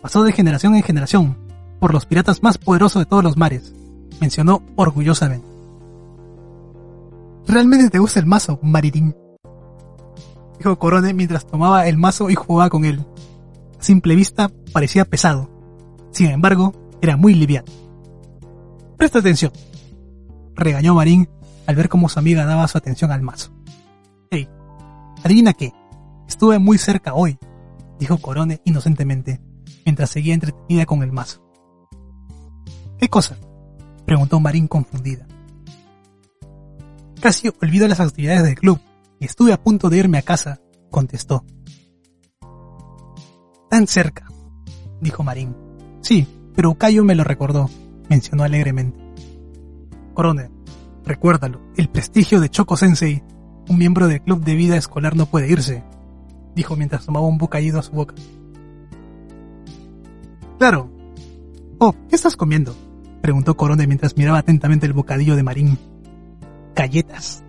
Pasó 0.02 0.24
de 0.24 0.34
generación 0.34 0.76
en 0.76 0.84
generación, 0.84 1.38
por 1.80 1.94
los 1.94 2.06
piratas 2.06 2.44
más 2.44 2.58
poderosos 2.58 3.02
de 3.02 3.06
todos 3.06 3.24
los 3.24 3.38
mares, 3.38 3.74
mencionó 4.20 4.62
orgullosamente. 4.76 5.57
¿Realmente 7.48 7.90
te 7.90 8.00
gusta 8.00 8.20
el 8.20 8.26
mazo, 8.26 8.60
Maritín? 8.62 9.16
Dijo 10.58 10.78
Corone 10.78 11.14
mientras 11.14 11.48
tomaba 11.48 11.88
el 11.88 11.98
mazo 11.98 12.30
y 12.30 12.36
jugaba 12.36 12.70
con 12.70 12.84
él. 12.84 13.06
A 13.80 13.84
simple 13.84 14.16
vista 14.16 14.52
parecía 14.74 15.06
pesado. 15.06 15.50
Sin 16.12 16.28
embargo, 16.28 16.74
era 17.02 17.16
muy 17.16 17.36
liviano. 17.36 17.72
Presta 18.98 19.20
atención. 19.20 19.54
Regañó 20.56 20.94
Marín 20.94 21.30
al 21.68 21.76
ver 21.76 21.88
cómo 21.88 22.10
su 22.10 22.20
amiga 22.20 22.44
daba 22.46 22.68
su 22.68 22.78
atención 22.78 23.12
al 23.12 23.22
mazo. 23.22 23.54
Hey, 24.30 24.50
adivina 25.24 25.54
qué. 25.54 25.72
Estuve 26.28 26.60
muy 26.60 26.78
cerca 26.78 27.14
hoy, 27.14 27.38
dijo 27.98 28.18
Corone 28.18 28.60
inocentemente, 28.66 29.40
mientras 29.86 30.10
seguía 30.10 30.34
entretenida 30.34 30.86
con 30.86 31.02
el 31.02 31.14
mazo. 31.14 31.42
¿Qué 32.98 33.08
cosa? 33.08 33.38
preguntó 34.06 34.40
Marín 34.42 34.68
confundida. 34.68 35.28
Casi 37.20 37.50
olvido 37.62 37.88
las 37.88 38.00
actividades 38.00 38.44
del 38.44 38.56
club 38.56 38.80
y 39.20 39.26
estuve 39.26 39.54
a 39.54 39.62
punto 39.62 39.90
de 39.90 39.98
irme 39.98 40.18
a 40.18 40.22
casa, 40.22 40.60
contestó. 40.92 41.44
Tan 43.70 43.88
cerca, 43.88 44.28
dijo 45.02 45.24
Marín. 45.24 45.56
Sí, 46.02 46.28
pero 46.56 46.76
Cayo 46.76 47.04
me 47.04 47.16
lo 47.16 47.24
recordó, 47.24 47.70
mencionó 48.10 48.44
alegremente. 48.44 49.00
Corone, 50.14 50.50
recuérdalo, 51.04 51.62
el 51.76 51.90
prestigio 51.90 52.40
de 52.40 52.50
Choco 52.50 52.78
Sensei, 52.78 53.24
un 53.68 53.78
miembro 53.78 54.08
del 54.08 54.22
club 54.22 54.44
de 54.44 54.56
vida 54.56 54.78
escolar 54.78 55.16
no 55.16 55.26
puede 55.26 55.50
irse, 55.50 55.84
dijo 56.56 56.76
mientras 56.76 57.06
tomaba 57.06 57.28
un 57.28 57.38
bocadillo 57.38 57.80
a 57.80 57.84
su 57.84 57.92
boca. 57.92 58.16
Claro. 60.58 60.90
Oh, 61.80 61.94
¿qué 62.10 62.16
estás 62.16 62.36
comiendo? 62.36 62.76
preguntó 63.22 63.58
Corone 63.58 63.88
mientras 63.88 64.18
miraba 64.18 64.40
atentamente 64.40 64.86
el 64.86 64.94
bocadillo 64.94 65.36
de 65.36 65.44
Marín. 65.44 65.78
Galletas. 66.78 67.44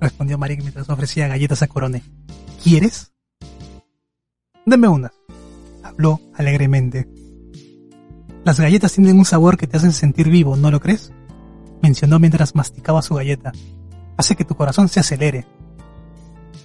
Respondió 0.00 0.38
Marín 0.38 0.60
mientras 0.60 0.88
ofrecía 0.88 1.26
galletas 1.26 1.62
a 1.62 1.66
Corone. 1.66 2.04
¿Quieres? 2.62 3.12
Dame 4.64 4.86
unas. 4.86 5.10
Habló 5.82 6.20
alegremente. 6.34 7.08
Las 8.44 8.60
galletas 8.60 8.92
tienen 8.92 9.18
un 9.18 9.24
sabor 9.24 9.56
que 9.56 9.66
te 9.66 9.78
hacen 9.78 9.92
sentir 9.92 10.28
vivo, 10.28 10.54
¿no 10.54 10.70
lo 10.70 10.78
crees? 10.78 11.12
Mencionó 11.82 12.20
mientras 12.20 12.54
masticaba 12.54 13.02
su 13.02 13.16
galleta. 13.16 13.50
Hace 14.16 14.36
que 14.36 14.44
tu 14.44 14.54
corazón 14.54 14.88
se 14.88 15.00
acelere. 15.00 15.44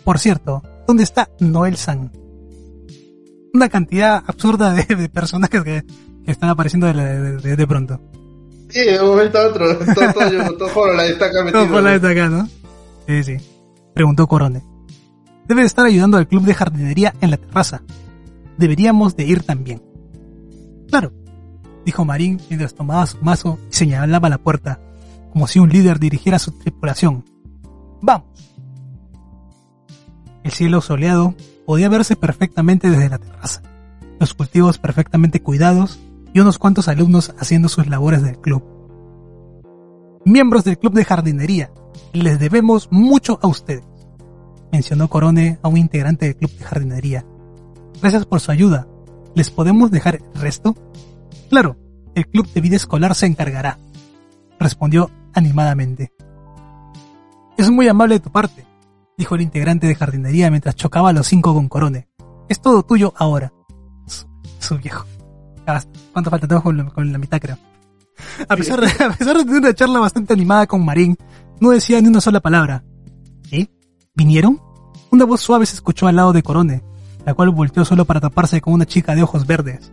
Por 0.03 0.19
cierto, 0.19 0.61
¿dónde 0.87 1.03
está 1.03 1.29
Noel 1.39 1.77
San? 1.77 2.11
Una 3.55 3.69
cantidad 3.69 4.23
absurda 4.27 4.71
de, 4.73 5.09
personajes 5.09 5.63
que, 5.63 5.83
que, 6.25 6.31
están 6.31 6.49
apareciendo 6.49 6.85
de, 6.85 7.37
de, 7.37 7.55
de, 7.55 7.67
pronto. 7.67 7.99
Sí, 8.69 8.83
de 8.85 9.01
un 9.01 9.09
momento 9.09 9.37
a 9.39 9.47
otro. 9.47 9.77
Todo, 9.95 10.13
todo, 10.13 10.57
todo, 10.57 10.67
todo 10.69 10.93
la 10.93 11.03
destaca 11.03 11.43
metido. 11.43 11.63
Todo 11.63 11.73
por 11.73 11.83
la 11.83 11.91
destaca, 11.91 12.29
¿no? 12.29 12.47
Sí, 13.07 13.23
sí. 13.23 13.37
Preguntó 13.93 14.27
Corone. 14.27 14.63
Debe 15.47 15.63
estar 15.63 15.85
ayudando 15.85 16.17
al 16.17 16.27
club 16.27 16.43
de 16.43 16.53
jardinería 16.53 17.15
en 17.21 17.31
la 17.31 17.37
terraza. 17.37 17.81
Deberíamos 18.57 19.15
de 19.15 19.25
ir 19.25 19.43
también. 19.43 19.81
Claro, 20.89 21.11
dijo 21.85 22.05
Marín 22.05 22.39
mientras 22.49 22.75
tomaba 22.75 23.05
su 23.07 23.17
mazo 23.21 23.57
y 23.71 23.73
señalaba 23.73 24.29
la 24.29 24.37
puerta, 24.37 24.79
como 25.31 25.47
si 25.47 25.59
un 25.59 25.69
líder 25.69 25.99
dirigiera 25.99 26.37
su 26.37 26.51
tripulación. 26.51 27.25
¡Vamos! 28.01 28.27
El 30.43 30.51
cielo 30.51 30.81
soleado 30.81 31.35
podía 31.65 31.89
verse 31.89 32.15
perfectamente 32.15 32.89
desde 32.89 33.09
la 33.09 33.17
terraza, 33.17 33.61
los 34.19 34.33
cultivos 34.33 34.77
perfectamente 34.77 35.41
cuidados 35.41 35.99
y 36.33 36.39
unos 36.39 36.57
cuantos 36.57 36.87
alumnos 36.87 37.33
haciendo 37.39 37.69
sus 37.69 37.87
labores 37.87 38.21
del 38.23 38.39
club. 38.39 38.63
Miembros 40.25 40.63
del 40.63 40.77
club 40.77 40.93
de 40.93 41.05
jardinería, 41.05 41.71
les 42.13 42.39
debemos 42.39 42.89
mucho 42.91 43.39
a 43.41 43.47
ustedes, 43.47 43.85
mencionó 44.71 45.07
Corone 45.07 45.59
a 45.61 45.67
un 45.67 45.77
integrante 45.77 46.25
del 46.25 46.35
club 46.35 46.51
de 46.51 46.65
jardinería. 46.65 47.25
Gracias 48.01 48.25
por 48.25 48.39
su 48.39 48.51
ayuda. 48.51 48.87
¿Les 49.35 49.49
podemos 49.49 49.91
dejar 49.91 50.15
el 50.15 50.41
resto? 50.41 50.75
Claro, 51.49 51.77
el 52.15 52.27
club 52.27 52.47
de 52.51 52.61
vida 52.61 52.75
escolar 52.75 53.15
se 53.15 53.25
encargará, 53.25 53.77
respondió 54.59 55.09
animadamente. 55.33 56.11
Es 57.57 57.69
muy 57.69 57.87
amable 57.87 58.15
de 58.15 58.19
tu 58.21 58.31
parte, 58.31 58.65
dijo 59.17 59.35
el 59.35 59.41
integrante 59.41 59.87
de 59.87 59.95
jardinería 59.95 60.49
mientras 60.49 60.75
chocaba 60.75 61.09
a 61.09 61.13
los 61.13 61.27
cinco 61.27 61.53
con 61.53 61.67
Corone. 61.69 62.07
Es 62.47 62.61
todo 62.61 62.83
tuyo 62.83 63.13
ahora. 63.17 63.53
Su, 64.07 64.27
su 64.59 64.77
viejo. 64.77 65.05
¿Cuánto 66.11 66.29
falta? 66.29 66.47
Tengo 66.47 66.63
con, 66.63 66.89
con, 66.89 67.11
la 67.11 67.17
mitad, 67.17 67.39
creo. 67.39 67.57
A 68.47 68.55
pesar, 68.55 68.81
de, 68.81 68.87
a 69.05 69.11
pesar 69.11 69.37
de 69.37 69.45
tener 69.45 69.59
una 69.59 69.73
charla 69.73 69.99
bastante 69.99 70.33
animada 70.33 70.67
con 70.67 70.83
Marín, 70.83 71.17
no 71.59 71.71
decía 71.71 72.01
ni 72.01 72.07
una 72.07 72.21
sola 72.21 72.39
palabra. 72.39 72.83
¿Eh? 73.51 73.67
¿Vinieron? 74.15 74.61
Una 75.11 75.25
voz 75.25 75.41
suave 75.41 75.65
se 75.65 75.75
escuchó 75.75 76.07
al 76.07 76.15
lado 76.15 76.33
de 76.33 76.43
Corone, 76.43 76.83
la 77.25 77.33
cual 77.33 77.49
volteó 77.49 77.83
solo 77.85 78.05
para 78.05 78.19
taparse 78.19 78.61
con 78.61 78.73
una 78.73 78.85
chica 78.85 79.15
de 79.15 79.23
ojos 79.23 79.47
verdes. 79.47 79.91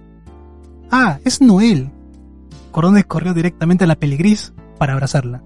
Ah, 0.90 1.18
es 1.24 1.40
Noel. 1.40 1.90
Corone 2.70 3.04
corrió 3.04 3.34
directamente 3.34 3.84
a 3.84 3.86
la 3.86 3.96
peligris 3.96 4.52
para 4.78 4.92
abrazarla. 4.92 5.42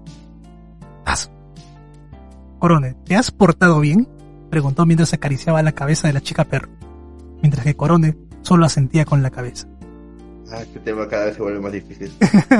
Paso. 1.05 1.31
Corone, 2.59 2.95
¿te 3.05 3.15
has 3.15 3.31
portado 3.31 3.79
bien? 3.79 4.07
preguntó 4.49 4.85
mientras 4.85 5.13
acariciaba 5.13 5.63
la 5.63 5.71
cabeza 5.71 6.07
de 6.07 6.13
la 6.13 6.21
chica 6.21 6.43
perro, 6.43 6.69
mientras 7.41 7.63
que 7.63 7.75
Corone 7.75 8.17
solo 8.41 8.65
asentía 8.65 9.05
con 9.05 9.23
la 9.23 9.29
cabeza. 9.29 9.67
Ah, 10.51 10.61
este 10.61 10.79
tema 10.81 11.07
cada 11.07 11.25
vez 11.25 11.35
se 11.35 11.41
vuelve 11.41 11.61
más 11.61 11.71
difícil. 11.71 12.11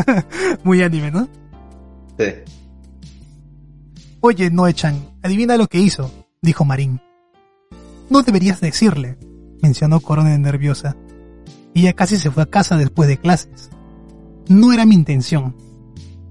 Muy 0.63 0.81
anime, 0.81 1.11
¿no? 1.11 1.27
Sí. 2.17 2.25
Oye, 4.21 4.49
Noe-chan, 4.49 4.95
adivina 5.21 5.57
lo 5.57 5.67
que 5.67 5.79
hizo, 5.79 6.09
dijo 6.41 6.63
Marín. 6.63 7.01
No 8.09 8.21
deberías 8.21 8.61
decirle, 8.61 9.17
mencionó 9.61 9.99
Corone 9.99 10.37
nerviosa. 10.37 10.95
Ella 11.73 11.93
casi 11.93 12.17
se 12.17 12.31
fue 12.31 12.43
a 12.43 12.45
casa 12.45 12.77
después 12.77 13.09
de 13.09 13.17
clases. 13.17 13.69
No 14.47 14.71
era 14.71 14.85
mi 14.85 14.95
intención, 14.95 15.55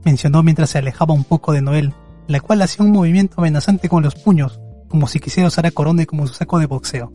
mencionó 0.04 0.42
mientras 0.42 0.70
se 0.70 0.78
alejaba 0.78 1.14
un 1.14 1.24
poco 1.24 1.52
de 1.52 1.60
Noel, 1.60 1.92
la 2.26 2.40
cual 2.40 2.62
hacía 2.62 2.86
un 2.86 2.92
movimiento 2.92 3.34
amenazante 3.38 3.88
con 3.88 4.02
los 4.02 4.14
puños, 4.14 4.60
como 4.88 5.06
si 5.08 5.20
quisiera 5.20 5.48
usar 5.48 5.66
a 5.66 5.70
Corone 5.72 6.06
como 6.06 6.26
su 6.26 6.34
saco 6.34 6.58
de 6.58 6.66
boxeo. 6.66 7.12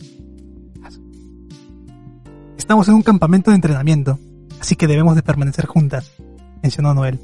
Estamos 2.57 2.87
en 2.87 2.95
un 2.95 3.03
campamento 3.03 3.51
de 3.51 3.55
entrenamiento, 3.55 4.19
así 4.65 4.75
que 4.75 4.87
debemos 4.87 5.15
de 5.15 5.21
permanecer 5.21 5.67
juntas, 5.67 6.11
mencionó 6.63 6.95
Noel. 6.95 7.19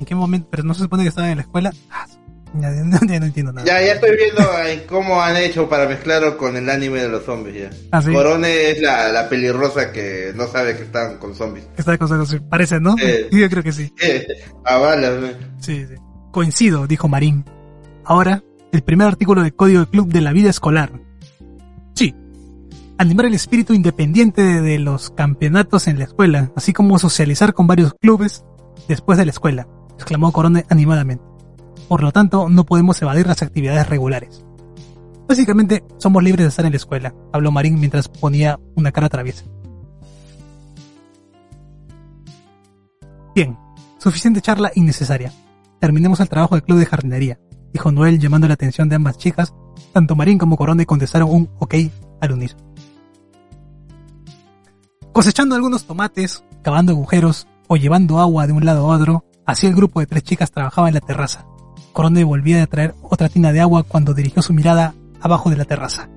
¿En 0.00 0.04
qué 0.04 0.16
momento? 0.16 0.48
Pero 0.50 0.64
no 0.64 0.74
se 0.74 0.82
supone 0.82 1.04
que 1.04 1.10
estaban 1.10 1.30
en 1.30 1.36
la 1.36 1.42
escuela. 1.42 1.72
Ah, 1.90 2.06
ya, 2.54 2.74
ya, 2.74 3.00
ya, 3.08 3.20
no 3.20 3.26
entiendo 3.26 3.52
nada. 3.52 3.64
Ya, 3.64 3.80
ya 3.80 3.92
estoy 3.92 4.16
viendo 4.16 4.42
en 4.66 4.80
cómo 4.88 5.22
han 5.22 5.36
hecho 5.36 5.68
para 5.68 5.86
mezclarlo 5.86 6.36
con 6.36 6.56
el 6.56 6.68
anime 6.68 7.02
de 7.02 7.08
los 7.08 7.24
zombies 7.24 7.56
ya. 7.56 7.70
¿Ah, 7.92 8.02
sí? 8.02 8.12
Corone 8.12 8.70
es 8.70 8.82
la, 8.82 9.12
la 9.12 9.28
pelirrosa 9.28 9.92
que 9.92 10.32
no 10.34 10.48
sabe 10.48 10.76
que 10.76 10.82
están 10.82 11.18
con 11.18 11.36
zombies. 11.36 11.68
Está 11.76 11.96
con 11.96 12.08
zombies, 12.08 12.42
parece, 12.50 12.80
¿no? 12.80 12.96
Eh. 13.00 13.28
Yo 13.32 13.48
creo 13.48 13.62
que 13.62 13.72
sí. 13.72 13.94
a 14.64 14.78
balas, 14.78 15.36
Sí, 15.60 15.86
sí. 15.86 15.94
Coincido, 16.32 16.88
dijo 16.88 17.06
Marín. 17.06 17.44
Ahora 18.04 18.42
el 18.72 18.82
primer 18.82 19.06
artículo 19.06 19.42
del 19.42 19.54
Código 19.54 19.78
del 19.78 19.88
Club 19.88 20.08
de 20.08 20.20
la 20.20 20.32
Vida 20.32 20.50
Escolar. 20.50 20.90
Sí, 21.94 22.12
animar 22.98 23.26
el 23.26 23.34
espíritu 23.34 23.74
independiente 23.74 24.42
de, 24.42 24.78
los 24.78 25.10
campeonatos 25.10 25.86
en 25.86 25.98
la 25.98 26.04
escuela, 26.04 26.52
así 26.56 26.72
como 26.72 26.98
socializar 26.98 27.52
con 27.52 27.66
varios 27.66 27.94
clubes 27.94 28.44
después 28.88 29.18
de 29.18 29.26
la 29.26 29.30
escuela, 29.30 29.68
exclamó 29.94 30.32
Corone 30.32 30.64
animadamente. 30.68 31.24
Por 31.88 32.02
lo 32.02 32.12
tanto, 32.12 32.48
no 32.48 32.64
podemos 32.64 33.00
evadir 33.02 33.26
las 33.26 33.42
actividades 33.42 33.88
regulares. 33.88 34.44
Básicamente, 35.28 35.84
somos 35.98 36.22
libres 36.22 36.44
de 36.44 36.48
estar 36.48 36.64
en 36.64 36.72
la 36.72 36.76
escuela, 36.76 37.14
habló 37.32 37.50
Marín 37.50 37.78
mientras 37.78 38.08
ponía 38.08 38.58
una 38.74 38.92
cara 38.92 39.08
traviesa. 39.08 39.44
Bien, 43.34 43.58
suficiente 43.98 44.40
charla 44.40 44.72
innecesaria. 44.74 45.32
Terminemos 45.80 46.20
el 46.20 46.28
trabajo 46.28 46.54
del 46.54 46.64
club 46.64 46.78
de 46.78 46.86
jardinería, 46.86 47.38
dijo 47.72 47.92
Noel 47.92 48.18
llamando 48.18 48.48
la 48.48 48.54
atención 48.54 48.88
de 48.88 48.96
ambas 48.96 49.18
chicas. 49.18 49.54
Tanto 49.92 50.16
Marín 50.16 50.38
como 50.38 50.56
Corone 50.56 50.86
contestaron 50.86 51.30
un 51.30 51.50
ok 51.58 51.74
al 52.20 52.32
unísono. 52.32 52.65
Cosechando 55.16 55.54
algunos 55.54 55.86
tomates, 55.86 56.44
cavando 56.60 56.92
agujeros 56.92 57.46
o 57.68 57.78
llevando 57.78 58.20
agua 58.20 58.46
de 58.46 58.52
un 58.52 58.66
lado 58.66 58.80
a 58.80 58.94
otro, 58.94 59.24
así 59.46 59.66
el 59.66 59.74
grupo 59.74 60.00
de 60.00 60.06
tres 60.06 60.22
chicas 60.24 60.50
trabajaba 60.50 60.88
en 60.88 60.94
la 60.94 61.00
terraza. 61.00 61.46
Corone 61.94 62.22
volvía 62.22 62.62
a 62.62 62.66
traer 62.66 62.94
otra 63.00 63.30
tina 63.30 63.50
de 63.50 63.62
agua 63.62 63.84
cuando 63.84 64.12
dirigió 64.12 64.42
su 64.42 64.52
mirada 64.52 64.92
abajo 65.22 65.48
de 65.48 65.56
la 65.56 65.64
terraza. 65.64 66.10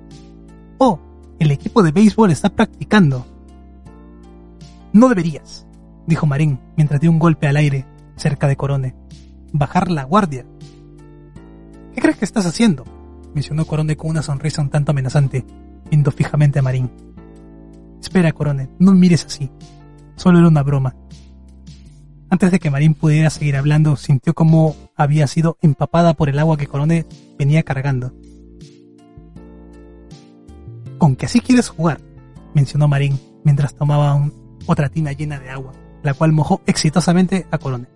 Oh, 0.76 0.98
el 1.38 1.50
equipo 1.50 1.82
de 1.82 1.92
béisbol 1.92 2.30
está 2.30 2.50
practicando. 2.50 3.24
No 4.92 5.08
deberías, 5.08 5.66
dijo 6.06 6.26
Marín 6.26 6.60
mientras 6.76 7.00
dio 7.00 7.10
un 7.10 7.18
golpe 7.18 7.46
al 7.48 7.56
aire 7.56 7.86
cerca 8.16 8.48
de 8.48 8.56
Corone. 8.56 8.94
Bajar 9.54 9.90
la 9.90 10.04
guardia. 10.04 10.44
¿Qué 11.94 12.02
crees 12.02 12.18
que 12.18 12.26
estás 12.26 12.44
haciendo? 12.44 12.84
mencionó 13.32 13.64
Corone 13.64 13.96
con 13.96 14.10
una 14.10 14.20
sonrisa 14.20 14.60
un 14.60 14.68
tanto 14.68 14.90
amenazante, 14.90 15.46
viendo 15.88 16.12
fijamente 16.12 16.58
a 16.58 16.62
Marín. 16.62 16.90
Espera, 18.00 18.32
Corone, 18.32 18.68
no 18.78 18.92
mires 18.92 19.24
así. 19.24 19.50
Solo 20.16 20.38
era 20.38 20.48
una 20.48 20.62
broma. 20.62 20.96
Antes 22.30 22.50
de 22.52 22.58
que 22.60 22.70
Marín 22.70 22.94
pudiera 22.94 23.28
seguir 23.28 23.56
hablando, 23.56 23.96
sintió 23.96 24.34
como 24.34 24.76
había 24.96 25.26
sido 25.26 25.58
empapada 25.62 26.14
por 26.14 26.28
el 26.28 26.38
agua 26.38 26.56
que 26.56 26.66
Corone 26.66 27.06
venía 27.38 27.62
cargando. 27.62 28.12
Con 30.98 31.16
que 31.16 31.26
así 31.26 31.40
quieres 31.40 31.68
jugar, 31.68 32.00
mencionó 32.54 32.86
Marín 32.86 33.18
mientras 33.44 33.74
tomaba 33.74 34.30
otra 34.66 34.88
tina 34.88 35.12
llena 35.12 35.40
de 35.40 35.50
agua, 35.50 35.72
la 36.02 36.14
cual 36.14 36.32
mojó 36.32 36.60
exitosamente 36.66 37.46
a 37.50 37.58
Corone. 37.58 37.88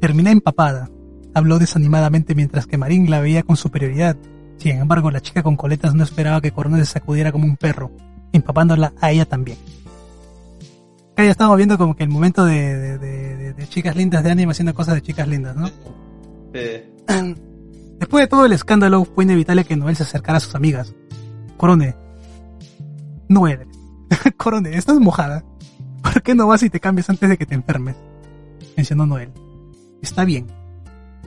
Terminé 0.00 0.32
empapada, 0.32 0.90
habló 1.34 1.58
desanimadamente 1.58 2.34
mientras 2.34 2.66
que 2.66 2.78
Marín 2.78 3.10
la 3.10 3.20
veía 3.20 3.42
con 3.42 3.56
superioridad. 3.56 4.16
Sin 4.60 4.76
embargo, 4.76 5.10
la 5.10 5.20
chica 5.20 5.42
con 5.42 5.56
coletas 5.56 5.94
no 5.94 6.04
esperaba 6.04 6.40
que 6.40 6.52
Corone 6.52 6.78
se 6.78 6.92
sacudiera 6.92 7.32
como 7.32 7.46
un 7.46 7.56
perro, 7.56 7.90
empapándola 8.32 8.92
a 9.00 9.10
ella 9.10 9.24
también. 9.24 9.58
Acá 11.12 11.24
ya 11.24 11.30
estamos 11.30 11.56
viendo 11.56 11.76
como 11.78 11.96
que 11.96 12.04
el 12.04 12.10
momento 12.10 12.44
de, 12.44 12.76
de- 12.76 12.98
de- 12.98 13.36
de- 13.36 13.52
de 13.54 13.68
chicas 13.68 13.96
lindas 13.96 14.22
de 14.22 14.30
anime 14.30 14.52
haciendo 14.52 14.74
cosas 14.74 14.94
de 14.94 15.02
chicas 15.02 15.26
lindas, 15.26 15.56
¿no? 15.56 15.68
Eh, 16.54 16.92
Después 17.98 18.22
de 18.24 18.28
todo 18.28 18.46
el 18.46 18.52
escándalo, 18.52 19.04
fue 19.04 19.24
inevitable 19.24 19.64
que 19.64 19.76
Noel 19.76 19.96
se 19.96 20.04
acercara 20.04 20.38
a 20.38 20.40
sus 20.40 20.54
amigas. 20.54 20.94
Corone. 21.58 21.94
Noel. 23.28 23.66
Corone, 24.38 24.74
estás 24.76 24.98
mojada. 25.00 25.44
¿Por 26.02 26.22
qué 26.22 26.34
no 26.34 26.46
vas 26.46 26.62
y 26.62 26.70
te 26.70 26.80
cambias 26.80 27.10
antes 27.10 27.28
de 27.28 27.36
que 27.36 27.44
te 27.44 27.54
enfermes? 27.54 27.96
Mencionó 28.76 29.04
Noel. 29.04 29.32
Está 30.00 30.24
bien, 30.24 30.46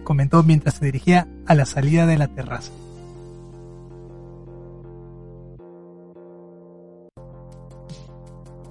comentó 0.04 0.42
mientras 0.42 0.76
se 0.76 0.86
dirigía 0.86 1.28
a 1.46 1.54
la 1.54 1.66
salida 1.66 2.08
de 2.08 2.18
la 2.18 2.28
terraza. 2.28 2.72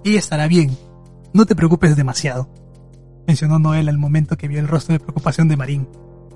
Ella 0.04 0.18
estará 0.18 0.48
bien. 0.48 0.76
No 1.32 1.46
te 1.46 1.54
preocupes 1.54 1.96
demasiado, 1.96 2.48
mencionó 3.26 3.58
Noel 3.58 3.88
al 3.88 3.98
momento 3.98 4.36
que 4.36 4.48
vio 4.48 4.60
el 4.60 4.68
rostro 4.68 4.92
de 4.92 5.00
preocupación 5.00 5.48
de 5.48 5.56
Marín. 5.56 5.88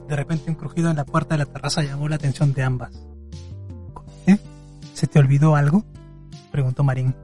De 0.09 0.17
repente 0.17 0.51
un 0.51 0.57
crujido 0.57 0.91
en 0.91 0.97
la 0.97 1.05
puerta 1.05 1.35
de 1.35 1.39
la 1.39 1.53
terraza 1.53 1.83
llamó 1.83 2.09
la 2.09 2.17
atención 2.17 2.53
de 2.53 2.63
ambas. 2.63 2.93
¿Se 4.95 5.07
te 5.07 5.19
olvidó 5.19 5.57
algo? 5.57 5.85
preguntó 6.51 6.83
Marín. 6.83 7.15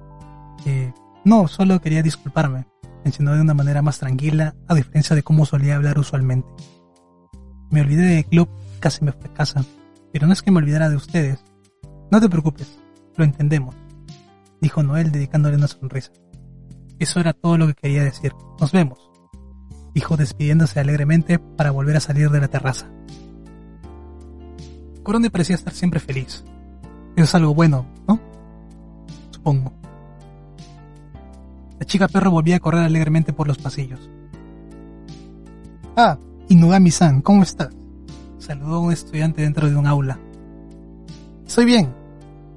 No, 1.24 1.48
solo 1.48 1.80
quería 1.80 2.02
disculparme, 2.02 2.66
mencionó 3.02 3.34
de 3.34 3.40
una 3.40 3.54
manera 3.54 3.80
más 3.80 3.98
tranquila, 3.98 4.54
a 4.68 4.74
diferencia 4.74 5.16
de 5.16 5.22
cómo 5.22 5.46
solía 5.46 5.76
hablar 5.76 5.98
usualmente. 5.98 6.48
Me 7.70 7.80
olvidé 7.80 8.02
del 8.02 8.26
club, 8.26 8.50
casi 8.78 9.04
me 9.04 9.12
fue 9.12 9.32
casa, 9.32 9.64
pero 10.12 10.26
no 10.26 10.34
es 10.34 10.42
que 10.42 10.50
me 10.50 10.58
olvidara 10.58 10.90
de 10.90 10.96
ustedes. 10.96 11.42
No 12.10 12.20
te 12.20 12.28
preocupes, 12.28 12.78
lo 13.16 13.24
entendemos, 13.24 13.74
dijo 14.60 14.82
Noel 14.82 15.10
dedicándole 15.10 15.56
una 15.56 15.68
sonrisa. 15.68 16.12
Eso 17.02 17.20
era 17.20 17.32
todo 17.32 17.58
lo 17.58 17.66
que 17.66 17.74
quería 17.74 18.04
decir. 18.04 18.32
Nos 18.60 18.72
vemos 18.72 19.12
dijo 19.94 20.16
despidiéndose 20.16 20.80
alegremente 20.80 21.38
para 21.38 21.70
volver 21.70 21.96
a 21.96 22.00
salir 22.00 22.30
de 22.30 22.40
la 22.40 22.48
terraza. 22.48 22.86
Corone 25.02 25.30
parecía 25.30 25.56
estar 25.56 25.72
siempre 25.72 26.00
feliz. 26.00 26.44
Es 27.16 27.34
algo 27.34 27.54
bueno, 27.54 27.86
¿no? 28.08 28.20
Supongo. 29.30 29.72
La 31.78 31.86
chica 31.86 32.08
perro 32.08 32.30
volvía 32.30 32.56
a 32.56 32.60
correr 32.60 32.84
alegremente 32.84 33.32
por 33.32 33.48
los 33.48 33.58
pasillos. 33.58 34.08
Ah, 35.96 36.16
Inugami-san, 36.48 37.20
¿cómo 37.20 37.42
estás? 37.42 37.74
Saludó 38.38 38.76
a 38.76 38.80
un 38.80 38.92
estudiante 38.92 39.42
dentro 39.42 39.68
de 39.68 39.76
un 39.76 39.86
aula. 39.86 40.18
Estoy 41.46 41.64
bien, 41.64 41.92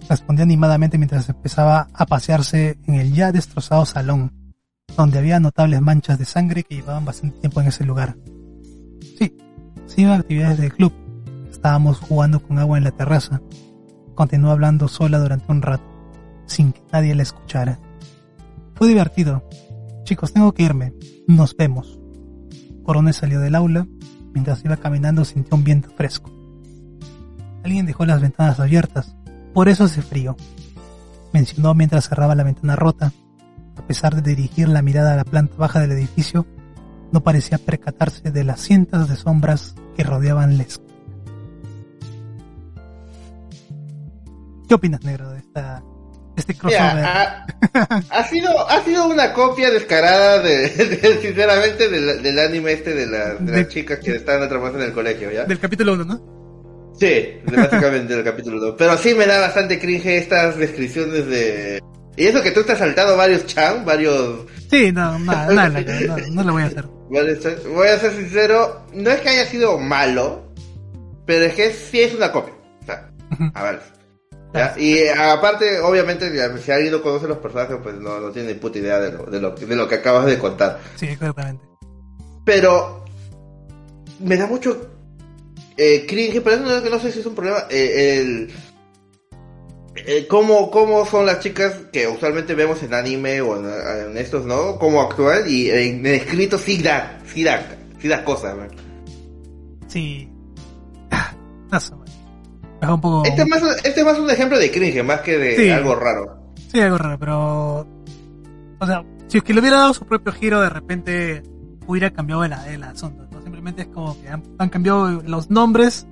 respondió 0.09 0.43
animadamente 0.43 0.97
mientras 0.97 1.29
empezaba 1.29 1.87
a 1.93 2.05
pasearse 2.05 2.77
en 2.85 2.95
el 2.95 3.13
ya 3.13 3.31
destrozado 3.31 3.85
salón 3.85 4.31
donde 4.97 5.19
había 5.19 5.39
notables 5.39 5.81
manchas 5.81 6.17
de 6.17 6.25
sangre 6.25 6.63
que 6.63 6.75
llevaban 6.75 7.05
bastante 7.05 7.39
tiempo 7.39 7.61
en 7.61 7.67
ese 7.67 7.83
lugar. 7.83 8.15
Sí, 9.17 10.05
a 10.05 10.15
actividades 10.15 10.57
del 10.57 10.73
club. 10.73 10.93
Estábamos 11.49 11.99
jugando 11.99 12.41
con 12.41 12.59
agua 12.59 12.77
en 12.77 12.83
la 12.83 12.91
terraza. 12.91 13.41
Continuó 14.13 14.51
hablando 14.51 14.87
sola 14.87 15.19
durante 15.19 15.51
un 15.51 15.61
rato, 15.61 15.83
sin 16.45 16.71
que 16.71 16.81
nadie 16.91 17.15
la 17.15 17.23
escuchara. 17.23 17.79
Fue 18.75 18.87
divertido. 18.87 19.47
Chicos, 20.03 20.33
tengo 20.33 20.53
que 20.53 20.63
irme. 20.63 20.93
Nos 21.27 21.55
vemos. 21.55 21.99
Corone 22.83 23.13
salió 23.13 23.39
del 23.39 23.55
aula. 23.55 23.87
Mientras 24.33 24.63
iba 24.65 24.77
caminando 24.77 25.23
sintió 25.23 25.55
un 25.55 25.63
viento 25.63 25.89
fresco. 25.95 26.29
Alguien 27.63 27.85
dejó 27.85 28.05
las 28.05 28.21
ventanas 28.21 28.59
abiertas. 28.59 29.14
Por 29.55 29.69
eso 29.69 29.85
hace 29.85 30.03
frío. 30.03 30.37
Mencionó 31.33 31.73
mientras 31.73 32.07
cerraba 32.09 32.35
la 32.35 32.43
ventana 32.43 32.75
rota 32.75 33.11
a 33.77 33.87
pesar 33.87 34.15
de 34.15 34.21
dirigir 34.21 34.69
la 34.69 34.81
mirada 34.81 35.13
a 35.13 35.15
la 35.17 35.25
planta 35.25 35.55
baja 35.57 35.79
del 35.81 35.91
edificio, 35.91 36.45
no 37.11 37.23
parecía 37.23 37.57
percatarse 37.57 38.31
de 38.31 38.43
las 38.45 38.61
cientos 38.61 39.09
de 39.09 39.15
sombras 39.17 39.75
que 39.97 40.03
rodeaban 40.03 40.57
la 40.57 40.63
escuela. 40.63 40.93
¿Qué 44.67 44.73
opinas, 44.75 45.03
negro, 45.03 45.29
de 45.31 45.39
esta, 45.39 45.83
este 46.37 46.55
crossover? 46.55 46.95
mira, 46.95 47.45
ha, 47.73 48.01
ha 48.09 48.23
sido, 48.27 48.69
ha 48.69 48.81
sido 48.83 49.07
una 49.07 49.33
copia 49.33 49.69
descarada 49.69 50.39
de, 50.39 50.69
de- 50.69 51.21
sinceramente 51.21 51.89
del, 51.89 52.23
del 52.23 52.39
anime 52.39 52.71
este 52.71 52.93
de, 52.95 53.05
la- 53.07 53.35
de 53.35 53.51
De- 53.51 53.61
las 53.63 53.67
chicas 53.67 53.99
que 53.99 54.15
están 54.15 54.41
atrapadas 54.41 54.75
en 54.75 54.81
el 54.81 54.93
colegio, 54.93 55.31
¿ya? 55.31 55.43
Del 55.45 55.59
capítulo 55.59 55.93
1, 55.93 56.05
¿no? 56.05 56.34
Sí, 56.99 57.41
básicamente 57.45 58.15
del 58.15 58.23
capítulo 58.23 58.59
2. 58.59 58.75
Pero 58.77 58.97
sí 58.97 59.13
me 59.13 59.25
da 59.25 59.39
bastante 59.39 59.79
cringe 59.79 60.17
estas 60.17 60.57
descripciones 60.57 61.27
de... 61.27 61.81
Y 62.17 62.27
eso 62.27 62.41
que 62.41 62.51
tú 62.51 62.63
te 62.63 62.71
has 62.71 62.79
saltado 62.79 63.17
varios 63.17 63.45
chan, 63.45 63.83
varios... 63.83 64.45
Sí, 64.69 64.91
no, 64.91 65.19
no, 65.19 65.33
no, 65.51 65.53
no, 65.53 65.69
no, 65.69 66.17
no 66.31 66.43
lo 66.43 66.53
voy 66.53 66.63
a 66.63 66.65
hacer. 66.65 66.85
Voy 67.09 67.87
a 67.87 67.99
ser 67.99 68.11
sincero, 68.13 68.85
no 68.93 69.11
es 69.11 69.21
que 69.21 69.29
haya 69.29 69.45
sido 69.45 69.77
malo, 69.77 70.53
pero 71.25 71.45
es 71.45 71.53
que 71.53 71.71
sí 71.71 72.01
es 72.01 72.15
una 72.15 72.31
copia. 72.31 72.53
O 72.81 72.85
sea, 72.85 73.11
Ujú. 73.31 73.43
a 73.53 73.63
ver. 73.63 73.81
¿ya? 74.53 74.73
Y 74.77 74.93
eh, 74.93 75.13
aparte, 75.13 75.79
obviamente, 75.81 76.31
si 76.59 76.71
alguien 76.71 76.93
no 76.93 77.01
conoce 77.01 77.27
los 77.27 77.37
personajes, 77.37 77.77
pues 77.83 77.95
no, 77.95 78.19
no 78.19 78.31
tiene 78.31 78.53
ni 78.53 78.53
puta 78.55 78.79
idea 78.79 78.99
de 78.99 79.11
lo, 79.11 79.25
de, 79.25 79.41
lo, 79.41 79.51
de 79.51 79.75
lo 79.75 79.87
que 79.87 79.95
acabas 79.95 80.25
de 80.25 80.39
contar. 80.39 80.79
Sí, 80.95 81.07
exactamente. 81.07 81.63
Pero 82.43 83.03
me 84.19 84.37
da 84.37 84.47
mucho 84.47 84.94
eh, 85.77 86.05
cringe, 86.07 86.41
pero 86.41 86.57
no, 86.61 86.79
no 86.81 86.99
sé 86.99 87.11
si 87.11 87.19
es 87.19 87.25
un 87.25 87.35
problema. 87.35 87.59
eh, 87.69 88.19
el, 88.19 88.51
eh, 90.07 90.27
cómo, 90.27 90.69
cómo 90.71 91.05
son 91.05 91.25
las 91.25 91.39
chicas 91.39 91.73
que 91.91 92.07
usualmente 92.07 92.53
vemos 92.53 92.83
en 92.83 92.93
anime 92.93 93.41
o 93.41 93.57
en, 93.57 94.11
en 94.11 94.17
estos, 94.17 94.45
¿no? 94.45 94.77
Cómo 94.77 95.01
actúan 95.01 95.43
y 95.47 95.69
en, 95.69 96.05
escrito 96.05 96.57
sí 96.57 96.81
da, 96.81 97.19
sí 97.33 97.43
da, 97.43 97.65
sí 97.99 98.07
da 98.07 98.23
cosas, 98.23 98.57
man. 98.57 98.69
Sí. 99.87 100.29
No 101.71 101.79
sé, 101.79 101.91
man. 101.95 102.05
Me 102.05 102.79
dejó 102.81 102.93
un 102.95 103.01
poco... 103.01 103.23
Este 103.25 103.41
es 103.41 103.47
más, 103.47 103.61
este 103.83 103.99
es 104.01 104.05
más 104.05 104.19
un 104.19 104.29
ejemplo 104.29 104.57
de 104.59 104.69
cringe, 104.71 105.03
más 105.03 105.21
que 105.21 105.37
de 105.37 105.55
Sí. 105.55 105.69
algo 105.69 105.95
raro. 105.95 106.37
Sí, 106.71 106.79
algo 106.81 106.97
raro, 106.97 107.17
pero... 107.17 107.87
O 108.79 108.85
sea, 108.85 109.03
si 109.27 109.37
es 109.37 109.43
que 109.43 109.53
le 109.53 109.61
hubiera 109.61 109.77
dado 109.77 109.93
su 109.93 110.05
propio 110.05 110.33
giro, 110.33 110.59
de 110.61 110.69
repente 110.69 111.41
hubiera 111.87 112.11
cambiado 112.11 112.43
el, 112.43 112.53
el 112.67 112.83
asunto. 112.83 113.24
Es 113.77 113.87
como 113.87 114.19
que 114.21 114.29
han, 114.29 114.43
han 114.57 114.69
cambiado 114.69 115.21
los 115.25 115.49
nombres 115.49 116.07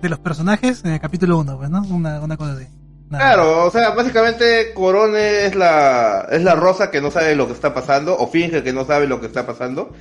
de 0.00 0.08
los 0.08 0.18
personajes 0.18 0.84
en 0.84 0.92
el 0.92 1.00
capítulo 1.00 1.38
1, 1.38 1.56
pues, 1.58 1.70
¿no? 1.70 1.82
Una, 1.82 2.20
una 2.20 2.36
cosa 2.36 2.52
así. 2.52 2.66
Nada. 3.08 3.24
Claro, 3.24 3.66
o 3.66 3.70
sea, 3.70 3.90
básicamente 3.90 4.72
Corone 4.74 5.44
es 5.44 5.54
la 5.54 6.26
es 6.30 6.42
la 6.42 6.54
rosa 6.54 6.90
que 6.90 7.02
no 7.02 7.10
sabe 7.10 7.36
lo 7.36 7.46
que 7.46 7.52
está 7.52 7.74
pasando 7.74 8.16
o 8.16 8.26
finge 8.26 8.62
que 8.62 8.72
no 8.72 8.86
sabe 8.86 9.06
lo 9.06 9.20
que 9.20 9.26
está 9.26 9.46
pasando. 9.46 9.92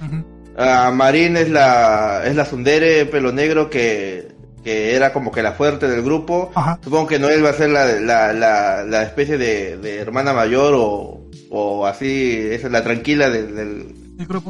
Ah, 0.58 0.92
Marín 0.94 1.36
es 1.36 1.50
la 1.50 2.22
es 2.26 2.36
la 2.38 2.46
Sundere 2.46 3.06
pelo 3.06 3.34
negro 3.34 3.70
que, 3.70 4.32
que 4.64 4.96
era 4.96 5.12
como 5.12 5.32
que 5.32 5.44
la 5.44 5.52
fuerte 5.52 5.90
del 5.90 6.04
grupo. 6.04 6.52
Supongo 6.82 7.08
que 7.08 7.20
Noel 7.20 7.44
va 7.44 7.50
a 7.50 7.54
ser 7.54 7.70
la, 7.72 7.86
la, 7.86 8.32
la, 8.32 8.84
la 8.86 9.04
especie 9.04 9.38
de, 9.38 9.76
de 9.78 10.00
hermana 10.00 10.32
mayor 10.32 10.74
o, 10.78 11.30
o 11.50 11.86
así, 11.86 12.48
esa 12.50 12.68
es 12.68 12.74
la 12.74 12.84
tranquila 12.84 13.30
del. 13.30 13.94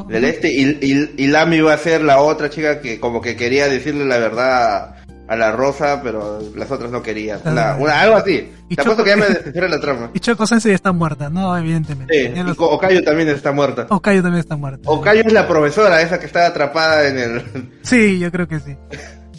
Del 0.08 0.24
este. 0.24 0.52
Y, 0.52 0.78
y, 0.80 1.14
y 1.24 1.26
Lamy 1.28 1.60
va 1.60 1.74
a 1.74 1.78
ser 1.78 2.02
la 2.02 2.20
otra 2.20 2.50
chica 2.50 2.80
que 2.80 2.98
como 3.00 3.20
que 3.20 3.36
quería 3.36 3.68
decirle 3.68 4.04
la 4.04 4.18
verdad 4.18 4.96
a 5.28 5.36
la 5.36 5.52
rosa, 5.52 6.00
pero 6.02 6.40
las 6.56 6.70
otras 6.70 6.90
no 6.90 7.02
querían. 7.02 7.40
Una- 7.44 7.76
una- 7.76 8.00
algo 8.02 8.16
así. 8.16 8.52
Y 8.68 8.76
Te 8.76 8.82
apuesto 8.82 9.02
que 9.04 9.10
ya 9.10 9.16
me 9.16 9.26
desespera 9.28 9.68
la 9.68 9.80
trama. 9.80 10.10
Y 10.12 10.20
Choco 10.20 10.46
Sensei 10.46 10.72
está 10.72 10.92
muerta, 10.92 11.30
no, 11.30 11.56
evidentemente. 11.56 12.32
Sí, 12.34 12.40
y 12.40 12.54
Okayo 12.58 13.02
también 13.02 13.28
está 13.28 13.52
muerta. 13.52 13.86
Okayo 13.88 14.22
también 14.22 14.40
está 14.40 14.56
muerta. 14.56 14.90
Okayo 14.90 15.22
es 15.24 15.32
la 15.32 15.46
profesora, 15.48 16.02
esa 16.02 16.18
que 16.18 16.26
está 16.26 16.46
atrapada 16.46 17.08
en 17.08 17.18
el... 17.18 17.70
Sí, 17.82 18.18
yo 18.18 18.30
creo 18.30 18.46
que 18.48 18.60
sí. 18.60 18.76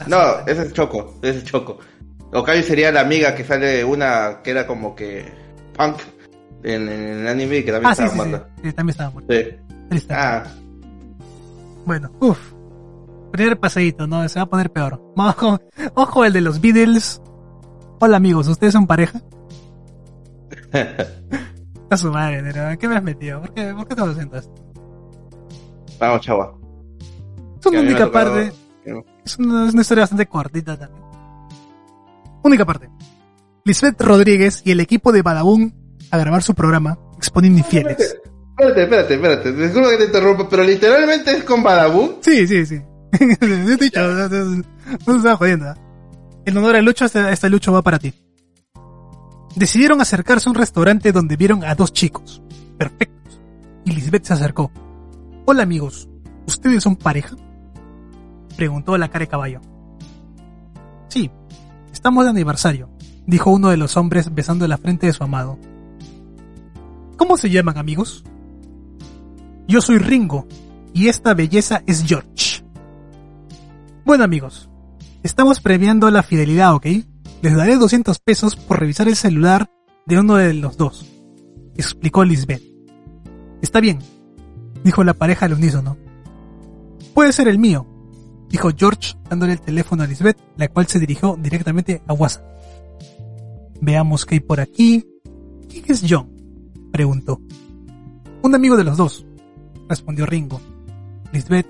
No, 0.07 0.39
ese 0.47 0.63
es 0.63 0.73
Choco, 0.73 1.19
ese 1.21 1.39
es 1.39 1.43
Choco. 1.43 1.79
Okayo 2.31 2.63
sería 2.63 2.91
la 2.91 3.01
amiga 3.01 3.35
que 3.35 3.43
sale 3.43 3.83
una 3.83 4.39
que 4.43 4.49
era 4.51 4.65
como 4.65 4.95
que 4.95 5.23
punk 5.77 5.97
en, 6.63 6.89
en 6.89 7.19
el 7.19 7.27
anime 7.27 7.57
y 7.57 7.63
que 7.63 7.71
también 7.71 7.89
Ah, 7.89 7.91
estaba 7.91 8.09
sí, 8.09 8.15
sí. 8.15 8.17
muerta. 8.27 8.47
Sí, 8.63 8.73
también 8.73 8.89
estaba 8.89 9.09
muerta. 9.11 9.33
Sí. 9.35 9.47
Ah, 10.09 10.43
Bueno, 11.85 12.11
uff. 12.19 12.53
Primer 13.31 13.59
paseíto, 13.59 14.05
¿no? 14.07 14.27
Se 14.29 14.39
va 14.39 14.43
a 14.43 14.49
poner 14.49 14.71
peor. 14.71 15.01
Ojo, 15.17 15.59
ojo 15.95 16.25
el 16.25 16.33
de 16.33 16.41
los 16.41 16.61
Beatles. 16.61 17.21
Hola 17.99 18.17
amigos, 18.17 18.47
¿ustedes 18.47 18.73
son 18.73 18.85
pareja? 18.87 19.21
A 21.89 21.97
su 21.97 22.11
madre, 22.11 22.41
pero 22.43 22.77
¿qué 22.79 22.87
me 22.87 22.95
has 22.97 23.03
metido? 23.03 23.41
¿Por 23.41 23.53
qué, 23.53 23.73
¿por 23.73 23.85
qué 23.87 23.93
estamos 23.93 24.11
haciendo 24.13 24.37
esto? 24.37 24.53
vamos, 25.99 26.21
chava. 26.21 26.53
Es 27.59 27.65
una 27.67 27.79
única 27.81 28.05
tocado- 28.05 28.11
parte. 28.11 28.53
Es 29.25 29.37
una, 29.39 29.67
es 29.67 29.73
una 29.73 29.81
historia 29.81 30.01
bastante 30.03 30.25
cortita 30.27 30.77
también. 30.77 31.03
Única 32.43 32.65
parte. 32.65 32.89
Lisbeth 33.63 34.01
Rodríguez 34.01 34.61
y 34.65 34.71
el 34.71 34.79
equipo 34.81 35.11
de 35.13 35.21
Badabun 35.21 35.73
a 36.11 36.17
grabar 36.17 36.43
su 36.43 36.53
programa 36.53 36.97
exponiendo 37.17 37.59
infieles. 37.59 38.17
Espérate, 38.57 38.83
espérate, 38.83 39.13
espérate. 39.15 39.51
Disculpa 39.53 39.89
que 39.89 39.97
te 39.97 40.05
interrumpa, 40.05 40.49
pero 40.49 40.63
literalmente 40.63 41.31
es 41.31 41.43
con 41.43 41.63
Badabun. 41.63 42.17
Sí, 42.21 42.47
sí, 42.47 42.65
sí. 42.65 42.81
Te 43.11 43.45
he 43.45 43.77
dicho, 43.77 43.99
no, 44.01 44.29
no, 44.29 44.63
no 45.07 45.15
estaba 45.15 45.37
jodiendo. 45.37 45.71
¿eh? 45.71 45.75
En 46.45 46.57
honor 46.57 46.75
a 46.75 46.81
Lucho, 46.81 47.05
este, 47.05 47.31
este 47.31 47.49
Lucho 47.49 47.71
va 47.71 47.81
para 47.81 47.99
ti. 47.99 48.13
Decidieron 49.55 50.01
acercarse 50.01 50.49
a 50.49 50.51
un 50.51 50.55
restaurante 50.55 51.11
donde 51.11 51.35
vieron 51.35 51.63
a 51.63 51.75
dos 51.75 51.93
chicos. 51.93 52.41
Perfectos. 52.77 53.39
Y 53.85 53.91
Lisbeth 53.91 54.25
se 54.25 54.33
acercó. 54.33 54.71
Hola 55.45 55.63
amigos, 55.63 56.07
¿ustedes 56.47 56.83
son 56.83 56.95
pareja? 56.95 57.35
Preguntó 58.55 58.97
la 58.97 59.09
cara 59.09 59.25
de 59.25 59.27
caballo. 59.27 59.61
Sí, 61.09 61.29
estamos 61.91 62.23
de 62.23 62.31
aniversario, 62.31 62.89
dijo 63.25 63.51
uno 63.51 63.69
de 63.69 63.77
los 63.77 63.97
hombres 63.97 64.33
besando 64.33 64.67
la 64.67 64.77
frente 64.77 65.07
de 65.07 65.13
su 65.13 65.23
amado. 65.23 65.59
¿Cómo 67.17 67.37
se 67.37 67.49
llaman 67.49 67.77
amigos? 67.77 68.23
Yo 69.67 69.81
soy 69.81 69.97
Ringo 69.97 70.45
y 70.93 71.07
esta 71.07 71.33
belleza 71.33 71.83
es 71.87 72.03
George. 72.05 72.63
Bueno 74.05 74.25
amigos, 74.25 74.69
estamos 75.23 75.61
premiando 75.61 76.11
la 76.11 76.21
fidelidad, 76.21 76.75
¿ok? 76.75 76.85
Les 77.41 77.55
daré 77.55 77.77
200 77.77 78.19
pesos 78.19 78.55
por 78.55 78.79
revisar 78.79 79.07
el 79.07 79.15
celular 79.15 79.69
de 80.05 80.19
uno 80.19 80.35
de 80.35 80.53
los 80.53 80.75
dos, 80.75 81.05
explicó 81.77 82.25
Lisbeth. 82.25 82.61
Está 83.61 83.79
bien, 83.79 83.99
dijo 84.83 85.03
la 85.05 85.13
pareja 85.13 85.45
al 85.45 85.53
unísono. 85.53 85.97
Puede 87.13 87.31
ser 87.31 87.47
el 87.47 87.57
mío, 87.57 87.87
dijo 88.49 88.69
George 88.75 89.15
dándole 89.29 89.53
el 89.53 89.61
teléfono 89.61 90.03
a 90.03 90.07
Lisbeth, 90.07 90.37
la 90.57 90.67
cual 90.67 90.87
se 90.87 90.99
dirigió 90.99 91.37
directamente 91.39 92.01
a 92.05 92.13
WhatsApp. 92.13 92.43
Veamos 93.79 94.25
qué 94.25 94.35
hay 94.35 94.39
por 94.41 94.59
aquí. 94.59 95.05
¿Quién 95.69 95.85
es 95.87 96.03
John? 96.07 96.29
preguntó. 96.91 97.39
Un 98.41 98.55
amigo 98.55 98.75
de 98.75 98.83
los 98.83 98.97
dos, 98.97 99.25
respondió 99.87 100.25
Ringo. 100.25 100.61
Lisbeth 101.31 101.67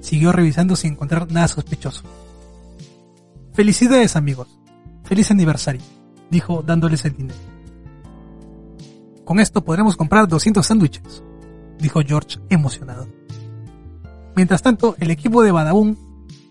siguió 0.00 0.32
revisando 0.32 0.76
sin 0.76 0.92
encontrar 0.92 1.30
nada 1.30 1.48
sospechoso. 1.48 2.02
Felicidades 3.52 4.16
amigos. 4.16 4.48
Feliz 5.04 5.30
aniversario, 5.30 5.82
dijo 6.30 6.62
dándoles 6.62 7.04
el 7.04 7.16
dinero. 7.16 7.38
Con 9.24 9.40
esto 9.40 9.62
podremos 9.62 9.96
comprar 9.96 10.26
200 10.26 10.64
sándwiches, 10.64 11.22
dijo 11.78 12.00
George 12.06 12.38
emocionado. 12.48 13.06
Mientras 14.34 14.62
tanto, 14.62 14.96
el 14.98 15.10
equipo 15.10 15.42
de 15.42 15.52
Badabun 15.52 15.98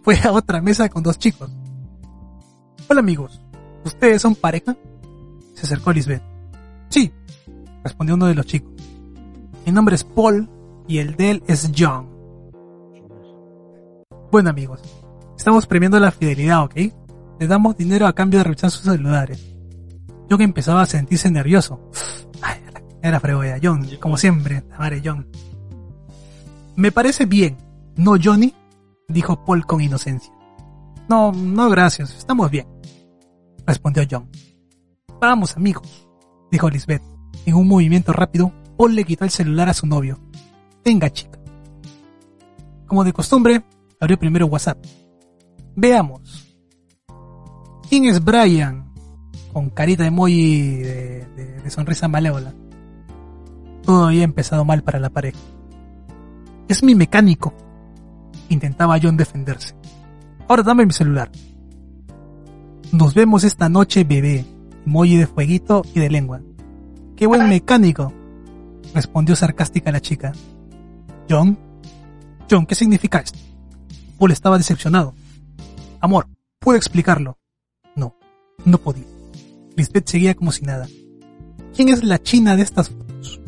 fue 0.03 0.19
a 0.19 0.31
otra 0.31 0.61
mesa 0.61 0.89
con 0.89 1.03
dos 1.03 1.17
chicos. 1.17 1.49
Hola 2.87 2.99
amigos, 2.99 3.41
¿ustedes 3.83 4.21
son 4.21 4.35
pareja? 4.35 4.75
Se 5.55 5.65
acercó 5.65 5.91
Lisbeth. 5.91 6.23
Sí, 6.89 7.11
respondió 7.83 8.15
uno 8.15 8.27
de 8.27 8.35
los 8.35 8.45
chicos. 8.45 8.71
Mi 9.65 9.71
nombre 9.71 9.95
es 9.95 10.03
Paul 10.03 10.49
y 10.87 10.99
el 10.99 11.15
de 11.15 11.31
él 11.31 11.43
es 11.47 11.71
John. 11.77 12.09
Bueno 14.31 14.49
amigos, 14.49 14.81
estamos 15.37 15.65
premiando 15.67 15.99
la 15.99 16.11
fidelidad, 16.11 16.63
¿ok? 16.63 16.75
Le 17.39 17.47
damos 17.47 17.75
dinero 17.75 18.07
a 18.07 18.13
cambio 18.13 18.39
de 18.39 18.43
revisar 18.45 18.71
sus 18.71 18.83
celulares. 18.83 19.45
John 20.29 20.41
empezaba 20.41 20.81
a 20.81 20.85
sentirse 20.85 21.29
nervioso. 21.29 21.89
Ay, 22.41 22.61
era 23.01 23.19
fregoya, 23.19 23.59
John, 23.61 23.87
como 23.99 24.17
siempre, 24.17 24.63
la 24.69 24.77
madre 24.77 25.01
John. 25.03 25.27
Me 26.75 26.91
parece 26.91 27.25
bien, 27.25 27.57
¿no, 27.97 28.15
Johnny? 28.21 28.53
Dijo 29.07 29.43
Paul 29.43 29.65
con 29.65 29.81
inocencia. 29.81 30.33
No, 31.09 31.31
no, 31.33 31.69
gracias, 31.69 32.15
estamos 32.17 32.49
bien, 32.49 32.67
respondió 33.65 34.03
John. 34.09 34.29
Vamos, 35.19 35.57
amigos, 35.57 36.07
dijo 36.51 36.69
Lisbeth. 36.69 37.03
En 37.45 37.55
un 37.55 37.67
movimiento 37.67 38.13
rápido, 38.13 38.51
Paul 38.77 38.95
le 38.95 39.03
quitó 39.03 39.25
el 39.25 39.31
celular 39.31 39.67
a 39.67 39.73
su 39.73 39.87
novio. 39.87 40.19
Venga, 40.83 41.09
chica. 41.09 41.39
Como 42.87 43.03
de 43.03 43.13
costumbre, 43.13 43.63
abrió 43.99 44.17
primero 44.17 44.47
WhatsApp. 44.47 44.83
Veamos. 45.75 46.55
¿Quién 47.89 48.05
es 48.05 48.23
Brian? 48.23 48.91
Con 49.53 49.69
carita 49.69 50.03
de 50.03 50.07
emoji 50.07 50.77
de, 50.77 51.69
sonrisa 51.69 52.07
malévola. 52.07 52.53
Todo 53.83 54.07
había 54.07 54.23
empezado 54.23 54.65
mal 54.65 54.83
para 54.83 54.99
la 54.99 55.09
pareja. 55.09 55.39
Es 56.67 56.83
mi 56.83 56.95
mecánico. 56.95 57.53
Intentaba 58.49 58.99
John 59.01 59.17
defenderse. 59.17 59.75
Ahora 60.47 60.63
dame 60.63 60.85
mi 60.85 60.93
celular. 60.93 61.31
Nos 62.91 63.13
vemos 63.13 63.43
esta 63.43 63.69
noche, 63.69 64.03
bebé. 64.03 64.45
Emoji 64.85 65.17
de 65.17 65.27
fueguito 65.27 65.83
y 65.93 65.99
de 65.99 66.09
lengua. 66.09 66.41
¡Qué 67.15 67.27
buen 67.27 67.47
mecánico! 67.47 68.11
Respondió 68.93 69.35
sarcástica 69.35 69.91
la 69.91 70.01
chica. 70.01 70.33
John, 71.31 71.57
John, 72.49 72.65
¿qué 72.65 72.75
significa 72.75 73.19
esto? 73.19 73.39
Paul 74.19 74.33
estaba 74.33 74.57
decepcionado. 74.57 75.15
Amor, 76.01 76.27
¿puedo 76.59 76.77
explicarlo? 76.77 77.37
No, 77.95 78.17
no 78.65 78.77
podía. 78.77 79.05
Lisbeth 79.77 80.09
seguía 80.09 80.35
como 80.35 80.51
si 80.51 80.65
nada. 80.65 80.89
¿Quién 81.73 81.87
es 81.87 82.03
la 82.03 82.21
china 82.21 82.57
de 82.57 82.63
estas 82.63 82.89
fotos? 82.89 83.39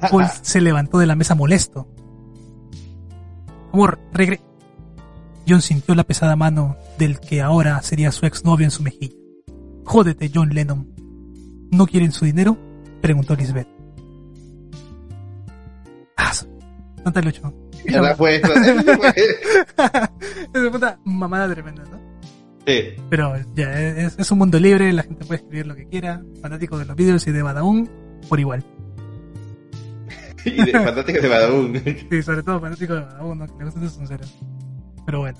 Paul 0.00 0.24
se 0.40 0.62
levantó 0.62 0.96
de 0.96 1.06
la 1.06 1.14
mesa 1.14 1.34
molesto. 1.34 1.86
Amor, 3.70 4.00
regre... 4.14 4.40
John 5.46 5.60
sintió 5.60 5.94
la 5.94 6.04
pesada 6.04 6.36
mano 6.36 6.76
del 6.96 7.20
que 7.20 7.42
ahora 7.42 7.82
sería 7.82 8.12
su 8.12 8.24
exnovio 8.24 8.64
en 8.64 8.70
su 8.70 8.82
mejilla. 8.82 9.14
Jódete, 9.84 10.30
John 10.34 10.54
Lennon. 10.54 10.88
¿No 11.70 11.86
quieren 11.86 12.12
su 12.12 12.24
dinero? 12.24 12.56
Preguntó 13.02 13.34
Lisbeth. 13.34 13.68
Ah, 16.16 16.32
su- 17.00 17.04
no 17.04 17.12
te 17.12 17.22
lucho. 17.22 17.54
Ya 17.88 18.00
la 18.02 18.14
fue, 18.14 18.36
eso, 18.36 18.52
eso 18.52 18.96
fue. 18.96 19.14
es 20.54 20.70
puta 20.70 20.98
mamada 21.04 21.48
tremenda, 21.52 21.82
¿no? 21.84 21.98
Sí. 22.66 22.80
Pero 23.08 23.34
ya, 23.54 23.72
es, 23.80 24.18
es 24.18 24.30
un 24.30 24.38
mundo 24.38 24.58
libre, 24.60 24.92
la 24.92 25.02
gente 25.02 25.24
puede 25.24 25.40
escribir 25.40 25.66
lo 25.66 25.74
que 25.74 25.86
quiera. 25.88 26.22
Fanático 26.42 26.78
de 26.78 26.84
los 26.84 26.94
vídeos 26.96 27.26
y 27.26 27.32
de 27.32 27.42
Badaún, 27.42 27.88
por 28.28 28.38
igual. 28.40 28.64
Y 30.44 30.52
de 30.64 30.72
fanáticos 30.72 31.20
de 31.22 31.28
Badabun. 31.28 31.82
Sí, 32.10 32.22
sobre 32.22 32.42
todo 32.42 32.60
fanático 32.60 32.94
de 32.94 33.00
Badaún, 33.00 33.38
¿no? 33.38 33.46
que 33.46 33.52
le 33.58 33.64
gustan 33.64 33.90
sinceros. 33.90 34.38
Pero 35.04 35.20
bueno. 35.20 35.38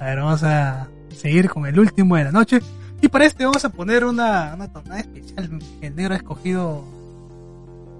A 0.00 0.04
ver, 0.04 0.18
vamos 0.18 0.42
a 0.42 0.88
seguir 1.08 1.48
con 1.48 1.66
el 1.66 1.78
último 1.78 2.16
de 2.16 2.24
la 2.24 2.32
noche. 2.32 2.60
Y 3.00 3.08
para 3.08 3.24
este 3.26 3.44
vamos 3.44 3.64
a 3.64 3.70
poner 3.70 4.04
una, 4.04 4.52
una 4.54 4.70
tornada 4.72 5.00
especial 5.00 5.58
que 5.80 5.86
el 5.86 5.96
negro 5.96 6.14
ha 6.14 6.16
escogido 6.18 6.84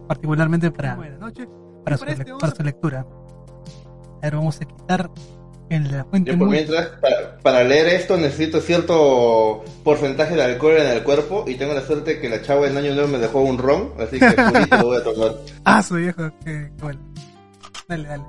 particularmente 0.06 0.70
para, 0.70 0.96
para, 1.84 1.96
su, 1.96 2.04
le- 2.04 2.16
para 2.38 2.54
su 2.54 2.62
lectura. 2.62 3.06
A 4.18 4.20
ver, 4.22 4.34
vamos 4.36 4.60
a 4.60 4.64
quitar 4.64 5.10
En 5.70 5.92
la 5.92 6.04
fuente 6.06 6.32
Yo 6.32 6.38
por 6.38 6.48
muy- 6.48 6.56
mientras, 6.56 6.88
para, 7.00 7.38
para 7.38 7.62
leer 7.62 7.88
esto 7.88 8.16
necesito 8.16 8.60
cierto 8.60 9.62
porcentaje 9.84 10.34
de 10.34 10.42
alcohol 10.42 10.78
en 10.78 10.86
el 10.88 11.02
cuerpo 11.04 11.44
y 11.46 11.56
tengo 11.56 11.74
la 11.74 11.82
suerte 11.82 12.18
que 12.20 12.28
la 12.30 12.40
chava 12.42 12.66
en 12.66 12.76
año 12.78 12.94
nuevo 12.94 13.08
me 13.08 13.18
dejó 13.18 13.40
un 13.42 13.58
ron, 13.58 13.92
así 14.00 14.18
que 14.18 14.30
purito 14.30 14.76
lo 14.78 14.84
voy 14.86 14.96
a 14.96 15.04
tomar. 15.04 15.32
Ah, 15.64 15.82
su 15.82 15.96
viejo, 15.96 16.30
que 16.44 16.70
bueno. 16.80 16.98
Dale, 17.86 18.08
dale. 18.08 18.24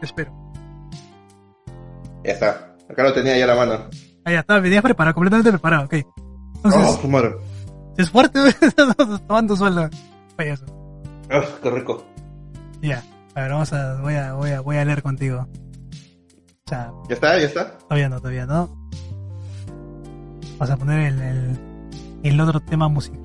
Te 0.00 0.06
espero. 0.06 0.32
Ya 2.24 2.32
está, 2.32 2.76
acá 2.90 3.02
lo 3.02 3.12
tenía 3.14 3.36
ya 3.38 3.44
a 3.44 3.48
la 3.48 3.54
mano. 3.54 3.84
Ah, 4.26 4.32
ya 4.32 4.40
está, 4.40 4.58
venías 4.60 4.82
preparado, 4.82 5.14
completamente 5.14 5.50
preparado, 5.50 5.84
ok. 5.86 5.94
Entonces, 5.94 6.98
Oh, 7.10 7.34
es 7.96 8.10
fuerte, 8.10 8.38
tomando 9.28 9.56
sueldo. 9.56 9.88
Payaso. 10.36 10.64
Oh, 11.32 11.42
qué 11.62 11.70
rico. 11.70 12.04
Ya. 12.84 13.02
A 13.34 13.40
ver, 13.40 13.50
vamos 13.50 13.72
a, 13.72 13.98
voy 14.02 14.14
a, 14.14 14.34
voy 14.34 14.50
a, 14.50 14.60
voy 14.60 14.76
a 14.76 14.84
leer 14.84 15.02
contigo. 15.02 15.48
O 15.48 16.68
sea, 16.68 16.92
¿Ya 17.08 17.14
está? 17.14 17.38
¿Ya 17.38 17.46
está? 17.46 17.78
todavía 17.78 18.10
no, 18.10 18.18
todavía 18.18 18.44
no. 18.44 18.90
Vamos 20.58 20.70
a 20.70 20.76
poner 20.76 21.12
el, 21.12 21.22
el, 21.22 22.20
el 22.22 22.40
otro 22.40 22.60
tema 22.60 22.88
musical. 22.88 23.22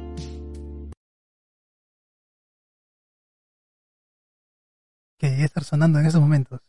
Que 5.18 5.27
debería 5.27 5.45
estar 5.45 5.65
sonando 5.65 5.99
en 5.99 6.06
estos 6.06 6.22
momentos. 6.22 6.61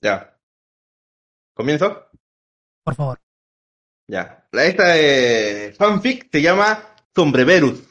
Ya. 0.00 0.40
¿Comienzo? 1.52 2.06
Por 2.82 2.94
favor. 2.94 3.20
Ya. 4.08 4.48
La 4.52 4.64
esta 4.64 4.96
eh, 4.96 5.74
fanfic 5.74 6.30
se 6.32 6.40
llama 6.40 6.96
Sombreverus. 7.14 7.84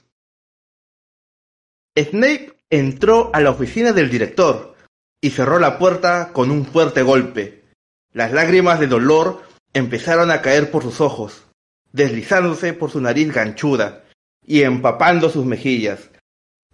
Snape 1.95 2.58
entró 2.69 3.31
a 3.33 3.41
la 3.41 3.51
oficina 3.51 3.93
del 3.93 4.09
director 4.09 4.75
y 5.21 5.31
cerró 5.31 5.59
la 5.59 5.77
puerta 5.77 6.29
con 6.33 6.51
un 6.51 6.65
fuerte 6.65 7.01
golpe. 7.01 7.63
Las 8.13 8.31
lágrimas 8.31 8.79
de 8.79 8.87
dolor 8.87 9.41
empezaron 9.73 10.31
a 10.31 10.41
caer 10.41 10.71
por 10.71 10.83
sus 10.83 11.01
ojos, 11.01 11.45
deslizándose 11.91 12.73
por 12.73 12.91
su 12.91 13.01
nariz 13.01 13.33
ganchuda 13.33 14.05
y 14.45 14.61
empapando 14.61 15.29
sus 15.29 15.45
mejillas. 15.45 16.09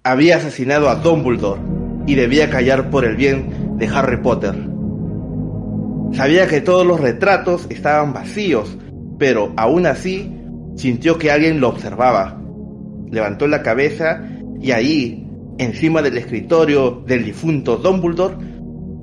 Había 0.03 0.37
asesinado 0.37 0.89
a 0.89 0.95
Dumbledore 0.95 1.61
y 2.05 2.15
debía 2.15 2.49
callar 2.49 2.89
por 2.89 3.05
el 3.05 3.15
bien 3.15 3.77
de 3.77 3.87
Harry 3.87 4.17
Potter. 4.17 4.55
Sabía 6.13 6.47
que 6.47 6.61
todos 6.61 6.85
los 6.85 6.99
retratos 6.99 7.65
estaban 7.69 8.13
vacíos, 8.13 8.77
pero 9.17 9.53
aún 9.57 9.85
así 9.85 10.31
sintió 10.75 11.17
que 11.17 11.31
alguien 11.31 11.59
lo 11.59 11.69
observaba. 11.69 12.39
Levantó 13.11 13.47
la 13.47 13.63
cabeza 13.63 14.23
y 14.61 14.71
ahí, 14.71 15.24
encima 15.57 16.01
del 16.01 16.17
escritorio 16.17 17.03
del 17.05 17.23
difunto 17.25 17.77
Dumbledore, 17.77 18.35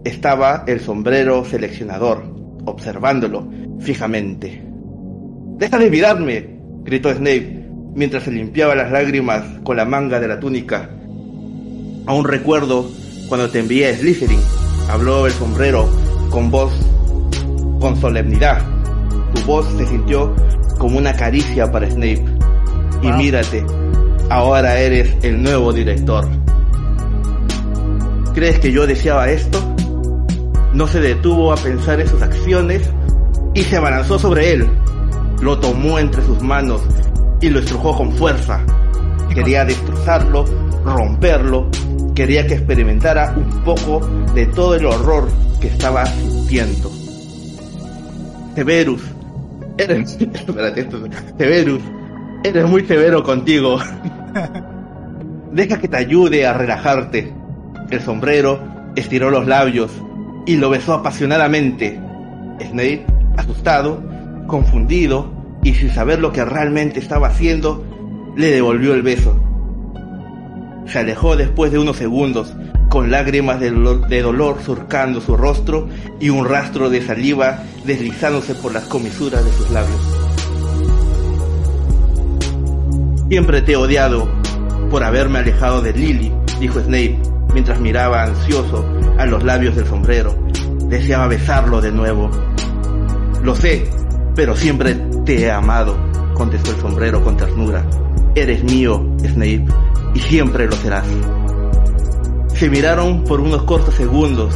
estaba 0.04 0.64
el 0.66 0.80
sombrero 0.80 1.44
seleccionador, 1.44 2.24
observándolo 2.64 3.48
fijamente. 3.80 4.62
¡Deja 5.58 5.78
de 5.78 5.90
mirarme! 5.90 6.48
gritó 6.84 7.12
Snape 7.12 7.62
mientras 7.94 8.24
se 8.24 8.32
limpiaba 8.32 8.74
las 8.74 8.90
lágrimas 8.90 9.44
con 9.62 9.76
la 9.76 9.84
manga 9.84 10.18
de 10.18 10.28
la 10.28 10.40
túnica. 10.40 10.90
Aún 12.06 12.24
recuerdo 12.24 12.90
cuando 13.28 13.48
te 13.48 13.60
envié 13.60 13.88
a 13.88 13.94
Slytherin, 13.94 14.40
habló 14.90 15.26
el 15.26 15.32
sombrero 15.32 15.88
con 16.30 16.50
voz 16.50 16.72
con 17.80 17.96
solemnidad. 18.00 18.62
Tu 19.34 19.42
voz 19.42 19.66
se 19.76 19.86
sintió 19.86 20.34
como 20.78 20.98
una 20.98 21.14
caricia 21.14 21.70
para 21.70 21.90
Snape. 21.90 22.24
Y 23.02 23.12
mírate, 23.12 23.64
ahora 24.30 24.78
eres 24.78 25.14
el 25.22 25.42
nuevo 25.42 25.72
director. 25.72 26.41
¿Crees 28.34 28.59
que 28.59 28.72
yo 28.72 28.86
deseaba 28.86 29.28
esto? 29.30 29.59
No 30.72 30.86
se 30.86 31.00
detuvo 31.00 31.52
a 31.52 31.56
pensar 31.56 32.00
en 32.00 32.09
sus 32.09 32.22
acciones 32.22 32.88
y 33.54 33.62
se 33.62 33.76
abalanzó 33.76 34.18
sobre 34.18 34.52
él. 34.52 34.68
Lo 35.42 35.59
tomó 35.59 35.98
entre 35.98 36.22
sus 36.24 36.40
manos 36.42 36.80
y 37.40 37.50
lo 37.50 37.59
estrujó 37.60 37.96
con 37.96 38.12
fuerza. 38.12 38.60
Quería 39.34 39.64
destrozarlo, 39.64 40.44
romperlo, 40.84 41.68
quería 42.14 42.46
que 42.46 42.54
experimentara 42.54 43.34
un 43.36 43.62
poco 43.64 44.00
de 44.34 44.46
todo 44.46 44.74
el 44.76 44.86
horror 44.86 45.28
que 45.60 45.68
estaba 45.68 46.06
sintiendo. 46.06 46.90
Severus, 48.54 49.02
eres... 49.78 50.16
espérate, 50.20 50.80
esto- 50.82 51.02
Severus, 51.38 51.82
eres 52.44 52.68
muy 52.68 52.84
severo 52.86 53.22
contigo. 53.22 53.78
Deja 55.52 55.78
que 55.78 55.88
te 55.88 55.96
ayude 55.98 56.46
a 56.46 56.52
relajarte. 56.54 57.34
El 57.93 58.01
sombrero 58.01 58.59
estiró 58.97 59.31
los 59.31 59.47
labios 59.47 59.93
y 60.47 60.56
lo 60.56 60.70
besó 60.70 60.94
apasionadamente. 60.94 62.01
Snape, 62.59 63.05
asustado, 63.36 64.02
confundido 64.47 65.31
y 65.62 65.74
sin 65.74 65.90
saber 65.90 66.19
lo 66.19 66.32
que 66.32 66.43
realmente 66.43 67.01
estaba 67.01 67.28
haciendo, 67.28 67.85
le 68.35 68.51
devolvió 68.51 68.94
el 68.94 69.02
beso. 69.02 69.39
Se 70.86 71.01
alejó 71.01 71.36
después 71.36 71.70
de 71.70 71.81
unos 71.81 71.98
segundos, 71.98 72.55
con 72.89 73.10
lágrimas 73.10 73.60
de 73.60 73.70
dolor, 73.70 74.09
de 74.09 74.23
dolor 74.23 74.56
surcando 74.64 75.20
su 75.20 75.36
rostro 75.36 75.86
y 76.19 76.31
un 76.31 76.48
rastro 76.48 76.89
de 76.89 77.02
saliva 77.02 77.62
deslizándose 77.85 78.55
por 78.55 78.73
las 78.73 78.85
comisuras 78.85 79.44
de 79.44 79.52
sus 79.52 79.70
labios. 79.70 80.01
Siempre 83.28 83.60
te 83.60 83.73
he 83.73 83.77
odiado 83.77 84.31
por 84.90 85.05
haberme 85.05 85.40
alejado 85.40 85.82
de 85.82 85.93
Lily, 85.93 86.32
dijo 86.59 86.81
Snape, 86.81 87.31
mientras 87.52 87.80
miraba 87.80 88.22
ansioso 88.22 88.84
a 89.18 89.26
los 89.26 89.42
labios 89.42 89.76
del 89.76 89.86
sombrero. 89.86 90.36
Deseaba 90.88 91.26
besarlo 91.26 91.80
de 91.80 91.92
nuevo. 91.92 92.30
Lo 93.42 93.54
sé, 93.54 93.90
pero 94.34 94.56
siempre 94.56 94.94
te 95.24 95.42
he 95.42 95.50
amado, 95.50 95.96
contestó 96.34 96.70
el 96.70 96.80
sombrero 96.80 97.22
con 97.22 97.36
ternura. 97.36 97.84
Eres 98.34 98.64
mío, 98.64 99.04
Snape, 99.18 99.66
y 100.14 100.20
siempre 100.20 100.66
lo 100.66 100.72
serás. 100.72 101.06
Se 102.54 102.70
miraron 102.70 103.24
por 103.24 103.40
unos 103.40 103.64
cortos 103.64 103.94
segundos 103.94 104.54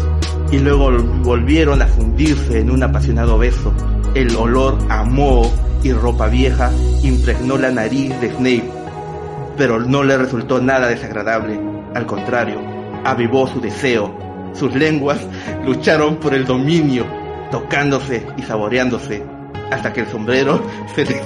y 0.50 0.58
luego 0.58 0.90
volvieron 1.22 1.82
a 1.82 1.86
fundirse 1.86 2.60
en 2.60 2.70
un 2.70 2.82
apasionado 2.82 3.38
beso. 3.38 3.72
El 4.14 4.34
olor 4.36 4.78
a 4.88 5.04
moho 5.04 5.50
y 5.82 5.92
ropa 5.92 6.28
vieja 6.28 6.70
impregnó 7.02 7.58
la 7.58 7.70
nariz 7.70 8.18
de 8.20 8.30
Snape, 8.30 8.70
pero 9.56 9.80
no 9.80 10.02
le 10.04 10.16
resultó 10.16 10.60
nada 10.60 10.88
desagradable. 10.88 11.60
Al 11.94 12.06
contrario, 12.06 12.75
avivó 13.10 13.46
su 13.46 13.60
deseo. 13.60 14.14
Sus 14.54 14.74
lenguas 14.74 15.18
lucharon 15.64 16.16
por 16.16 16.32
el 16.34 16.44
dominio, 16.46 17.04
tocándose 17.50 18.26
y 18.36 18.42
saboreándose, 18.42 19.22
hasta 19.70 19.92
que 19.92 20.00
el 20.00 20.06
sombrero 20.08 20.60
se 20.94 21.02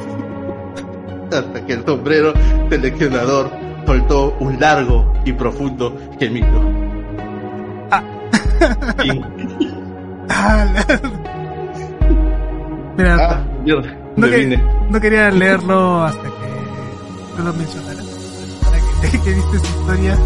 hasta 1.37 1.65
que 1.65 1.73
el 1.75 1.85
sombrero 1.85 2.33
seleccionador 2.69 3.51
soltó 3.87 4.37
un 4.41 4.59
largo 4.59 5.13
y 5.25 5.33
profundo 5.33 5.97
gemido. 6.19 6.61
Ah, 7.93 8.03
la- 10.75 11.01
Mira, 12.97 13.17
ah, 13.31 13.45
no, 14.17 14.27
que- 14.27 14.61
no 14.91 15.01
quería 15.01 15.31
leerlo 15.31 16.03
hasta 16.05 16.23
que 16.23 17.37
tú 17.37 17.43
lo 17.45 17.53
mencionaras. 17.53 18.05
Para 18.63 18.79
que, 19.11 19.19
que 19.21 19.35
viste 19.35 19.57
esa 19.57 19.67
historia. 19.69 20.19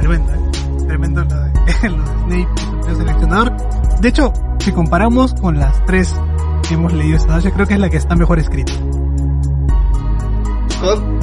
Tremendo, 0.00 0.32
¿eh? 0.32 0.38
Tremendo 0.86 1.24
lo 1.24 1.34
de, 1.34 1.50
lo 1.90 2.02
de 2.02 2.46
Snape 2.46 2.48
el 2.90 2.96
seleccionador. 2.96 3.52
De 4.00 4.08
hecho, 4.08 4.32
si 4.60 4.72
comparamos 4.72 5.34
con 5.34 5.58
las 5.58 5.84
tres 5.86 6.14
que 6.68 6.74
hemos 6.74 6.92
leído 6.92 7.16
esta 7.16 7.34
noche, 7.36 7.52
creo 7.52 7.66
que 7.66 7.74
es 7.74 7.80
la 7.80 7.88
que 7.90 7.96
está 7.96 8.14
mejor 8.16 8.38
escrita. 8.38 8.72
Con- 10.80 11.18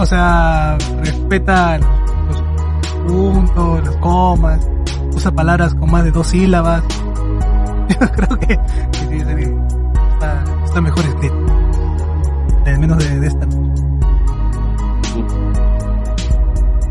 O 0.00 0.06
sea, 0.06 0.76
respeta 1.02 1.78
los, 1.78 1.88
los 2.28 3.12
puntos, 3.12 3.84
las 3.86 3.96
comas, 3.96 4.68
usa 5.14 5.30
palabras 5.32 5.74
con 5.74 5.90
más 5.90 6.04
de 6.04 6.10
dos 6.10 6.26
sílabas. 6.28 6.82
Yo 7.88 8.10
creo 8.12 8.38
que, 8.38 8.46
que 8.46 9.16
está, 9.16 10.44
está 10.64 10.80
mejor 10.80 11.04
escrito. 11.04 11.36
Al 12.66 12.78
menos 12.78 12.98
de, 12.98 13.20
de 13.20 13.26
esta. 13.26 13.46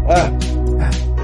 Ah, 0.10 0.30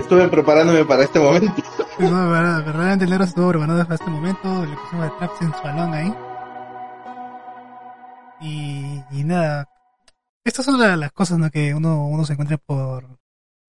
estuve 0.07 0.29
preparándome 0.29 0.85
para 0.85 1.03
este 1.03 1.19
momento. 1.19 1.53
No, 1.99 2.29
verdad- 2.29 2.63
verdaderamente 2.63 3.05
el 3.05 3.09
negro 3.09 3.25
estuvo 3.25 3.49
preparado 3.49 3.83
para 3.83 3.95
este 3.95 4.09
momento, 4.11 4.65
le 4.67 4.77
pusimos 4.77 5.05
de 5.05 5.17
trap 5.17 5.31
sensualón 5.39 5.93
ahí. 5.95 6.13
Y, 8.39 9.23
nada, 9.23 9.67
estas 10.45 10.63
son 10.65 10.79
la- 10.79 10.95
las 10.95 11.11
cosas 11.11 11.39
¿no? 11.39 11.49
que 11.49 11.73
uno, 11.73 12.05
uno 12.07 12.23
se 12.23 12.33
encuentra 12.33 12.57
por, 12.59 13.17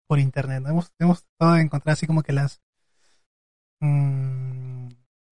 por 0.08 0.18
internet. 0.18 0.64
Hemos, 0.68 0.92
hemos 0.98 1.24
tratado 1.38 1.54
de 1.58 1.62
encontrar 1.62 1.94
así 1.94 2.08
como 2.08 2.24
que 2.24 2.34
las 2.34 2.60
mm, 3.82 4.88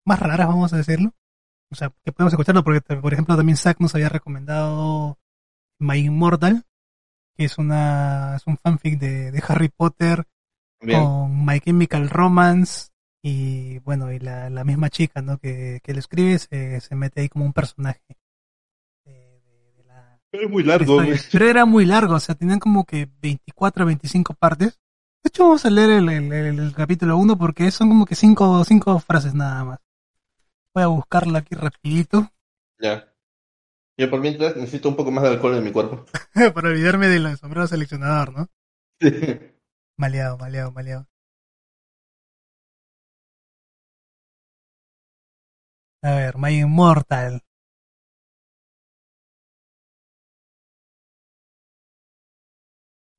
más 0.07 0.19
raras, 0.21 0.49
vamos 0.49 0.73
a 0.73 0.79
decirlo. 0.79 1.13
O 1.71 1.75
sea, 1.77 1.93
que 2.03 2.13
podemos 2.13 2.33
escucharlo 2.33 2.65
porque, 2.65 2.81
por 2.81 3.13
ejemplo, 3.13 3.37
también 3.37 3.59
Zack 3.59 3.79
nos 3.79 3.95
había 3.95 4.09
recomendado 4.09 5.19
My 5.79 5.99
Immortal, 5.99 6.65
que 7.37 7.45
es 7.45 7.59
una 7.59 8.37
es 8.37 8.47
un 8.47 8.57
fanfic 8.57 8.99
de, 8.99 9.31
de 9.33 9.45
Harry 9.47 9.69
Potter 9.69 10.25
Bien. 10.81 11.03
con 11.05 11.45
My 11.47 11.61
Chemical 11.61 12.09
Romance 12.11 12.89
Y 13.23 13.79
bueno, 13.81 14.11
y 14.13 14.19
la, 14.19 14.49
la 14.49 14.65
misma 14.65 14.89
chica, 14.89 15.21
¿no? 15.21 15.39
Que, 15.39 15.81
que 15.83 15.93
lo 15.93 15.99
escribe 16.01 16.39
se, 16.39 16.81
se 16.81 16.95
mete 16.95 17.21
ahí 17.21 17.29
como 17.29 17.45
un 17.45 17.53
personaje. 17.53 18.01
de- 19.05 19.41
de- 19.41 19.73
de 19.77 19.85
la- 19.85 20.21
Es 20.33 20.49
muy 20.49 20.63
largo. 20.63 21.03
historia. 21.03 21.21
Pero 21.33 21.45
era 21.49 21.65
muy 21.67 21.85
largo, 21.85 22.15
o 22.15 22.21
sea, 22.21 22.35
tenían 22.35 22.59
como 22.61 22.85
que 22.85 23.09
24 23.21 23.85
o 23.85 23.87
25 23.87 24.35
partes. 24.35 24.79
De 25.23 25.29
hecho, 25.29 25.45
vamos 25.45 25.67
a 25.67 25.71
leer 25.71 25.91
el, 25.91 26.09
el- 26.09 26.33
el- 26.33 26.59
el 26.61 26.75
capítulo 26.75 27.19
1 27.19 27.37
porque 27.37 27.71
son 27.71 27.89
como 27.91 28.07
que 28.07 28.15
5 28.15 28.65
cinco 28.65 28.99
frases 29.01 29.35
nada 29.35 29.65
más. 29.65 29.79
Voy 30.75 30.85
a 30.85 30.87
buscarlo 30.87 31.37
aquí 31.37 31.55
rapidito 31.55 32.31
Ya. 32.81 33.07
Yo 33.99 34.09
por 34.09 34.21
mientras 34.21 34.57
necesito 34.57 34.89
un 34.89 34.97
poco 34.97 35.11
más 35.11 35.25
de 35.25 35.31
alcohol 35.31 35.57
en 35.57 35.65
mi 35.65 35.73
cuerpo. 35.73 36.07
para 36.55 36.69
olvidarme 36.71 37.09
del 37.09 37.37
sombrero 37.37 37.67
seleccionador, 37.67 38.33
¿no? 38.33 38.49
Maleado, 40.01 40.39
maleado, 40.39 40.73
maleado. 40.73 41.07
A 46.03 46.11
ver, 46.15 46.37
My 46.39 46.59
Immortal. 46.59 47.43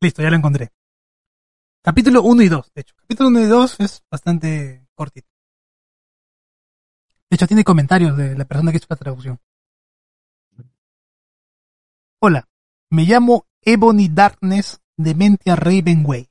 Listo, 0.01 0.23
ya 0.23 0.29
lo 0.31 0.37
encontré. 0.37 0.69
Capítulo 1.83 2.23
1 2.23 2.41
y 2.41 2.49
2, 2.49 2.71
de 2.73 2.81
hecho. 2.81 2.95
Capítulo 2.95 3.29
1 3.29 3.39
y 3.41 3.45
2 3.45 3.79
es 3.81 4.03
bastante 4.09 4.87
cortito. 4.95 5.29
De 7.29 7.35
hecho, 7.35 7.45
tiene 7.45 7.63
comentarios 7.63 8.17
de 8.17 8.35
la 8.35 8.45
persona 8.45 8.71
que 8.71 8.77
hizo 8.77 8.87
la 8.89 8.95
traducción. 8.95 9.39
Hola, 12.19 12.49
me 12.89 13.03
llamo 13.03 13.45
Ebony 13.61 14.09
Darkness 14.09 14.81
de 14.97 15.13
Mentia 15.13 15.55
Ravenway. 15.55 16.30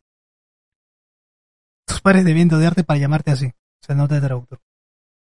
Tus 1.91 2.01
padres 2.01 2.25
debían 2.25 2.47
de 2.47 2.55
odiarte 2.55 2.85
para 2.85 3.01
llamarte 3.01 3.33
así, 3.33 3.53
se 3.83 3.97
nota 3.97 4.15
de 4.15 4.21
traductor. 4.21 4.62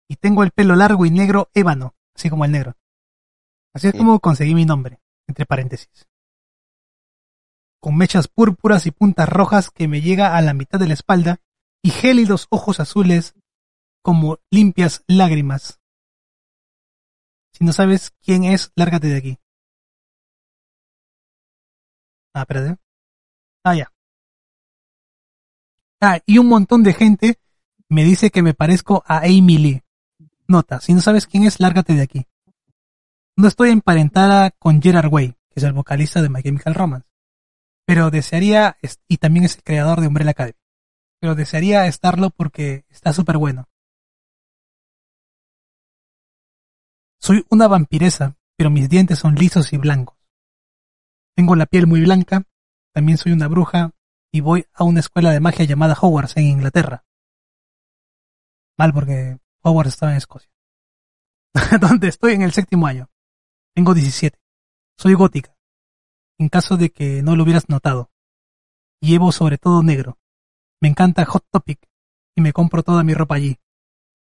Y 0.09 0.17
tengo 0.17 0.43
el 0.43 0.51
pelo 0.51 0.75
largo 0.75 1.05
y 1.05 1.09
negro 1.09 1.49
ébano, 1.53 1.95
así 2.13 2.29
como 2.29 2.43
el 2.43 2.51
negro. 2.51 2.75
Así 3.73 3.87
es 3.87 3.93
como 3.93 4.19
conseguí 4.19 4.53
mi 4.53 4.65
nombre, 4.65 4.99
entre 5.25 5.45
paréntesis. 5.45 6.09
Con 7.79 7.95
mechas 7.95 8.27
púrpuras 8.27 8.85
y 8.87 8.91
puntas 8.91 9.29
rojas 9.29 9.71
que 9.71 9.87
me 9.87 10.01
llega 10.01 10.35
a 10.35 10.41
la 10.41 10.53
mitad 10.53 10.77
de 10.79 10.87
la 10.87 10.95
espalda 10.95 11.39
y 11.81 11.91
gélidos 11.91 12.47
ojos 12.49 12.81
azules 12.81 13.35
como 14.03 14.39
limpias 14.51 15.05
lágrimas. 15.07 15.79
Si 17.53 17.63
no 17.63 17.71
sabes 17.71 18.11
quién 18.21 18.43
es, 18.43 18.73
lárgate 18.75 19.07
de 19.07 19.17
aquí. 19.17 19.39
Ah, 22.33 22.41
espérate. 22.41 22.77
Ah, 23.63 23.75
ya. 23.75 23.89
Ah, 26.01 26.19
y 26.25 26.37
un 26.37 26.47
montón 26.47 26.83
de 26.83 26.93
gente 26.93 27.39
me 27.89 28.03
dice 28.03 28.29
que 28.29 28.41
me 28.43 28.53
parezco 28.53 29.03
a 29.05 29.19
Amy 29.19 29.57
Lee. 29.57 29.83
Nota, 30.47 30.79
si 30.79 30.93
no 30.93 31.01
sabes 31.01 31.27
quién 31.27 31.43
es, 31.43 31.59
lárgate 31.59 31.93
de 31.93 32.01
aquí. 32.01 32.25
No 33.35 33.47
estoy 33.47 33.69
emparentada 33.69 34.51
con 34.51 34.81
Gerard 34.81 35.11
Way, 35.11 35.29
que 35.49 35.55
es 35.55 35.63
el 35.63 35.73
vocalista 35.73 36.21
de 36.21 36.29
My 36.29 36.41
Chemical 36.41 36.75
Romance. 36.75 37.07
Pero 37.85 38.11
desearía, 38.11 38.77
es- 38.81 38.99
y 39.07 39.17
también 39.17 39.45
es 39.45 39.57
el 39.57 39.63
creador 39.63 40.01
de 40.01 40.07
Umbrella 40.07 40.31
Academy. 40.31 40.57
Pero 41.19 41.35
desearía 41.35 41.85
estarlo 41.87 42.29
porque 42.29 42.85
está 42.89 43.13
súper 43.13 43.37
bueno. 43.37 43.67
Soy 47.19 47.45
una 47.49 47.67
vampiresa, 47.67 48.37
pero 48.57 48.69
mis 48.69 48.89
dientes 48.89 49.19
son 49.19 49.35
lisos 49.35 49.73
y 49.73 49.77
blancos. 49.77 50.17
Tengo 51.35 51.55
la 51.55 51.65
piel 51.65 51.87
muy 51.87 52.01
blanca, 52.01 52.43
también 52.93 53.17
soy 53.17 53.33
una 53.33 53.47
bruja 53.47 53.91
y 54.31 54.41
voy 54.41 54.65
a 54.73 54.83
una 54.83 54.99
escuela 54.99 55.31
de 55.31 55.39
magia 55.39 55.65
llamada 55.65 55.97
Hogwarts 55.99 56.37
en 56.37 56.45
Inglaterra. 56.45 57.05
Mal 58.77 58.93
porque 58.93 59.39
Hogwarts 59.61 59.93
estaba 59.93 60.11
en 60.11 60.17
Escocia. 60.17 60.51
Donde 61.81 62.07
estoy 62.07 62.33
en 62.33 62.43
el 62.43 62.51
séptimo 62.51 62.87
año. 62.87 63.09
Tengo 63.73 63.93
17. 63.93 64.39
Soy 64.97 65.13
gótica. 65.13 65.55
En 66.37 66.49
caso 66.49 66.77
de 66.77 66.89
que 66.89 67.21
no 67.23 67.35
lo 67.35 67.43
hubieras 67.43 67.69
notado. 67.69 68.11
Llevo 69.01 69.31
sobre 69.31 69.57
todo 69.57 69.83
negro. 69.83 70.17
Me 70.81 70.87
encanta 70.87 71.25
Hot 71.25 71.45
Topic 71.51 71.89
y 72.35 72.41
me 72.41 72.53
compro 72.53 72.83
toda 72.83 73.03
mi 73.03 73.13
ropa 73.13 73.35
allí. 73.35 73.59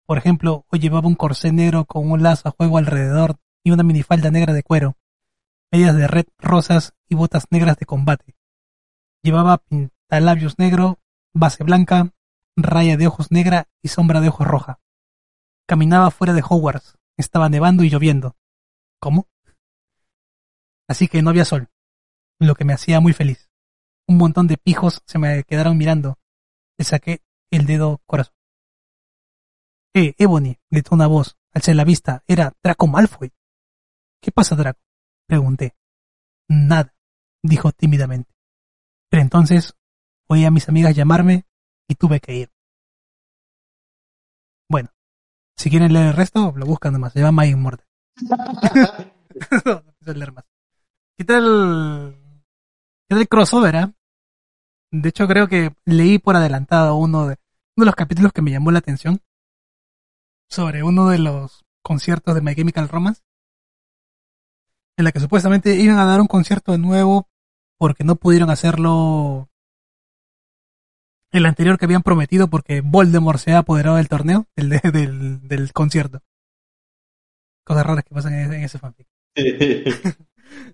Por 0.05 0.17
ejemplo, 0.17 0.65
hoy 0.69 0.79
llevaba 0.79 1.07
un 1.07 1.15
corsé 1.15 1.51
negro 1.51 1.85
con 1.85 2.09
un 2.09 2.23
lazo 2.23 2.47
a 2.47 2.51
juego 2.51 2.77
alrededor 2.77 3.37
y 3.63 3.71
una 3.71 3.83
minifalda 3.83 4.31
negra 4.31 4.53
de 4.53 4.63
cuero, 4.63 4.97
medias 5.71 5.95
de 5.95 6.07
red 6.07 6.25
rosas 6.37 6.93
y 7.09 7.15
botas 7.15 7.45
negras 7.51 7.77
de 7.77 7.85
combate. 7.85 8.35
Llevaba 9.21 9.61
pintalabios 10.07 10.57
negro, 10.57 10.99
base 11.33 11.63
blanca, 11.63 12.13
raya 12.55 12.95
de 12.95 13.07
ojos 13.07 13.29
negra 13.29 13.67
y 13.81 13.89
sombra 13.89 14.21
de 14.21 14.29
ojos 14.29 14.47
roja. 14.47 14.79
Caminaba 15.67 16.11
fuera 16.11 16.33
de 16.33 16.41
Hogwarts. 16.47 16.97
Estaba 17.17 17.49
nevando 17.49 17.83
y 17.83 17.89
lloviendo. 17.89 18.37
¿Cómo? 19.01 19.27
Así 20.87 21.07
que 21.07 21.21
no 21.21 21.31
había 21.31 21.43
sol, 21.43 21.69
lo 22.39 22.55
que 22.55 22.63
me 22.63 22.73
hacía 22.73 23.01
muy 23.01 23.11
feliz. 23.11 23.49
Un 24.07 24.17
montón 24.17 24.47
de 24.47 24.57
pijos 24.57 25.01
se 25.05 25.19
me 25.19 25.43
quedaron 25.43 25.77
mirando. 25.77 26.17
Le 26.77 26.85
saqué 26.85 27.21
el 27.51 27.65
dedo 27.65 28.01
corazón. 28.05 28.35
Eh, 29.93 30.15
Ebony, 30.17 30.57
gritó 30.69 30.95
una 30.95 31.07
voz. 31.07 31.37
Alcé 31.53 31.73
la 31.73 31.83
vista. 31.83 32.23
Era 32.27 32.53
Draco 32.63 32.87
Malfoy. 32.87 33.33
¿Qué 34.21 34.31
pasa, 34.31 34.55
Draco? 34.55 34.79
Pregunté. 35.27 35.75
Nada, 36.47 36.95
dijo 37.43 37.71
tímidamente. 37.73 38.33
Pero 39.09 39.23
entonces 39.23 39.76
oí 40.27 40.45
a 40.45 40.51
mis 40.51 40.67
amigas 40.69 40.95
llamarme 40.95 41.45
y 41.87 41.95
tuve 41.95 42.19
que 42.19 42.35
ir. 42.35 42.51
Bueno, 44.69 44.89
si 45.55 45.69
quieren 45.69 45.93
leer 45.93 46.07
el 46.07 46.13
resto, 46.13 46.53
lo 46.55 46.65
buscan 46.65 46.93
nomás. 46.93 47.13
Se 47.13 47.19
llama 47.19 47.43
My 47.43 47.49
Immortal. 47.49 47.87
no, 49.65 49.83
no 50.01 50.13
leer 50.13 50.31
más. 50.33 50.45
¿Qué 51.17 51.23
tal? 51.23 52.15
¿Qué 53.09 53.15
el 53.15 53.27
crossover, 53.27 53.75
ah? 53.77 53.93
De 54.91 55.09
hecho, 55.09 55.27
creo 55.27 55.47
que 55.47 55.73
leí 55.85 56.19
por 56.19 56.35
adelantado 56.35 56.95
uno 56.95 57.27
de, 57.27 57.37
uno 57.75 57.83
de 57.83 57.85
los 57.85 57.95
capítulos 57.95 58.33
que 58.33 58.41
me 58.41 58.51
llamó 58.51 58.71
la 58.71 58.79
atención 58.79 59.21
sobre 60.49 60.83
uno 60.83 61.09
de 61.09 61.19
los 61.19 61.65
conciertos 61.81 62.35
de 62.35 62.41
My 62.41 62.55
Chemical 62.55 62.87
Romance, 62.87 63.21
en 64.97 65.05
la 65.05 65.11
que 65.11 65.19
supuestamente 65.19 65.75
iban 65.75 65.97
a 65.99 66.05
dar 66.05 66.21
un 66.21 66.27
concierto 66.27 66.71
de 66.71 66.77
nuevo 66.77 67.29
porque 67.77 68.03
no 68.03 68.15
pudieron 68.15 68.49
hacerlo 68.49 69.49
el 71.31 71.45
anterior 71.45 71.77
que 71.77 71.85
habían 71.85 72.03
prometido 72.03 72.47
porque 72.47 72.81
Voldemort 72.81 73.39
se 73.39 73.53
ha 73.53 73.59
apoderado 73.59 73.97
del 73.97 74.09
torneo, 74.09 74.47
del, 74.55 74.69
del, 74.69 75.47
del 75.47 75.73
concierto. 75.73 76.21
Cosas 77.65 77.85
raras 77.85 78.03
que 78.05 78.15
pasan 78.15 78.33
en 78.33 78.39
ese, 78.41 78.55
en 78.55 78.63
ese 78.63 78.79
fanfic. 78.79 79.07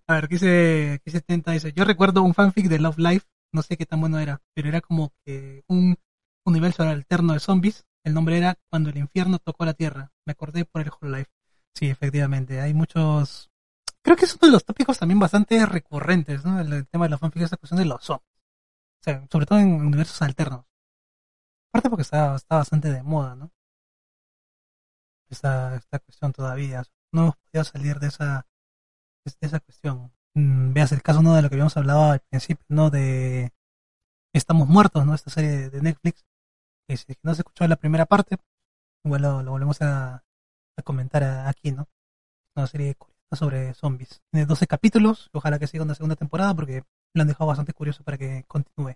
A 0.08 0.14
ver, 0.16 0.28
¿qué 0.28 1.00
dice 1.04 1.22
Tenta? 1.22 1.52
Dice, 1.52 1.74
yo 1.74 1.84
recuerdo 1.84 2.22
un 2.22 2.34
fanfic 2.34 2.68
de 2.68 2.80
Love 2.80 3.00
Life, 3.00 3.26
no 3.52 3.62
sé 3.64 3.78
qué 3.78 3.86
tan 3.86 4.00
bueno 4.00 4.20
era, 4.20 4.42
pero 4.54 4.70
era 4.70 4.82
como 4.82 5.12
que 5.26 5.64
un 5.68 5.98
universo 6.46 6.84
alterno 6.84 7.34
de 7.34 7.40
zombies. 7.40 7.86
El 8.04 8.14
nombre 8.14 8.38
era 8.38 8.58
Cuando 8.70 8.90
el 8.90 8.98
infierno 8.98 9.40
tocó 9.40 9.66
la 9.66 9.74
tierra. 9.74 10.12
Me 10.26 10.32
acordé 10.32 10.66
por 10.66 10.82
el 10.82 10.90
Whole 10.90 11.18
Life. 11.18 11.32
Sí, 11.74 11.90
efectivamente, 11.90 12.62
hay 12.62 12.74
muchos... 12.74 13.50
Creo 14.04 14.18
que 14.18 14.26
es 14.26 14.36
uno 14.36 14.48
de 14.48 14.52
los 14.52 14.66
tópicos 14.66 15.00
también 15.00 15.20
bastante 15.20 15.66
recurrentes, 15.66 16.44
¿no? 16.44 16.60
El, 16.60 16.72
el 16.74 16.88
tema 16.88 17.06
de 17.06 17.12
los 17.12 17.20
fanfics, 17.20 17.46
esa 17.46 17.58
cuestión 17.58 17.80
de 17.80 17.86
los 17.86 18.04
zombies. 18.04 18.33
Sobre 19.04 19.46
todo 19.46 19.60
en 19.60 19.74
universos 19.74 20.22
alternos. 20.22 20.66
Aparte 21.70 21.90
porque 21.90 22.04
está, 22.04 22.36
está 22.36 22.58
bastante 22.58 22.92
de 22.92 23.04
moda, 23.04 23.36
¿no? 23.36 23.52
Esta, 25.30 25.76
esta 25.76 26.00
cuestión 26.00 26.32
todavía. 26.32 26.84
No 27.12 27.22
hemos 27.24 27.36
podido 27.38 27.64
salir 27.64 28.00
de 28.00 28.08
esa, 28.08 28.48
de 29.26 29.48
esa 29.48 29.60
cuestión. 29.60 30.12
Mm, 30.36 30.74
veas 30.74 30.92
el 30.92 31.02
caso 31.02 31.22
no 31.22 31.36
de 31.36 31.42
lo 31.42 31.50
que 31.50 31.56
habíamos 31.56 31.76
hablado 31.78 32.12
al 32.12 32.20
principio, 32.22 32.66
¿no? 32.70 32.90
De 32.90 33.52
Estamos 34.34 34.68
Muertos, 34.68 35.06
¿no? 35.06 35.14
Esta 35.14 35.32
serie 35.32 35.70
de 35.70 35.82
Netflix. 35.82 36.26
Que 36.88 36.98
si 36.98 37.16
no 37.24 37.34
se 37.34 37.42
escuchó 37.42 37.68
la 37.68 37.78
primera 37.78 38.06
parte, 38.06 38.38
igual 39.04 39.22
lo, 39.22 39.44
volvemos 39.44 39.82
a, 39.82 40.24
comentar 40.84 41.24
aquí, 41.24 41.72
¿no? 41.72 41.88
Una 42.56 42.68
serie 42.68 42.96
sobre 43.32 43.74
zombies. 43.74 44.22
Tiene 44.32 44.46
12 44.46 44.68
capítulos, 44.68 45.30
ojalá 45.34 45.60
que 45.60 45.68
siga 45.68 45.84
una 45.84 45.96
segunda 45.96 46.16
temporada 46.16 46.54
porque 46.54 46.84
lo 47.14 47.22
han 47.22 47.28
dejado 47.28 47.48
bastante 47.48 47.74
curioso 47.74 48.04
para 48.04 48.18
que 48.18 48.44
continúe. 48.48 48.96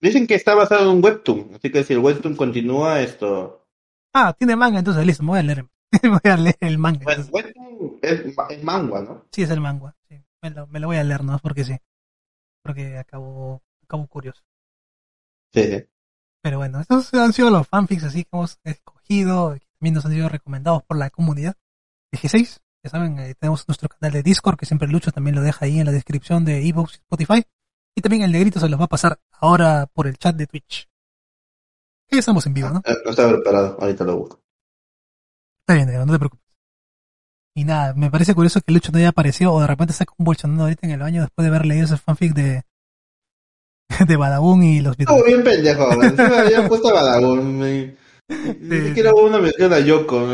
Dicen 0.00 0.26
que 0.26 0.34
está 0.34 0.54
basado 0.54 0.82
en 0.82 0.96
un 0.96 1.04
webtoon, 1.04 1.50
así 1.54 1.70
que 1.70 1.84
si 1.84 1.92
el 1.92 1.98
webtoon 1.98 2.36
continúa 2.36 3.00
esto... 3.00 3.66
Ah, 4.14 4.34
tiene 4.36 4.56
manga, 4.56 4.78
entonces 4.78 5.04
listo, 5.06 5.22
me 5.22 5.30
voy 5.30 5.38
a 5.38 5.42
leer. 5.42 5.66
me 6.02 6.08
voy 6.08 6.20
a 6.24 6.36
leer 6.36 6.56
el 6.60 6.78
manga. 6.78 7.04
Bueno, 7.04 7.22
entonces. 7.22 7.54
webtoon 7.54 7.98
es, 8.02 8.20
es 8.50 8.64
manga, 8.64 9.02
¿no? 9.02 9.24
Sí, 9.30 9.42
es 9.42 9.50
el 9.50 9.60
manga. 9.60 9.94
Sí. 10.08 10.20
Me, 10.42 10.50
lo, 10.50 10.66
me 10.66 10.80
lo 10.80 10.86
voy 10.86 10.96
a 10.96 11.04
leer, 11.04 11.22
¿no? 11.22 11.38
Porque 11.38 11.64
sí. 11.64 11.76
Porque 12.62 12.98
acabo, 12.98 13.62
acabo 13.82 14.06
curioso. 14.06 14.42
Sí, 15.52 15.64
sí. 15.64 15.84
Pero 16.42 16.58
bueno, 16.58 16.80
estos 16.80 17.12
han 17.14 17.32
sido 17.32 17.50
los 17.50 17.68
fanfics 17.68 18.04
así 18.04 18.24
que 18.24 18.30
hemos 18.32 18.58
escogido, 18.64 19.54
que 19.54 19.66
también 19.78 19.94
nos 19.94 20.06
han 20.06 20.12
sido 20.12 20.28
recomendados 20.28 20.82
por 20.84 20.96
la 20.96 21.10
comunidad. 21.10 21.56
de 22.10 22.18
G6, 22.18 22.60
ya 22.82 22.90
saben, 22.90 23.18
eh, 23.18 23.34
tenemos 23.38 23.66
nuestro 23.68 23.88
canal 23.88 24.12
de 24.12 24.22
Discord, 24.22 24.56
que 24.56 24.66
siempre 24.66 24.88
Lucho 24.88 25.12
también 25.12 25.36
lo 25.36 25.42
deja 25.42 25.64
ahí 25.66 25.78
en 25.80 25.86
la 25.86 25.92
descripción 25.92 26.44
de 26.44 26.66
Evox 26.66 26.94
y 26.94 26.96
Spotify. 26.96 27.42
Y 27.94 28.00
también 28.00 28.22
el 28.22 28.32
negrito 28.32 28.60
se 28.60 28.68
los 28.68 28.80
va 28.80 28.84
a 28.84 28.88
pasar 28.88 29.18
ahora 29.32 29.86
por 29.92 30.06
el 30.06 30.16
chat 30.16 30.34
de 30.36 30.46
Twitch. 30.46 30.88
Que 32.08 32.18
estamos 32.18 32.46
en 32.46 32.54
vivo, 32.54 32.70
¿no? 32.70 32.82
Eh, 32.84 32.94
No 33.04 33.10
estaba 33.10 33.30
preparado, 33.32 33.76
ahorita 33.80 34.04
lo 34.04 34.16
busco. 34.18 34.40
Está 35.60 35.74
bien, 35.74 35.86
negro, 35.86 36.06
no 36.06 36.12
te 36.12 36.18
preocupes. 36.18 36.46
Y 37.54 37.64
nada, 37.64 37.94
me 37.94 38.10
parece 38.10 38.34
curioso 38.34 38.60
que 38.60 38.72
Lucho 38.72 38.92
no 38.92 38.98
haya 38.98 39.08
aparecido 39.10 39.52
o 39.52 39.60
de 39.60 39.66
repente 39.66 39.92
está 39.92 40.06
convulsionando 40.06 40.64
ahorita 40.64 40.86
en 40.86 40.92
el 40.92 41.00
baño 41.00 41.20
después 41.22 41.44
de 41.44 41.48
haber 41.54 41.66
leído 41.66 41.84
ese 41.84 41.96
fanfic 41.96 42.32
de 42.32 42.62
de 44.06 44.16
Badabun 44.16 44.62
y 44.62 44.80
los 44.80 44.96
Beatles. 44.96 45.24
bien 45.24 45.42
pendejo. 45.44 45.92
Encima 46.02 46.40
había 46.40 46.66
puesto 46.68 46.94
Badabun. 46.94 47.58
me- 47.58 47.96
Ni 48.60 48.80
siquiera 48.88 49.12
hubo 49.12 49.26
una 49.26 49.38
mención 49.38 49.72
a 49.72 49.80
Yoko. 49.80 50.20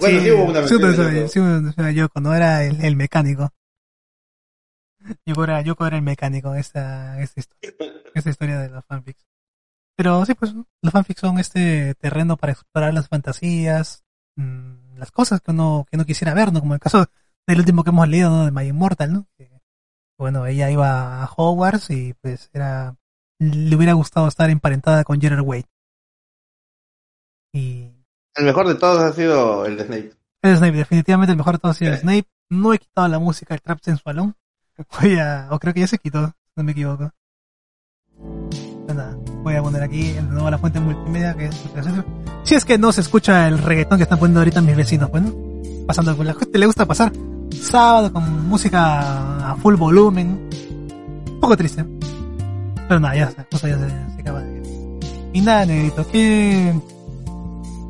Bueno, 0.00 0.20
sí, 0.20 0.30
hubo 0.30 0.44
una 0.44 0.60
mención 0.60 0.84
a 0.84 1.88
sí, 1.90 1.94
Yoko. 1.94 2.20
no 2.20 2.34
era 2.34 2.64
el, 2.64 2.84
el 2.84 2.96
mecánico. 2.96 3.52
Yoko 5.24 5.44
era, 5.44 5.60
Yoko 5.62 5.86
era 5.86 5.96
el 5.96 6.02
mecánico, 6.02 6.54
esta, 6.54 7.20
esta, 7.20 7.40
historia, 7.40 7.92
esta 8.14 8.30
historia 8.30 8.58
de 8.58 8.68
los 8.68 8.84
fanfics. 8.84 9.26
Pero 9.96 10.24
sí, 10.26 10.34
pues 10.34 10.54
los 10.54 10.92
fanfics 10.92 11.20
son 11.20 11.38
este 11.38 11.94
terreno 11.94 12.36
para 12.36 12.52
explorar 12.52 12.92
las 12.92 13.08
fantasías, 13.08 14.04
mm, 14.36 14.98
las 14.98 15.10
cosas 15.10 15.40
que 15.40 15.50
uno, 15.50 15.86
que 15.88 15.96
uno 15.96 16.04
quisiera 16.04 16.34
ver, 16.34 16.52
¿no? 16.52 16.60
Como 16.60 16.74
el 16.74 16.80
caso 16.80 17.06
del 17.46 17.58
último 17.58 17.82
que 17.82 17.90
hemos 17.90 18.08
leído, 18.08 18.30
¿no? 18.30 18.44
De 18.44 18.50
My 18.52 18.66
Immortal, 18.66 19.12
¿no? 19.12 19.26
Que, 19.36 19.50
bueno, 20.18 20.46
ella 20.46 20.70
iba 20.70 21.22
a 21.22 21.30
Hogwarts 21.34 21.90
y 21.90 22.14
pues 22.14 22.50
era, 22.52 22.96
le 23.38 23.76
hubiera 23.76 23.94
gustado 23.94 24.28
estar 24.28 24.50
emparentada 24.50 25.04
con 25.04 25.20
Gerard 25.20 25.42
Way. 25.42 25.64
Y 27.56 27.90
El 28.34 28.44
mejor 28.44 28.68
de 28.68 28.74
todos 28.74 28.98
ha 29.02 29.12
sido 29.12 29.64
el 29.66 29.76
de 29.76 29.84
Snape. 29.84 30.12
es 30.42 30.58
Snape, 30.58 30.76
definitivamente 30.76 31.32
el 31.32 31.38
mejor 31.38 31.54
de 31.54 31.58
todos 31.58 31.76
ha 31.76 31.78
sido 31.78 31.94
Sí. 31.94 32.00
Snape. 32.00 32.28
No 32.50 32.72
he 32.72 32.78
quitado 32.78 33.08
la 33.08 33.18
música 33.18 33.54
del 33.54 33.62
trap 33.62 33.78
sensualón. 33.82 34.34
Voy 35.00 35.18
a, 35.18 35.48
o 35.50 35.58
creo 35.58 35.72
que 35.74 35.80
ya 35.80 35.86
se 35.86 35.98
quitó, 35.98 36.26
si 36.26 36.52
no 36.56 36.62
me 36.64 36.72
equivoco. 36.72 37.10
Pues 38.84 38.94
nada, 38.96 39.16
voy 39.42 39.54
a 39.56 39.62
poner 39.62 39.82
aquí 39.82 40.12
de 40.12 40.22
nuevo 40.22 40.50
la 40.50 40.58
fuente 40.58 40.78
multimedia 40.80 41.34
que 41.34 41.46
es 41.46 41.56
Si 42.44 42.54
es 42.54 42.64
que 42.64 42.78
no 42.78 42.92
se 42.92 43.00
escucha 43.00 43.48
el 43.48 43.58
reggaetón 43.58 43.98
que 43.98 44.04
están 44.04 44.18
poniendo 44.18 44.40
ahorita 44.40 44.60
mis 44.60 44.76
vecinos, 44.76 45.10
bueno, 45.10 45.32
pasando 45.86 46.16
con 46.16 46.26
la 46.26 46.34
gente 46.34 46.58
le 46.58 46.66
gusta 46.66 46.84
pasar 46.86 47.10
sábado 47.52 48.12
con 48.12 48.46
música 48.48 49.50
a 49.50 49.56
full 49.56 49.74
volumen. 49.76 50.48
Un 51.26 51.40
poco 51.40 51.56
triste. 51.56 51.84
Pero 52.88 53.00
nada, 53.00 53.16
ya 53.16 53.24
está, 53.24 53.46
justo 53.50 53.66
ya 53.66 53.78
se, 53.78 53.88
se 54.14 54.20
acaba 54.20 54.40
de 54.42 54.58
ir. 54.58 54.62
Y 55.32 55.40
nada, 55.40 55.66
negrito, 55.66 56.06
¿qué 56.12 56.72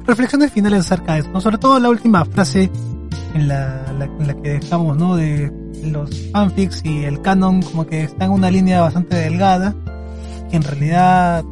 reflexiones 0.07 0.53
finales 0.53 0.81
acerca 0.81 1.15
de 1.15 1.21
esto? 1.21 1.33
¿no? 1.33 1.41
Sobre 1.41 1.59
todo 1.59 1.79
la 1.81 1.89
última 1.89 2.25
frase 2.25 2.71
en 3.35 3.49
la, 3.49 3.93
la- 3.99 4.05
en 4.07 4.27
la 4.27 4.35
que 4.35 4.51
dejamos, 4.61 4.97
¿no? 4.97 5.17
De 5.17 5.53
los 5.85 6.11
fanfics 6.33 6.85
y 6.85 7.05
el 7.05 7.21
canon, 7.23 7.63
como 7.63 7.87
que 7.87 8.05
está 8.05 8.25
en 8.25 8.33
una 8.33 8.51
línea 8.51 8.81
bastante 8.81 9.17
delgada, 9.17 9.75
que 10.51 10.57
en 10.57 10.63
realidad 10.63 11.45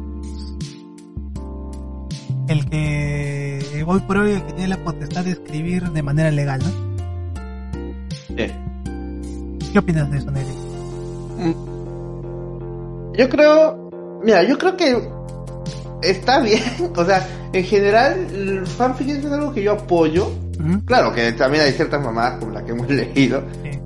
el 2.47 2.69
que 2.69 3.83
hoy 3.87 3.99
por 4.01 4.17
hoy 4.17 4.31
el 4.33 4.43
que 4.45 4.53
tiene 4.53 4.69
la 4.69 4.83
potestad 4.83 5.23
de 5.25 5.31
escribir 5.31 5.89
de 5.91 6.03
manera 6.03 6.31
legal, 6.31 6.59
¿no? 6.59 6.69
Sí. 8.37 8.51
¿Qué 9.71 9.79
opinas 9.79 10.09
de 10.11 10.17
eso, 10.17 10.31
Nelly? 10.31 10.53
Yo 13.17 13.29
creo, 13.29 13.89
mira, 14.23 14.43
yo 14.43 14.57
creo 14.57 14.75
que 14.77 15.09
está 16.09 16.39
bien. 16.39 16.63
O 16.95 17.05
sea, 17.05 17.27
en 17.53 17.63
general, 17.63 18.27
el 18.33 18.65
fanfic 18.67 19.09
es 19.09 19.25
algo 19.25 19.53
que 19.53 19.63
yo 19.63 19.73
apoyo. 19.73 20.31
Claro 20.85 21.13
que 21.13 21.31
también 21.33 21.63
hay 21.65 21.73
ciertas 21.73 22.01
mamadas 22.01 22.39
como 22.39 22.51
la 22.53 22.63
que 22.65 22.71
hemos 22.71 22.89
leído, 23.01 23.43
Sí. 23.63 23.79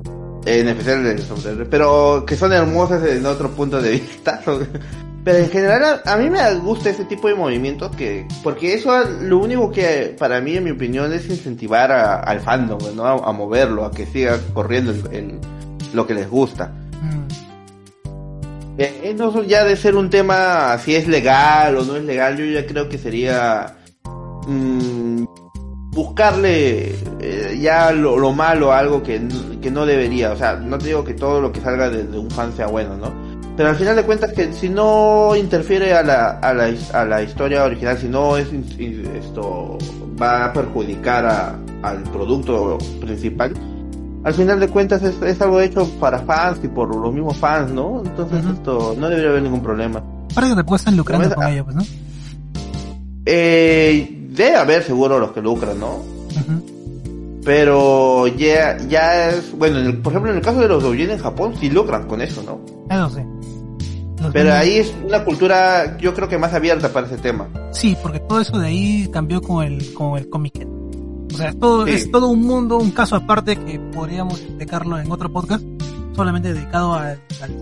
en 0.45 0.67
especial 0.69 1.03
de 1.03 1.65
pero 1.65 2.23
que 2.25 2.35
son 2.37 2.53
hermosas 2.53 3.03
en 3.05 3.25
otro 3.25 3.49
punto 3.51 3.81
de 3.81 3.91
vista. 3.91 4.41
Pero 5.21 5.37
en 5.39 5.49
general 5.49 6.01
a, 6.05 6.13
a 6.13 6.17
mí 6.17 6.29
me 6.29 6.53
gusta 6.55 6.89
ese 6.89 7.03
tipo 7.03 7.27
de 7.27 7.35
movimientos 7.35 7.93
que, 7.97 8.25
porque 8.41 8.73
eso 8.73 8.97
lo 9.21 9.39
único 9.39 9.69
que 9.69 10.15
para 10.17 10.39
mí, 10.39 10.55
en 10.55 10.63
mi 10.63 10.71
opinión, 10.71 11.11
es 11.11 11.27
incentivar 11.29 11.91
a- 11.91 12.21
al 12.21 12.39
fandom, 12.39 12.79
¿no? 12.95 13.05
A, 13.05 13.29
a 13.29 13.31
moverlo, 13.33 13.83
a 13.83 13.91
que 13.91 14.05
siga 14.05 14.39
corriendo 14.53 14.91
el- 14.91 15.13
el- 15.13 15.39
lo 15.93 16.07
que 16.07 16.13
les 16.13 16.29
gusta. 16.29 16.67
Mm. 17.01 17.48
Eh, 18.81 19.11
eh, 19.11 19.45
ya 19.45 19.65
de 19.65 19.75
ser 19.75 19.97
un 19.97 20.09
tema 20.09 20.77
si 20.77 20.95
es 20.95 21.05
legal 21.05 21.75
o 21.75 21.83
no 21.83 21.97
es 21.97 22.03
legal, 22.05 22.37
yo 22.37 22.45
ya 22.45 22.65
creo 22.65 22.87
que 22.87 22.97
sería 22.97 23.75
mm, 24.47 25.25
buscarle 25.91 26.95
eh, 27.19 27.59
ya 27.61 27.91
lo, 27.91 28.17
lo 28.17 28.31
malo 28.31 28.71
a 28.71 28.79
algo 28.79 29.03
que, 29.03 29.21
que 29.61 29.69
no 29.69 29.85
debería. 29.85 30.31
O 30.31 30.37
sea, 30.37 30.55
no 30.55 30.77
te 30.77 30.87
digo 30.87 31.03
que 31.03 31.13
todo 31.13 31.41
lo 31.41 31.51
que 31.51 31.59
salga 31.59 31.89
de, 31.89 32.17
un 32.17 32.31
fan 32.31 32.53
sea 32.53 32.67
bueno, 32.67 32.95
¿no? 32.95 33.11
Pero 33.57 33.67
al 33.67 33.75
final 33.75 33.97
de 33.97 34.03
cuentas 34.03 34.31
que 34.31 34.53
si 34.53 34.69
no 34.69 35.35
interfiere 35.35 35.93
a 35.93 36.01
la, 36.01 36.39
a 36.39 36.53
la, 36.53 36.71
a 36.93 37.03
la 37.03 37.21
historia 37.21 37.65
original, 37.65 37.97
si 37.97 38.07
no 38.07 38.37
es 38.37 38.47
esto 38.53 39.77
va 40.21 40.45
a 40.45 40.53
perjudicar 40.53 41.25
a- 41.25 41.59
al 41.81 42.03
producto 42.03 42.77
principal, 43.01 43.53
al 44.23 44.33
final 44.33 44.59
de 44.59 44.67
cuentas 44.67 45.01
es, 45.03 45.21
es 45.21 45.41
algo 45.41 45.61
hecho 45.61 45.87
para 45.99 46.19
fans 46.19 46.59
y 46.63 46.67
por 46.67 46.93
los 46.95 47.13
mismos 47.13 47.37
fans, 47.37 47.71
¿no? 47.71 48.01
Entonces 48.05 48.43
esto 48.45 48.95
no 48.97 49.07
debería 49.09 49.29
haber 49.31 49.43
ningún 49.43 49.61
problema. 49.61 50.03
Parece 50.35 50.55
que 50.55 50.63
puedes 50.63 50.81
estar 50.81 50.93
lucrando 50.93 51.33
con 51.33 51.47
ello, 51.47 51.63
pues, 51.65 51.75
¿no? 51.77 51.83
Eh, 53.25 54.27
debe 54.31 54.55
haber 54.55 54.83
seguro 54.83 55.19
los 55.19 55.31
que 55.31 55.41
lucran, 55.41 55.79
¿no? 55.79 55.99
Pero 57.43 58.27
ya, 58.27 58.77
ya 58.87 59.29
es, 59.29 59.57
bueno, 59.57 59.79
en 59.79 59.85
el- 59.87 59.97
por 59.97 60.11
ejemplo 60.11 60.31
en 60.31 60.37
el 60.37 60.43
caso 60.43 60.59
de 60.59 60.67
los 60.67 60.83
doujin 60.83 61.09
en 61.11 61.17
Japón 61.19 61.53
sí 61.59 61.69
lucran 61.69 62.07
con 62.07 62.21
eso, 62.21 62.43
¿no? 62.43 62.59
Eso 62.93 63.09
sí. 63.15 63.21
Los 64.21 64.33
Pero 64.33 64.49
mismos- 64.49 64.59
ahí 64.61 64.77
es 64.77 64.93
una 65.07 65.23
cultura 65.23 65.97
yo 65.97 66.13
creo 66.13 66.27
que 66.27 66.37
más 66.37 66.53
abierta 66.53 66.89
para 66.91 67.07
ese 67.07 67.17
tema. 67.17 67.47
Sí, 67.71 67.95
porque 68.03 68.19
todo 68.19 68.41
eso 68.41 68.59
de 68.59 68.67
ahí 68.67 69.09
cambió 69.11 69.41
con 69.41 69.63
el, 69.63 69.93
con 69.93 70.17
el 70.17 70.29
Comic 70.29 70.67
O 70.67 70.78
sea, 71.39 71.49
es 71.49 71.59
todo, 71.59 71.85
Sí. 71.87 71.93
es 71.93 72.11
todo 72.11 72.27
un 72.27 72.41
mundo, 72.41 72.77
un 72.77 72.91
caso 72.91 73.15
aparte 73.15 73.55
que 73.57 73.79
podríamos 73.79 74.39
explicarlo 74.41 74.99
en 74.99 75.11
otro 75.11 75.31
podcast, 75.31 75.63
solamente 76.15 76.53
dedicado 76.53 76.93
a, 76.93 77.07
a- 77.11 77.15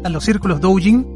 a 0.04 0.10
los 0.10 0.24
círculos 0.24 0.60
doujin 0.62 1.08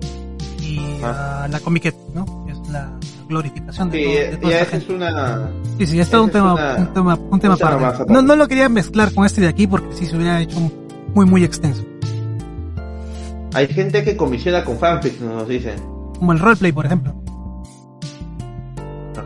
y 0.61 0.79
Ah. 1.03 1.43
a 1.43 1.47
la 1.47 1.59
Comic 1.59 1.93
¿no? 2.13 2.45
Es 2.49 2.69
la 2.69 2.91
glorificación 3.27 3.89
de, 3.89 3.97
Sí, 3.97 4.03
todo- 4.03 4.13
de 4.31 4.37
toda 4.37 4.51
ya 4.51 4.57
esa 4.61 4.63
es 4.77 4.85
gente. 4.85 4.93
una... 4.95 5.49
Sí, 5.77 5.85
sí, 5.87 5.99
es 5.99 6.09
todo 6.09 6.23
un 6.23 6.29
tema, 6.31 6.53
una- 6.53 6.75
un 6.75 6.93
tema, 6.93 7.15
un 7.31 7.39
tema 7.39 7.53
aparte. 7.55 7.85
aparte. 7.85 8.13
No, 8.13 8.21
no 8.21 8.35
lo 8.35 8.47
quería 8.47 8.69
mezclar 8.69 9.13
con 9.13 9.25
este 9.25 9.41
de 9.41 9.47
aquí 9.47 9.67
porque 9.67 9.93
sí 9.95 10.05
se 10.05 10.15
hubiera 10.15 10.39
hecho 10.41 10.59
muy, 11.15 11.25
muy 11.25 11.43
extenso. 11.43 11.83
Hay 13.53 13.67
gente 13.67 14.03
que 14.03 14.15
comisiona 14.15 14.63
con 14.63 14.77
fanfics, 14.77 15.19
nos 15.21 15.47
dicen. 15.47 15.75
Como 16.17 16.31
el 16.31 16.39
roleplay, 16.39 16.71
por 16.71 16.85
ejemplo. 16.85 17.13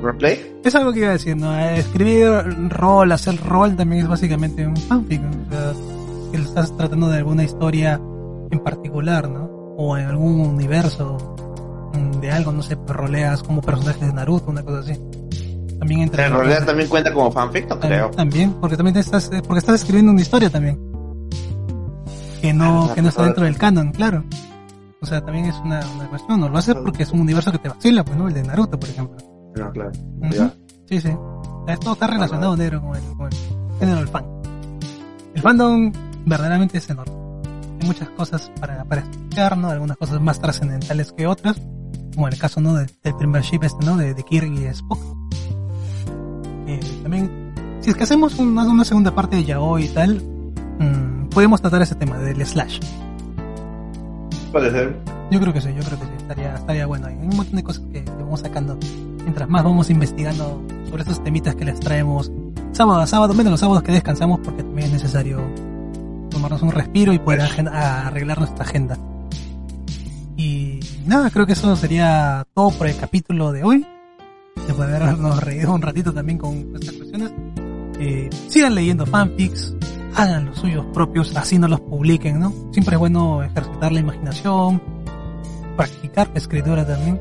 ¿El 0.06 0.11
roleplay? 0.11 0.60
Es 0.64 0.76
algo 0.76 0.94
que 0.94 0.99
iba 0.99 1.10
a 1.10 1.14
decir, 1.14 1.36
¿no? 1.36 1.57
Escribir 1.57 2.27
rol, 2.69 3.11
hacer 3.11 3.38
rol 3.44 3.76
también 3.76 4.03
es 4.03 4.07
básicamente 4.07 4.65
un 4.65 4.77
fanfic. 4.77 5.22
O 5.22 5.52
sea, 5.52 5.73
que 6.32 6.38
lo 6.38 6.44
estás 6.44 6.76
tratando 6.77 7.10
de 7.10 7.18
alguna 7.18 7.44
historia 7.44 7.99
en 8.52 8.60
particular, 8.60 9.30
¿no? 9.30 9.45
O 9.77 9.98
en 9.98 10.06
algún 10.06 10.41
universo 10.41 11.36
de 12.22 12.32
algo, 12.32 12.52
no 12.52 12.61
sé, 12.61 12.77
roleas 12.88 13.44
como 13.44 13.61
personajes 13.61 14.02
de 14.02 14.14
Naruto, 14.14 14.52
una 14.52 14.64
cosa 14.64 14.80
así. 14.80 14.99
También 15.80 16.02
entre 16.02 16.26
¿En 16.26 16.34
realidad 16.34 16.65
también 16.65 16.90
cuenta 16.90 17.14
como 17.14 17.32
fanfic? 17.32 17.68
No 17.69 17.80
creo. 17.80 18.10
También, 18.11 18.53
porque 18.53 18.77
también 18.77 18.98
estás, 18.98 19.30
eh, 19.32 19.41
porque 19.45 19.60
estás 19.60 19.76
escribiendo 19.76 20.11
una 20.11 20.22
historia 20.22 20.49
también. 20.49 20.80
Que 22.41 22.53
no, 22.53 22.86
Ah, 22.86 22.94
que 22.94 23.02
no 23.02 23.10
está 23.10 23.23
dentro 23.23 23.44
del 23.45 23.57
canon, 23.57 23.91
claro. 23.91 24.23
O 25.02 25.06
sea, 25.06 25.23
también 25.23 25.45
es 25.45 25.56
una, 25.64 25.82
una 25.95 26.07
cuestión, 26.10 26.40
no 26.40 26.49
lo 26.49 26.57
haces 26.57 26.76
porque 26.76 27.03
es 27.03 27.11
un 27.11 27.22
universo 27.22 27.52
que 27.52 27.60
te 27.60 27.69
vacila, 27.69 28.03
pues, 28.03 28.18
¿no? 28.18 28.27
El 28.27 28.34
de 28.34 28.44
Naruto, 28.44 28.80
por 28.80 28.90
ejemplo. 28.90 29.35
No, 29.56 29.72
claro. 29.72 29.91
Sí, 30.88 31.02
sí. 31.02 31.10
Esto 31.68 31.94
está 31.94 32.07
relacionado, 32.07 32.56
negro, 32.56 32.82
con 32.82 32.95
el, 32.95 33.03
con 33.18 33.27
el 33.27 33.38
género 33.80 33.98
del 33.98 34.07
fan. 34.07 34.26
El 35.34 35.41
fandom 35.41 35.91
verdaderamente 36.26 36.77
es 36.77 36.90
enorme. 36.90 37.14
Hay 37.82 37.88
muchas 37.88 38.10
cosas 38.10 38.52
para, 38.60 38.84
para 38.86 39.02
explicar, 39.02 39.57
¿no? 39.57 39.69
Algunas 39.69 39.98
cosas 39.98 40.22
más 40.22 40.40
trascendentales 40.40 41.11
que 41.11 41.27
otras. 41.27 41.60
Como 42.14 42.27
en 42.27 42.34
el 42.34 42.40
caso, 42.40 42.61
¿no? 42.61 42.76
Del, 42.76 42.90
del 43.03 43.15
primer 43.15 43.41
ship 43.41 43.64
este, 43.64 43.86
¿no? 43.86 43.98
De, 43.98 44.14
de 44.14 44.23
Kirk 44.23 44.48
y 44.48 44.65
Spock. 44.65 44.99
Que 46.65 46.80
también, 47.03 47.53
si 47.82 47.90
es 47.90 47.95
que 47.95 48.03
hacemos 48.03 48.38
una, 48.40 48.64
una 48.64 48.86
segunda 48.86 49.14
parte 49.14 49.36
de 49.38 49.44
Yaoi 49.45 49.86
y 49.86 49.90
tal, 49.90 50.22
mm, 50.80 51.30
podemos 51.30 51.61
tratar 51.61 51.82
ese 51.82 51.95
tema 51.95 52.18
del 52.19 52.45
slash. 52.45 52.80
Puede 54.52 54.72
ser. 54.72 54.99
Yo 55.32 55.40
creo 55.40 55.52
que 55.52 55.61
sí, 55.61 55.69
yo 55.76 55.84
creo 55.84 55.99
que 55.99 56.06
sí, 56.06 56.11
estaría, 56.18 56.53
estaría 56.56 56.86
bueno. 56.86 57.07
Hay 57.07 57.15
un 57.15 57.36
montón 57.36 57.56
de 57.56 57.64
cosas 57.64 57.84
que, 57.91 58.03
que 58.03 58.11
vamos 58.11 58.40
sacando. 58.40 58.77
Mientras 59.26 59.49
más 59.49 59.64
vamos 59.64 59.89
investigando 59.89 60.64
sobre 60.88 61.02
estos 61.02 61.23
temitas 61.23 61.56
que 61.56 61.65
les 61.65 61.80
traemos 61.80 62.31
sábado 62.72 62.99
a 62.99 63.07
sábado, 63.07 63.34
menos 63.34 63.52
los 63.52 63.60
sábados 63.60 63.84
que 63.84 63.91
descansamos 63.91 64.39
porque 64.43 64.64
también 64.64 64.88
es 64.88 64.93
necesario 64.93 65.41
tomarnos 66.30 66.61
un 66.61 66.72
respiro 66.72 67.11
y 67.11 67.19
poder 67.19 67.41
arreglar 67.41 68.38
nuestra 68.38 68.64
agenda. 68.64 68.97
Y 70.38 70.80
nada, 71.06 71.31
creo 71.31 71.45
que 71.45 71.53
eso 71.53 71.76
sería 71.76 72.45
todo 72.53 72.69
por 72.72 72.88
el 72.88 72.95
capítulo 72.97 73.52
de 73.52 73.64
hoy. 73.64 73.85
Después 74.68 74.89
de 74.89 74.95
habernos 74.95 75.43
reído 75.43 75.73
un 75.73 75.81
ratito 75.81 76.14
también 76.14 76.38
con 76.38 76.76
estas 76.76 76.93
cuestiones. 76.93 77.34
Eh, 77.99 78.30
sigan 78.47 78.76
leyendo 78.76 79.06
fanfics, 79.06 79.73
hagan 80.15 80.45
los 80.45 80.60
suyos 80.60 80.85
propios, 80.93 81.35
así 81.35 81.57
no 81.57 81.68
los 81.68 81.80
publiquen, 81.81 82.39
¿no? 82.39 82.53
Siempre 82.72 82.95
es 82.95 82.99
bueno 82.99 83.41
ejercitar 83.41 83.91
la 83.91 83.99
imaginación, 84.02 84.81
practicar 85.76 86.30
la 86.30 86.38
escritura 86.38 86.85
también. 86.85 87.19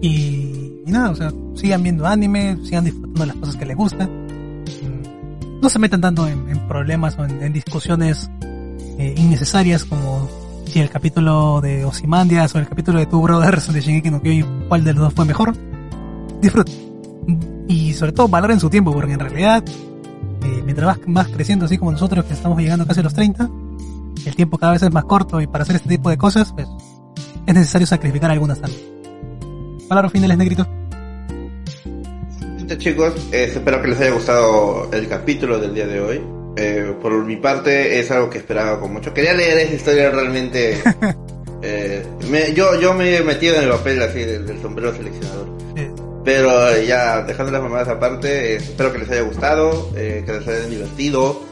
Y 0.00 0.82
nada, 0.86 1.10
o 1.10 1.14
sea, 1.14 1.32
sigan 1.54 1.82
viendo 1.82 2.06
anime, 2.06 2.56
sigan 2.64 2.84
disfrutando 2.84 3.26
las 3.26 3.36
cosas 3.36 3.56
que 3.56 3.66
les 3.66 3.76
gustan. 3.76 4.08
No 5.62 5.68
se 5.68 5.78
metan 5.78 6.00
tanto 6.00 6.26
en, 6.26 6.66
problemas 6.66 7.18
o 7.18 7.24
en, 7.24 7.42
en 7.42 7.52
discusiones 7.52 8.30
eh, 8.98 9.14
innecesarias 9.16 9.84
como 9.84 10.28
si 10.66 10.78
el 10.78 10.88
capítulo 10.88 11.60
de 11.60 11.84
Ozymandias 11.84 12.54
o 12.54 12.58
el 12.58 12.68
capítulo 12.68 12.98
de 12.98 13.06
Tu 13.06 13.20
Brothers 13.20 13.72
de 13.72 13.80
Shingeki 13.80 14.10
no 14.10 14.22
Kyojin, 14.22 14.66
cuál 14.68 14.84
de 14.84 14.94
los 14.94 15.04
dos 15.04 15.14
fue 15.14 15.24
mejor. 15.24 15.54
Disfruten. 16.40 17.66
Y 17.68 17.92
sobre 17.92 18.12
todo 18.12 18.28
valoren 18.28 18.60
su 18.60 18.70
tiempo, 18.70 18.92
porque 18.92 19.12
en 19.12 19.20
realidad, 19.20 19.64
eh, 19.66 20.62
mientras 20.64 20.86
vas, 20.86 20.98
vas 21.06 21.28
creciendo 21.28 21.66
así 21.66 21.76
como 21.76 21.92
nosotros 21.92 22.24
que 22.24 22.34
estamos 22.34 22.58
llegando 22.58 22.86
casi 22.86 23.00
a 23.00 23.02
los 23.02 23.14
30, 23.14 23.50
el 24.24 24.36
tiempo 24.36 24.58
cada 24.58 24.72
vez 24.72 24.82
es 24.82 24.92
más 24.92 25.04
corto 25.04 25.40
y 25.40 25.46
para 25.46 25.62
hacer 25.62 25.76
este 25.76 25.88
tipo 25.88 26.08
de 26.08 26.16
cosas, 26.16 26.52
pues 26.52 26.68
es 27.46 27.54
necesario 27.54 27.86
sacrificar 27.86 28.30
algunas 28.30 28.60
también. 28.60 28.99
Palabras 29.90 30.12
finales, 30.12 30.38
negritos. 30.38 30.68
Listo, 32.58 32.74
chicos, 32.76 33.12
eh, 33.32 33.50
espero 33.52 33.82
que 33.82 33.88
les 33.88 34.00
haya 34.00 34.12
gustado 34.12 34.88
el 34.92 35.08
capítulo 35.08 35.58
del 35.58 35.74
día 35.74 35.88
de 35.88 36.00
hoy. 36.00 36.20
Eh, 36.56 36.94
por 37.02 37.12
mi 37.24 37.34
parte 37.36 37.98
es 37.98 38.08
algo 38.12 38.30
que 38.30 38.38
esperaba 38.38 38.78
con 38.78 38.92
mucho. 38.92 39.12
Quería 39.12 39.34
leer 39.34 39.58
esa 39.58 39.74
historia 39.74 40.10
realmente. 40.10 40.78
eh, 41.62 42.06
me- 42.30 42.52
yo, 42.54 42.78
yo 42.80 42.94
me 42.94 43.16
he 43.16 43.22
metido 43.24 43.56
en 43.56 43.64
el 43.64 43.70
papel 43.70 44.00
así 44.00 44.20
del, 44.20 44.46
del 44.46 44.62
sombrero 44.62 44.94
seleccionador. 44.94 45.48
Eh, 45.74 45.90
Pero 46.24 46.80
ya 46.82 47.22
dejando 47.22 47.50
las 47.50 47.60
mamadas 47.62 47.88
aparte, 47.88 48.52
eh, 48.52 48.56
espero 48.58 48.92
que 48.92 48.98
les 49.00 49.10
haya 49.10 49.22
gustado, 49.22 49.90
eh, 49.96 50.22
que 50.24 50.32
les 50.34 50.46
haya 50.46 50.66
divertido. 50.68 51.42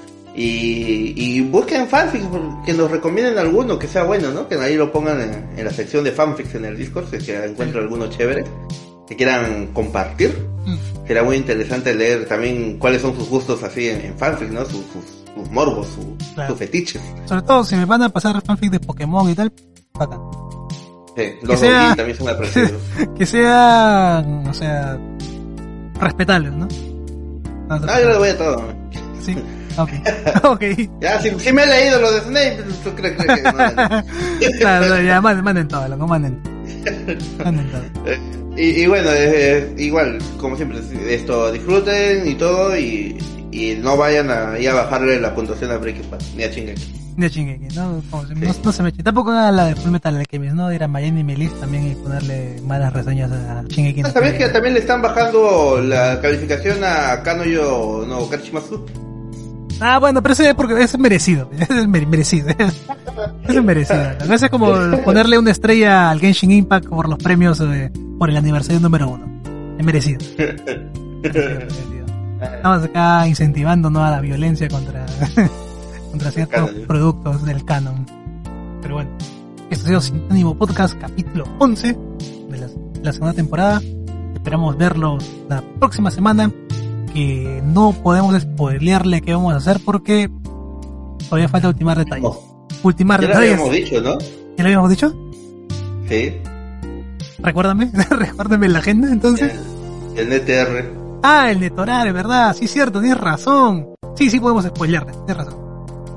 Y, 0.40 1.14
y 1.16 1.40
busquen 1.40 1.88
fanfics, 1.88 2.26
que 2.64 2.72
nos 2.72 2.88
recomienden 2.90 3.36
alguno 3.38 3.76
que 3.76 3.88
sea 3.88 4.04
bueno, 4.04 4.30
¿no? 4.30 4.46
Que 4.46 4.54
ahí 4.54 4.76
lo 4.76 4.92
pongan 4.92 5.20
en, 5.20 5.58
en 5.58 5.64
la 5.64 5.72
sección 5.72 6.04
de 6.04 6.12
fanfics 6.12 6.54
en 6.54 6.64
el 6.64 6.76
Discord, 6.76 7.10
si 7.10 7.16
es 7.16 7.24
que 7.24 7.44
encuentro 7.44 7.80
alguno 7.80 8.06
chévere, 8.08 8.44
que 9.08 9.16
quieran 9.16 9.68
compartir. 9.72 10.46
mm, 10.64 11.06
Será 11.08 11.24
muy 11.24 11.36
interesante 11.36 11.92
leer 11.92 12.26
también 12.28 12.78
cuáles 12.78 13.02
son 13.02 13.16
sus 13.16 13.28
gustos 13.28 13.64
así 13.64 13.88
en, 13.88 14.00
en 14.00 14.16
fanfic, 14.16 14.50
¿no? 14.50 14.64
Sus, 14.64 14.74
sus, 14.92 15.34
sus 15.34 15.50
morbos, 15.50 15.88
su- 15.88 16.16
Claro. 16.34 16.50
sus 16.50 16.58
fetiches. 16.60 17.02
sobre 17.24 17.42
todo 17.42 17.64
si 17.64 17.74
me 17.74 17.84
van 17.84 18.02
a 18.02 18.08
pasar 18.08 18.40
fanfic 18.40 18.70
de 18.70 18.78
Pokémon 18.78 19.28
y 19.28 19.34
tal, 19.34 19.52
bacán. 19.94 20.20
Sí, 21.16 21.24
los 21.42 21.58
sea- 21.58 21.80
doujin 21.80 21.96
también 21.96 22.16
son 22.16 22.28
apreciados. 22.34 22.80
Que 23.18 23.26
sean, 23.26 24.46
o 24.46 24.54
sea, 24.54 24.96
respetables, 26.00 26.52
¿no? 26.52 26.68
No, 27.68 27.78
no, 27.80 28.00
yo 28.00 28.08
le 28.10 28.18
voy 28.18 28.28
a 28.28 28.38
todo. 28.38 28.62
Sí, 29.20 29.34
ok. 29.78 29.90
ok. 30.44 30.62
Ya, 31.00 31.20
si, 31.22 31.30
si 31.38 31.52
me 31.52 31.62
he 31.62 31.66
leído 31.66 32.00
lo 32.00 32.12
de 32.12 32.20
Snape, 32.20 32.58
¿tú 32.84 32.90
crees, 32.94 33.16
que 33.16 33.42
no? 33.42 34.04
Claro, 34.58 35.00
ya 35.02 35.20
manden, 35.20 35.44
manden 35.44 35.68
todo, 35.68 35.88
loco, 35.88 36.06
manden. 36.06 36.40
Manden 37.44 37.70
todo. 37.70 37.82
Y, 38.58 38.82
y 38.82 38.86
bueno, 38.88 39.08
eh, 39.12 39.72
igual, 39.78 40.18
como 40.40 40.56
siempre, 40.56 40.80
esto 41.14 41.52
disfruten 41.52 42.26
y 42.26 42.34
todo 42.34 42.76
y, 42.76 43.16
y 43.52 43.76
no 43.76 43.96
vayan 43.96 44.32
a, 44.32 44.54
a 44.54 44.74
bajarle 44.74 45.20
la 45.20 45.32
puntuación 45.32 45.70
a 45.70 45.76
Breaking 45.76 46.10
Bad, 46.10 46.18
ni 46.36 46.42
a 46.42 46.50
Shingeki. 46.50 46.92
De 47.18 47.28
Shingeki, 47.28 47.76
¿no? 47.76 48.02
Como 48.10 48.26
se- 48.26 48.34
no, 48.34 48.52
no 48.64 48.72
se 48.72 48.82
me 48.82 48.88
eche. 48.88 49.04
Tampoco 49.04 49.30
hagan 49.30 49.54
la 49.54 49.66
de 49.66 49.76
Full 49.76 49.92
Metal 49.92 50.16
Alchemist, 50.16 50.54
¿no? 50.56 50.68
De 50.70 50.74
ir 50.74 50.82
a 50.82 50.88
Miami 50.88 51.22
Melis 51.22 51.52
también 51.60 51.86
y 51.92 51.94
ponerle 51.94 52.60
malas 52.64 52.92
reseñas 52.92 53.30
a 53.30 53.62
Shingeki. 53.68 54.02
no 54.02 54.10
¿Sabías 54.10 54.34
que 54.34 54.48
también 54.48 54.74
le 54.74 54.80
están 54.80 55.02
bajando 55.02 55.80
la 55.80 56.20
calificación 56.20 56.78
a 56.82 57.22
Kanoyo 57.22 58.04
no 58.08 58.28
Kachimasu? 58.28 58.84
Ah, 59.80 59.98
bueno, 59.98 60.22
pero 60.22 60.32
ese 60.32 60.48
es 60.48 60.54
porque 60.54 60.82
es 60.82 60.98
merecido. 60.98 61.48
Ese 61.52 61.62
es 61.80 61.88
mere- 61.88 62.06
merecido. 62.06 62.48
Ese 62.50 62.72
es 63.58 63.64
merecido. 63.64 64.00
Veces 64.20 64.42
es 64.44 64.50
como 64.50 64.72
ponerle 65.04 65.38
una 65.38 65.50
estrella 65.50 66.10
al 66.10 66.20
Genshin 66.20 66.50
Impact 66.50 66.88
por 66.88 67.08
los 67.08 67.18
premios 67.18 67.60
eh, 67.60 67.90
por 68.18 68.28
el 68.30 68.36
aniversario 68.36 68.80
número 68.80 69.08
uno. 69.10 69.26
Es 69.78 69.84
merecido. 69.84 70.18
Es 70.38 70.54
merecido. 71.34 72.06
Estamos 72.40 72.84
acá 72.84 73.26
incentivando 73.28 73.90
¿no? 73.90 74.04
a 74.04 74.10
la 74.10 74.20
violencia 74.20 74.68
contra, 74.68 75.04
contra 76.10 76.30
ciertos 76.30 76.70
canon. 76.70 76.86
productos 76.86 77.44
del 77.44 77.64
canon. 77.64 78.06
Pero 78.82 78.94
bueno, 78.94 79.10
esto 79.70 79.84
ha 79.84 79.88
sido 79.88 80.00
Sinónimo 80.00 80.56
Podcast 80.56 80.98
capítulo 81.00 81.44
11 81.58 81.96
de 82.50 82.58
la, 82.58 82.68
la 83.02 83.12
segunda 83.12 83.32
temporada. 83.34 83.80
Esperamos 84.34 84.76
verlos 84.76 85.24
la 85.48 85.62
próxima 85.80 86.10
semana. 86.12 86.50
Que 87.12 87.62
no 87.64 87.92
podemos 87.92 88.40
spoilearle 88.40 89.20
qué 89.22 89.32
vamos 89.34 89.54
a 89.54 89.56
hacer 89.56 89.80
porque 89.84 90.30
todavía 91.28 91.48
falta 91.48 91.68
ultimar 91.68 91.98
detalles. 91.98 92.22
No, 92.22 92.36
Ultimar 92.82 93.20
ya 93.20 93.28
lo 93.28 93.34
detalles. 93.34 93.52
habíamos 93.54 93.74
dicho, 93.74 94.00
¿no? 94.00 94.18
¿Ya 94.18 94.62
lo 94.62 94.64
habíamos 94.64 94.90
dicho? 94.90 95.14
Sí. 96.08 96.34
Recuérdame, 97.40 97.90
recuérdame 98.10 98.68
la 98.68 98.78
agenda 98.80 99.10
entonces. 99.12 99.52
El 100.16 100.28
NTR. 100.32 100.98
Ah, 101.22 101.50
el 101.50 101.60
Netorar, 101.60 102.06
es 102.06 102.14
verdad, 102.14 102.54
sí 102.56 102.66
es 102.66 102.72
cierto, 102.72 103.00
tienes 103.00 103.18
razón. 103.18 103.88
Sí, 104.14 104.30
sí 104.30 104.38
podemos 104.40 104.64
spoilearle, 104.64 105.12
tienes 105.26 105.36
razón. 105.44 105.54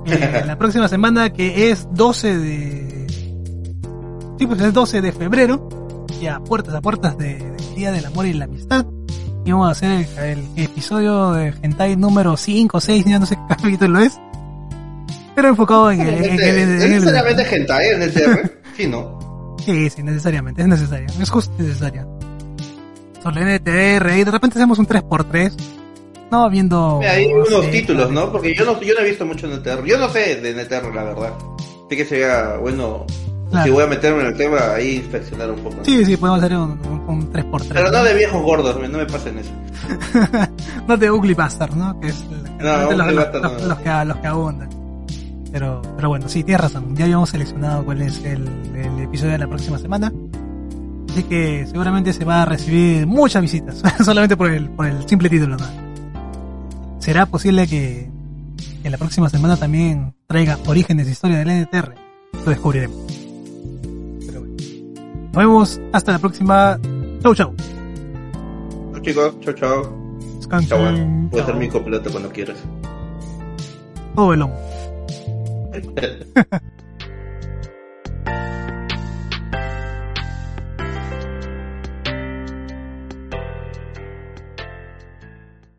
Eh, 0.06 0.44
la 0.48 0.58
próxima 0.58 0.88
semana 0.88 1.32
que 1.32 1.72
es 1.72 1.88
12 1.94 2.38
de... 2.38 3.08
Sí, 4.40 4.48
pues 4.48 4.60
es 4.62 4.74
12 4.74 5.02
de 5.02 5.12
febrero, 5.12 5.68
ya 6.20 6.40
puertas 6.40 6.74
a 6.76 6.82
puertas 6.82 7.18
de- 7.18 7.36
del 7.38 7.76
Día 7.76 7.92
del 7.92 8.06
Amor 8.06 8.26
y 8.26 8.34
la 8.34 8.46
Amistad. 8.46 8.86
Y 9.44 9.52
vamos 9.52 9.68
a 9.70 9.72
hacer 9.72 9.92
el, 10.20 10.38
el 10.56 10.64
episodio 10.66 11.32
de 11.32 11.54
Hentai 11.64 11.96
número 11.96 12.38
5 12.38 12.78
o 12.78 12.82
6, 12.82 13.06
ya 13.06 13.20
no 13.20 13.26
sé 13.26 13.36
qué 13.36 13.56
capítulo 13.56 14.00
es. 14.00 14.20
Pero 15.36 15.48
enfocado 15.50 15.92
en 15.92 16.02
el... 16.02 16.10
en- 16.10 16.24
en- 16.24 16.40
en- 16.40 16.40
en- 16.40 16.78
¿Es 16.78 16.84
en 16.84 16.94
el- 16.94 17.00
necesariamente 17.00 17.56
hentai 17.56 17.88
el 17.88 18.02
NTR? 18.04 18.52
sí, 18.78 18.88
¿no? 18.88 19.56
Sí, 19.66 19.90
sí, 19.90 20.04
necesariamente, 20.04 20.62
es 20.62 20.68
necesario, 20.68 21.08
es 21.20 21.30
justo 21.30 21.54
necesario. 21.58 22.08
Sobre 23.24 23.56
NTR 23.58 24.18
y 24.18 24.24
de 24.24 24.32
repente 24.32 24.58
hacemos 24.58 24.80
un 24.80 24.88
3x3. 24.88 25.54
No, 26.32 26.50
viendo... 26.50 26.98
Mira, 27.00 27.12
Hay 27.12 27.28
no 27.28 27.44
unos 27.44 27.66
sé, 27.66 27.72
títulos, 27.72 28.10
¿no? 28.12 28.32
Porque 28.32 28.56
yo 28.56 28.64
no, 28.66 28.80
yo 28.82 28.94
no 28.96 29.02
he 29.02 29.10
visto 29.10 29.26
mucho 29.26 29.48
NTR. 29.48 29.84
Yo 29.86 29.98
no 29.98 30.08
sé 30.10 30.38
de 30.38 30.52
NTR, 30.54 30.94
la 30.96 31.04
verdad. 31.04 31.34
Así 31.88 31.98
que 31.98 32.06
sería 32.06 32.56
bueno, 32.58 33.06
Claro. 33.52 33.66
si 33.66 33.72
voy 33.72 33.84
a 33.84 33.88
meterme 33.88 34.22
en 34.22 34.28
el 34.28 34.38
tema, 34.38 34.58
ahí 34.76 34.96
inspeccionar 34.98 35.52
un 35.52 35.60
poco. 35.60 35.76
Sí, 35.84 36.04
sí, 36.06 36.16
podemos 36.18 36.42
hacer 36.42 36.58
un, 36.58 36.72
un, 36.90 37.04
un 37.08 37.32
3x3. 37.34 37.68
Pero 37.74 37.92
no 37.92 38.04
de 38.04 38.14
viejos 38.16 38.42
gordos, 38.42 38.76
no 38.90 38.98
me 38.98 39.06
pasen 39.06 39.38
eso. 39.38 39.52
no 40.88 40.98
de 40.98 41.12
Ugly 41.12 41.34
Bastard, 41.34 41.76
¿no? 41.76 42.00
Que 42.00 42.08
es 42.08 42.24
el- 42.32 42.58
No, 42.66 42.78
los, 42.78 42.86
Ugly 42.94 42.98
los- 42.98 43.16
Bastard 43.16 43.42
los- 43.44 43.62
no. 43.62 43.68
los 43.68 43.80
que, 43.80 44.06
los 44.06 44.18
que 44.18 44.28
abundan. 44.28 44.70
Pero, 45.52 45.82
pero 45.98 46.08
bueno, 46.10 46.30
sí, 46.30 46.44
tienes 46.46 46.62
razón. 46.62 46.96
Ya 46.96 47.04
habíamos 47.04 47.30
seleccionado 47.30 47.84
cuál 47.84 48.02
es 48.02 48.24
el, 48.24 48.48
el 48.74 49.00
episodio 49.02 49.34
de 49.34 49.38
la 49.40 49.48
próxima 49.48 49.78
semana. 49.78 50.12
Así 51.10 51.24
que 51.24 51.68
seguramente 51.70 52.14
se 52.14 52.24
va 52.24 52.44
a 52.44 52.46
recibir 52.46 53.06
muchas 53.06 53.42
visitas, 53.42 53.82
solamente 54.06 54.38
por 54.38 54.50
el, 54.50 54.70
por 54.70 54.86
el 54.88 55.06
simple 55.10 55.30
título. 55.30 55.58
¿no? 55.58 55.66
¿Será 57.00 57.26
posible 57.26 57.68
que, 57.68 58.10
que 58.82 58.90
la 58.90 58.98
próxima 58.98 59.28
semana 59.30 59.58
también 59.58 60.14
traiga 60.28 60.58
orígenes 60.68 61.06
de 61.08 61.12
historia 61.12 61.38
del 61.40 61.50
NTR? 61.64 61.96
Lo 62.46 62.50
descubriremos. 62.52 62.96
Nos 65.34 65.38
vemos 65.38 65.82
hasta 65.94 66.12
la 66.12 66.20
próxima. 66.20 66.78
Chau, 67.22 67.34
chau. 67.34 67.54
Chau, 68.92 69.02
chicos. 69.02 69.40
Chau, 69.40 69.54
chau. 69.54 70.18
Descansen. 70.38 70.70
Chau, 70.70 71.30
Puedes 71.30 71.46
ser 71.46 71.56
mi 71.56 71.70
copiloto 71.70 72.12
cuando 72.12 72.30
quieras. 72.30 72.58
Todo 74.14 74.28
velón. 74.30 74.52